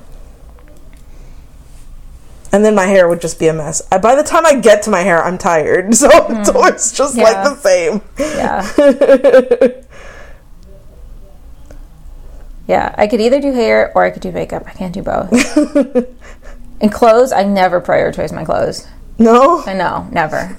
And 2.52 2.66
then 2.66 2.74
my 2.74 2.86
hair 2.88 3.08
would 3.08 3.22
just 3.22 3.38
be 3.40 3.48
a 3.48 3.54
mess. 3.54 3.82
I, 3.92 4.00
by 4.00 4.16
the 4.16 4.24
time 4.24 4.44
I 4.46 4.56
get 4.56 4.82
to 4.84 4.90
my 4.90 5.02
hair, 5.02 5.24
I'm 5.24 5.38
tired, 5.38 5.94
so 6.02 6.10
it's 6.30 6.50
always 6.50 6.92
just 6.92 7.16
like 7.18 7.36
Mm-hmm. 7.36 8.02
Yeah. 8.18 8.62
the 8.62 8.72
same. 9.68 9.76
Yeah. 9.78 9.82
yeah, 12.68 12.96
I 12.98 13.08
could 13.08 13.22
either 13.22 13.40
do 13.42 13.52
hair 13.54 13.92
or 13.96 14.04
I 14.04 14.10
could 14.12 14.22
do 14.22 14.32
makeup. 14.32 14.64
I 14.68 14.72
can't 14.72 14.94
do 14.94 15.02
both. 15.04 15.32
and 16.82 16.92
clothes, 16.92 17.32
I 17.32 17.44
never 17.44 17.82
prioritize 17.82 18.34
my 18.34 18.46
clothes. 18.46 18.88
No, 19.18 19.62
I 19.66 19.74
know, 19.74 20.08
never. 20.12 20.58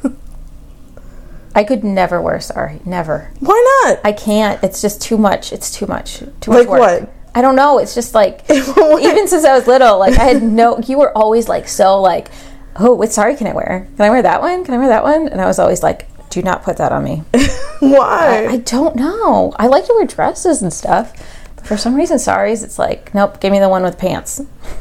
I 1.54 1.64
could 1.64 1.82
never 1.84 2.20
wear 2.22 2.40
sari. 2.40 2.80
Never. 2.84 3.30
why 3.40 3.82
not? 3.84 3.98
I 4.04 4.12
can't. 4.12 4.62
It's 4.62 4.80
just 4.80 5.02
too 5.02 5.18
much. 5.18 5.52
It's 5.52 5.70
too 5.74 5.86
much. 5.86 6.20
Too 6.40 6.50
Like 6.52 6.68
much 6.68 6.80
work. 6.80 7.00
what? 7.02 7.12
I 7.34 7.42
don't 7.42 7.56
know. 7.56 7.78
It's 7.78 7.94
just 7.94 8.14
like 8.14 8.44
even 8.50 9.28
since 9.28 9.44
I 9.44 9.54
was 9.56 9.66
little, 9.66 9.98
like 9.98 10.18
I 10.18 10.24
had 10.24 10.42
no. 10.42 10.78
You 10.78 10.98
were 10.98 11.16
always 11.16 11.48
like 11.48 11.68
so 11.68 12.00
like, 12.00 12.30
oh, 12.76 12.94
what 12.94 13.12
sari 13.12 13.36
can 13.36 13.46
I 13.46 13.52
wear? 13.52 13.88
Can 13.96 14.06
I 14.06 14.10
wear 14.10 14.22
that 14.22 14.40
one? 14.40 14.64
Can 14.64 14.74
I 14.74 14.78
wear 14.78 14.88
that 14.88 15.02
one? 15.04 15.28
And 15.28 15.40
I 15.40 15.46
was 15.46 15.58
always 15.58 15.82
like, 15.82 16.06
do 16.30 16.40
not 16.42 16.62
put 16.62 16.76
that 16.78 16.92
on 16.92 17.02
me. 17.04 17.22
Why? 17.80 18.46
I 18.48 18.56
don't 18.58 18.94
know. 18.96 19.52
I 19.58 19.66
like 19.66 19.86
to 19.86 19.92
wear 19.94 20.06
dresses 20.06 20.62
and 20.62 20.72
stuff. 20.72 21.12
But 21.56 21.66
for 21.66 21.76
some 21.76 21.94
reason, 21.94 22.18
saris, 22.18 22.62
it's 22.62 22.78
like, 22.78 23.12
nope, 23.14 23.40
give 23.40 23.50
me 23.52 23.58
the 23.58 23.68
one 23.68 23.82
with 23.82 23.98
pants. 23.98 24.40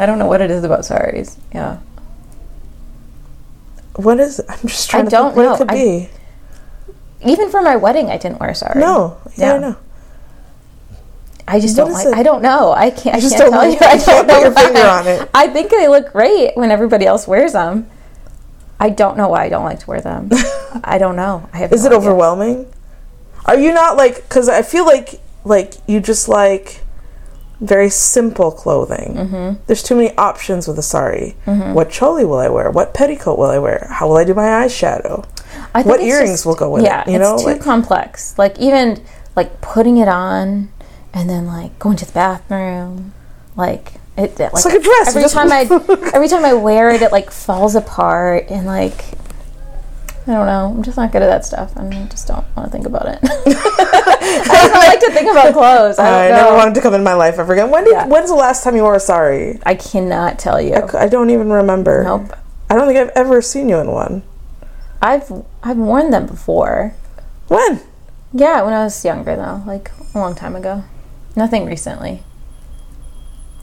I 0.00 0.06
don't 0.06 0.18
know 0.18 0.26
what 0.26 0.40
it 0.40 0.50
is 0.50 0.64
about 0.64 0.84
saris. 0.84 1.36
Yeah. 1.52 1.78
What 3.98 4.20
is? 4.20 4.40
I'm 4.48 4.60
just 4.62 4.88
trying 4.88 5.02
I 5.02 5.04
to 5.06 5.10
don't 5.10 5.34
think 5.34 5.46
what 5.48 5.54
it 5.54 5.58
could 5.58 5.70
I- 5.70 5.74
be. 5.74 6.08
Even 7.24 7.50
for 7.50 7.60
my 7.62 7.74
wedding, 7.74 8.10
I 8.10 8.16
didn't 8.16 8.38
wear 8.38 8.50
a 8.50 8.54
sari. 8.54 8.78
No, 8.80 9.18
yeah, 9.36 9.54
I 9.54 9.58
know. 9.58 9.76
I 11.48 11.58
just 11.60 11.76
What 11.76 11.84
don't 11.86 11.92
like. 11.94 12.06
it? 12.06 12.14
I 12.14 12.22
don't 12.22 12.42
know. 12.42 12.72
I 12.72 12.90
can't. 12.90 13.16
I 13.16 13.20
just 13.20 13.36
can't 13.36 13.50
don't 13.50 13.60
tell 13.60 13.70
like 13.70 13.80
you. 13.80 13.86
I 13.86 13.96
don't 13.96 14.04
can't 14.04 14.28
put 14.28 14.34
know 14.34 14.40
your 14.40 14.52
finger 14.52 14.86
on 14.86 15.06
it. 15.08 15.30
I 15.34 15.48
think 15.48 15.70
they 15.70 15.88
look 15.88 16.12
great 16.12 16.56
when 16.56 16.70
everybody 16.70 17.06
else 17.06 17.26
wears 17.26 17.54
them. 17.54 17.90
I 18.78 18.90
don't 18.90 19.16
know 19.16 19.28
why 19.28 19.44
I 19.44 19.48
don't 19.48 19.64
like 19.64 19.80
to 19.80 19.86
wear 19.88 20.00
them. 20.00 20.28
I 20.84 20.98
don't 20.98 21.16
know. 21.16 21.48
I 21.52 21.56
have. 21.58 21.72
Is 21.72 21.82
no 21.82 21.90
it 21.90 21.96
idea. 21.96 21.98
overwhelming? 22.08 22.72
Are 23.46 23.58
you 23.58 23.72
not 23.72 23.96
like? 23.96 24.16
Because 24.28 24.48
I 24.48 24.62
feel 24.62 24.84
like 24.86 25.20
like 25.44 25.74
you 25.88 25.98
just 26.00 26.28
like 26.28 26.82
very 27.60 27.90
simple 27.90 28.50
clothing. 28.52 29.14
Mm-hmm. 29.14 29.62
There's 29.66 29.82
too 29.82 29.96
many 29.96 30.16
options 30.16 30.68
with 30.68 30.78
a 30.78 30.82
sari. 30.82 31.36
Mm-hmm. 31.46 31.74
What 31.74 31.88
choli 31.88 32.26
will 32.26 32.38
I 32.38 32.48
wear? 32.48 32.70
What 32.70 32.94
petticoat 32.94 33.38
will 33.38 33.50
I 33.50 33.58
wear? 33.58 33.88
How 33.90 34.08
will 34.08 34.16
I 34.16 34.24
do 34.24 34.34
my 34.34 34.44
eyeshadow? 34.44 35.26
I 35.74 35.82
think 35.82 35.86
What 35.86 36.00
earrings 36.00 36.30
just- 36.30 36.46
will 36.46 36.54
go 36.54 36.70
with 36.70 36.84
yeah, 36.84 37.02
it, 37.02 37.08
you 37.08 37.14
it's 37.14 37.22
know, 37.22 37.38
too 37.38 37.44
like- 37.54 37.60
complex. 37.60 38.38
Like 38.38 38.58
even 38.60 39.02
like 39.34 39.60
putting 39.60 39.96
it 39.98 40.08
on 40.08 40.70
and 41.12 41.28
then 41.28 41.46
like 41.46 41.78
going 41.78 41.96
to 41.96 42.04
the 42.04 42.12
bathroom, 42.12 43.12
like 43.56 43.94
it. 44.16 44.38
Like, 44.38 44.52
It's 44.52 44.64
like 44.64 44.74
a 44.74 44.80
dress. 44.80 45.16
Every 45.16 45.28
time 45.28 45.50
I 45.52 46.10
every 46.14 46.28
time 46.28 46.44
I 46.44 46.52
wear 46.54 46.90
it, 46.90 47.02
it 47.02 47.12
like 47.12 47.30
falls 47.30 47.74
apart 47.74 48.46
and 48.50 48.66
like. 48.66 49.04
I 50.28 50.32
don't 50.32 50.46
know. 50.46 50.74
I'm 50.76 50.82
just 50.82 50.98
not 50.98 51.10
good 51.10 51.22
at 51.22 51.26
that 51.28 51.46
stuff. 51.46 51.74
I 51.74 51.88
just 52.10 52.28
don't 52.28 52.44
want 52.54 52.66
to 52.66 52.70
think 52.70 52.86
about 52.86 53.06
it. 53.08 53.18
I 53.22 54.68
don't 54.70 54.86
like 54.86 55.00
to 55.00 55.10
think 55.10 55.30
about 55.30 55.54
clothes. 55.54 55.98
I, 55.98 56.26
I 56.26 56.28
never 56.28 56.54
wanted 56.54 56.74
to 56.74 56.82
come 56.82 56.92
in 56.92 57.02
my 57.02 57.14
life 57.14 57.38
ever 57.38 57.54
again. 57.54 57.70
When 57.70 57.84
did? 57.84 57.92
Yeah. 57.92 58.06
When's 58.06 58.28
the 58.28 58.34
last 58.34 58.62
time 58.62 58.76
you 58.76 58.82
wore 58.82 58.94
a 58.94 59.00
sari? 59.00 59.58
I 59.64 59.74
cannot 59.74 60.38
tell 60.38 60.60
you. 60.60 60.74
I 60.74 61.08
don't 61.08 61.30
even 61.30 61.50
remember. 61.50 62.04
Nope. 62.04 62.36
I 62.68 62.74
don't 62.74 62.86
think 62.86 62.98
I've 62.98 63.16
ever 63.16 63.40
seen 63.40 63.70
you 63.70 63.78
in 63.78 63.90
one. 63.90 64.22
I've 65.00 65.32
I've 65.62 65.78
worn 65.78 66.10
them 66.10 66.26
before. 66.26 66.94
When? 67.46 67.80
Yeah, 68.34 68.62
when 68.62 68.74
I 68.74 68.84
was 68.84 69.02
younger 69.02 69.34
though, 69.34 69.62
like 69.66 69.90
a 70.14 70.18
long 70.18 70.34
time 70.34 70.54
ago. 70.54 70.84
Nothing 71.36 71.64
recently. 71.64 72.22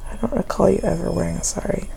I 0.10 0.16
don't 0.16 0.34
recall 0.34 0.72
you 0.72 0.80
ever 0.82 1.12
wearing 1.12 1.36
a 1.36 1.44
sari. 1.44 1.92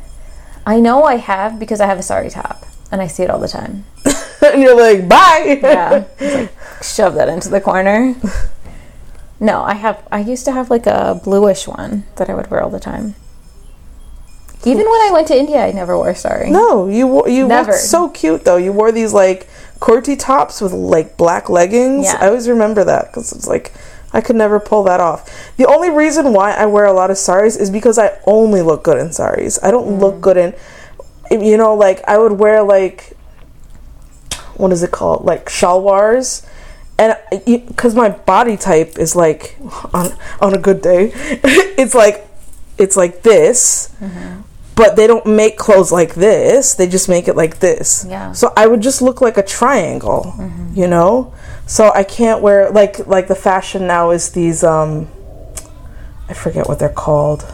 I 0.66 0.79
know 0.79 1.05
I 1.05 1.16
have 1.16 1.59
because 1.59 1.81
I 1.81 1.87
have 1.87 1.99
a 1.99 2.03
sari 2.03 2.29
top 2.29 2.66
and 2.91 3.01
I 3.01 3.07
see 3.07 3.22
it 3.22 3.30
all 3.30 3.39
the 3.39 3.49
time. 3.49 3.84
and 4.45 4.62
you're 4.62 4.76
like, 4.76 5.09
bye. 5.09 5.59
Yeah. 5.62 6.05
Like, 6.20 6.51
shove 6.82 7.14
that 7.14 7.28
into 7.28 7.49
the 7.49 7.61
corner. 7.61 8.14
No, 9.41 9.62
I 9.62 9.74
have 9.74 10.07
I 10.11 10.20
used 10.20 10.45
to 10.47 10.53
have 10.53 10.70
like 10.70 10.86
a 10.86 11.20
bluish 11.22 11.68
one 11.68 12.05
that 12.16 12.28
I 12.30 12.34
would 12.34 12.51
wear 12.51 12.62
all 12.62 12.70
the 12.70 12.80
time. 12.80 13.14
Even 14.64 14.86
when 14.91 15.01
I 15.01 15.11
went 15.12 15.28
to 15.28 15.39
India, 15.39 15.64
I 15.64 15.70
never 15.70 15.97
wore 15.97 16.14
sari. 16.14 16.51
No, 16.51 16.89
you 16.89 17.07
wo- 17.07 17.26
you 17.26 17.47
Never. 17.47 17.70
looked 17.72 17.82
so 17.84 18.09
cute 18.09 18.45
though. 18.45 18.57
You 18.57 18.72
wore 18.72 18.91
these 18.91 19.12
like 19.12 19.49
kurti 19.78 20.18
tops 20.18 20.61
with 20.61 20.72
like 20.72 21.16
black 21.16 21.49
leggings. 21.49 22.07
Yeah. 22.07 22.18
I 22.20 22.26
always 22.28 22.49
remember 22.49 22.83
that 22.84 23.07
because 23.07 23.30
it's 23.33 23.46
like 23.46 23.72
I 24.13 24.21
could 24.21 24.34
never 24.34 24.58
pull 24.58 24.83
that 24.84 24.99
off. 25.00 25.54
The 25.57 25.67
only 25.67 25.91
reason 25.91 26.33
why 26.33 26.53
I 26.54 26.67
wear 26.67 26.87
a 26.87 26.92
lot 26.92 27.11
of 27.13 27.18
saris 27.18 27.57
is 27.57 27.71
because 27.71 27.99
I 27.99 28.18
only 28.26 28.61
look 28.63 28.83
good 28.83 28.99
in 28.99 29.13
saris. 29.13 29.58
I 29.63 29.71
don't 29.71 29.87
Mm. 29.99 30.00
look 30.00 30.21
good 30.21 30.37
in, 30.37 30.54
you 31.30 31.57
know, 31.57 31.75
like 31.75 32.03
I 32.09 32.18
would 32.18 32.33
wear 32.33 32.63
like 32.63 33.17
what 34.57 34.72
is 34.72 34.83
it 34.83 34.91
called, 34.91 35.25
like 35.25 35.46
shalwars. 35.46 36.46
And 36.99 37.17
because 37.46 37.95
my 37.95 38.09
body 38.09 38.57
type 38.57 38.99
is 38.99 39.14
like 39.14 39.57
on 39.95 40.11
on 40.41 40.55
a 40.55 40.59
good 40.59 40.83
day, 40.83 41.13
it's 41.14 41.95
like 41.95 42.26
it's 42.76 42.96
like 42.96 43.22
this, 43.22 43.95
Mm-hmm. 44.00 44.41
but 44.75 44.95
they 44.96 45.07
don't 45.07 45.26
make 45.26 45.57
clothes 45.59 45.91
like 45.92 46.14
this. 46.14 46.75
They 46.75 46.88
just 46.88 47.09
make 47.09 47.29
it 47.29 47.37
like 47.37 47.59
this. 47.61 48.05
Yeah. 48.09 48.33
So 48.33 48.53
I 48.57 48.67
would 48.67 48.80
just 48.80 49.00
look 49.03 49.21
like 49.21 49.37
a 49.37 49.42
triangle, 49.45 50.34
you 50.75 50.88
know. 50.88 51.33
So 51.67 51.92
I 51.95 52.03
can't 52.03 52.42
wear 52.42 52.71
like 52.71 53.07
like 53.07 53.29
the 53.29 53.34
fashion 53.37 53.87
now 53.87 54.11
is 54.11 54.30
these 54.30 54.64
um, 54.64 55.09
I 56.29 56.34
forget 56.34 56.67
what 56.68 56.79
they're 56.80 56.88
called. 56.88 57.45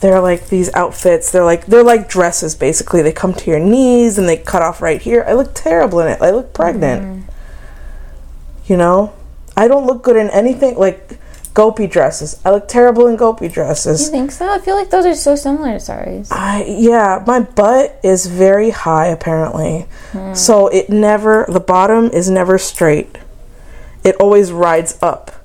They're 0.00 0.20
like 0.20 0.48
these 0.48 0.72
outfits. 0.74 1.32
They're 1.32 1.44
like 1.44 1.66
they're 1.66 1.82
like 1.82 2.08
dresses 2.08 2.54
basically. 2.54 3.02
They 3.02 3.12
come 3.12 3.34
to 3.34 3.50
your 3.50 3.58
knees 3.58 4.16
and 4.18 4.28
they 4.28 4.36
cut 4.36 4.62
off 4.62 4.80
right 4.80 5.00
here. 5.00 5.24
I 5.26 5.32
look 5.32 5.54
terrible 5.54 6.00
in 6.00 6.08
it. 6.08 6.22
I 6.22 6.30
look 6.30 6.54
pregnant. 6.54 7.02
Mm-hmm. 7.02 8.72
You 8.72 8.76
know, 8.76 9.14
I 9.56 9.66
don't 9.66 9.86
look 9.86 10.02
good 10.02 10.16
in 10.16 10.30
anything 10.30 10.76
like 10.76 11.18
gopi 11.54 11.88
dresses. 11.88 12.40
I 12.44 12.52
look 12.52 12.68
terrible 12.68 13.08
in 13.08 13.16
gopi 13.16 13.48
dresses. 13.48 14.02
You 14.02 14.10
think 14.12 14.30
so? 14.30 14.48
I 14.48 14.60
feel 14.60 14.76
like 14.76 14.90
those 14.90 15.04
are 15.04 15.14
so 15.16 15.34
similar 15.34 15.72
to 15.72 15.80
saris. 15.80 16.30
I 16.30 16.64
yeah, 16.68 17.24
my 17.26 17.40
butt 17.40 17.98
is 18.04 18.26
very 18.26 18.70
high 18.70 19.06
apparently. 19.06 19.86
Hmm. 20.12 20.34
So 20.34 20.68
it 20.68 20.88
never 20.88 21.44
the 21.48 21.58
bottom 21.60 22.06
is 22.06 22.30
never 22.30 22.58
straight. 22.58 23.18
It 24.04 24.14
always 24.20 24.52
rides 24.52 24.96
up. 25.02 25.37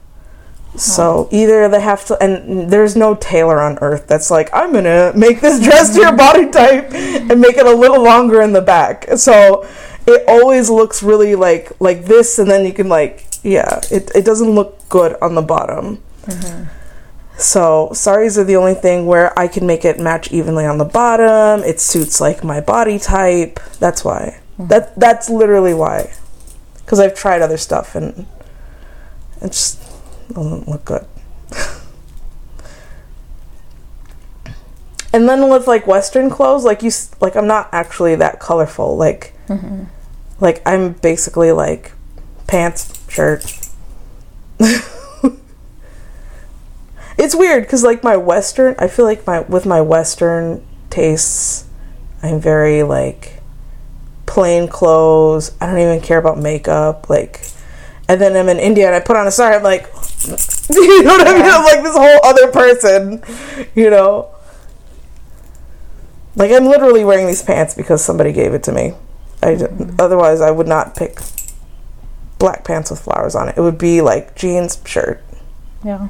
So 0.76 1.30
either 1.32 1.70
they 1.70 1.82
have 1.82 2.04
to 2.06 2.22
and 2.22 2.70
there's 2.70 2.96
no 2.96 3.14
tailor 3.16 3.62
on 3.62 3.78
earth 3.80 4.08
that's 4.08 4.32
like 4.32 4.50
I'm 4.54 4.74
to 4.74 5.14
make 5.16 5.40
this 5.40 5.64
dress 5.64 5.94
to 5.94 6.02
your 6.02 6.16
body 6.16 6.50
type 6.50 6.92
and 6.94 7.40
make 7.40 7.58
it 7.58 7.66
a 7.66 7.76
little 7.76 8.04
longer 8.04 8.42
in 8.42 8.54
the 8.54 8.62
back. 8.62 9.06
So 9.18 9.68
it 10.08 10.24
always 10.28 10.70
looks 10.70 11.04
really 11.04 11.36
like 11.36 11.72
like 11.80 12.06
this, 12.06 12.40
and 12.40 12.50
then 12.50 12.66
you 12.66 12.74
can 12.74 12.90
like 12.90 13.28
yeah, 13.44 13.82
it 13.92 14.12
it 14.16 14.26
doesn't 14.26 14.50
look 14.50 14.88
good 14.90 15.16
on 15.22 15.36
the 15.36 15.42
bottom. 15.44 16.02
Mm-hmm. 16.24 16.70
So 17.38 17.92
saris 17.94 18.38
are 18.38 18.44
the 18.44 18.56
only 18.56 18.76
thing 18.76 19.06
where 19.06 19.38
I 19.38 19.48
can 19.48 19.68
make 19.68 19.86
it 19.86 20.00
match 20.00 20.32
evenly 20.32 20.66
on 20.66 20.80
the 20.80 20.86
bottom. 20.86 21.64
It 21.64 21.80
suits 21.80 22.20
like 22.20 22.44
my 22.44 22.62
body 22.62 22.98
type. 22.98 23.60
That's 23.80 24.04
why. 24.04 24.40
Mm-hmm. 24.58 24.68
That 24.68 25.00
that's 25.00 25.30
literally 25.30 25.76
why. 25.76 26.14
Because 26.78 27.00
I've 27.00 27.16
tried 27.16 27.44
other 27.44 27.58
stuff 27.58 27.96
and 27.96 28.26
it's 29.40 29.76
just 29.76 29.93
Oh 30.36 30.44
doesn't 30.44 30.68
look 30.68 30.86
good. 30.86 31.06
and 35.14 35.28
then 35.30 35.50
with 35.50 35.68
like 35.68 35.86
Western 35.88 36.30
clothes, 36.30 36.64
like 36.64 36.84
you, 36.84 36.92
like 37.22 37.36
I'm 37.36 37.48
not 37.48 37.70
actually 37.72 38.16
that 38.16 38.40
colorful. 38.40 38.96
Like, 38.98 39.34
mm-hmm. 39.48 39.84
like 40.40 40.62
I'm 40.66 40.94
basically 40.94 41.52
like 41.52 41.92
pants, 42.48 43.00
shirt. 43.10 43.44
it's 47.18 47.36
weird 47.36 47.64
because 47.64 47.84
like 47.84 48.04
my 48.04 48.18
Western, 48.18 48.76
I 48.80 48.88
feel 48.88 49.06
like 49.06 49.26
my 49.28 49.42
with 49.42 49.66
my 49.66 49.82
Western 49.82 50.66
tastes, 50.90 51.66
I'm 52.22 52.40
very 52.40 52.84
like 52.84 53.42
plain 54.34 54.68
clothes. 54.68 55.52
I 55.62 55.68
don't 55.68 55.80
even 55.80 56.02
care 56.02 56.18
about 56.18 56.40
makeup. 56.40 57.10
Like, 57.10 57.42
and 58.14 58.22
then 58.22 58.36
I'm 58.38 58.50
in 58.50 58.60
India 58.60 58.86
and 58.86 58.96
I 58.96 59.00
put 59.00 59.18
on 59.18 59.26
a 59.28 59.32
sari. 59.32 59.56
I'm 59.56 59.64
like, 59.64 59.84
you 60.70 61.04
know 61.04 61.18
what 61.18 61.28
I 61.28 61.34
mean? 61.34 61.46
I'm 61.46 61.64
like 61.64 61.84
this 61.84 61.96
whole 61.96 62.20
other 62.24 62.52
person, 62.52 63.24
you 63.76 63.90
know. 63.90 64.30
Like 66.36 66.52
I'm 66.52 66.66
literally 66.66 67.04
wearing 67.04 67.28
these 67.28 67.42
pants 67.44 67.74
because 67.74 68.04
somebody 68.04 68.32
gave 68.32 68.54
it 68.54 68.64
to 68.64 68.72
me. 68.72 68.94
I 69.42 69.56
d- 69.56 69.66
mm-hmm. 69.66 69.96
otherwise 70.00 70.42
I 70.42 70.52
would 70.52 70.68
not 70.68 70.96
pick 70.96 71.20
black 72.40 72.64
pants 72.64 72.90
with 72.92 73.02
flowers 73.02 73.36
on 73.36 73.50
it. 73.50 73.58
It 73.58 73.62
would 73.62 73.78
be 73.78 74.02
like 74.02 74.36
jeans, 74.36 74.82
shirt. 74.86 75.24
Yeah. 75.84 76.10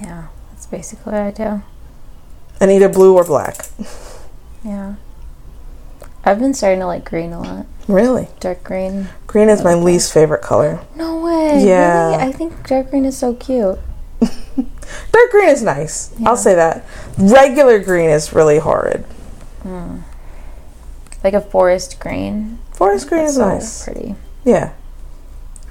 Yeah, 0.00 0.28
that's 0.50 0.66
basically 0.66 1.12
what 1.12 1.20
I 1.22 1.30
do. 1.30 1.62
and 2.60 2.70
either 2.70 2.88
blue 2.88 3.14
or 3.14 3.24
black. 3.24 3.66
Yeah. 4.64 4.94
I've 6.24 6.38
been 6.38 6.54
starting 6.54 6.80
to 6.80 6.86
like 6.86 7.04
green 7.04 7.32
a 7.32 7.40
lot. 7.40 7.66
Really? 7.88 8.28
Dark 8.38 8.62
green. 8.62 9.08
Green 9.26 9.48
is 9.48 9.64
my 9.64 9.74
least 9.74 10.12
favorite 10.12 10.42
color. 10.42 10.80
No 10.94 11.20
way. 11.20 11.64
Yeah. 11.66 12.10
Really? 12.10 12.22
I 12.22 12.32
think 12.32 12.66
dark 12.68 12.90
green 12.90 13.04
is 13.04 13.18
so 13.18 13.34
cute. 13.34 13.78
Dark 14.20 15.30
green 15.30 15.48
is 15.48 15.62
nice. 15.62 16.14
Yeah. 16.18 16.28
I'll 16.28 16.36
say 16.36 16.54
that. 16.54 16.84
Regular 17.18 17.80
green 17.80 18.08
is 18.10 18.32
really 18.32 18.58
horrid. 18.58 19.04
Hmm. 19.62 19.98
Like 21.24 21.34
a 21.34 21.40
forest 21.40 21.98
green. 21.98 22.58
Forest 22.72 23.08
green 23.08 23.24
is 23.24 23.36
so 23.36 23.48
nice. 23.48 23.84
pretty. 23.84 24.14
Yeah. 24.44 24.74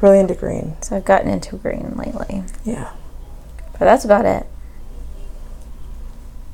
Really 0.02 0.20
into 0.20 0.36
green. 0.36 0.76
So 0.82 0.98
I've 0.98 1.06
gotten 1.06 1.30
into 1.30 1.58
green 1.58 1.94
lately. 1.96 2.44
Yeah. 2.66 2.92
But 3.74 3.86
that's 3.86 4.04
about 4.04 4.26
it. 4.26 4.48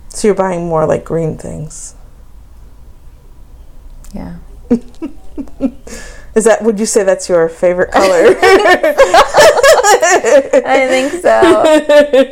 So 0.09 0.27
you're 0.27 0.35
buying 0.35 0.67
more 0.67 0.85
like 0.85 1.03
green 1.03 1.37
things. 1.37 1.95
Yeah. 4.13 4.35
Is 6.35 6.43
that 6.45 6.61
would 6.63 6.79
you 6.79 6.85
say 6.85 7.03
that's 7.03 7.27
your 7.29 7.49
favorite 7.49 7.91
color? 7.91 8.35
I 10.65 10.87
think 10.87 11.11
so. 11.21 11.41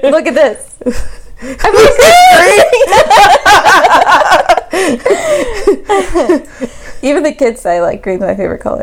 Look 0.10 0.28
at 0.28 0.34
this. 0.36 0.78
Even 7.02 7.24
the 7.24 7.34
kids 7.38 7.62
say 7.62 7.82
like 7.82 8.02
green's 8.02 8.22
my 8.22 8.36
favorite 8.36 8.60
color. 8.62 8.82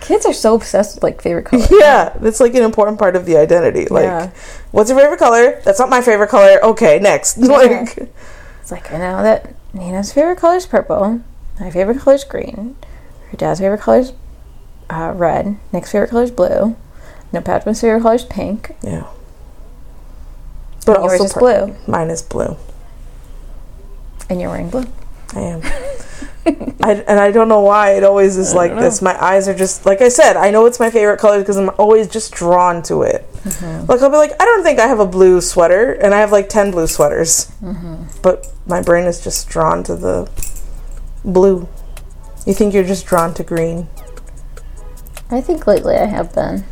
kids 0.00 0.26
are 0.26 0.32
so 0.32 0.54
obsessed 0.54 0.96
with 0.96 1.02
like 1.02 1.20
favorite 1.20 1.44
color. 1.46 1.66
yeah, 1.70 2.10
that's 2.20 2.40
like 2.40 2.54
an 2.54 2.62
important 2.62 2.98
part 2.98 3.16
of 3.16 3.26
the 3.26 3.36
identity. 3.36 3.86
Like, 3.86 4.04
Yeah. 4.04 4.30
what's 4.70 4.90
your 4.90 4.98
favorite 4.98 5.18
color? 5.18 5.60
That's 5.64 5.78
not 5.80 5.88
my 5.88 6.00
favorite 6.02 6.28
color. 6.30 6.62
Okay, 6.64 6.98
next. 7.00 7.38
Like, 7.38 7.98
It's 8.60 8.70
like 8.70 8.92
I 8.92 8.98
know 8.98 9.22
that 9.22 9.54
Nina's 9.72 10.12
favorite 10.12 10.38
color 10.38 10.56
is 10.56 10.66
purple. 10.66 11.20
My 11.60 11.70
favorite 11.70 12.00
color 12.00 12.16
is 12.16 12.24
green. 12.24 12.76
Her 13.30 13.36
dad's 13.36 13.60
favorite 13.60 13.80
color 13.80 13.98
is 13.98 14.12
uh, 14.90 15.12
red. 15.14 15.56
Nick's 15.72 15.92
favorite 15.92 16.10
color 16.10 16.24
is 16.24 16.30
blue. 16.30 16.76
No 17.32 17.40
Patrick's 17.40 17.80
favorite 17.80 18.02
color 18.02 18.14
is 18.14 18.24
pink. 18.24 18.74
yeah. 18.82 19.06
But 20.86 20.98
Yours 21.00 21.12
also 21.12 21.24
is 21.24 21.32
purple. 21.32 21.66
blue. 21.66 21.76
Mine 21.86 22.10
is 22.10 22.22
blue. 22.22 22.56
And 24.28 24.40
you're 24.40 24.50
wearing 24.50 24.68
blue. 24.70 24.84
I 25.34 25.40
am. 25.40 25.62
I, 26.82 26.92
and 27.08 27.18
I 27.18 27.30
don't 27.30 27.48
know 27.48 27.60
why 27.60 27.92
it 27.92 28.04
always 28.04 28.36
is 28.36 28.52
like 28.54 28.74
this. 28.76 29.00
My 29.00 29.16
eyes 29.22 29.48
are 29.48 29.54
just 29.54 29.86
like 29.86 30.02
I 30.02 30.10
said. 30.10 30.36
I 30.36 30.50
know 30.50 30.66
it's 30.66 30.78
my 30.78 30.90
favorite 30.90 31.18
color 31.18 31.38
because 31.38 31.56
I'm 31.56 31.70
always 31.78 32.06
just 32.06 32.34
drawn 32.34 32.82
to 32.84 33.02
it. 33.02 33.26
Like 33.88 34.02
I'll 34.02 34.10
be 34.10 34.16
like, 34.16 34.32
I 34.38 34.44
don't 34.44 34.62
think 34.62 34.78
I 34.78 34.86
have 34.86 35.00
a 35.00 35.06
blue 35.06 35.40
sweater, 35.40 35.92
and 35.92 36.12
I 36.14 36.18
have 36.20 36.32
like 36.32 36.50
ten 36.50 36.70
blue 36.70 36.86
sweaters, 36.86 37.50
but 38.22 38.46
my 38.66 38.82
brain 38.82 39.06
is 39.06 39.24
just 39.24 39.48
drawn 39.48 39.82
to 39.84 39.96
the 39.96 40.26
blue. 41.24 41.68
You 42.46 42.54
think 42.54 42.74
you're 42.74 42.84
just 42.84 43.06
drawn 43.06 43.34
to 43.34 43.42
green? 43.42 43.88
I 45.30 45.40
think 45.40 45.66
lately 45.66 45.96
I 45.96 46.06
have 46.06 46.34
been. 46.34 46.64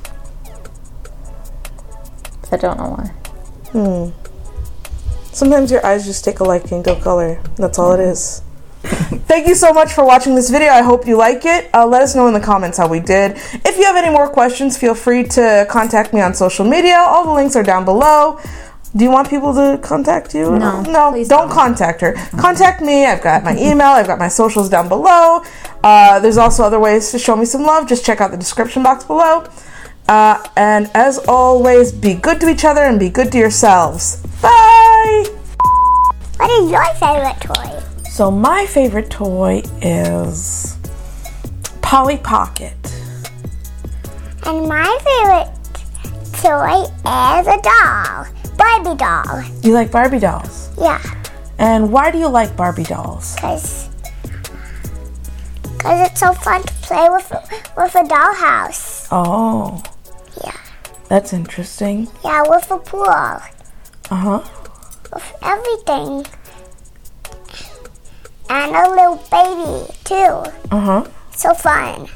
I 2.51 2.57
don't 2.59 2.77
know 2.77 2.91
why. 2.91 3.07
Hmm. 3.73 4.11
Sometimes 5.33 5.71
your 5.71 5.85
eyes 5.85 6.05
just 6.05 6.25
take 6.25 6.41
a 6.41 6.45
liking 6.45 6.83
to 6.83 6.97
a 6.97 7.01
color. 7.01 7.43
That's 7.57 7.79
all 7.79 7.93
it 7.93 8.01
is. 8.01 8.43
Thank 8.83 9.47
you 9.47 9.55
so 9.55 9.73
much 9.73 9.93
for 9.93 10.05
watching 10.05 10.35
this 10.35 10.51
video. 10.51 10.69
I 10.69 10.83
hope 10.83 11.07
you 11.07 11.17
like 11.17 11.47
it. 11.47 11.71
Uh, 11.73 11.87
let 11.87 12.03
us 12.03 12.15
know 12.15 12.27
in 12.27 12.35
the 12.35 12.41
comments 12.41 12.77
how 12.77 12.89
we 12.89 13.01
did. 13.01 13.33
If 13.37 13.79
you 13.79 13.85
have 13.85 13.97
any 13.97 14.11
more 14.11 14.29
questions, 14.29 14.77
feel 14.77 14.95
free 14.95 15.25
to 15.25 15.67
contact 15.71 16.13
me 16.13 16.21
on 16.21 16.35
social 16.35 16.67
media. 16.67 16.97
All 16.97 17.25
the 17.25 17.33
links 17.33 17.57
are 17.57 17.63
down 17.63 17.87
below. 17.87 18.39
Do 18.95 19.05
you 19.05 19.11
want 19.11 19.31
people 19.31 19.55
to 19.55 19.79
contact 19.83 20.35
you? 20.35 20.59
No, 20.59 20.83
no, 20.83 21.13
don't 21.13 21.27
don't. 21.29 21.51
contact 21.51 22.03
her. 22.03 22.13
Contact 22.39 22.83
me. 22.83 23.07
I've 23.07 23.23
got 23.23 23.43
my 23.43 23.57
email. 23.57 23.89
I've 23.89 24.07
got 24.07 24.19
my 24.19 24.29
socials 24.29 24.69
down 24.69 24.89
below. 24.89 25.43
Uh, 25.83 26.21
there's 26.21 26.37
also 26.37 26.63
other 26.63 26.79
ways 26.79 27.11
to 27.13 27.19
show 27.19 27.35
me 27.35 27.47
some 27.47 27.63
love. 27.63 27.89
Just 27.89 28.05
check 28.05 28.21
out 28.21 28.31
the 28.31 28.37
description 28.37 28.83
box 28.83 29.05
below. 29.05 29.47
Uh, 30.09 30.47
and 30.57 30.91
as 30.95 31.19
always, 31.27 31.91
be 31.91 32.13
good 32.13 32.39
to 32.41 32.49
each 32.51 32.67
other 32.67 32.83
and 32.83 33.01
be 33.01 33.09
good 33.09 33.33
to 33.33 33.39
yourselves. 33.39 34.17
Bye. 34.43 35.25
What 36.37 36.51
is 36.51 36.71
your 36.71 36.85
favorite 36.95 37.41
toy? 37.41 37.83
So 38.11 38.31
my 38.31 38.67
favorite 38.67 39.09
toy 39.09 39.63
is 39.81 40.77
Polly 41.81 42.19
Pocket. 42.19 42.77
And 44.45 44.69
my 44.69 44.99
favorite 45.01 45.49
toy 46.43 46.83
is 46.83 47.47
a 47.47 47.61
doll. 47.63 48.42
Barbie 48.63 48.97
doll. 48.97 49.43
You 49.63 49.73
like 49.73 49.91
Barbie 49.91 50.21
dolls? 50.21 50.71
Yeah, 50.81 51.03
And 51.59 51.93
why 51.93 52.11
do 52.13 52.19
you 52.19 52.29
like 52.29 52.57
Barbie 52.57 52.85
dolls? 52.85 53.35
because 53.35 53.89
cause 55.79 56.07
it's 56.11 56.21
so 56.21 56.33
fun 56.33 56.63
to 56.63 56.73
play 56.87 57.09
with, 57.11 57.29
with 57.77 57.95
a 57.97 58.05
dollhouse. 58.05 59.09
Oh, 59.11 59.83
Yeah. 60.45 60.57
that's 61.09 61.33
interesting. 61.33 62.07
Yeah, 62.25 62.45
with 62.49 62.71
a 62.71 62.79
pool. 62.79 63.09
Uh 63.09 63.41
huh. 64.11 64.41
With 65.13 65.33
everything. 65.43 66.25
And 68.49 68.77
a 68.77 68.91
little 68.91 69.17
baby, 69.31 69.93
too. 70.05 70.51
Uh 70.71 70.81
huh. 70.81 71.05
So 71.35 71.53
fun. 71.55 72.07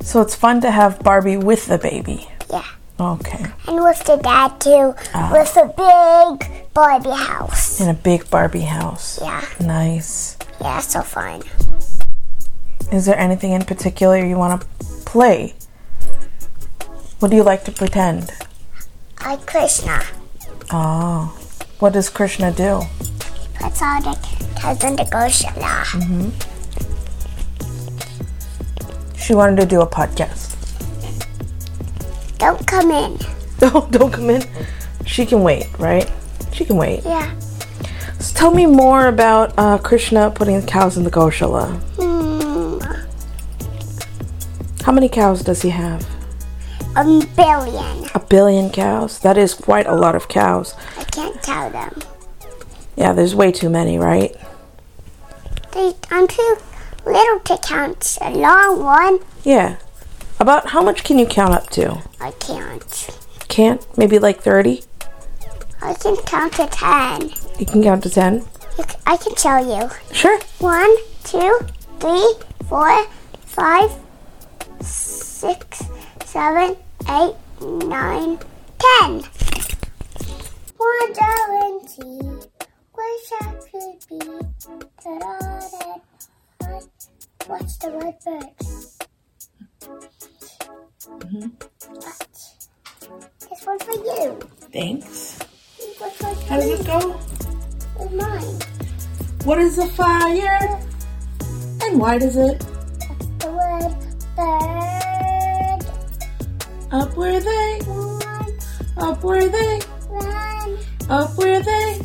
So 0.00 0.22
it's 0.22 0.34
fun 0.34 0.60
to 0.62 0.70
have 0.70 0.98
Barbie 1.04 1.36
with 1.36 1.66
the 1.66 1.78
baby. 1.78 2.26
Yeah. 2.50 2.64
Okay. 3.00 3.44
And 3.68 3.82
with 3.82 4.02
the 4.04 4.16
dad, 4.16 4.60
too. 4.60 4.94
With 5.30 5.56
a 5.56 5.66
big 5.66 6.72
Barbie 6.74 7.10
house. 7.10 7.80
In 7.80 7.88
a 7.88 7.94
big 7.94 8.28
Barbie 8.28 8.62
house. 8.62 9.20
Yeah. 9.22 9.44
Nice. 9.60 10.36
Yeah, 10.60 10.80
so 10.80 11.02
fun. 11.02 11.42
Is 12.90 13.06
there 13.06 13.16
anything 13.18 13.52
in 13.52 13.64
particular 13.64 14.18
you 14.18 14.36
want 14.36 14.62
to 14.62 14.66
play? 15.04 15.54
What 17.20 17.30
do 17.30 17.36
you 17.36 17.44
like 17.44 17.64
to 17.64 17.72
pretend? 17.72 18.32
Like 19.24 19.46
Krishna. 19.46 20.02
Oh. 20.72 21.38
What 21.78 21.92
does 21.92 22.08
Krishna 22.10 22.50
do? 22.50 22.82
Puts 23.54 23.80
all 23.82 24.02
the 24.02 24.16
kids 24.58 24.84
in 24.84 24.96
the 24.96 25.04
Goshala. 25.04 25.84
Mm-hmm. 25.94 26.30
She 29.16 29.34
wanted 29.34 29.60
to 29.60 29.66
do 29.66 29.80
a 29.82 29.86
podcast. 29.86 30.57
Don't 32.38 32.66
come 32.66 32.90
in. 32.90 33.18
No, 33.60 33.88
don't 33.90 34.12
come 34.12 34.30
in. 34.30 34.44
She 35.04 35.26
can 35.26 35.42
wait, 35.42 35.66
right? 35.80 36.08
She 36.52 36.64
can 36.64 36.76
wait. 36.76 37.02
Yeah. 37.04 37.36
So 38.20 38.32
tell 38.36 38.54
me 38.54 38.66
more 38.66 39.08
about 39.08 39.52
uh, 39.58 39.78
Krishna 39.78 40.30
putting 40.30 40.64
cows 40.64 40.96
in 40.96 41.02
the 41.02 41.10
Goshala. 41.10 41.76
Hmm. 41.98 42.78
How 44.84 44.92
many 44.92 45.08
cows 45.08 45.42
does 45.42 45.62
he 45.62 45.70
have? 45.70 46.06
A 46.94 47.02
billion. 47.34 48.08
A 48.14 48.20
billion 48.20 48.70
cows. 48.70 49.18
That 49.20 49.36
is 49.36 49.54
quite 49.54 49.88
a 49.88 49.94
lot 49.96 50.14
of 50.14 50.28
cows. 50.28 50.76
I 50.96 51.02
can't 51.02 51.42
tell 51.42 51.68
them. 51.70 51.98
Yeah, 52.96 53.12
there's 53.12 53.34
way 53.34 53.50
too 53.50 53.70
many, 53.70 53.98
right? 53.98 54.36
they, 55.72 55.94
I'm 56.10 56.26
too 56.26 56.56
little 57.06 57.40
to 57.40 57.58
count 57.58 58.18
a 58.20 58.30
long 58.30 58.84
one. 58.84 59.18
Yeah. 59.44 59.76
About 60.40 60.68
how 60.68 60.82
much 60.82 61.02
can 61.04 61.18
you 61.18 61.26
count 61.26 61.54
up 61.54 61.68
to? 61.70 62.02
I 62.20 62.30
can't. 62.32 63.10
Can't? 63.48 63.98
Maybe 63.98 64.18
like 64.18 64.40
30? 64.40 64.82
I 65.82 65.94
can 65.94 66.16
count 66.16 66.54
to 66.54 66.66
ten. 66.66 67.30
You 67.58 67.66
can 67.66 67.82
count 67.82 68.02
to 68.04 68.10
10? 68.10 68.44
I 69.06 69.16
can 69.16 69.34
show 69.36 69.58
you. 69.58 69.90
Sure. 70.12 70.38
One, 70.58 70.94
two, 71.24 71.58
three, 71.98 72.34
four, 72.68 73.06
five, 73.46 73.90
six, 74.80 75.82
seven, 76.24 76.76
eight, 77.08 77.34
nine, 77.60 78.38
ten. 78.78 79.22
Wonder 80.78 81.34
and 81.50 81.88
see, 81.88 82.20
wish 82.96 83.32
I 83.40 83.54
could 83.70 83.98
be. 84.08 84.18
Da-da-da-da. 85.02 86.80
What's 87.46 87.76
the 87.78 87.90
word 87.90 88.14
Mm-hmm. 89.80 91.46
What? 91.94 92.28
This 93.40 93.64
one 93.64 93.78
for 93.78 93.92
you. 93.92 94.38
Thanks. 94.72 95.38
This 95.78 96.00
one 96.00 96.10
for 96.10 96.34
How 96.46 96.56
does 96.56 96.80
it 96.80 96.86
go? 96.86 97.20
It's 98.00 98.12
mine. 98.12 98.58
What 99.44 99.58
is 99.58 99.78
a 99.78 99.86
fire? 99.88 100.80
And 101.84 102.00
why 102.00 102.18
does 102.18 102.36
it? 102.36 102.58
The 103.38 103.50
word 103.52 103.94
bird. 104.36 105.84
Up 106.90 107.16
where 107.16 107.40
they, 107.40 107.78
One, 107.86 108.58
up 108.96 109.22
where 109.22 109.48
they, 109.48 109.80
run. 110.08 110.78
up 111.10 111.36
where 111.38 111.62
they, 111.62 112.00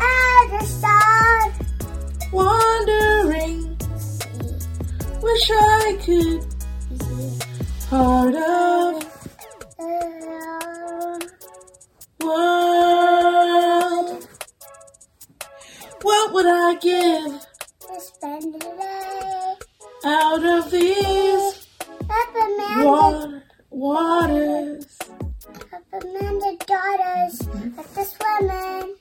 As 0.00 0.62
a 0.62 0.66
star, 0.66 1.52
wandering. 2.32 3.77
Wish 5.28 5.50
I 5.50 5.98
could. 6.04 6.40
Part 7.90 8.34
of 8.34 9.04
world. 12.24 14.26
What 16.00 16.32
would 16.32 16.46
I 16.46 16.74
give 16.80 17.46
spend 18.00 18.54
the 18.54 18.58
day 18.58 19.54
out 20.06 20.44
of 20.44 20.70
these 20.70 21.66
water, 22.78 23.42
waters? 23.68 24.98
up 25.74 25.82
Amanda 26.02 26.56
daughters 26.66 27.40
at 27.78 27.94
the 27.94 28.04
swimming, 28.04 28.94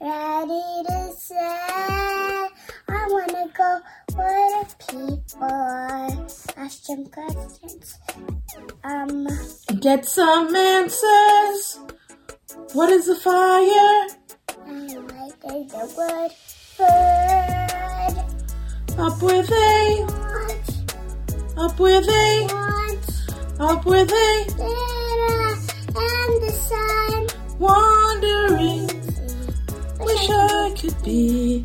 ready 0.00 0.82
to 0.88 1.12
say, 1.18 1.36
I 1.36 2.48
wanna 3.08 3.46
go 3.56 3.80
where 4.14 4.64
the 4.64 4.74
people 4.88 5.44
ask 6.56 6.84
them 6.86 7.06
questions. 7.06 7.98
Um, 8.84 9.26
Get 9.80 10.04
some 10.04 10.54
answers. 10.54 11.80
What 12.72 12.90
is 12.90 13.08
a 13.08 13.16
fire? 13.16 14.06
I 14.48 14.68
like 14.68 15.40
the 15.40 15.94
word 15.96 16.30
bird. 16.78 18.24
Up 18.98 19.22
where 19.22 19.42
they, 19.42 20.04
Want, 20.08 20.94
up 21.58 21.78
where 21.78 22.00
they, 22.00 22.46
want, 22.48 23.30
up 23.60 23.84
they, 24.06 24.44
Sarah 24.56 25.52
and 25.96 26.42
the 26.42 26.50
sun. 26.50 27.26
wandering. 27.58 29.05
Wish 30.00 30.30
I 30.30 30.74
could 30.78 31.02
be 31.02 31.64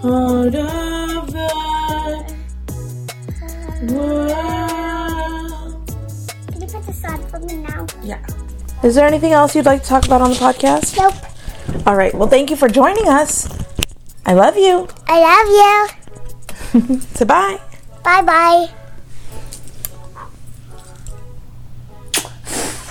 part 0.00 0.54
of 0.54 1.30
the 1.32 1.48
world. 3.92 5.86
Can 6.48 6.60
you 6.60 6.66
put 6.66 6.86
this 6.86 7.04
on 7.04 7.22
for 7.28 7.38
me 7.40 7.56
now? 7.56 7.86
Yeah. 8.02 8.24
Is 8.82 8.94
there 8.94 9.06
anything 9.06 9.32
else 9.32 9.54
you'd 9.54 9.66
like 9.66 9.82
to 9.82 9.88
talk 9.88 10.06
about 10.06 10.22
on 10.22 10.30
the 10.30 10.36
podcast? 10.36 10.96
Nope. 10.98 11.14
All 11.86 11.96
right. 11.96 12.14
Well, 12.14 12.28
thank 12.28 12.50
you 12.50 12.56
for 12.56 12.68
joining 12.68 13.08
us. 13.08 13.48
I 14.24 14.32
love 14.34 14.56
you. 14.56 14.88
I 15.06 15.20
love 15.20 15.48
you. 15.48 15.88
So 17.14 17.24
bye. 17.24 17.58
Bye 18.04 18.20
bye. 18.22 18.68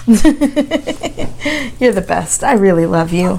You're 1.79 1.93
the 1.93 2.05
best. 2.07 2.43
I 2.43 2.53
really 2.53 2.85
love 2.85 3.11
you. 3.11 3.29